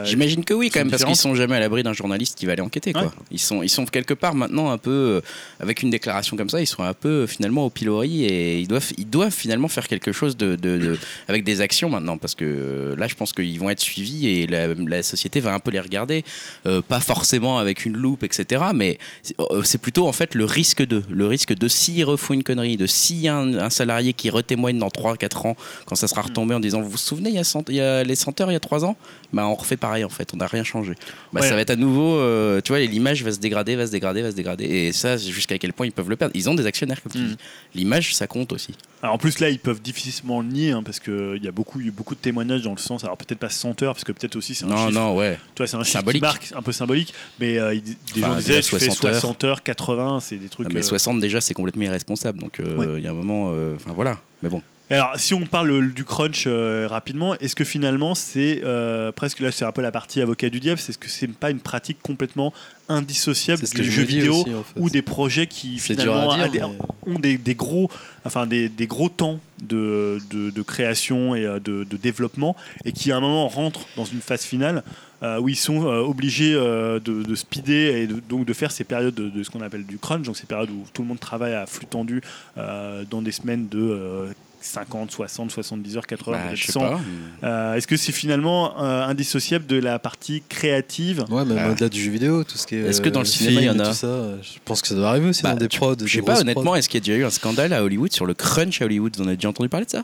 [0.03, 2.53] J'imagine que oui, quand même, parce qu'ils sont jamais à l'abri d'un journaliste qui va
[2.53, 2.94] aller enquêter.
[2.94, 3.03] Quoi.
[3.03, 3.10] Ouais.
[3.32, 5.22] Ils, sont, ils sont quelque part maintenant un peu, euh,
[5.60, 8.68] avec une déclaration comme ça, ils sont un peu euh, finalement au pilori et ils
[8.68, 10.97] doivent, ils doivent finalement faire quelque chose de, de- de-
[11.27, 14.47] avec des actions maintenant, parce que euh, là, je pense qu'ils vont être suivis et
[14.47, 16.23] la, la société va un peu les regarder,
[16.65, 18.64] euh, pas forcément avec une loupe, etc.
[18.73, 22.34] Mais c'est euh, c'est plutôt en fait le risque de, le risque de s'ils refont
[22.34, 25.95] une connerie, de s'il y a un, un salarié qui retémoigne dans 3-4 ans, quand
[25.95, 28.03] ça sera retombé en disant, vous vous souvenez, il y a, cent- il y a
[28.03, 28.95] les senteurs il y a 3 ans?
[29.34, 30.93] Bah, on refait pareil en fait, on n'a rien changé.
[31.34, 31.49] Bah, Ouais.
[31.49, 34.22] Ça va être à nouveau, euh, tu vois, l'image va se dégrader, va se dégrader,
[34.22, 34.66] va se dégrader.
[34.66, 36.34] Et ça, jusqu'à quel point ils peuvent le perdre.
[36.36, 37.28] Ils ont des actionnaires, comme tu Mm.
[37.30, 37.38] dis.
[37.74, 38.76] L'image, ça compte aussi.
[39.02, 41.80] Alors en plus là ils peuvent difficilement le nier hein, parce qu'il y a beaucoup,
[41.80, 44.04] il y a beaucoup de témoignages dans le sens, alors peut-être pas 100 heures parce
[44.04, 45.38] que peut-être aussi c'est un Non, chiffre, non, ouais.
[45.56, 46.22] tu vois, c'est un chiffre Symbolique.
[46.22, 47.82] qui marque, un peu symbolique, mais euh, des
[48.18, 49.14] Enfin, gens déjà disaient tu fais 60 heures.
[49.22, 50.74] 60 heures, 80, c'est des trucs...
[50.74, 52.40] mais euh, 60 déjà, c'est complètement irresponsable.
[52.40, 53.02] Donc euh, il Ouais.
[53.02, 54.20] y a un moment, euh, enfin voilà.
[54.42, 54.62] Mais bon.
[54.91, 59.52] Alors, si on parle du crunch euh, rapidement, est-ce que finalement c'est euh, presque là,
[59.52, 61.98] c'est un peu la partie avocat du diable, c'est ce que c'est pas une pratique
[62.03, 62.53] complètement
[62.88, 64.80] indissociable que du je jeu me dis vidéo aussi, en fait.
[64.80, 66.60] ou des projets qui C'est dur finalement a des-
[67.07, 67.90] ont des, des gros,
[68.26, 72.91] enfin des, des gros temps de, de, de création et euh, de, de développement et
[72.91, 74.84] qui à un moment rentrent dans une phase finale
[75.24, 78.70] euh, où ils sont euh, obligés euh, de, de speeder et de- donc de faire
[78.72, 81.07] ces périodes de, de ce qu'on appelle du crunch, donc ces périodes où tout le
[81.07, 82.22] monde travaille à flux tendu
[82.60, 84.28] euh, dans des semaines de euh,
[84.66, 86.80] 50, 60, 70 heures, 80, Bah, peut-être je sais 100.
[86.80, 87.00] pas.
[87.44, 91.72] Euh, Est-ce que c'est finalement euh, indissociable de la partie créative Ouais, même Ah.
[91.72, 92.80] au-delà du jeu vidéo, tout ce qui est.
[92.80, 94.88] Est-ce que dans euh, le cinéma, il y en a ça, euh, Je pense que
[94.88, 95.96] ça doit arriver aussi Bah, dans des prods.
[96.04, 98.26] Je sais pas, honnêtement, est-ce qu'il y a déjà eu un scandale à Hollywood sur
[98.26, 99.16] le crunch à Hollywood?
[99.16, 100.04] Vous en avez déjà entendu parler de ça?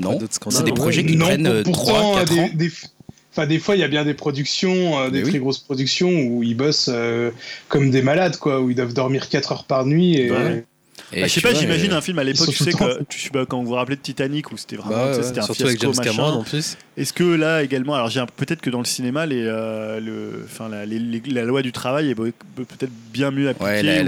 [0.00, 0.18] Non.
[0.50, 1.82] C'est des projets qui Non, prennent pour- euh, pourtant,
[2.12, 2.48] 3, 4 des, ans.
[2.54, 2.72] des-
[3.32, 5.28] Enfin, des fois, il y a bien des productions, euh, des oui.
[5.28, 7.30] très grosses productions où ils bossent euh,
[7.68, 10.16] comme des malades, quoi, où ils doivent dormir 4 heures par nuit.
[10.16, 10.64] Et, Ouais.
[11.12, 13.20] Et Bah, je sais pas, j'imagine euh, un film à l'époque, tu sais, que, tu
[13.20, 15.44] sais pas, quand vous vous rappelez de Titanic, où c'était vraiment Bah, ouais, c'était un
[15.44, 16.16] surtout avec fiasco, James machin.
[16.16, 16.76] Cameron en plus.
[16.96, 20.86] Est-ce que là également, alors j'ai peut-être que dans le cinéma, les, euh, le, la,
[20.86, 23.64] les- les- la loi du travail est peut-être bien mieux appliquée.
[23.70, 24.02] Ouais, la, il y a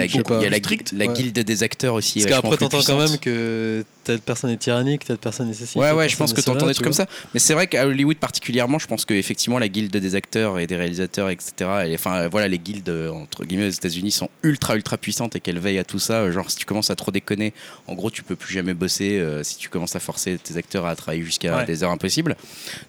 [0.51, 0.57] la,
[0.93, 1.13] la Ouais.
[1.15, 2.21] guilde des acteurs aussi.
[2.25, 5.79] Parce qu'après, t'entends quand même que telle personne est tyrannique, telle personne est ceci.
[5.79, 7.07] Ouais, ouais, je pense que est tu entends cela, des trucs comme ça.
[7.35, 10.77] Mais c'est vrai qu'à Hollywood particulièrement, je pense qu'effectivement, la guilde des acteurs et des
[10.77, 11.53] réalisateurs, etc.,
[11.87, 15.41] et, enfin, voilà, les guildes, euh, entre guillemets, aux États-Unis sont ultra, ultra puissantes et
[15.41, 16.31] qu'elles veillent à tout ça.
[16.31, 17.53] Genre, si tu commences à trop déconner,
[17.87, 20.87] en gros, tu peux plus jamais bosser euh, si tu commences à forcer tes acteurs
[20.87, 21.65] à travailler jusqu'à Ouais.
[21.67, 22.37] des heures impossibles.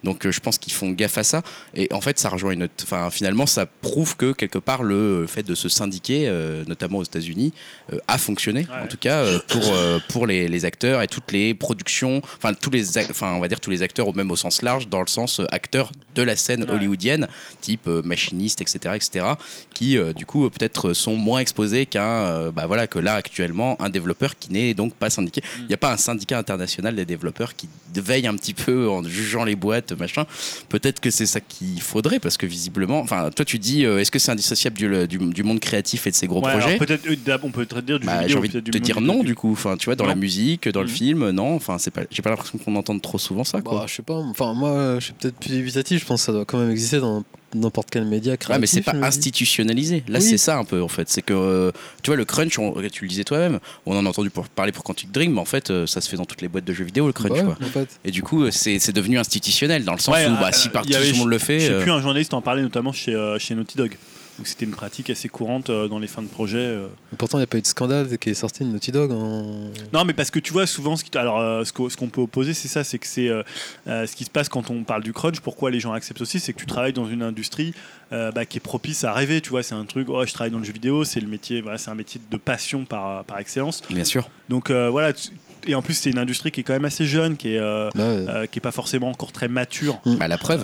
[0.03, 1.41] Donc, euh, je pense qu'ils font gaffe à ça.
[1.73, 2.73] Et en fait, ça rejoint une autre.
[2.83, 7.03] Enfin, finalement, ça prouve que quelque part, le fait de se syndiquer, euh, notamment aux
[7.03, 7.53] États-Unis,
[8.07, 8.61] a fonctionné.
[8.69, 8.83] Ouais.
[8.83, 9.73] En tout cas, pour,
[10.09, 13.59] pour les, les acteurs et toutes les productions, enfin, tous les, enfin, on va dire
[13.59, 16.63] tous les acteurs, ou même au sens large, dans le sens acteurs de la scène
[16.63, 16.71] Ouais.
[16.71, 17.27] hollywoodienne,
[17.61, 19.25] type machiniste, etc., etc.,
[19.73, 24.37] qui, du coup, peut-être sont moins exposés qu'un, bah voilà, que là, actuellement, un développeur
[24.37, 25.41] qui n'est donc pas syndiqué.
[25.41, 25.59] Mm.
[25.61, 29.03] Il n'y a pas un syndicat international des développeurs qui veille un petit peu en
[29.03, 30.25] jugeant les boîtes, machin.
[30.69, 34.11] Peut-être que c'est ça qu'il faudrait, parce que visiblement, enfin, toi, tu dis, euh, est-ce
[34.11, 37.05] que c'est indissociable du, du, du monde créatif et de ses gros Ouais, projets peut-être,
[37.07, 39.51] euh, on peut peut-être dire du bah, j'ai envie de te dire non du coup
[39.51, 40.09] enfin tu vois dans Non.
[40.11, 40.93] la musique dans le Mhm.
[40.93, 43.85] film non enfin c'est pas j'ai pas l'impression qu'on entende trop souvent ça quoi Bah,
[43.87, 46.45] je sais pas, enfin moi je suis peut-être plus dubitatif, je pense que ça doit
[46.45, 47.23] quand même exister dans
[47.55, 48.55] n'importe quel média créatif.
[48.55, 50.03] Ouais, mais c'est pas je institutionnalisé.
[50.07, 50.25] Là, Oui.
[50.25, 51.09] c'est ça un peu en fait.
[51.09, 51.71] C'est que euh,
[52.03, 54.71] tu vois le crunch, on- tu le disais toi-même, on en a entendu pour parler
[54.71, 56.73] pour Quantic Dream, mais en fait, euh, ça se fait dans toutes les boîtes de
[56.73, 57.31] jeux vidéo le crunch.
[57.31, 57.57] Bah ouais, quoi.
[57.65, 57.99] en fait.
[58.05, 60.71] Et du coup, euh, c'est devenu institutionnel dans le sens Ouais, où bah, si euh,
[60.71, 61.59] par il y tout le monde le Je fait.
[61.59, 63.97] sais euh, plus, un journaliste en parlait notamment chez, euh, chez Naughty Dog.
[64.39, 66.57] Donc c'était une pratique assez courante euh, dans les fins de projet.
[66.59, 66.87] euh.
[67.17, 69.69] Pourtant il n'y a pas eu de scandale qui est sorti de Naughty Dog en.
[69.93, 72.53] Non, mais parce que tu vois, souvent, ce qui- alors, euh, ce qu'on peut opposer,
[72.53, 73.27] c'est ça, c'est que c'est
[73.85, 75.41] ce qui se passe quand on parle du crunch.
[75.41, 77.73] Pourquoi les gens acceptent aussi, c'est que tu travailles dans une industrie
[78.13, 79.41] euh, bah, qui est propice à rêver.
[79.41, 80.07] Tu vois, c'est un truc.
[80.09, 81.59] Oh, je travaille dans le jeu vidéo, c'est le métier.
[81.59, 83.81] Voilà, c'est un métier de passion par par excellence.
[83.89, 84.29] Bien sûr.
[84.47, 85.11] Donc euh, voilà.
[85.67, 87.89] Et en plus, c'est une industrie qui est quand même assez jeune, qui est euh,
[87.93, 88.25] Bah ouais.
[88.29, 89.99] euh, qui est pas forcément encore très mature.
[90.05, 90.63] Bah, la preuve.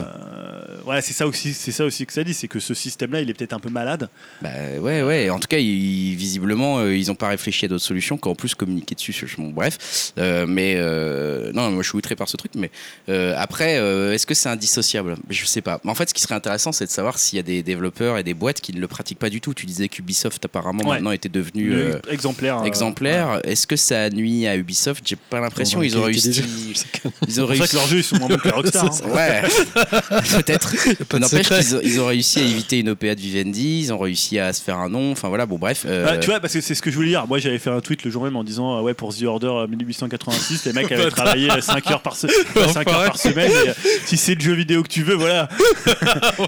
[0.86, 3.30] Voilà, c'est ça aussi, c'est ça aussi que ça dit, c'est que ce système-là, il
[3.30, 4.08] est peut-être un peu malade.
[4.42, 4.50] Bah,
[4.80, 5.30] ouais, ouais.
[5.32, 8.54] En tout cas, ils- visiblement, euh, ils n'ont pas réfléchi à d'autres solutions qu'en plus
[8.56, 9.14] communiquer dessus.
[9.38, 10.14] Bon, bref.
[10.20, 12.52] Euh, mais euh, non, moi je suis outré par ce truc.
[12.56, 12.70] Mais
[13.10, 15.16] euh, après, euh, est-ce que c'est indissociable?
[15.30, 15.82] Je sais pas.
[15.86, 18.24] En fait, ce qui serait intéressant, c'est de savoir s'il y a des développeurs et
[18.24, 19.54] des boîtes qui ne le pratiquent pas du tout.
[19.56, 20.96] Tu disais qu'Ubisoft apparemment Ouais.
[20.98, 22.60] maintenant était devenu euh, exemplaire.
[22.62, 23.42] euh, exemplaire.
[23.44, 25.04] Est-ce que ça nuit à Ubisoft?
[25.08, 25.82] J'ai pas l'impression.
[25.82, 26.30] Ils ont réussi.
[27.28, 27.72] Ils ont C'est vrai réussi.
[27.72, 28.86] que leurs jeux ils sont moins bons que Rockstar.
[28.86, 29.10] hein.
[29.14, 29.42] Ouais,
[30.44, 30.75] peut-être.
[31.20, 34.40] N'empêche qu'ils ont, ils ont réussi à éviter une OPA de Vivendi, ils ont réussi
[34.40, 35.84] à se faire un nom, enfin voilà, bon bref.
[35.86, 37.26] euh, Ah, tu vois, parce que c'est ce que je voulais dire.
[37.28, 39.48] Moi, j'avais fait un tweet le jour même en disant, euh, ouais, pour The Order
[39.48, 42.28] euh, 1886, les mecs avaient travaillé 5 heures par, se-
[42.74, 43.52] 5 heures par semaine.
[43.66, 43.74] Et, euh,
[44.06, 45.50] si c'est le jeu vidéo que tu veux, voilà.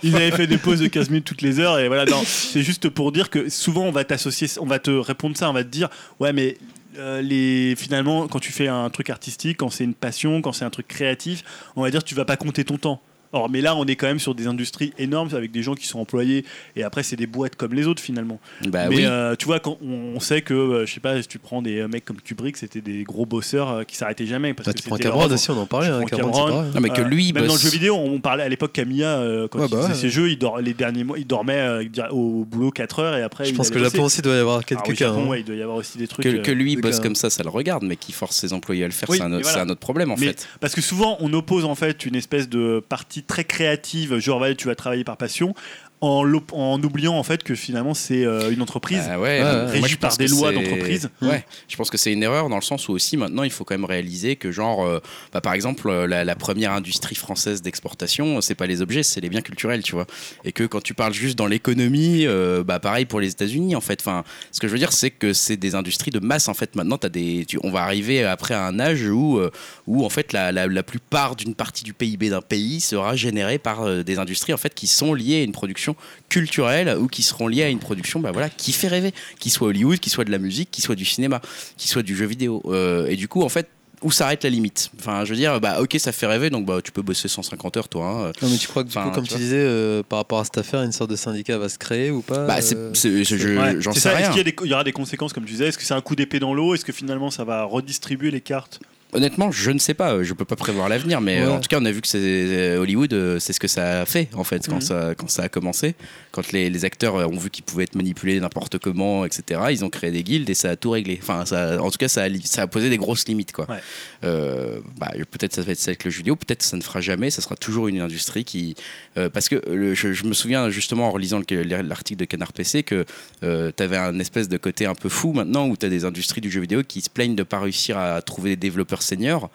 [0.04, 1.80] Ils avaient fait des pauses de 15 minutes toutes les heures.
[1.80, 4.92] Et voilà, non, c'est juste pour dire que souvent, on va t'associer, on va te
[4.92, 5.90] répondre ça, on va te dire,
[6.20, 6.58] ouais, mais.
[7.00, 10.66] euh, les, finalement, quand tu fais un truc artistique, quand c'est une passion, quand c'est
[10.66, 11.44] un truc créatif,
[11.76, 13.00] on va dire tu vas pas compter ton temps.
[13.34, 15.86] Or, mais là, on est quand même sur des industries énormes avec des gens qui
[15.86, 16.46] sont employés
[16.76, 18.40] et après, c'est des boîtes comme les autres finalement.
[18.68, 19.06] bah mais oui.
[19.06, 21.62] euh, tu vois, quand on, on sait que, euh, je sais pas, si tu prends
[21.62, 24.54] des euh, mecs comme Kubrick, c'était des gros bosseurs euh, qui s'arrêtaient jamais.
[24.54, 25.88] Parce Bah, que tu prends c'était Cameron aussi, on en parlait.
[25.88, 26.62] Hein, Cameron, Cameron.
[26.74, 29.18] Non, mais que Euh, lui, même dans le jeu vidéo, on parlait à l'époque Camilla
[29.20, 29.96] euh, quand Ouais, il bah faisait ouais.
[30.00, 33.24] ses jeux, il dor- les derniers mois, il dormait euh, au boulot 4 heures et
[33.24, 33.46] après.
[33.46, 33.80] Je il pense que.
[33.80, 35.12] Japon aussi doit y avoir Alors, quelques cas.
[35.12, 35.26] Hein.
[35.28, 36.24] ouais, il doit y avoir aussi des trucs.
[36.24, 38.84] que, euh, que lui bosse comme ça, ça le regarde, mais qui force ses employés
[38.84, 40.48] à le faire, c'est un, autre- problème en fait.
[40.60, 44.68] Parce que souvent, on oppose en fait une espèce de partie très créative, genre tu
[44.68, 45.54] vas travailler par passion,
[46.02, 49.02] en, oubliant en fait que finalement c'est euh, une entreprise.
[49.10, 49.62] Ah ouais, moi, ouais.
[49.64, 51.10] moi, Régie par des lois d'entreprise.
[51.22, 53.64] Ouais, je pense que c'est une erreur dans le sens où aussi maintenant il faut
[53.64, 55.00] quand même réaliser que genre, euh,
[55.34, 59.22] bah, par exemple, euh, la, la première industrie française d'exportation, c'est pas les objets, c'est
[59.22, 60.06] les biens culturels, tu vois.
[60.44, 63.82] Et que quand tu parles juste dans l'économie, euh, bah pareil pour les États-Unis en
[63.82, 64.00] fait.
[64.02, 66.76] Enfin, ce que je veux dire, c'est que c'est des industries de masse en fait.
[66.76, 69.50] Maintenant, as des, tu- on va arriver après à un âge où, euh,
[69.88, 73.58] où en fait la, la, la plupart d'une partie du PIB d'un pays sera générée
[73.58, 75.87] par euh, des industries en fait qui sont liées à une production
[76.30, 79.68] culturelle ou qui seront liées à une production bah voilà qui fait rêver, qui soit
[79.68, 81.42] Hollywood, qui soit de la musique, qui soit du cinéma,
[81.78, 82.62] qui soit du jeu vidéo.
[82.66, 83.70] Euh, et du coup en fait
[84.04, 84.92] où s'arrête la limite?
[85.00, 87.78] Enfin, je veux dire, bah ok, ça fait rêver, donc bah tu peux bosser 150
[87.78, 88.06] heures, toi.
[88.28, 88.32] hein.
[88.44, 90.60] Non, mais tu crois que du coup, comme tu disais, euh, par rapport à cette
[90.60, 93.94] affaire, une sorte de syndicat va se créer ou pas Bah, c'est, euh, je- j'en
[93.94, 94.14] sais ça.
[94.16, 94.32] rien.
[94.32, 95.70] Est-ce qu'il y aura des conséquences, comme tu disais?
[95.70, 96.76] Est-ce que c'est un coup d'épée dans l'eau?
[96.76, 98.80] Est-ce que finalement ça va redistribuer les cartes
[99.18, 100.22] Honnêtement, je ne sais pas.
[100.22, 101.46] Je peux pas prévoir l'avenir, mais Ouais.
[101.48, 103.68] euh, en tout cas, on a vu que c'est euh, Hollywood, euh, c'est ce que
[103.68, 104.82] ça a fait en fait quand Mhm.
[104.82, 105.96] ça quand ça a commencé,
[106.32, 109.60] quand les, les acteurs euh, ont vu qu'ils pouvaient être manipulés n'importe comment, etc.
[109.72, 111.18] Ils ont créé des guildes et ça a tout réglé.
[111.22, 113.68] Enfin, ça, en tout cas, ça a, li- ça a posé des grosses limites quoi.
[113.70, 113.80] Ouais.
[114.24, 117.02] Euh, bah, peut-être ça va être ça avec le jeu vidéo, peut-être ça ne fera
[117.02, 117.32] jamais.
[117.32, 118.76] Ça sera toujours une industrie qui,
[119.18, 122.54] euh, parce que euh, je, je me souviens justement en relisant le- l'article de Canard
[122.54, 123.04] PC que
[123.42, 126.42] tu avais un espèce de côté un peu fou maintenant où tu as des industries
[126.42, 129.50] du jeu vidéo qui se plaignent de pas réussir à trouver des développeurs seniors.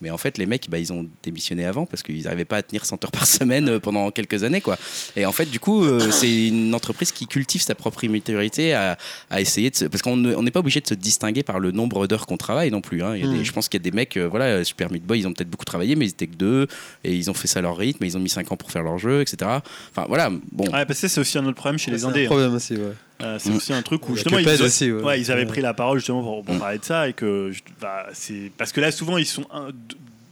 [0.00, 2.62] Mais en fait, les mecs, bah, ils ont démissionné avant parce qu'ils n'arrivaient pas à
[2.62, 4.60] tenir 100 heures par semaine euh, pendant quelques années.
[4.60, 4.78] Quoi.
[5.16, 8.96] Et en fait, du coup, euh, c'est une entreprise qui cultive sa propre immaturité à,
[9.28, 9.86] à essayer de se...
[9.86, 12.36] Parce qu'on ne- on n'est pas obligé de se distinguer par le nombre d'heures qu'on
[12.36, 13.02] travaille non plus.
[13.02, 13.16] hein.
[13.16, 13.44] Il y a des- Mm.
[13.44, 15.50] je pense qu'il y a des mecs, euh, voilà, Super Meat Boy, ils ont peut-être
[15.50, 16.68] beaucoup travaillé, mais ils étaient que deux
[17.02, 18.70] et ils ont fait ça à leur rythme, et ils ont mis 5 ans pour
[18.70, 19.50] faire leur jeu, etc.
[19.90, 20.66] Enfin, voilà, bon.
[20.66, 22.22] Ouais, parce que c'est aussi un autre problème chez les c'est un indés.
[22.22, 22.26] hein.
[22.28, 22.92] problème aussi, ouais.
[23.20, 25.02] Euh, c'est aussi un truc où justement ils, aussi, ouais.
[25.02, 27.50] ouais, ils avaient pris la parole justement pour, pour parler de ça et que
[27.80, 29.70] bah, c'est parce que là souvent ils sont un-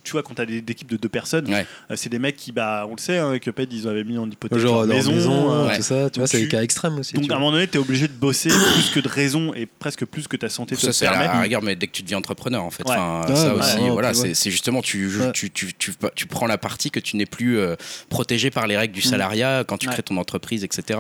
[0.07, 1.67] tu vois quand t'as des, des équipes de deux personnes Ouais.
[1.91, 4.17] euh, c'est des mecs qui bah on le sait hein, avec Cuphead ils avaient mis
[4.17, 5.77] en hypothèque Genre leur maison, maison, euh, ouais.
[5.77, 7.13] tout ça, tu vois, c'est des cas extrêmes aussi.
[7.15, 10.05] donc à un moment donné t'es obligé de bosser plus que de raison et presque
[10.07, 11.77] plus que ta santé te Ça, le c'est à la permet à la rigueur, mais
[11.77, 12.85] dès que tu deviens entrepreneur, en fait.
[12.89, 12.95] Ouais.
[12.97, 15.33] Enfin, Ouais, ça ouais, aussi, ouais, voilà, c'est justement, tu, Ouais.
[15.33, 17.75] tu, tu, tu, tu prends la partie que tu n'es plus euh,
[18.09, 19.11] protégé par les règles du Mm.
[19.11, 19.93] salariat quand tu Ouais.
[19.93, 20.99] crées ton entreprise, etc.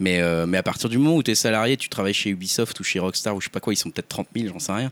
[0.00, 2.78] Mais, euh, mais à partir du moment où tu es salarié, tu travailles chez Ubisoft
[2.80, 4.72] ou chez Rockstar ou je sais pas quoi, ils sont peut-être 30 000, j'en sais
[4.72, 4.90] rien.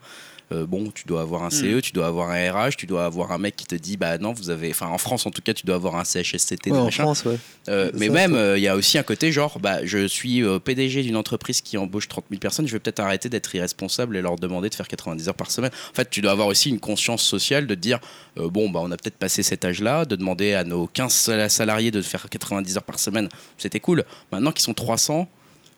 [0.53, 3.33] Euh, bon, tu dois avoir un CE, tu dois avoir un RH, tu dois avoir
[3.33, 5.55] un mec qui te dit, bah non, vous avez, enfin en France en tout cas,
[5.55, 6.91] tu dois avoir un CHSCT, Ouais, en.
[6.91, 7.39] France, ouais.
[7.71, 10.43] Euh, mais ça, même, euh, il y a aussi un côté genre, bah, je suis
[10.43, 14.17] euh, PDG d'une entreprise qui embauche 30 000 personnes, je vais peut-être arrêter d'être irresponsable
[14.19, 15.71] et leur demander de faire 90 heures par semaine.
[15.91, 17.99] En fait, tu dois avoir aussi une conscience sociale de te dire,
[18.39, 21.51] euh, bon, bah, on a peut-être passé cet âge-là, de demander à nos 15 sal-
[21.51, 24.05] salariés de faire 90 heures par semaine, c'était cool.
[24.31, 25.27] Maintenant qu'ils sont 300,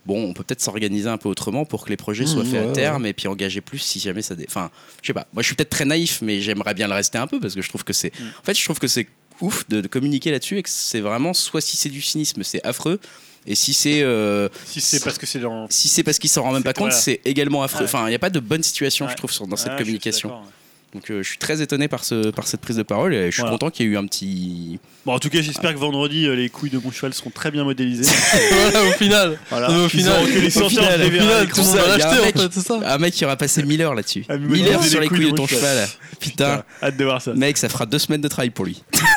[0.06, 2.64] bon, on peut peut-être s'organiser un peu autrement pour que les projets Mmh, soient faits
[2.64, 4.34] ouais, à terme et puis engager plus si jamais ça.
[4.34, 4.70] dé- Enfin,
[5.02, 5.26] je sais pas.
[5.32, 7.62] Moi, je suis peut-être très naïf, mais j'aimerais bien le rester un peu parce que
[7.62, 8.12] je trouve que c'est.
[8.40, 9.06] En fait, je trouve que c'est
[9.40, 12.64] ouf de, de communiquer là-dessus et que c'est vraiment soit si c'est du cynisme, c'est
[12.64, 12.98] affreux.
[13.48, 16.42] Et si c'est euh, si c'est parce que c'est dans si c'est parce qu'il s'en
[16.42, 16.96] rend même pas compte, voilà.
[16.96, 17.80] c'est également affreux.
[17.80, 17.84] Ouais.
[17.84, 20.32] Enfin, il n'y a pas de bonne situation, je trouve, dans cette communication.
[20.96, 23.30] Donc, euh, je suis très étonné par ce par cette prise de parole et je
[23.32, 23.52] suis Voilà.
[23.52, 24.78] content qu'il y ait eu un petit.
[25.04, 27.50] Bon, en tout cas, j'espère que vendredi, euh, les couilles de mon cheval seront très
[27.50, 28.10] bien modélisées.
[28.50, 29.38] voilà, au final.
[29.50, 29.68] Voilà.
[29.68, 31.46] Non, mais au final, auront que les au final, de au DVR final, à tout
[31.46, 31.62] l'écran.
[31.62, 32.80] le monde va Il y a un en mec- fait, c'est ça.
[32.82, 34.24] Un mec qui aura passé 1000 heures là-dessus.
[34.28, 35.86] Ah, mais 1000 heures modéliser sur les les couilles de ton cheval.
[36.18, 36.64] Putain.
[36.82, 37.34] Hâte de voir ça.
[37.34, 38.82] Mec, ça fera deux semaines de travail pour lui.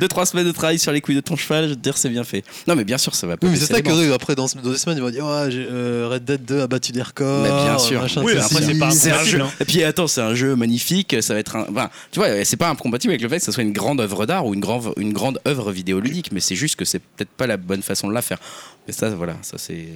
[0.00, 1.96] deux, trois semaines de travail sur les couilles de ton cheval, je veux te dire,
[1.96, 2.44] c'est bien fait.
[2.66, 3.46] Non, mais bien sûr, ça va pas.
[3.46, 6.24] Oui, mais c'est ça que après, dans, dans deux semaines, ils vont dire euh, Red
[6.24, 7.42] Dead 2 a battu des records.
[7.42, 8.00] Mais bien sûr.
[8.02, 9.40] machin, Oui, après, c'est pas C'est un jeu.
[9.40, 9.50] hein.
[9.60, 11.16] Et puis attends, c'est un jeu magnifique.
[11.22, 11.66] Ça va être un.
[11.70, 14.26] Enfin, tu vois, c'est pas incompatible avec le fait que ça soit une grande œuvre
[14.26, 17.46] d'art ou une grande une grande œuvre vidéoludique, mais c'est juste que c'est peut-être pas
[17.46, 18.38] la bonne façon de la faire.
[18.86, 19.86] Mais ça, voilà, ça c'est.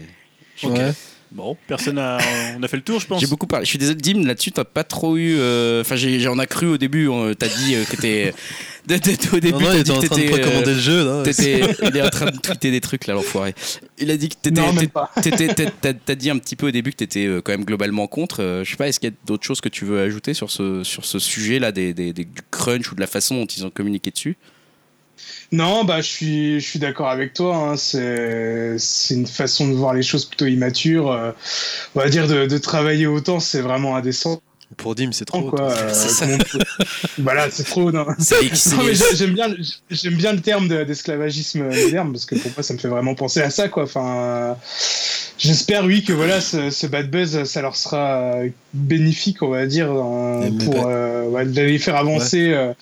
[0.62, 0.92] Ouais.
[1.34, 2.18] Bon, personne a.
[2.56, 3.20] On a fait le tour, je pense.
[3.20, 3.64] J'ai beaucoup parlé.
[3.64, 5.34] Je suis désolé, Dim, là-dessus, t'as pas trop eu.
[5.36, 7.08] euh, Enfin, j'en ai cru au début.
[7.38, 8.32] T'as dit euh, que t'es-
[8.86, 10.78] de- de- au début, Non, non, il était en train de t'étais, euh, précommander le
[10.78, 11.04] jeu.
[11.04, 11.22] là.
[11.24, 13.52] t'étais- il est en train de tweeter des trucs là, l'enfoiré.
[13.98, 14.60] Il a dit que t'étais.
[14.60, 15.10] Non, même t'étais- pas.
[15.20, 18.40] t'étais- t'as- dit un petit peu au début que t'étais euh, quand même globalement contre.
[18.40, 20.50] Euh, Je sais pas, est-ce qu'il y a d'autres choses que tu veux ajouter sur
[20.52, 23.46] ce, sur ce sujet là des, des- des- du crunch ou de la façon dont
[23.46, 24.36] ils ont communiqué dessus?
[25.52, 27.56] Non, bah, je suis, je suis d'accord avec toi.
[27.56, 27.76] hein.
[27.76, 31.10] C'est, c'est une façon de voir les choses plutôt immature.
[31.12, 31.30] Euh,
[31.94, 34.40] on va dire de, de travailler autant, c'est vraiment indécent.
[34.76, 35.50] Pour Dim, c'est trop.
[35.50, 35.72] quoi.
[35.78, 36.26] Euh, c'est
[37.18, 37.92] voilà, c'est trop.
[37.92, 38.06] Non.
[38.18, 38.40] C'est
[38.76, 39.54] Non, mais j'ai- j'aime bien,
[39.90, 43.14] j'aime bien le terme de- d'esclavagisme moderne parce que pour moi, ça me fait vraiment
[43.14, 43.84] penser à ça, quoi.
[43.84, 44.54] Enfin, euh,
[45.38, 48.34] j'espère, oui, que voilà, ce, ce bad buzz, ça leur sera
[48.72, 52.72] bénéfique, on va dire, mais pour euh, ouais, les faire avancer euh,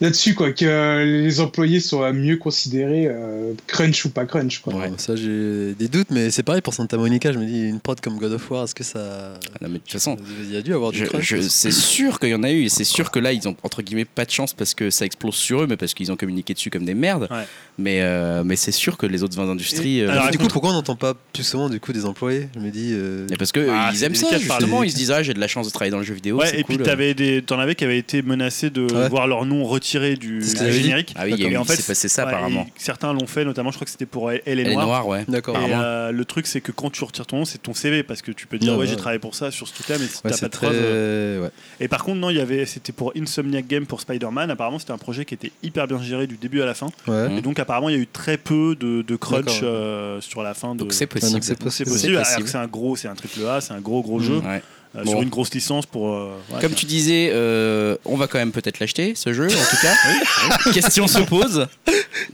[0.00, 0.52] là-dessus, quoi.
[0.52, 4.74] Que les employés soient mieux considérés, euh, crunch ou pas crunch, quoi.
[4.74, 4.90] Ouais.
[4.98, 7.32] Ça, j'ai des doutes, mais c'est pareil pour Santa Monica.
[7.32, 9.34] Je me dis, une prod comme God of War, est-ce que ça.
[9.54, 11.22] Ah non, mais de toute façon, Il y a dû avoir du Je- crunch.
[11.24, 13.56] je- c'est sûr qu'il y en a eu et c'est sûr que là ils ont
[13.62, 16.16] entre guillemets pas de chance parce que ça explose sur eux mais parce qu'ils ont
[16.16, 17.44] communiqué dessus comme des merdes Ouais.
[17.78, 20.70] mais euh, mais c'est sûr que les autres vins d'industrie euh, alors, du coup, pourquoi
[20.70, 22.48] on n'entend pas plus souvent du coup des employés?
[22.54, 22.90] Je me dis.
[22.92, 25.48] euh, et parce que Ah, aiment ça justement ils se disent ah j'ai de la
[25.48, 27.84] chance de travailler dans le jeu vidéo Ouais, c'est et puis des, t'en avais qui
[27.84, 29.08] avaient été menacés de Ouais.
[29.08, 29.83] voir leur nom retiré
[30.18, 31.12] du, ce du générique.
[31.16, 33.44] ah oui il y a en fait, s'est passé ça ouais, apparemment certains l'ont fait,
[33.44, 35.06] notamment je crois que c'était pour Elle est Noire.
[35.06, 35.56] ouais D'accord.
[35.56, 35.82] Apparemment.
[35.82, 38.32] euh, le truc, c'est que quand tu retires ton nom, c'est ton CV parce que
[38.32, 38.90] tu peux dire Ouais, ouais, ouais.
[38.90, 40.66] j'ai travaillé pour ça sur ce truc-là, mais si Ouais, t'as c'est pas de très.
[40.68, 41.42] preuves.
[41.44, 41.50] Ouais.
[41.80, 44.50] Et par contre, non, il y avait, c'était pour Insomniac Game pour Spider-Man.
[44.50, 46.88] Apparemment, c'était un projet qui était hyper bien géré du début à la fin.
[47.06, 47.36] Ouais.
[47.38, 50.54] Et donc, apparemment, il y a eu très peu de, de crunch euh, sur la
[50.54, 50.74] fin.
[50.74, 50.80] De...
[50.80, 52.22] donc c'est possible c'est possible.
[52.46, 54.24] c'est un gros, c'est un triple A, c'est un gros gros Mhm.
[54.24, 54.62] jeu Ouais.
[54.94, 55.10] Bon.
[55.10, 56.12] sur une grosse licence pour.
[56.12, 59.48] euh, ouais, comme tu disais euh, on va quand même peut-être l'acheter ce jeu en
[59.48, 61.66] tout cas question se pose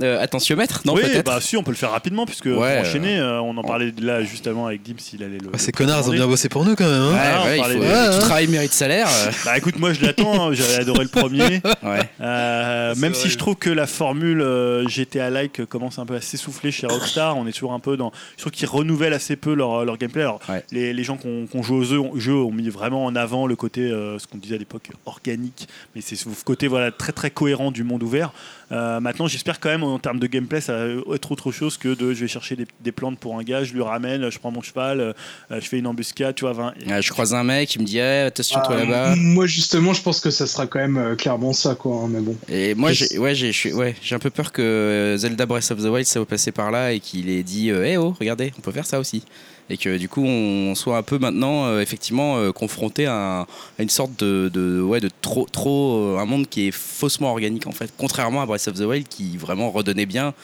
[0.02, 2.52] euh, attention maître non oui, peut-être bah si, on peut le faire rapidement puisque Ouais,
[2.80, 5.46] pour enchaîner, euh, on en parlait là juste avant avec Dim s'il allait le.
[5.48, 7.00] Ah, le ces connards, ils ont bien bossé pour nous quand même.
[7.00, 9.92] Hein ouais, Ah, ouais, il faut- Ouais, tout travail mérite salaire euh, Bah écoute, moi
[9.92, 11.60] je l'attends, hein, j'avais adoré le premier.
[11.82, 13.22] ouais Euh, même vrai.
[13.22, 16.86] si je trouve que la formule euh, GTA like commence un peu à s'essouffler chez
[16.86, 18.12] Rockstar, on est toujours un peu dans.
[18.36, 20.22] Je trouve qu'ils renouvellent assez peu leur, leur gameplay.
[20.22, 20.64] Alors, Ouais.
[20.72, 23.14] les, les gens qui ont, ont joué aux jeux, ont- jeux ont mis vraiment en
[23.16, 26.90] avant le côté, euh, ce qu'on disait à l'époque, organique, mais c'est ce côté voilà,
[26.90, 28.32] très très cohérent du monde ouvert.
[28.72, 31.94] Euh, maintenant, j'espère quand même en termes de gameplay, ça va être autre chose que
[31.94, 34.50] de je vais chercher des, des plantes pour un gars, je lui ramène, je prends
[34.52, 35.12] mon cheval, euh,
[35.50, 36.52] je fais une embuscade, tu vois.
[36.52, 39.46] vingt- Ah, je croise un mec il me dit eh, attention toi Ah, là-bas Moi,
[39.46, 41.96] justement, je pense que ça sera quand même euh, clairement ça, quoi.
[42.04, 42.36] hein, mais bon.
[42.48, 45.70] Et moi, j'ai ouais, j'ai je suis- ouais, j'ai un peu peur que Zelda Breath
[45.72, 48.14] of the Wild ça va passer par là et qu'il ait dit euh, Eh oh,
[48.18, 49.24] regardez, on peut faire ça aussi.
[49.72, 53.42] Et que du coup, on soit un peu maintenant, euh, effectivement, euh, confronté à, un-
[53.42, 53.46] à
[53.82, 55.96] une sorte de, de, ouais, de trop, trop.
[56.16, 57.92] euh, un monde qui est faussement organique en fait.
[57.96, 60.34] Contrairement à Breath of the Wild qui vraiment redonnait bien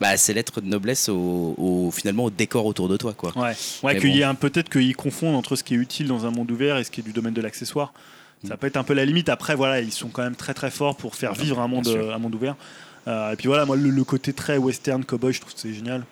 [0.00, 3.12] bah, ses lettres de noblesse au, au- finalement au décor autour de toi.
[3.12, 3.32] Quoi.
[3.36, 4.34] Ouais, ouais qu'il y bon.
[4.36, 7.00] peut-être qu'ils confondent entre ce qui est utile dans un monde ouvert et ce qui
[7.00, 7.92] est du domaine de l'accessoire.
[8.46, 9.28] Ça peut être un peu la limite.
[9.30, 12.18] Après, voilà, ils sont quand même très très forts pour faire vivre un monde, un
[12.18, 12.54] monde ouvert.
[13.08, 15.72] Euh, et puis voilà, moi, le, le côté très western, cowboy, je trouve que c'est
[15.74, 16.04] génial.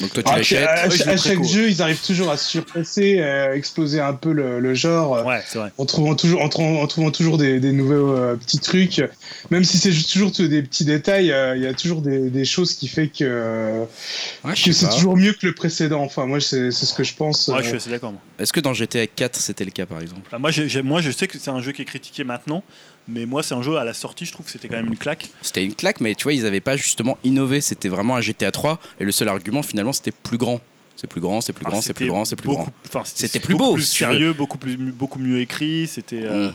[0.00, 0.66] Donc toi, tu Ah, l'achètes.
[0.68, 4.00] à, Ouais, je à le chaque jeu, ils arrivent toujours à se surpasser, à exploser
[4.00, 5.16] un peu le, le genre.
[5.16, 5.72] euh, Ouais, c'est vrai.
[5.78, 9.02] en trouvant toujours, en, trou- en trouvant toujours des, des nouveaux euh, petits trucs,
[9.50, 12.74] même si c'est toujours des petits détails, euh, il y a toujours des, des choses
[12.74, 13.84] qui fait que, euh,
[14.44, 14.92] Ouais, c'est pas.
[14.94, 16.02] toujours mieux que le précédent.
[16.02, 17.48] Enfin, moi, c'est c'est ce que je pense.
[17.48, 18.12] Ouais, euh, je suis assez d'accord.
[18.12, 18.20] moi.
[18.38, 20.22] Est-ce que dans GTA 4 c'était le cas par exemple?
[20.26, 22.64] Enfin, moi, j'ai- j'ai- moi, je sais que c'est un jeu qui est critiqué maintenant,
[23.08, 24.96] mais moi, c'est un jeu à la sortie, je trouve que c'était quand même une
[24.98, 25.28] claque.
[25.42, 27.60] C'était une claque, mais tu vois, ils avaient pas justement innové.
[27.60, 30.60] C'était vraiment un GTA 3 et le seul argument finalement c'était plus grand.
[30.96, 32.72] C'est plus grand, c'est plus grand, Ah, c'est plus grand, c'est plus beaucoup- grand.
[32.86, 35.86] enfin, C'était plus beaucoup beau, plus sérieux, beaucoup plus, beaucoup mieux écrit.
[35.86, 36.22] C'était.
[36.24, 36.50] euh,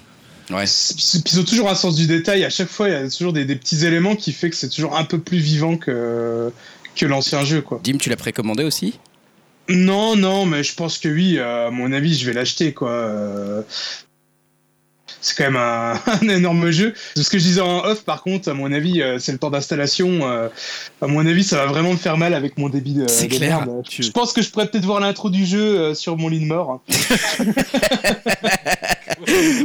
[0.49, 0.55] Mm.
[0.55, 0.63] Ouais.
[0.65, 2.43] ils ont toujours un sens du détail.
[2.43, 4.69] À chaque fois, il y a toujours des, des petits éléments qui fait que c'est
[4.69, 6.51] toujours un peu plus vivant que,
[6.95, 7.80] que l'ancien jeu, quoi.
[7.84, 8.97] Dim, tu l'as précommandé aussi?
[9.67, 11.38] Non, non, mais je pense que oui.
[11.38, 12.89] euh, à mon avis, je vais l'acheter, quoi.
[12.89, 13.61] Euh,
[15.21, 16.93] C'est quand même un, un énorme jeu.
[17.15, 19.37] De ce que je disais en off, par contre, à mon avis, euh, c'est le
[19.37, 20.27] temps d'installation.
[20.29, 20.47] euh,
[21.01, 23.65] à mon avis, ça va vraiment me faire mal avec mon débit de, C'est clair.
[23.65, 23.83] merde.
[23.89, 26.39] Tu- Je pense que je pourrais peut-être voir l'intro du jeu euh, sur mon lit
[26.39, 26.81] de mort.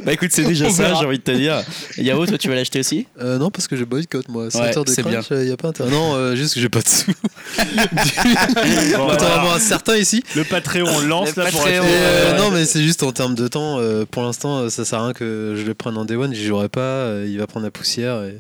[0.05, 1.62] Bah écoute, c'est déjà ça, j'ai envie de te dire.
[1.98, 3.06] Yao, toi tu vas l'acheter aussi?
[3.20, 4.51] Euh, non, parce que j'ai boycott moi.
[4.51, 5.90] 100 Ouais, heures de c'est crunch, il y a pas intérêt.
[5.90, 7.12] Non, euh, juste que j'ai pas de sous.
[8.96, 9.59] bon, voilà.
[9.59, 10.22] certains ici.
[10.36, 11.84] Le Patreon, on lance Le là pour Patreon.
[11.84, 13.78] euh, euh, non, mais c'est juste en termes de temps.
[13.78, 16.34] euh, pour l'instant, ça sert à rien que je le prenne en day one.
[16.34, 16.80] J'y jouerai pas.
[16.80, 18.22] euh, il va prendre la poussière.
[18.24, 18.38] Et...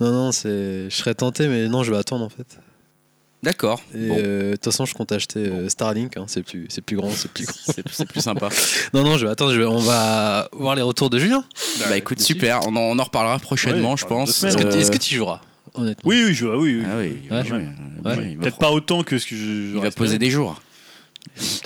[0.00, 0.88] Non, non, c'est.
[0.90, 2.46] Je serais tenté, mais non, je vais attendre en fait.
[3.42, 3.80] D'accord.
[3.94, 6.16] Bon, euh, de toute façon, je compte acheter euh, Starlink.
[6.16, 7.46] hein, c'est plus, c'est plus grand, c'est plus
[7.92, 8.48] c'est plus sympa.
[8.94, 9.52] Non, non, je vais attendre.
[9.52, 9.64] Je vais...
[9.66, 11.44] On va voir les retours de Julien.
[11.88, 14.32] Bah écoute, super, on en, on en reparlera prochainement, Ouais, je pense.
[14.32, 14.54] semaines.
[14.56, 15.40] Est-ce que, Euh, est-ce que tu y joueras
[15.74, 16.08] Honnêtement?
[16.08, 16.84] Oui, oui, je, ah oui, oui.
[16.90, 17.42] Ah oui, Ouais.
[17.42, 18.16] oui, oui, Ouais.
[18.18, 19.74] oui, il va Peut-être pas autant que ce que je.
[19.76, 20.60] il va poser des jours.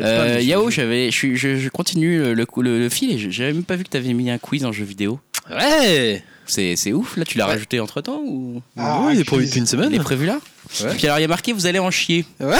[0.00, 2.46] Euh, Yao, je- j'avais, je, suis- je, je continue le, le,
[2.78, 4.84] le fil et je- j'avais même pas vu que t'avais mis un quiz en jeu
[4.84, 5.20] vidéo.
[5.50, 8.62] Ouais C'est c'est ouf, là, tu l'as rajouté entre temps ou?
[8.76, 9.90] Ah, oui, il est prévu depuis une semaine.
[9.92, 10.40] il est prévu là?
[10.82, 10.94] Ouais.
[10.96, 12.24] Puis alors, il y a marqué, vous allez en chier.
[12.38, 12.56] Ouais.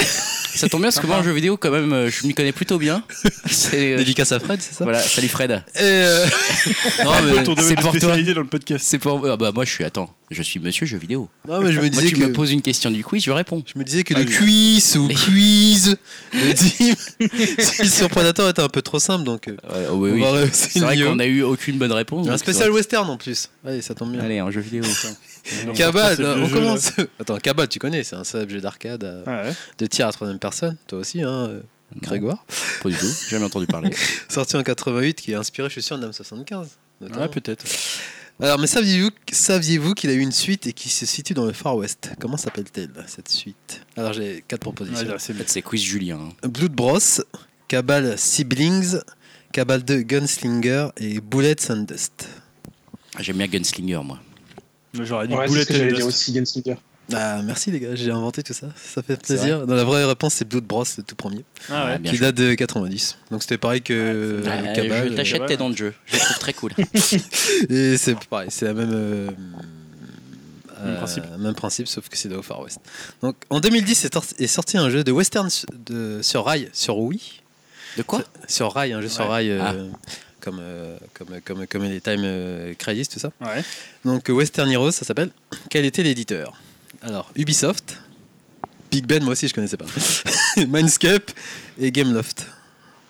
[0.54, 2.50] Ça tombe bien parce que moi, en jeu vidéo, quand même, euh, je m'y connais
[2.52, 3.04] plutôt bien.
[3.46, 3.92] C'est.
[3.92, 5.50] euh, Dédicace à Fred, c'est ça Voilà, salut Fred.
[5.76, 6.26] Et, euh,
[7.04, 8.16] Non, mais, c'est pour toi.
[8.20, 8.84] dans le podcast.
[8.88, 9.24] C'est pour.
[9.28, 9.84] Ah bah, moi, je suis.
[9.84, 11.28] Attends, je suis monsieur jeu vidéo.
[11.48, 12.20] non, mais je me Moi, disais tu que.
[12.24, 13.62] me poses une question du quiz, je réponds.
[13.72, 15.96] Je me disais que Ah, le je- quiz ou quiz
[16.32, 16.94] Dim
[17.58, 20.48] si sur Predator était un peu trop simple, donc euh, Ouais, oh, oui, on oui.
[20.52, 22.28] C'est vrai le qu'on a eu aucune bonne réponse.
[22.28, 23.50] Un spécial western en plus.
[23.64, 24.20] Allez, ça tombe bien.
[24.22, 24.82] Allez, un jeu vidéo.
[25.62, 26.92] Le on jeu, commence.
[27.20, 29.54] Attends, Cabal, tu connais, c'est un célèbre jeu d'arcade euh, Ouais.
[29.78, 30.76] de tir à troisième personne.
[30.86, 31.60] Toi aussi, hein, euh,
[32.00, 32.44] Grégoire.
[32.82, 33.90] Pas du tout, j'ai jamais entendu parler.
[34.28, 36.68] Sorti en 88, qui est inspiré, je suis sûr, d'Am 75.
[37.00, 37.22] notamment.
[37.22, 37.64] Ouais, peut-être.
[38.42, 41.52] Alors, mais saviez-vous saviez-vous qu'il a eu une suite et qui se situe dans le
[41.52, 42.10] Far West?
[42.20, 43.82] Comment s'appelle-t-elle cette suite?
[43.96, 45.08] Alors, j'ai quatre propositions.
[45.08, 46.18] Ouais, c'est quiz Julien.
[46.42, 46.48] hein.
[46.48, 46.98] Blood Bros,
[47.68, 48.96] Cabal Siblings,
[49.52, 52.28] Cabal 2 Gunslinger et Bullets and Dust.
[53.16, 54.20] Ah, J'aime bien Gunslinger, moi.
[54.94, 56.76] J'aurais dit Ouais, j'allais and dire aussi, Gunslinger.
[57.12, 59.66] Ah, merci les gars, j'ai inventé tout ça, ça fait plaisir.
[59.66, 62.00] Dans la vraie réponse, c'est Blood Bros, le tout premier, Ah ouais.
[62.08, 63.16] Qui date de 90.
[63.32, 65.08] Donc c'était pareil que Ah, euh, Cabal.
[65.10, 65.92] je t'achète tes dents de jeu.
[66.06, 66.72] Je les trouve très cool.
[67.68, 68.90] Et c'est pareil, c'est la même.
[68.92, 71.24] euh, Même euh, principe.
[71.38, 72.78] même principe, sauf que c'est au Far West.
[73.22, 74.04] Donc en 2010
[74.38, 77.20] est, sorti un jeu de western su- de, sur rail, sur Wii.
[77.96, 78.22] De quoi?
[78.46, 79.52] Sur rail, un jeu sur rail.
[80.40, 83.30] Comme, euh, comme, comme, comme les Time euh, Crisis, tout ça.
[83.40, 83.62] Ouais.
[84.04, 85.30] Donc euh, Western Heroes, ça s'appelle.
[85.68, 86.56] Quel était l'éditeur?
[87.02, 87.98] Alors, Ubisoft,
[88.90, 89.86] Big Ben, moi aussi je connaissais pas.
[90.68, 91.30] Mindscape
[91.78, 92.46] et Gameloft.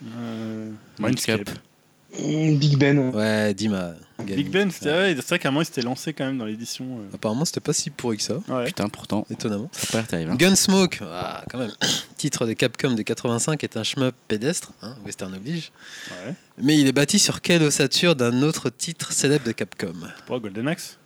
[0.04, 1.38] Euh, Mindscape.
[1.38, 1.69] Mindscape.
[2.18, 3.14] Mm, Big Ben.
[3.14, 3.92] Ouais, Dima.
[4.24, 6.44] Big Ben, c'était ouais, c'est vrai qu'à un moment il s'était lancé quand même dans
[6.44, 6.84] l'édition.
[6.98, 7.14] euh.
[7.14, 8.66] Apparemment, c'était pas si pourri que ça, Ouais.
[8.66, 9.70] Putain, pourtant, étonnamment.
[9.72, 10.30] ça a pas l'air terrible.
[10.32, 10.36] hein.
[10.36, 11.70] Gunsmoke, ah, quand même.
[12.18, 15.72] Titre de Capcom de 85 est un shmup pédestre, hein, western oblige.
[16.10, 16.34] Ouais.
[16.58, 19.94] Mais il est bâti sur quelle ossature d'un autre titre célèbre de Capcom
[20.26, 20.98] Pourquoi Golden Axe?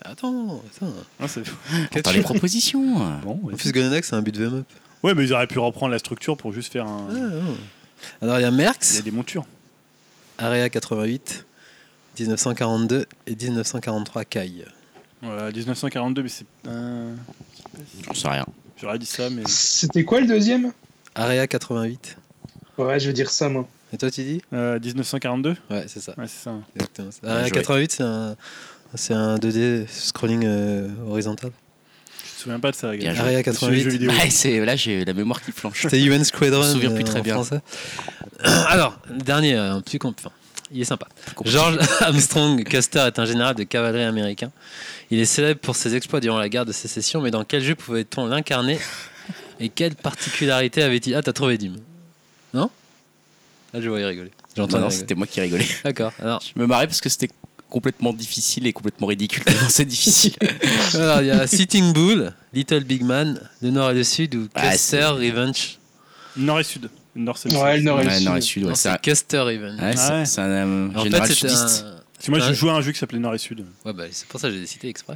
[0.00, 0.92] Attends, attends.
[1.18, 1.42] Ah, c'est-
[1.98, 2.98] Attends, les propositions.
[3.24, 3.54] Bon, ouais.
[3.54, 4.66] En plus, Golden Axe, c'est un but de up.
[5.02, 7.08] Ouais, mais ils auraient pu reprendre la structure pour juste faire un.
[8.22, 9.44] Alors, il y a Il y a Merx, des montures.
[10.38, 11.44] Area 88,
[12.18, 14.64] 1942 et 1943 Kai.
[15.22, 16.46] Voilà, 1942, mais c'est.
[16.68, 17.14] euh,
[18.06, 18.46] J'en sais rien.
[18.80, 19.42] J'aurais dit ça, mais.
[19.46, 20.72] C'était quoi le deuxième?
[21.14, 22.16] Area 88.
[22.78, 23.66] Ouais, je veux dire ça, moi.
[23.92, 26.14] Et toi, tu dis Euh, 1942 Ouais, c'est ça.
[26.16, 26.54] Ouais, c'est ça.
[26.76, 27.10] Exactement.
[27.24, 27.50] Area joué.
[27.52, 28.36] 88, c'est un,
[28.94, 31.50] c'est un 2D scrolling euh, horizontal.
[32.38, 33.10] Je me souviens pas de ça, Bien.
[33.16, 33.80] Area Je suis 88.
[33.82, 34.10] jeux vidéo.
[34.12, 35.82] Ouais, là, j'ai la mémoire qui flanche.
[35.82, 36.62] C'était UN Squadron.
[36.62, 37.34] Je me souviens plus euh, très en bien.
[37.34, 37.60] français.
[38.68, 40.30] Alors, dernier, euh, un enfin,
[40.70, 41.08] il est sympa.
[41.44, 44.52] George Armstrong Custer est un général de cavalerie américain.
[45.10, 47.74] Il est célèbre pour ses exploits durant la guerre de sécession, mais dans quel jeu
[47.74, 48.78] pouvait-on l'incarner
[49.58, 51.16] Et quelle particularité avait-il?
[51.16, 51.74] Ah, t'as trouvé Dim
[52.54, 52.70] Non?
[53.74, 54.30] Là, je voyais rigoler.
[54.56, 55.66] J'entends Non, c'était moi qui rigolais.
[55.82, 56.12] D'accord.
[56.20, 57.30] Alors, Je me marrais parce que c'était
[57.70, 59.42] complètement difficile et complètement ridicule.
[59.68, 60.34] C'est difficile.
[60.94, 64.48] alors, il y a Sitting Bull, Little Big Man, le Nord et le Sud, ou
[64.54, 65.78] Ah, Custer c'est- Revenge.
[66.36, 66.88] Nord et Sud.
[67.16, 68.24] Nord, c'est Ouais, le Nord et le Ouais, Sud.
[68.26, 69.80] nord et sud, ouais, Non, c'est un- c'est Custer Revenge.
[69.80, 70.24] ouais, c'est- ouais.
[70.24, 71.84] c'est un euh, En général fait, sudiste.
[71.84, 71.94] un...
[72.14, 72.46] Parce que moi, Ouais.
[72.48, 73.64] j'ai joué à un jeu qui s'appelait Nord et Sud.
[73.84, 75.14] Ouais, bah, c'est pour ça que j'ai cité exprès.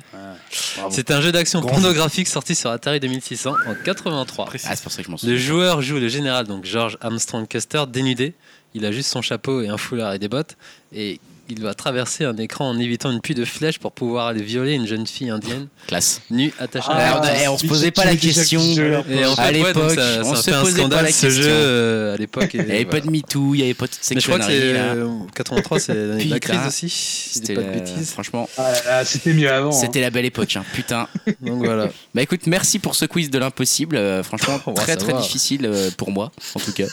[0.90, 4.44] C'est un jeu d'action pornographique sorti sur Atari 2600 en 83.
[4.46, 4.66] Précis.
[4.68, 7.46] Ah, c'est pour ça que je m'en Le joueur joue le général, donc George Armstrong
[7.48, 8.34] Custer, dénudé.
[8.74, 10.56] Il a juste son chapeau et un foulard et des bottes.
[10.94, 11.20] Et
[11.52, 14.72] il doit traverser un écran en évitant une pluie de flèches pour pouvoir aller violer
[14.72, 16.20] une jeune fille indienne Classe.
[16.30, 18.60] nue attachée Ah, à la on a- eh, on se posait pas la question.
[18.62, 19.88] Et À l'époque, on
[20.34, 21.52] se posait pas scandale la ce jeu question.
[21.54, 22.54] euh, à l'époque.
[22.54, 23.00] et Il n'y avait voilà.
[23.00, 24.94] pas de MeToo, il n'y avait pas toute Mais je crois que c'est sectionnerie, là.
[24.94, 26.88] euh, 83, c'est l'année de la crise aussi.
[26.88, 28.10] C'était pas de bêtises.
[28.10, 29.68] Franchement, Ah là, c'était mieux avant.
[29.68, 29.72] hein.
[29.72, 30.56] c'était la belle époque.
[30.56, 30.64] hein.
[30.74, 31.08] Putain.
[31.42, 31.88] Donc voilà.
[32.14, 33.96] Bah écoute, merci pour ce quiz de l'impossible.
[33.96, 36.86] Euh, franchement, très très difficile euh, pour moi, en tout cas.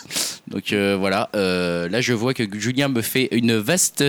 [0.47, 1.29] Donc voilà.
[1.33, 4.03] Là, je vois que Julien me fait une vaste,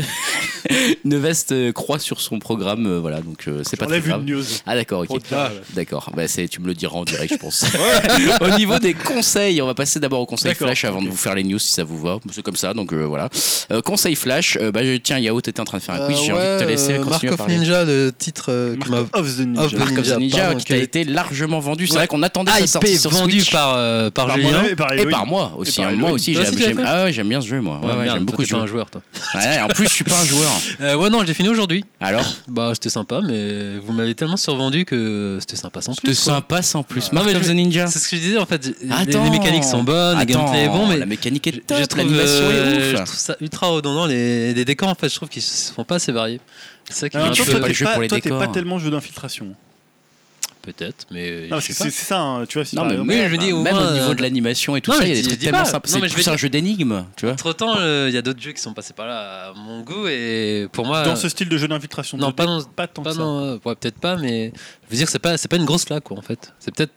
[1.04, 2.86] une vaste croix sur son programme.
[2.86, 4.22] euh, voilà, donc euh, c'est pas très Enlève grave.
[4.26, 4.44] une news.
[4.66, 5.20] Ah d'accord, ok.
[5.74, 7.64] D'accord, bah, c'est, tu me le diras en direct, je pense.
[8.40, 11.16] au niveau des conseils, on va passer d'abord au conseil D'accord, flash avant de vous
[11.16, 12.18] faire les news si ça vous va.
[12.32, 13.28] C'est comme ça, donc euh, voilà.
[13.72, 16.18] Euh, conseil flash, euh, bah, je- tiens, Yao, t'étais en train de faire un quiz,
[16.18, 17.58] Euh, j'ai envie de te laisser euh, Mark continuer à of parler.
[17.58, 19.62] Ninja, le titre euh, qui m'a Mark of the Ninja.
[19.64, 21.86] Of the Mark of the Ninja, Ninja, pardon, qui a été largement vendu.
[21.86, 21.98] C'est Ouais.
[22.00, 23.52] vrai qu'on attendait sa sortie hypé, sur vendu Switch.
[23.52, 24.50] par, euh, par, Par Julien.
[24.50, 25.10] moi-même et par Et Eloïne.
[25.10, 25.80] par moi aussi.
[25.80, 25.96] Et par hein.
[25.96, 27.60] Moi aussi, Toi j'aime, aussi, tu l'as j'aime- fait ah ouais, j'aime bien ce jeu,
[27.60, 27.78] moi.
[27.80, 28.56] Ouais, Ouais, ouais, merde, j'aime beaucoup ce jeu.
[28.56, 29.02] un joueur, toi.
[29.34, 30.50] Ouais, en plus, je suis pas un joueur.
[30.80, 31.84] Euh, ouais, non, je l'ai fini aujourd'hui.
[32.00, 36.24] Alors, Bah, c'était sympa, mais vous m'avez tellement survendu que c'était sympa sans c'était plus.
[36.24, 36.34] quoi.
[36.34, 37.10] sympa sans plus.
[37.12, 37.86] Of je- the Ninja.
[37.86, 38.66] C'est ce que je disais en fait.
[38.82, 39.24] Les, Attends.
[39.24, 41.84] les mécaniques sont bonnes, le Attends, gameplay est bon, mais la mécanique est top, je
[41.84, 43.04] trouve, l'animation euh, est je ouf.
[43.04, 44.06] trouve ça ultra redondant.
[44.06, 46.40] Les, les décors en fait, je trouve qu'ils se font pas assez variés.
[46.88, 48.08] C'est ça qui m'a un toi, fais peu- pas t'es le jeu pas, pour les
[48.08, 48.38] toi, t'es décors.
[48.38, 49.54] pas tellement jeu d'infiltration.
[50.62, 52.64] Peut-être, mais Non, je c'est c'est ça, hein, tu vois.
[52.64, 54.80] si Non, mais oui, je dis au même moins, au niveau euh, de l'animation et
[54.80, 55.88] tout non, ça, mais il y a des trucs tellement simples.
[55.88, 57.32] Non, C'est mais plus vais un dire- jeu d'énigmes, tu vois.
[57.34, 57.74] Entre temps,
[58.06, 60.86] il y a d'autres jeux qui sont passés par là à mon goût et pour
[60.86, 61.02] moi.
[61.02, 62.18] Dans ce style de jeu d'infiltration.
[62.18, 63.22] non, 2D, pas dans, pas tant pas que ça.
[63.64, 64.52] ouais, peut-être pas, mais
[64.86, 66.52] je veux dire, c'est pas, c'est pas une grosse claque quoi en fait.
[66.58, 66.92] C'est peut-être,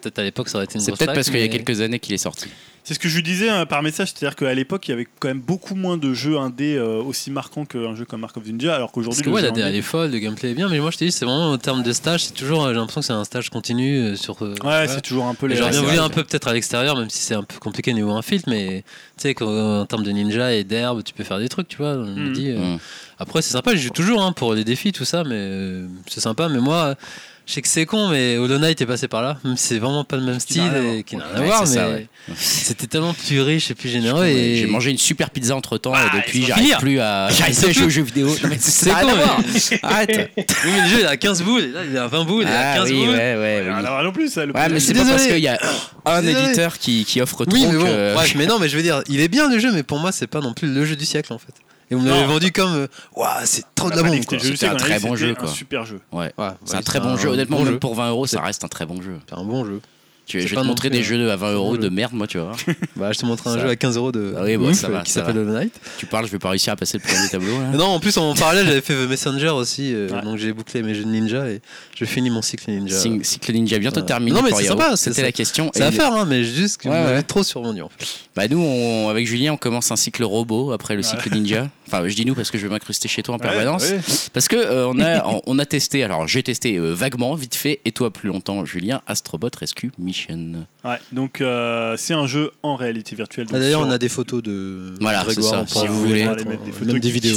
[0.00, 1.16] peut-être à l'époque ça aurait été une C'est grosse peut-être claque.
[1.16, 2.46] parce qu'il y a mais- quelques années qu'il est sorti.
[2.84, 5.06] C'est ce que je lui disais euh, par message, c'est-à-dire qu'à l'époque, il y avait
[5.20, 8.42] quand même beaucoup moins de jeux indés euh, aussi marquants qu'un jeu comme Mark of
[8.42, 10.54] the Ninja, alors Parce qu'aujourd'hui, que le ouais, la DA est folle, le gameplay est
[10.54, 12.74] bien, mais moi je te dis, c'est vraiment en termes de stage, c'est toujours, j'ai
[12.74, 14.42] l'impression que c'est un stage continu euh, sur.
[14.42, 15.54] euh, Ouais, c'est toujours un peu les.
[15.54, 18.10] J'aurais bien voulu un peu peut-être à l'extérieur, même si c'est un peu compliqué niveau
[18.10, 18.82] un filtre, mais
[19.16, 21.92] tu sais qu'en termes de ninja et d'herbe, tu peux faire des trucs, tu vois.
[21.92, 22.32] on me Mhm.
[22.32, 22.78] dit, euh, Mm.
[23.20, 26.18] Après, c'est sympa, je joue toujours hein, pour les défis, tout ça, mais euh, c'est
[26.18, 26.48] sympa.
[26.48, 26.96] Mais moi,
[27.44, 29.78] je sais que c'est con, mais Hollow Knight est passé par là, même si c'est
[29.78, 30.62] vraiment pas le même style
[30.96, 32.06] et qui n'a rien à voir, mais ouais.
[32.36, 34.24] c'était tellement plus riche et plus généreux.
[34.26, 37.28] Et J'ai mangé une super pizza entre temps Ah, et depuis il j'arrive plus à
[37.32, 38.28] j'arrive plus à jouer aux jeux vidéo.
[38.60, 40.30] C'est a con, mais- Arrête.
[40.36, 42.24] Oui, mais le jeu il est à 15 boules, et là il est à 20
[42.24, 43.08] boules, à Ah 15 oui, boules.
[43.08, 43.86] ouais, ouais, Rien oui.
[43.86, 44.46] à voir non plus, ça.
[44.46, 44.80] Le Ouais, mais problème.
[44.80, 45.58] c'est pas parce qu'il y a
[46.04, 49.02] un éditeur qui, qui offre trop Oui, mais bon, mais non, mais je veux dire,
[49.08, 51.04] il est bien le jeu, mais pour moi, c'est pas non plus le jeu du
[51.04, 51.52] siècle en fait.
[51.92, 52.26] Et l'avez Non.
[52.26, 52.86] vendu comme, euh,
[53.16, 54.20] Ouah, c'est trop de la bombe.
[54.40, 55.48] C'était un très bon jeu, quoi.
[55.48, 56.00] Un super jeu.
[56.12, 56.32] Ouais.
[56.38, 57.28] Ouais, C'est un très bon jeu.
[57.28, 57.78] Honnêtement, bon même jeu.
[57.78, 59.18] pour 20 euros, ça reste un très bon jeu.
[59.28, 59.80] C'est un bon jeu.
[60.24, 62.12] Tu, je vais pas te montrer des euh, jeux à 20 euros bon de merde,
[62.12, 62.52] moi, tu vois.
[62.96, 64.86] Bah, je te montre un Ça- jeu à 15 euros de Ah oui, ouf, ça
[64.86, 65.36] euh, va, qui s'appelle.
[65.36, 65.74] Hollow Knight.
[65.98, 67.58] Tu parles, je vais pas réussir à passer le premier tableau.
[67.60, 67.70] là.
[67.76, 70.22] Non, en plus, en parallèle, j'avais fait The Messenger aussi, euh, Ouais.
[70.22, 71.60] donc j'ai bouclé mes jeux de ninja et
[71.96, 72.96] je finis mon cycle ninja.
[73.24, 74.06] Cycle Ninja bientôt Ouais.
[74.06, 74.30] terminé.
[74.30, 75.72] Non, mais c'est sympa, c'est- C'était la question.
[75.74, 78.06] C'est à faire, hein, mais juste que Ouais, vous trop en fait.
[78.36, 81.06] Bah nous, on- avec Julien, on commence un cycle robot après le Ouais.
[81.06, 81.68] cycle ninja.
[81.92, 83.82] Enfin, je dis nous parce que je vais m'incruster chez toi en permanence.
[83.90, 84.00] ouais.
[84.32, 86.02] Parce que euh, on a on, on a testé.
[86.02, 90.66] Alors j'ai testé euh, vaguement, vite fait, et toi plus longtemps, Julien, Astrobot Rescue Mission.
[90.84, 93.46] Ouais, donc euh, c'est un jeu en réalité virtuelle.
[93.52, 96.24] Ah, D'ailleurs, sur- on a des photos de Voilà, Grégoire, ça, si vous voulez.
[96.24, 97.36] des photos même des vidéos.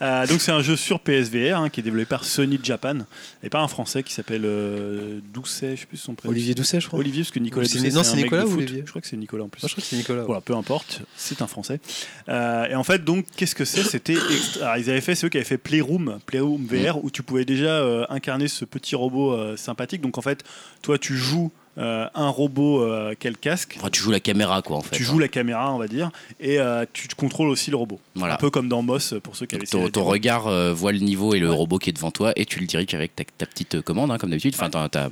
[0.00, 2.98] Euh, donc c'est un jeu sur PSVR hein, qui est développé par Sony Japan
[3.42, 6.30] et pas un français qui s'appelle euh, Doucet, je sais plus son prénom.
[6.32, 7.00] Olivier Doucet, je crois.
[7.00, 8.58] Olivier, parce que Nicolas C'est- Doucet, non, c'est Nicolas ou foot.
[8.58, 9.60] Olivier Je crois que c'est Nicolas en plus.
[9.62, 10.20] Moi, je crois que c'est Nicolas.
[10.20, 10.26] ouais.
[10.26, 11.80] Voilà, peu importe, c'est un français.
[12.28, 14.14] Euh, et en fait, donc, qu'est-ce que c'est C'était.
[14.14, 17.70] extra- ils avaient fait ceux qui avaient fait Playroom, Playroom VR, où tu pouvais déjà
[17.82, 20.00] euh, incarner ce petit robot euh, sympathique.
[20.00, 20.44] Donc, en fait,
[20.82, 23.76] toi, tu joues euh, un robot euh, le casque.
[23.78, 24.96] Enfin, tu joues la caméra, quoi, en fait.
[24.96, 25.06] Tu hein.
[25.06, 26.10] joues la caméra, on va dire,
[26.40, 28.00] et euh, tu contrôles aussi le robot.
[28.16, 28.34] Voilà.
[28.34, 30.98] Un peu comme dans Moss, pour ceux qui avaient ton, ton regard euh, voit le
[30.98, 31.54] niveau et le Ouais.
[31.56, 34.18] robot qui est devant toi et tu le diriges avec ta, ta petite commande, hein,
[34.18, 35.08] comme d'habitude, enfin ta,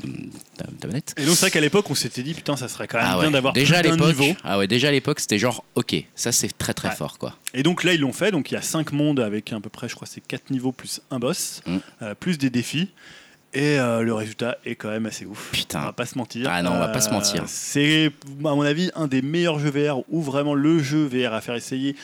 [0.87, 1.15] manette.
[1.17, 3.21] Et donc, c'est vrai qu'à l'époque, on s'était dit, putain, ça serait quand même Ah
[3.21, 4.37] bien d'avoir déjà à plus d'un l'époque, niveau.
[4.45, 7.35] ah ouais, déjà à l'époque, c'était genre, ok, ça c'est très très fort, quoi.
[7.55, 8.31] Et donc là, ils l'ont fait.
[8.31, 10.73] Donc il y a 5 mondes avec à peu près, je crois, c'est 4 niveaux
[10.73, 11.79] plus un boss, Mm.
[12.21, 12.91] plus des défis.
[13.57, 15.51] Et euh, le résultat est quand même assez ouf.
[15.51, 15.81] Putain.
[15.81, 16.47] On va pas se mentir.
[16.53, 17.45] Ah non, on va pas se mentir.
[17.47, 21.41] C'est, à mon avis, un des meilleurs jeux VR ou vraiment le jeu VR à
[21.41, 21.97] faire essayer.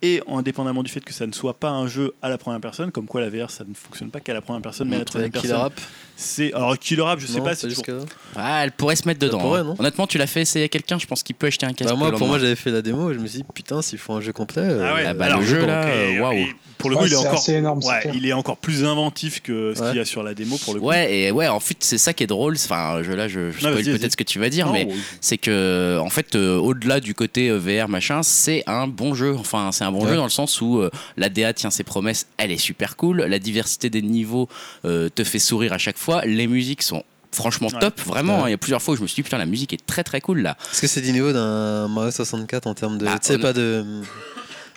[0.00, 2.90] Et indépendamment du fait que ça ne soit pas un jeu à la première personne,
[2.90, 5.04] comme quoi la VR ça ne fonctionne pas qu'à la première personne, mais à la
[5.04, 5.50] troisième Avec personne.
[5.50, 5.80] Killer App
[6.16, 7.54] C'est alors Killer App, je sais Non, pas.
[7.54, 8.04] C'est toujours- jusque-là.
[8.36, 9.38] Ah, elle pourrait se mettre dedans.
[9.40, 9.64] pourrait, hein.
[9.64, 11.90] non Honnêtement, tu l'as fait essayer à quelqu'un, je pense qu'il peut acheter un casque.
[11.90, 12.46] Bah, moi, le pour moi, lendemain.
[12.50, 14.62] j'avais fait la démo et je me suis dit, putain, s'ils font un jeu complet.
[14.62, 15.04] euh, Ah ouais.
[15.08, 16.32] Ah bah, alors, le jeu, là, et- euh, waouh.
[16.34, 17.38] et Pour le coup, Ouais, il est c'est encore.
[17.38, 18.14] assez énorme, c'est ouais, clair.
[18.14, 19.88] il est encore plus inventif que ce Ouais.
[19.90, 20.86] qu'il y a sur la démo pour le coup.
[20.86, 22.54] Ouais, et ouais, en fait, c'est ça qui est drôle.
[22.56, 23.98] Enfin, je, là, je, je spoil vas-y, vas-y.
[23.98, 24.94] peut-être ce que tu vas dire, Non, mais oui.
[25.20, 29.34] c'est que, en fait, euh, au-delà du côté euh, VR, machin, c'est un bon jeu.
[29.38, 30.10] Enfin, c'est un bon Ouais.
[30.10, 33.22] jeu dans le sens où euh, la DA tient ses promesses, elle est super cool.
[33.22, 34.48] La diversité des niveaux
[34.84, 36.24] euh, te fait sourire à chaque fois.
[36.24, 37.02] Les musiques sont
[37.32, 37.78] franchement Ouais.
[37.80, 38.42] top, vraiment.
[38.42, 38.48] Ouais.
[38.48, 40.04] Il y a plusieurs fois où je me suis dit, putain, la musique est très
[40.04, 40.56] très cool là.
[40.72, 43.04] Est-ce que c'est du niveau d'un Mario 64 en termes de.
[43.06, 43.84] Bah, tu sais, on- pas de.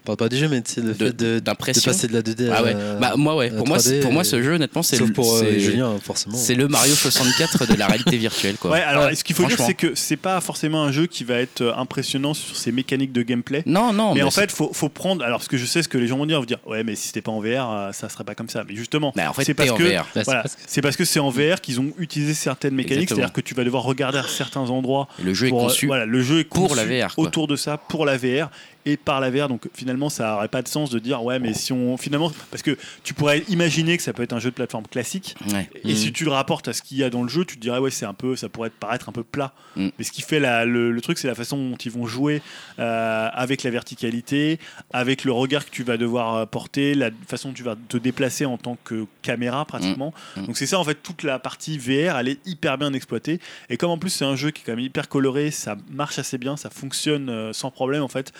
[0.09, 1.51] On parle pas du jeu, mais sais, le De- fait de, de
[1.83, 2.73] passer de la 2D Ah à ouais.
[2.73, 3.49] la- Bah, moi, ouais.
[3.51, 5.59] Pour moi, c'est- 3D, pour moi, ce jeu, honnêtement, c'est Sauf le- pour euh, c'est-
[5.59, 6.37] Julien, forcément.
[6.37, 8.71] C'est le Mario 64 de la réalité virtuelle, quoi.
[8.71, 11.25] Ouais, alors Ouais, ce qu'il faut dire, c'est que c'est pas forcément un jeu qui
[11.25, 13.63] va être euh, impressionnant sur ses mécaniques de gameplay.
[13.65, 15.25] Non, non, mais en c'est- fait, faut, faut prendre.
[15.25, 16.95] Alors, ce que je sais, ce que les gens vont dire, vont dire, ouais, mais
[16.95, 18.63] si c'était pas en VR, euh, ça serait pas comme ça.
[18.67, 21.19] Mais justement, Bah, en fait, c'est parce c'est voilà, parce que- c'est parce que c'est
[21.19, 23.09] en VR qu'ils ont utilisé certaines mécaniques.
[23.09, 25.09] C'est-à-dire que tu vas devoir regarder à certains endroits.
[25.21, 25.87] Le jeu est conçu.
[25.87, 28.49] voilà, le jeu est pour la VR, autour de ça, pour la VR
[28.87, 29.47] et par la VR.
[29.49, 32.63] Donc finalement, ça aurait pas de sens de dire, ouais, mais si on finalement, parce
[32.63, 35.35] que tu pourrais imaginer que ça peut être un jeu de plateforme classique.
[35.51, 35.69] Ouais.
[35.83, 35.95] Et Mhm.
[35.95, 37.79] si tu le rapportes à ce qu'il y a dans le jeu, tu te dirais
[37.79, 39.53] ouais c'est un peu, ça pourrait paraître un peu plat.
[39.75, 39.89] Mm.
[39.97, 42.41] Mais ce qui fait la- le, le truc, c'est la façon dont ils vont jouer
[42.79, 44.59] euh, avec la verticalité,
[44.93, 47.97] avec le regard que tu vas devoir euh, porter, la façon dont tu vas te
[47.97, 50.13] déplacer en tant que caméra pratiquement.
[50.35, 50.41] Mm.
[50.41, 50.45] Mm.
[50.47, 53.39] Donc c'est ça en fait toute la partie VR, elle est hyper bien exploitée.
[53.69, 56.19] Et comme en plus c'est un jeu qui est quand même hyper coloré, ça marche
[56.19, 58.31] assez bien, ça fonctionne euh, sans problème en fait.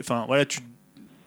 [0.00, 0.60] Enfin voilà tu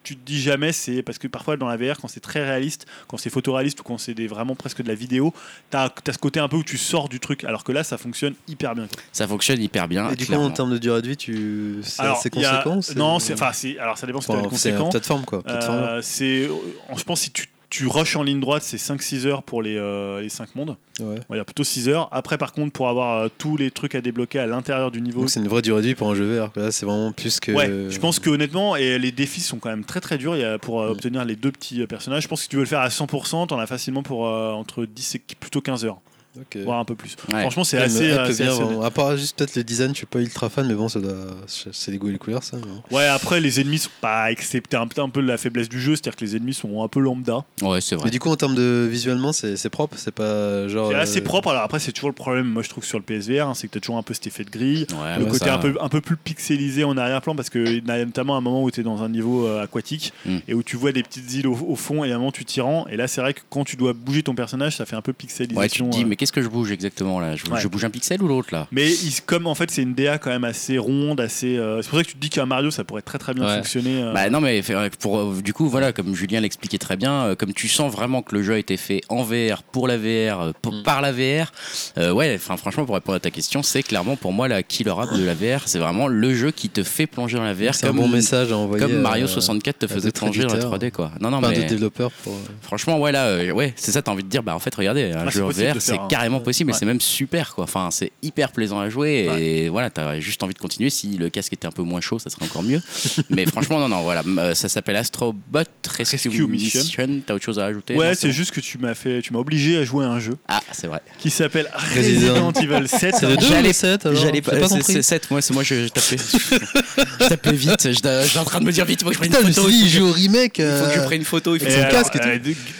[0.04, 2.86] tu te dis jamais, c'est parce que parfois dans la VR, quand c'est très réaliste,
[3.08, 5.34] quand c'est photoréaliste ou quand c'est des, vraiment presque de la vidéo,
[5.72, 7.98] t'as as ce côté un peu où tu sors du truc, alors que là, ça
[7.98, 8.88] fonctionne hyper bien.
[9.12, 10.12] Ça fonctionne hyper bien.
[10.12, 11.78] Et du coup, en termes de durée de vie, tu.
[11.82, 15.42] C'est conséquent Non, c'est enfin, c'est- alors ça dépend si Enfin, plateforme quoi.
[15.42, 15.80] plateforme.
[15.84, 16.48] Euh, c'est,
[16.96, 20.22] je pense, si tu tu rushes en ligne droite, c'est 5-6 heures pour les, euh,
[20.22, 20.78] les 5 mondes.
[21.00, 21.16] Ouais.
[21.32, 22.08] Dire plutôt 6 heures.
[22.12, 25.28] Après, par contre, pour avoir euh, tous les trucs à débloquer à l'intérieur du niveau.
[25.28, 26.52] C'est une vraie durée de vie pour un jeu VR.
[26.56, 27.52] Là, c'est vraiment plus que.
[27.52, 30.42] Ouais, je pense que honnêtement, et les défis sont quand même très très durs il
[30.42, 32.24] y a, pour euh, obtenir les deux petits euh, personnages.
[32.24, 34.52] Je pense que si tu veux le faire à 100%, t'en as facilement pour euh,
[34.52, 36.00] entre 10 et plutôt 15 heures,
[36.40, 36.58] Ok.
[36.64, 37.16] voire un peu plus.
[37.32, 37.42] Ouais.
[37.42, 38.12] Franchement, c'est assez.
[38.12, 38.84] euh, bien assez.
[38.84, 41.14] À part juste peut-être le design, je suis pas ultra fan, mais bon, ça doit...
[41.48, 42.58] c'est les goûts et les couleurs, ça.
[42.58, 42.96] mais.
[42.98, 45.80] Ouais, après, les ennemis sont pas excepté un, peu- un peu de la faiblesse du
[45.80, 47.44] jeu, c'est-à-dire que les ennemis sont un peu lambda.
[47.62, 48.06] Ouais, c'est vrai.
[48.06, 50.90] Mais du coup, en termes de visuellement, c'est propre, c'est pas genre.
[50.92, 51.50] C'est assez euh, propre.
[51.50, 53.74] Alors après, c'est toujours le problème, moi je trouve, sur le PSVR, hein, c'est que
[53.74, 54.86] t'as toujours un peu cet effet de grille.
[55.02, 57.60] Ouais, le bah, côté ça- un peu, un peu plus pixelisé en arrière-plan parce que
[57.86, 60.38] y a notamment un moment où tu es dans un niveau euh, aquatique Mm.
[60.48, 62.46] et où tu vois des petites îles au, au fond et à un moment tu
[62.46, 64.96] t'y rends et là c'est vrai que quand tu dois bouger ton personnage ça fait
[64.96, 66.08] un peu pixelisation Ouais, tu te dis, euh.
[66.08, 67.36] mais qu'est-ce que je bouge exactement là?
[67.36, 67.60] Je, Ouais.
[67.62, 68.68] je bouge un pixel ou l'autre là?
[68.72, 71.90] Mais il- comme en fait c'est une DA quand même assez ronde assez euh, c'est
[71.90, 73.58] pour ça que tu te dis qu'un Mario ça pourrait très très bien Ouais.
[73.58, 74.14] fonctionner euh.
[74.14, 77.36] Bah non mais fait- pour euh, du coup voilà comme Julien l'expliquait très bien euh,
[77.36, 80.42] comme tu sens vraiment que le jeu a été fait en VR pour la VR
[80.42, 80.84] euh, pour- Mm.
[80.84, 81.52] par la VR
[81.98, 84.92] euh, ouais enfin franchement pour répondre à ta question c'est clairement pour moi la killer
[85.00, 87.74] app de la VR c'est vraiment le jeu qui te fait plonger dans la VR
[87.76, 88.84] C'est un comme bon message à envoyer.
[88.84, 90.78] comme Mario euh, 64 te faisait plonger dans la éditeurs.
[90.78, 92.34] 3D quoi non non Enfin, mais de développeurs pour.
[92.34, 94.74] euh, Franchement, ouais, là, euh, ouais, c'est ça, t'as envie de dire, bah en fait,
[94.74, 96.80] regardez, un Ah, jeu en VR, c'est carrément possible et Ouais.
[96.80, 97.64] c'est même super, quoi.
[97.66, 100.90] Enfin, c'est hyper plaisant à jouer et voilà, t'as juste envie de continuer.
[100.90, 102.82] Si le casque était un peu moins chaud, ça serait encore mieux.
[103.30, 105.60] Mais franchement, non, non, voilà, euh, ça s'appelle Astrobot
[105.98, 106.82] Rescue, Rescue Mission.
[106.82, 107.22] Mission.
[107.26, 109.78] T'as autre chose à ajouter ouais c'est juste que tu m'as fait tu m'as obligé
[109.78, 111.02] à jouer à un jeu Ah, c'est vrai.
[111.20, 112.52] qui s'appelle Resident.
[112.54, 114.94] Evil 7 C'est le 2 ou J'allais- le 7 alors J'allais pas, pas c'est- compris.
[114.94, 116.18] c'est 7, moi, c'est moi, je, je tapais.
[117.22, 119.32] je tapais vite, j'étais en train de me dire vite, faut que je je une
[119.48, 119.68] me photo.
[119.70, 120.58] il il joue au remake.
[120.58, 122.38] faut que je euh, prenne une photo, il faut que casque euh,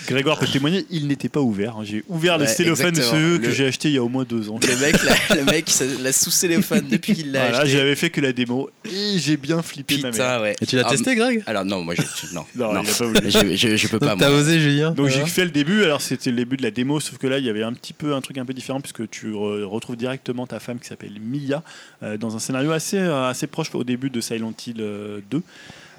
[0.08, 1.78] Grégoire peut témoigner, il n'était pas ouvert.
[1.78, 1.84] hein.
[1.84, 3.16] J'ai ouvert le cellophane de ce.
[3.34, 4.60] Jeu que Le- j'ai acheté il y a au moins deux ans.
[4.62, 5.72] Le mec, là, le mec,
[6.02, 7.72] l'a sous téléphone depuis qu'il l'a Voilà, acheté.
[7.78, 10.12] j'avais fait que la démo et j'ai bien flippé ma mère.
[10.12, 10.56] Putain, ouais.
[10.62, 11.44] Et tu l'as Ah, testé, Greg?
[11.48, 12.02] Alors non, moi je
[12.34, 12.82] non, Non, non.
[12.84, 13.20] il a pas voulu.
[13.32, 14.92] Je, je, je peux pas t'as osé, Julien?
[14.92, 17.40] Donc j'ai fait le début, alors c'était le début de la démo, sauf que là
[17.40, 19.96] il y avait un petit peu un truc un peu différent puisque tu re- retrouves
[19.98, 21.64] directement ta femme qui s'appelle Mia
[22.04, 25.42] euh, dans un scénario assez, euh, assez proche au début de Silent Hill euh, 2.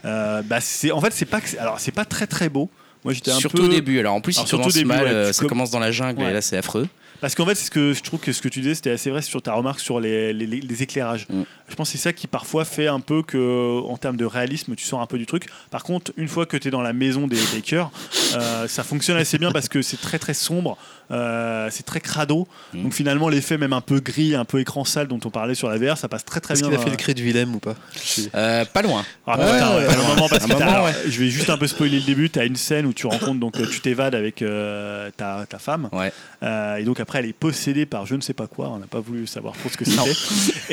[0.04, 2.70] Euh, bah, c'est, en fait c'est pas, alors c'est pas très très beau.
[3.04, 3.98] Moi j'étais un Surtout peu au début.
[3.98, 5.04] Alors en plus, Alors, il surtout au début, mal.
[5.04, 6.30] ouais, ça com- commence dans la jungle Ouais.
[6.30, 6.88] et là c'est affreux.
[7.20, 9.10] Parce qu'en fait, c'est ce que je trouve que ce que tu disais, c'était assez
[9.10, 11.26] vrai sur ta remarque sur les, éclairages.
[11.28, 11.42] Mm.
[11.68, 14.74] Je pense que c'est ça qui parfois fait un peu que, en termes de réalisme,
[14.76, 15.46] tu sors un peu du truc.
[15.70, 17.90] Par contre, une fois que tu es dans la maison des Bakers,
[18.36, 20.78] euh, ça fonctionne assez bien parce que c'est très très sombre,
[21.10, 22.46] euh, c'est très crado.
[22.72, 22.82] Mm.
[22.84, 25.68] Donc finalement, l'effet même un peu gris, un peu écran sale dont on parlait sur
[25.68, 26.70] la VR, ça passe très très Est-ce bien.
[26.70, 27.74] qu'il a fait le cri de Willem ou pas
[28.34, 29.04] Euh, pas loin.
[29.26, 30.94] ah, Ouais, putain, ouais, ouais, un moment parce Un que t'as- moment, alors, ouais.
[31.08, 32.30] je vais juste un peu spoiler le début.
[32.30, 35.58] Tu as une scène où tu rencontres donc euh, tu t'évades avec euh, ta, ta
[35.58, 36.12] femme Ouais.
[36.42, 38.68] Euh, et donc après elle est possédée par je ne sais pas quoi.
[38.70, 40.12] On n'a pas voulu savoir trop ce que c'était.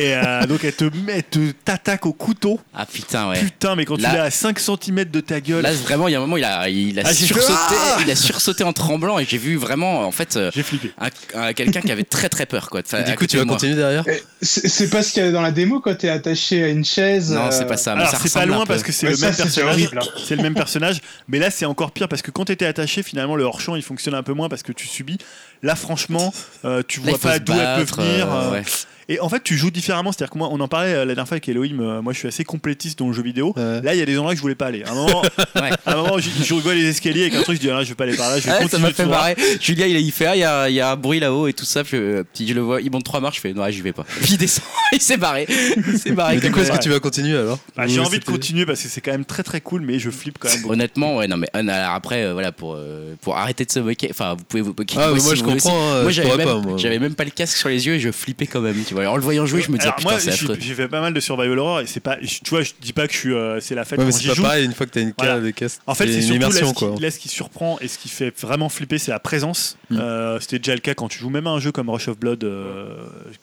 [0.02, 2.60] et euh, donc elle te met, te t'attaque au couteau.
[2.74, 3.40] Ah putain ouais.
[3.40, 6.12] Putain, mais quand Là- tu l'as à 5 cm de ta gueule, Là vraiment, il
[6.12, 8.16] y a un moment, il a, il a Ah, j'ai fait, sursauté, Ah il a
[8.16, 10.92] sursauté en tremblant et j'ai vu vraiment, en fait, euh, j'ai flippé.
[11.00, 12.82] un- un- quelqu'un qui avait très très peur quoi.
[12.92, 13.56] À Du coup, côté tu vas moi.
[13.56, 16.10] continuer derrière Eh, C'est c'est pas ce qu'il y a dans la démo quand t'es
[16.10, 17.32] attaché à une chaise.
[17.34, 17.96] Non, euh, c'est pas ça.
[17.96, 18.74] mais Alors ça c'est pas ressemble un loin peu.
[18.74, 19.70] parce que c'est le ça, même c'est personnage.
[19.74, 20.08] horrible, hein.
[20.26, 23.36] C'est le même personnage, mais là c'est encore pire parce que quand t'étais attaché, finalement
[23.36, 25.18] le hors champ il fonctionne un peu moins parce que tu subis.
[25.64, 26.34] Là franchement,
[26.66, 28.32] euh, tu vois pas d'où elle peut battre, venir.
[28.32, 28.64] euh, euh, ouais.
[29.10, 30.14] Et en fait, tu joues différemment.
[30.14, 31.82] C'est-à-dire que moi, on en parlait euh, la dernière fois avec Elohim.
[31.82, 33.54] euh, moi, je suis assez complétiste dans le jeu vidéo.
[33.58, 33.82] Ouais.
[33.82, 34.82] Là, il y a des endroits que je voulais pas aller.
[34.86, 35.22] À un moment,
[35.56, 35.72] Ouais.
[35.86, 37.84] à un moment je, je vois les escaliers avec un truc, je dis ah, là,
[37.84, 38.40] je vais pas aller par là.
[38.40, 39.36] Je vais Ouais, ça continuer m'a fait marrer.
[39.60, 41.54] Julien, il, il fait ah, il y a, il y a un bruit là-haut et
[41.54, 41.84] tout ça.
[41.84, 43.36] Puis, euh, petit, je le vois, il monte trois marches.
[43.36, 44.06] Je fais non, j'y vais pas.
[44.22, 44.64] Puis il descend,
[44.94, 45.48] il s'est barré.
[45.50, 46.36] Il s'est barré.
[46.36, 47.60] Mais du coup, est-ce que tu vas continuer alors?
[47.76, 50.10] Bah, J'ai envie de continuer parce que c'est quand même très très cool, mais je
[50.12, 50.74] flippe quand même beaucoup.
[50.76, 53.80] Honnêtement, ouais, non, mais euh, alors après, euh, voilà, pour, euh, pour arrêter de se
[53.80, 54.96] moquer, enfin, vous pouvez vous moquer.
[54.98, 55.68] Ah, moi je aussi.
[55.72, 58.48] euh, Moi, j'avais même, j'avais même pas le casque sur les yeux et je flippais
[58.48, 58.76] quand même.
[58.88, 60.58] Tu vois, en le voyant jouer, je me disais, Alors, putain, moi, c'est j'ai affreux.
[60.60, 62.94] j'ai fait pas mal de survival horror et c'est pas, je- tu vois, je dis
[62.94, 64.44] pas que je suis, euh, c'est la fête Ouais, mais quand c'est j'y pas joue.
[64.44, 65.34] pareil une fois que t'as une Voilà.
[65.34, 65.82] cale des casques.
[65.88, 66.96] En fait, c'est une surtout là immersion ce, qui, quoi.
[67.00, 69.78] là, ce qui surprend et ce qui fait vraiment flipper, c'est la présence.
[69.90, 69.98] Mm.
[70.00, 72.18] Euh, C'était déjà le cas quand tu joues même à un jeu comme Rush of
[72.20, 72.86] Blood, euh,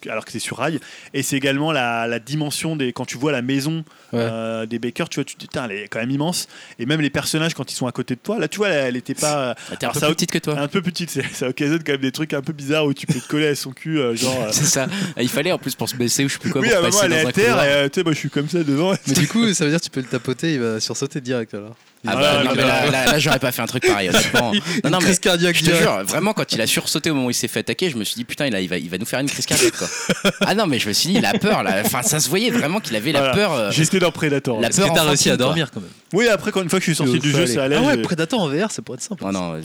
[0.09, 0.81] alors que c'est sur rail.
[1.15, 2.93] Et c'est également la, la dimension des.
[2.93, 4.19] Quand tu vois la maison Ouais.
[4.23, 6.49] euh, des Bakers, tu vois, tu te dis, Putain, elle est quand même immense.
[6.78, 8.87] Et même les personnages, quand ils sont à côté de toi, là, tu vois, elle,
[8.89, 9.55] elle était pas.
[9.70, 10.59] Ah, T'es un alors peu ça- plus petite que toi.
[10.59, 13.06] Un peu petite, c'est- ça occasionne quand même des trucs un peu bizarres où tu
[13.06, 14.36] peux te coller à son cul, euh, genre.
[14.43, 14.86] euh, C'est ça.
[15.16, 16.60] Ah, Il fallait en plus pour se baisser ou je sais plus quoi.
[16.60, 17.64] oui, pour à passer elle est à terre couloir.
[17.64, 18.93] et euh, tu sais, moi je suis comme ça devant.
[19.06, 21.55] Mais du coup, ça veut dire que tu peux le tapoter, il va sursauter direct
[21.55, 21.77] alors.
[22.06, 24.52] Ah bah, non, mais là, là, là, j'aurais pas fait un truc pareil, honnêtement.
[24.85, 27.27] Non, non, mais crise cardiaque je te jure, vraiment, quand il a sursauté au moment
[27.27, 28.89] où il s'est fait attaquer, je me suis dit, putain, il, a- il, va, il
[28.89, 29.86] va nous faire une crise cardiaque, quoi.
[30.47, 31.82] Ah non, mais je me suis dit, il a peur, là.
[31.85, 33.35] Enfin, ça se voyait vraiment qu'il avait la Voilà.
[33.35, 33.52] peur.
[33.52, 34.62] euh, J'étais dans Predator.
[34.62, 35.44] La que peur t'as réussi à quoi.
[35.44, 37.47] dormir quand même Oui, après, quand une fois que je suis sorti du jeu, aller.
[37.55, 37.77] ça allait.
[37.77, 39.22] Ah ouais, je- Predator en VR, ça pourrait être simple.
[39.27, 39.60] Oh non.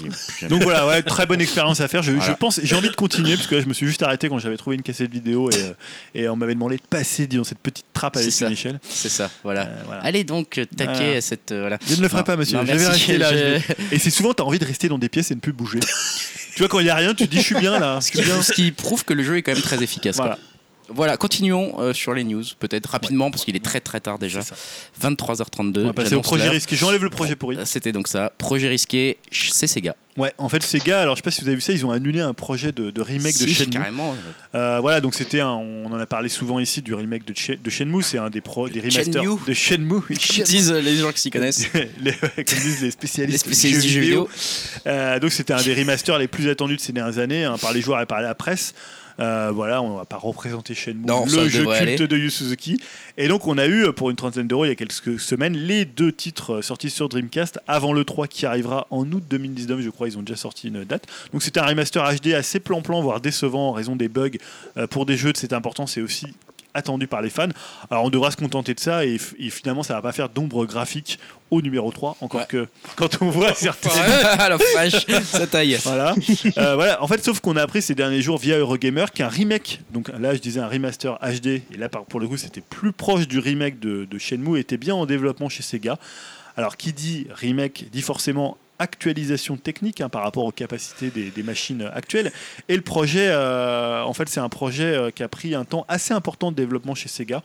[0.49, 2.03] Donc voilà, ouais, très bonne expérience à faire.
[2.03, 2.33] Je, Voilà.
[2.33, 4.39] je pense, j'ai envie de continuer parce que là, je me suis juste arrêté quand
[4.39, 5.73] j'avais trouvé une cassette vidéo et, euh,
[6.13, 8.49] et on m'avait demandé de passer dans cette petite trappe avec ça.
[8.49, 8.79] échelle.
[8.87, 9.67] C'est ça, voilà.
[9.67, 10.01] Euh, voilà.
[10.03, 11.21] Allez donc euh, taquer Voilà.
[11.21, 11.53] cette.
[11.53, 11.77] voilà.
[11.87, 12.57] Je ne le ferai Non, pas, monsieur.
[12.57, 13.31] non, je vais merci, rester là.
[13.31, 15.53] je- Et c'est souvent, tu as envie de rester dans des pièces et ne plus
[15.53, 15.79] bouger.
[16.55, 17.99] tu vois, quand il n'y a rien, tu te dis, je suis bien là.
[18.01, 20.17] Ce qui, ce qui prouve que le jeu est quand même très efficace.
[20.17, 20.37] quoi.
[20.89, 21.17] Voilà.
[21.17, 24.41] Continuons euh, sur les news, peut-être rapidement, parce qu'il est très très tard déjà.
[24.41, 25.09] C'est ça.
[25.09, 25.79] 23h32.
[25.83, 26.75] On va passer au projet risqué.
[26.75, 27.57] J'enlève le projet pourri.
[27.65, 28.31] C'était donc ça.
[28.37, 29.95] Projet risqué, c'est Sega.
[30.17, 31.91] Ouais, en fait, gars, alors je sais pas si vous avez vu ça, ils ont
[31.91, 33.69] annulé un projet de, de remake de Shenmue.
[33.71, 34.15] carrément.
[34.53, 37.59] Euh, voilà, donc c'était un, on en a parlé souvent ici du remake de, Ch-
[37.61, 39.39] de Shenmue, c'est un des, pro, des remasters Shenmue.
[39.45, 39.99] de Shenmue.
[39.99, 41.67] Comme disent les gens qui s'y connaissent.
[41.99, 44.29] les, comme disent les spécialistes, Les spécialistes du jeu vidéo.
[44.87, 47.73] Euh, donc c'était un des remasters les plus attendus de ces dernières années hein, par
[47.73, 48.73] les joueurs et par la presse.
[49.19, 51.97] Euh, voilà, on va pas représenter Shenmue, Non, le jeu culte aller.
[51.97, 52.79] de Yu Suzuki.
[53.17, 55.85] Et donc on a eu pour une trentaine d'euros il y a quelques semaines les
[55.85, 59.89] deux titres euh, sortis sur Dreamcast avant le 3 qui arrivera en août 2019, je
[59.89, 61.07] crois, ils ont déjà sorti une date.
[61.31, 64.31] Donc c'était un remaster HD assez plan-plan, voire décevant en raison des bugs.
[64.77, 66.27] Euh, pour des jeux de cette importance, c'est aussi
[66.75, 67.49] attendu par les fans.
[67.89, 69.17] Alors on devra se contenter de ça et,
[69.49, 71.19] finalement ça va pas faire d'ombre graphique
[71.51, 72.47] au numéro 3, encore Ouais.
[72.49, 73.91] que quand on voit certaines
[74.23, 75.77] ah la vache, ça taille.
[75.83, 76.13] voilà.
[76.57, 77.01] Euh, voilà.
[77.01, 80.33] En fait, sauf qu'on a appris ces derniers jours via Eurogamer qu'un remake, donc là
[80.35, 83.79] je disais un remaster HD, et là pour le coup c'était plus proche du remake
[83.79, 85.97] de, de Shenmue, était bien en développement chez Sega.
[86.57, 91.43] Alors qui dit remake dit forcément actualisation technique hein, par rapport aux capacités des, des
[91.43, 92.31] machines actuelles.
[92.69, 95.85] Et le projet, euh, en fait, c'est un projet euh, qui a pris un temps
[95.87, 97.43] assez important de développement chez Sega.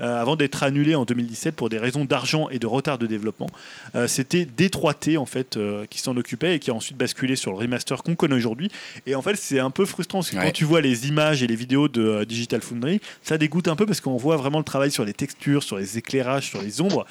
[0.00, 3.48] euh, avant d'être annulé en 2017 pour des raisons d'argent et de retard de développement.
[3.96, 7.50] Euh, C'était D3T en fait euh, qui s'en occupait et qui a ensuite basculé sur
[7.50, 8.70] le remaster qu'on connaît aujourd'hui.
[9.06, 10.44] Et en fait, c'est un peu frustrant parce que Ouais.
[10.44, 13.86] quand tu vois les images et les vidéos de Digital Foundry, ça dégoûte un peu
[13.86, 17.04] parce qu'on voit vraiment le travail sur les textures, sur les éclairages, sur les ombres.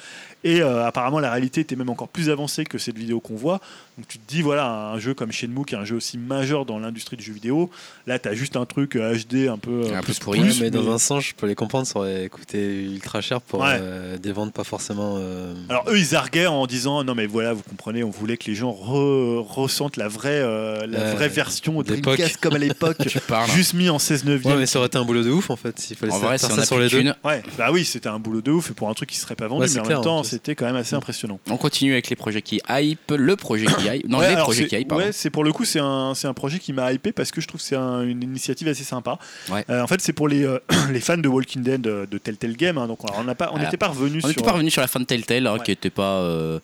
[0.44, 3.60] Et euh, apparemment, la réalité était même encore plus avancée que cette vidéo qu'on voit.
[3.96, 6.64] Donc tu te dis, voilà, un jeu comme Shenmue, qui est un jeu aussi majeur
[6.64, 7.70] dans l'industrie du jeu vidéo,
[8.06, 10.40] là, tu as juste un truc euh, HD un peu, Un peu pourri.
[10.40, 13.60] Plus, mais dans un sens, je peux les comprendre, ça aurait coûté ultra cher pour
[13.60, 13.76] Ouais.
[13.80, 15.16] euh, des ventes pas forcément.
[15.18, 18.44] euh, Alors eux ils arguaient en disant non mais voilà vous comprenez on voulait que
[18.48, 21.96] les gens re- ressentent la vraie euh, la vraie version de.
[21.96, 22.98] Dreamcast comme à l'époque
[23.54, 24.52] juste mis en 16 neuvième.
[24.54, 25.76] Ouais, mais ça aurait été un boulot de ouf en fait.
[25.80, 27.12] S'il fallait En faire vrai, ça si on a sur les de deux.
[27.24, 29.48] Ouais bah oui c'était un boulot de ouf et pour un truc qui serait pas
[29.48, 30.27] vendu Ouais, mais en clair, même temps en plus.
[30.28, 31.40] C'était quand même assez impressionnant.
[31.50, 34.66] on continue avec les projets qui hype, le projet qui hype, non Ouais, les projets
[34.66, 35.04] qui hype, pardon.
[35.04, 37.40] ouais, c'est pour le coup c'est un, c'est un projet qui m'a hypé parce que
[37.40, 39.18] je trouve que c'est un- une initiative assez sympa.
[39.50, 39.64] Ouais.
[39.70, 40.58] Euh, en fait c'est pour les, euh,
[40.92, 43.58] les fans de Walking Dead euh, de Telltale Game hein, donc on n'a pas on
[43.58, 45.60] n'était pas revenu On sur n'était pas revenu sur la fin de Telltale, hein, Ouais.
[45.64, 46.58] qui était pas, euh,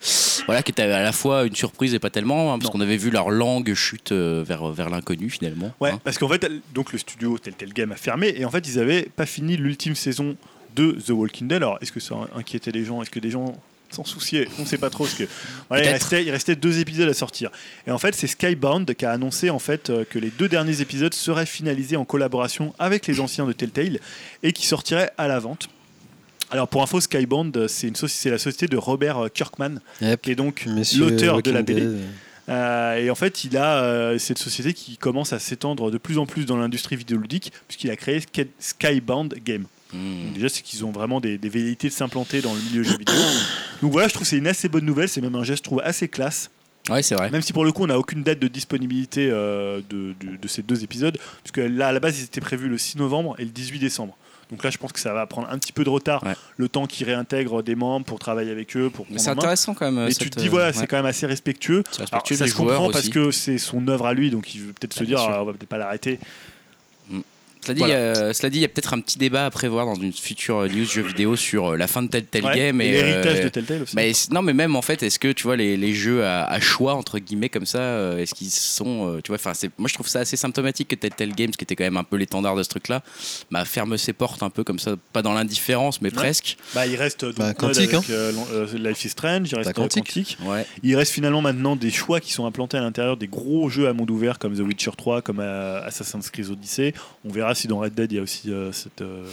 [0.45, 2.97] voilà, qui était à la fois une surprise et pas tellement, hein, parce qu'on avait
[2.97, 5.71] vu leur langue chute vers vers l'inconnu finalement.
[5.79, 5.99] Ouais, hein.
[6.03, 9.07] parce qu'en fait, donc le studio Telltale Game a fermé et en fait, ils avaient
[9.15, 10.35] pas fini l'ultime saison
[10.75, 11.57] de The Walking Dead.
[11.57, 13.01] Alors, est-ce que ça inquiétait les gens?
[13.01, 13.57] Est-ce que des gens
[13.91, 14.47] s'en souciaient?
[14.59, 15.05] On sait pas trop.
[15.05, 15.23] Parce que
[15.69, 17.49] voilà, il restait, il restait deux épisodes à sortir.
[17.87, 20.81] Et en fait, c'est Skybound qui a annoncé en fait euh, que les deux derniers
[20.81, 23.99] épisodes seraient finalisés en collaboration avec les anciens de Telltale
[24.43, 25.69] et qui sortiraient à la vente.
[26.51, 30.21] Alors pour info, Skybound, c'est la société de Robert euh, Kirkman, Yep.
[30.21, 30.65] qui est donc
[30.97, 31.81] l'auteur de la BD.
[31.81, 31.99] Dead.
[32.47, 36.19] Euh, et en fait, il a euh, cette société qui commence à s'étendre de plus
[36.19, 39.65] en plus dans l'industrie vidéoludique, puisqu'il a créé Sky- Skybound Game.
[39.95, 40.33] Hmm.
[40.33, 43.15] Déjà, c'est qu'ils ont vraiment des, des velléités de s'implanter dans le milieu jeu vidéo.
[43.81, 45.07] Donc voilà, je trouve que c'est une assez bonne nouvelle.
[45.09, 46.49] C'est même un geste, je trouve, assez classe.
[46.89, 47.31] Ouais, c'est vrai.
[47.31, 50.47] Même si pour le coup, on n'a aucune date de disponibilité euh, de, de- de
[50.47, 53.43] ces deux épisodes, puisque là, à la base, ils étaient prévus le 6 novembre et
[53.43, 54.15] le 18 décembre.
[54.51, 56.35] Donc là, je pense que ça va prendre un petit peu de retard, Ouais.
[56.57, 59.91] le temps qu'ils réintègrent des membres pour travailler avec eux, pour Mais c'est intéressant quand
[59.91, 60.07] même.
[60.07, 60.73] Et cette, tu te dis, euh, voilà, ouais.
[60.73, 61.81] c'est quand même assez respectueux.
[61.89, 63.09] C'est Alors, respectueux ça se comprend joueurs parce aussi.
[63.09, 65.45] que c'est son œuvre à lui, donc il veut peut-être se bien dire, ah, on
[65.45, 66.19] va peut-être pas l'arrêter.
[67.65, 67.95] Cela dit, Voilà.
[67.95, 70.59] euh, cela dit, il y a peut-être un petit débat à prévoir dans une future
[70.59, 73.39] euh, news jeu vidéo sur euh, la fin de Telltale Ouais, Game et et l'héritage
[73.39, 73.95] euh, de Telltale aussi.
[73.95, 76.45] bah, est- non, mais même en fait, est-ce que tu vois les, les jeux à,
[76.45, 80.07] à choix entre guillemets comme ça, est-ce qu'ils sont, tu vois, enfin, moi je trouve
[80.07, 82.69] ça assez symptomatique que Telltale Games, qui était quand même un peu l'étendard de ce
[82.69, 83.01] truc-là,
[83.51, 86.15] bah, ferme ses portes un peu comme ça, pas dans l'indifférence, mais Ouais.
[86.15, 86.57] presque.
[86.73, 88.31] Bah, il reste donc, Bah, Quantique, avec, euh,
[88.77, 90.05] Life is Strange, il reste Bah, Quantique.
[90.05, 90.37] Quantique.
[90.45, 90.65] Ouais.
[90.83, 93.93] Il reste finalement maintenant des choix qui sont implantés à l'intérieur des gros jeux à
[93.93, 96.93] monde ouvert comme The Witcher 3, comme euh, Assassin's Creed Odyssey.
[97.23, 99.23] On verra si dans Red Dead il y a aussi euh, cette euh.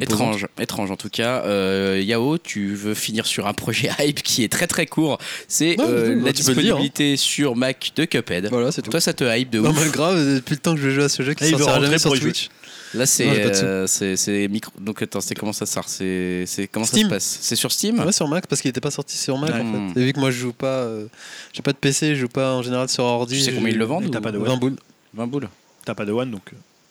[0.00, 1.42] Étrange, étrange en tout cas.
[1.46, 5.18] Euh, Yao, tu veux finir sur un projet hype qui est très très court.
[5.48, 6.80] C'est Ouais, euh, la tu peux le dire, hein.
[6.80, 8.48] disponibilité sur Mac de Cuphead.
[8.50, 8.90] Voilà, c'est tout.
[8.90, 9.82] Toi, ça te hype de Non, ouf.
[9.84, 11.98] mais grave, depuis le temps que je joue à ce jeu qui sortira rentrer jamais
[11.98, 12.12] sur.
[12.18, 12.50] Twitch.
[12.94, 13.32] Là, c'est Non,
[13.64, 14.72] euh, c'est c'est micro.
[14.78, 15.88] Donc attends, c'est comment ça sort?
[15.88, 17.04] C'est c'est comment Steam.
[17.04, 17.38] ça se passe?
[17.40, 17.98] C'est sur Steam?
[17.98, 19.60] Ouais, sur Mac parce qu'il était pas sorti sur Mac Ouais.
[19.60, 20.00] en fait.
[20.00, 21.06] Et vu que moi je joue pas, euh,
[21.54, 23.36] j'ai pas de PC, je joue pas en général sur ordi.
[23.38, 24.76] Tu sais combien ils le vendent t'as ou- pas de 20 boules.
[25.14, 25.48] 20 boules.
[25.86, 26.42] T'as pas de One donc.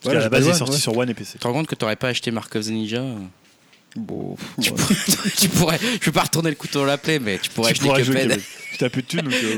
[0.02, 0.80] Parce Ouais, qu'à la base, il est sorti ouais.
[0.80, 1.34] sur One et PC.
[1.34, 3.04] Tu te rends compte que t'aurais pas acheté Mark of the Ninja
[3.96, 4.76] Bon, tu, ouais.
[4.76, 4.96] pourrais,
[5.38, 5.80] tu pourrais.
[6.00, 8.04] Je vais pas retourner le couteau dans la plaie, mais tu pourrais Tu acheter pourras
[8.04, 8.42] jouer Cuphead.
[8.80, 9.22] T'as plus de thunes.
[9.22, 9.58] donc, euh,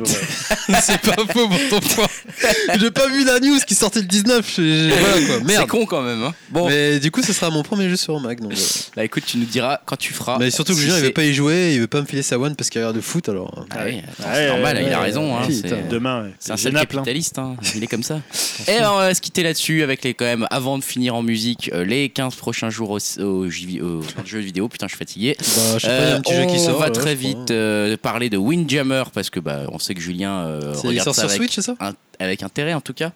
[0.67, 0.81] voilà.
[0.81, 2.07] c'est pas faux pour ton point.
[2.79, 4.53] J'ai pas vu la news qui sortait le 19.
[4.55, 6.23] j'ai- j'ai- Voilà quoi, C'est con quand même.
[6.23, 6.33] Hein.
[6.49, 8.39] Bon, Mais du coup, ce sera mon premier jeu sur Mac.
[8.39, 8.53] Donc,
[8.95, 10.37] bah écoute, tu nous diras quand tu feras.
[10.39, 12.05] Mais surtout que si Julien, il c'est- veut pas y jouer, il veut pas me
[12.05, 13.65] filer sa one parce qu'il regarde le foot alors.
[13.71, 15.35] Ah oui, attends, Ouais, c'est normal, ouais, il a ouais, raison.
[15.37, 15.77] hein, c'est- putain.
[15.89, 16.29] Demain, ouais.
[16.39, 16.79] C'est un seul hein.
[16.81, 17.55] capitaliste, hein.
[17.75, 18.21] il est comme ça.
[18.67, 21.23] Et alors, on va se quitter là-dessus avec les quand même, avant de finir en
[21.23, 24.67] musique, euh, les 15 prochains jours au, au JV au jeu vidéo.
[24.69, 25.35] Putain, je suis fatigué.
[25.39, 26.79] Bah, je sais pas, il y a Euh, un petit jeu qui on sort.
[26.79, 27.29] va très je crois.
[27.41, 31.05] vite euh, parler de Windjammer parce que bah, on sait que Julien euh, Il regarde
[31.05, 33.11] sort ça sur avec, Switch, c'est ça un- avec intérêt en tout cas.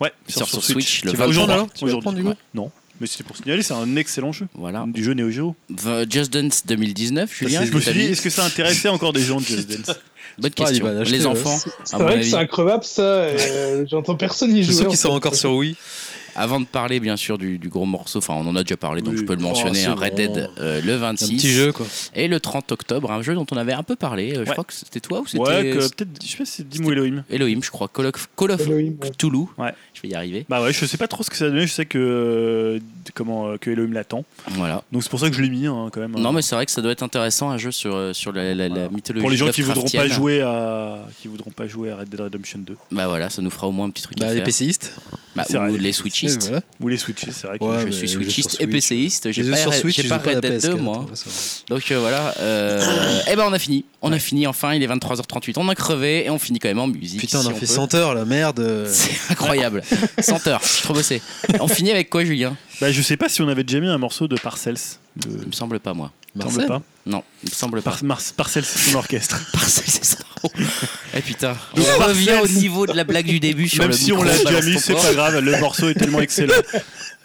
[0.00, 1.46] Ouais, Il sort sur Switch, le Tu vas le 23.
[1.46, 2.02] prendre alors Tu vas Aujourd'hui.
[2.02, 2.36] prendre du coup Ouais.
[2.54, 4.46] Non, mais c'était pour signaler, c'est un excellent jeu.
[4.54, 4.84] Voilà.
[4.88, 5.56] Du jeu Neo Geo.
[6.10, 7.64] Just Dance 2019, Julien.
[7.64, 9.96] je me suis dit, est-ce que ça intéressait encore des gens de Just Dance
[10.38, 10.86] Bonne question.
[10.86, 12.30] l'acheter, Les enfants, C'est vrai que avis.
[12.30, 13.02] c'est increvable ça.
[13.02, 14.78] euh, J'entends personne y Je jouer.
[14.80, 15.76] sais en qu'ils sont encore sur Wii.
[16.36, 19.02] Avant de parler bien sûr du, du gros morceau, enfin on en a déjà parlé
[19.02, 19.20] donc Oui.
[19.20, 20.14] je peux le Oh, mentionner, c'est un Red.
[20.14, 21.86] Dead euh, le Un 26 petit jeu quoi.
[22.14, 24.36] et le 30 octobre, un jeu dont on avait un peu parlé.
[24.36, 26.52] euh, Je crois que c'était toi ou c'était Ouais, que peut-être, je sais pas si
[26.52, 27.24] c'est Dim ou Elohim.
[27.30, 27.88] Elohim, je crois.
[27.88, 29.10] Call of, Call of Elohim, ouais.
[29.10, 29.44] Cthulhu.
[29.58, 29.74] Ouais.
[29.94, 30.46] Je vais y arriver.
[30.48, 32.78] Bah ouais, je sais pas trop ce que ça a donné, je sais que, euh,
[33.14, 34.24] comment, euh, que Elohim l'attend.
[34.52, 34.82] Voilà.
[34.92, 36.12] Donc c'est pour ça que je l'ai mis hein, quand même.
[36.18, 38.68] Non mais c'est vrai que ça doit être intéressant un jeu sur, sur la, la-
[38.68, 38.88] la Voilà.
[38.90, 39.20] mythologie.
[39.22, 42.20] pour les gens qui voudront pas jouer à qui voudront pas jouer à Red Dead
[42.20, 44.36] Redemption 2 Bah voilà, ça nous fera au moins un petit truc à Bah, les
[44.36, 44.44] faire.
[44.44, 44.94] PCistes.
[45.34, 46.21] Bah, ou les switchistes.
[46.28, 46.60] Voilà.
[46.80, 48.64] ou les Switches, c'est vrai que Ouais, je mais suis les jeux switchiste sur et
[48.64, 48.88] Switch.
[48.88, 49.32] PCiste.
[49.32, 50.62] J'ai Les jeux pas, sur Switch, j'ai ils pas jouent pas à Red la Dead
[50.62, 51.06] 2 PS4, moi.
[51.14, 51.30] ça.
[51.68, 52.34] Donc euh, voilà.
[52.40, 53.20] Euh...
[53.30, 53.84] eh ben on a fini.
[54.02, 54.74] On a fini enfin.
[54.74, 55.54] Il est 23h38.
[55.56, 57.20] On a crevé et on finit quand même en musique.
[57.20, 57.66] Putain, si on a fait peut.
[57.66, 58.86] 100 heures, la merde.
[58.88, 59.82] C'est incroyable.
[60.18, 60.60] 100 heures.
[60.62, 61.22] Je suis trop bossé.
[61.60, 62.56] On finit avec quoi, Julien?
[62.80, 64.74] Bah, je sais pas si on avait déjà mis un morceau de Parcells
[65.16, 65.28] de...
[65.42, 66.10] Il me semble pas moi.
[66.40, 67.90] Semble Marcel pas Non, il me semble pas.
[68.36, 70.16] Par- c'est son orchestre Parcelle, c'est ça.
[71.14, 71.56] Eh putain.
[71.74, 74.22] Donc, On revient au niveau de la blague du début sur même le si on
[74.22, 76.54] l'a déjà mis c'est pas grave le morceau est tellement excellent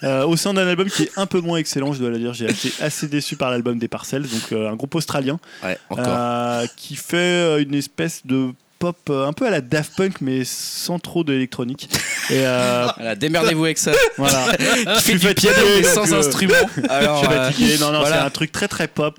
[0.04, 2.32] Euh, au sein d'un album qui est un peu moins excellent je dois le dire
[2.32, 6.68] j'ai été assez déçu par l'album des Parcells donc euh, un groupe australien Ouais, euh,
[6.76, 11.00] qui fait une espèce de pop euh, un peu à la Daft Punk mais sans
[11.00, 11.90] trop d'électronique
[12.30, 13.92] et euh, Voilà, démerdez-vous avec ça.
[14.18, 16.54] voilà fait suis du fatigué, mais sans euh, instrument.
[16.90, 17.78] Alors, Je suis euh, fatigué.
[17.80, 18.18] Non, non, voilà.
[18.18, 19.18] c'est un truc très très pop.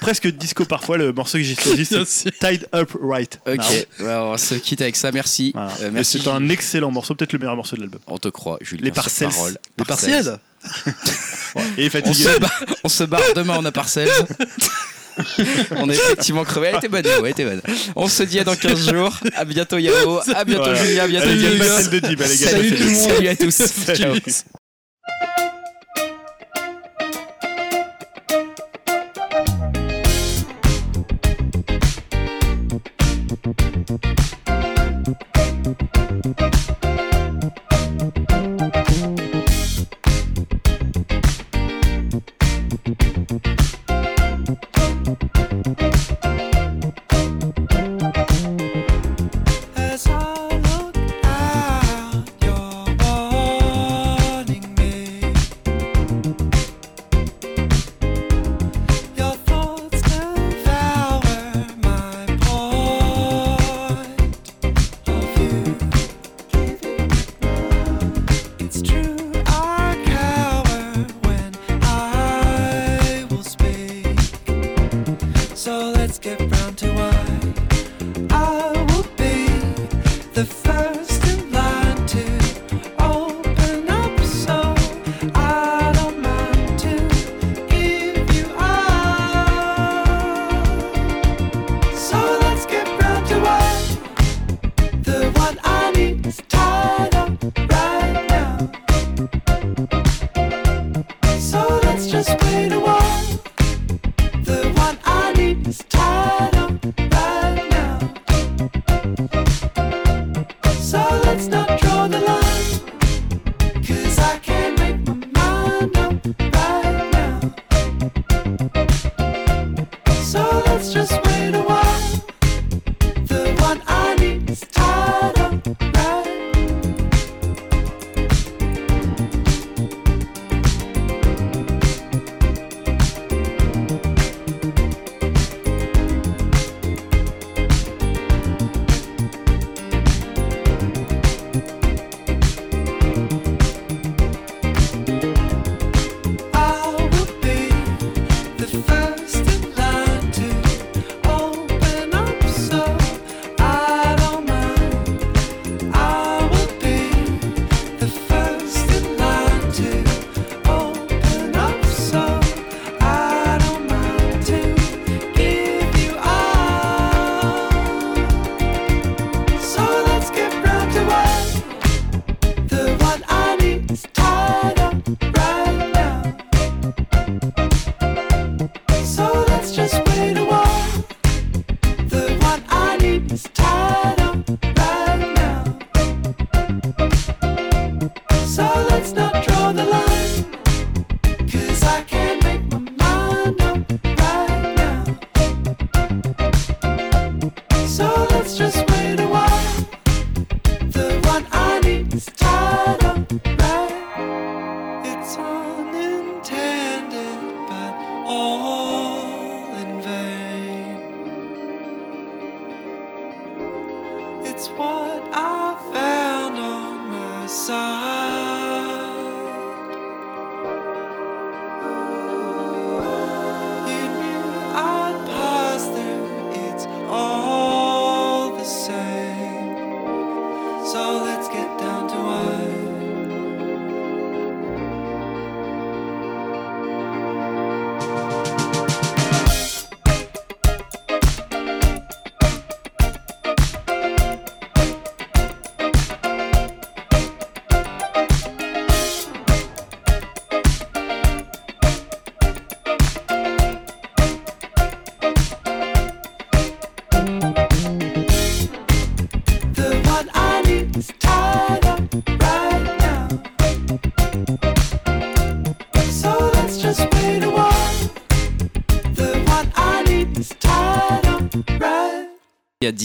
[0.00, 0.96] presque disco parfois.
[0.96, 3.40] Le morceau que j'ai choisi, c'est Tied Up Right.
[3.46, 5.12] Ok, ouais, on se quitte avec ça.
[5.12, 5.52] Merci.
[5.54, 5.72] Voilà.
[5.82, 6.20] Et merci.
[6.22, 8.00] C'est un excellent morceau, peut-être le meilleur morceau de l'album.
[8.06, 8.84] On te croit, Julien.
[8.84, 9.58] Les parole.
[9.78, 10.38] Les partiels
[11.76, 12.24] Et On fatigué.
[12.24, 14.08] se, barre, on se barre demain, on a Parcells.
[15.76, 16.68] on est effectivement crevé.
[16.68, 17.62] Elle était bonne, Yao, elle était bonne.
[17.96, 19.18] On se dit à dans 15 jours.
[19.34, 20.20] À bientôt, Yao.
[20.34, 20.74] À bientôt.
[20.74, 21.04] Julien.
[21.04, 23.10] À bientôt, Salut tout le de monde.
[23.10, 24.44] Salut à tous.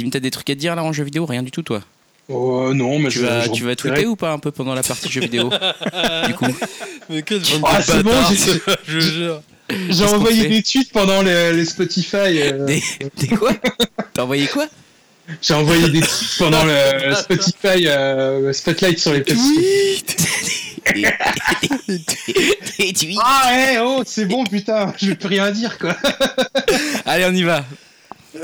[0.04, 1.82] Dim, t'as des trucs à te dire là en jeu vidéo Rien du tout, toi?
[2.30, 4.74] Oh non, mais Tu je, vas, je tu vas tweeter ou pas un peu pendant
[4.74, 5.50] la partie jeu vidéo?
[6.28, 6.46] Du coup,
[7.10, 8.12] Mais bande Ah, c'est bon,
[8.88, 9.42] je jure.
[9.90, 12.16] J'ai envoyé des tweets pendant les, les Spotify.
[12.42, 12.84] euh, des,
[13.18, 13.52] des quoi?
[14.14, 14.68] T'as envoyé quoi?
[15.42, 20.04] J'ai envoyé des tweets pendant le Spotify euh, Spotlight sur les petits.
[22.78, 23.20] Des tweets.
[23.22, 25.96] Ah ouais, oh, c'est bon, putain, je vais plus rien dire quoi.
[27.06, 27.66] Allez, on y va.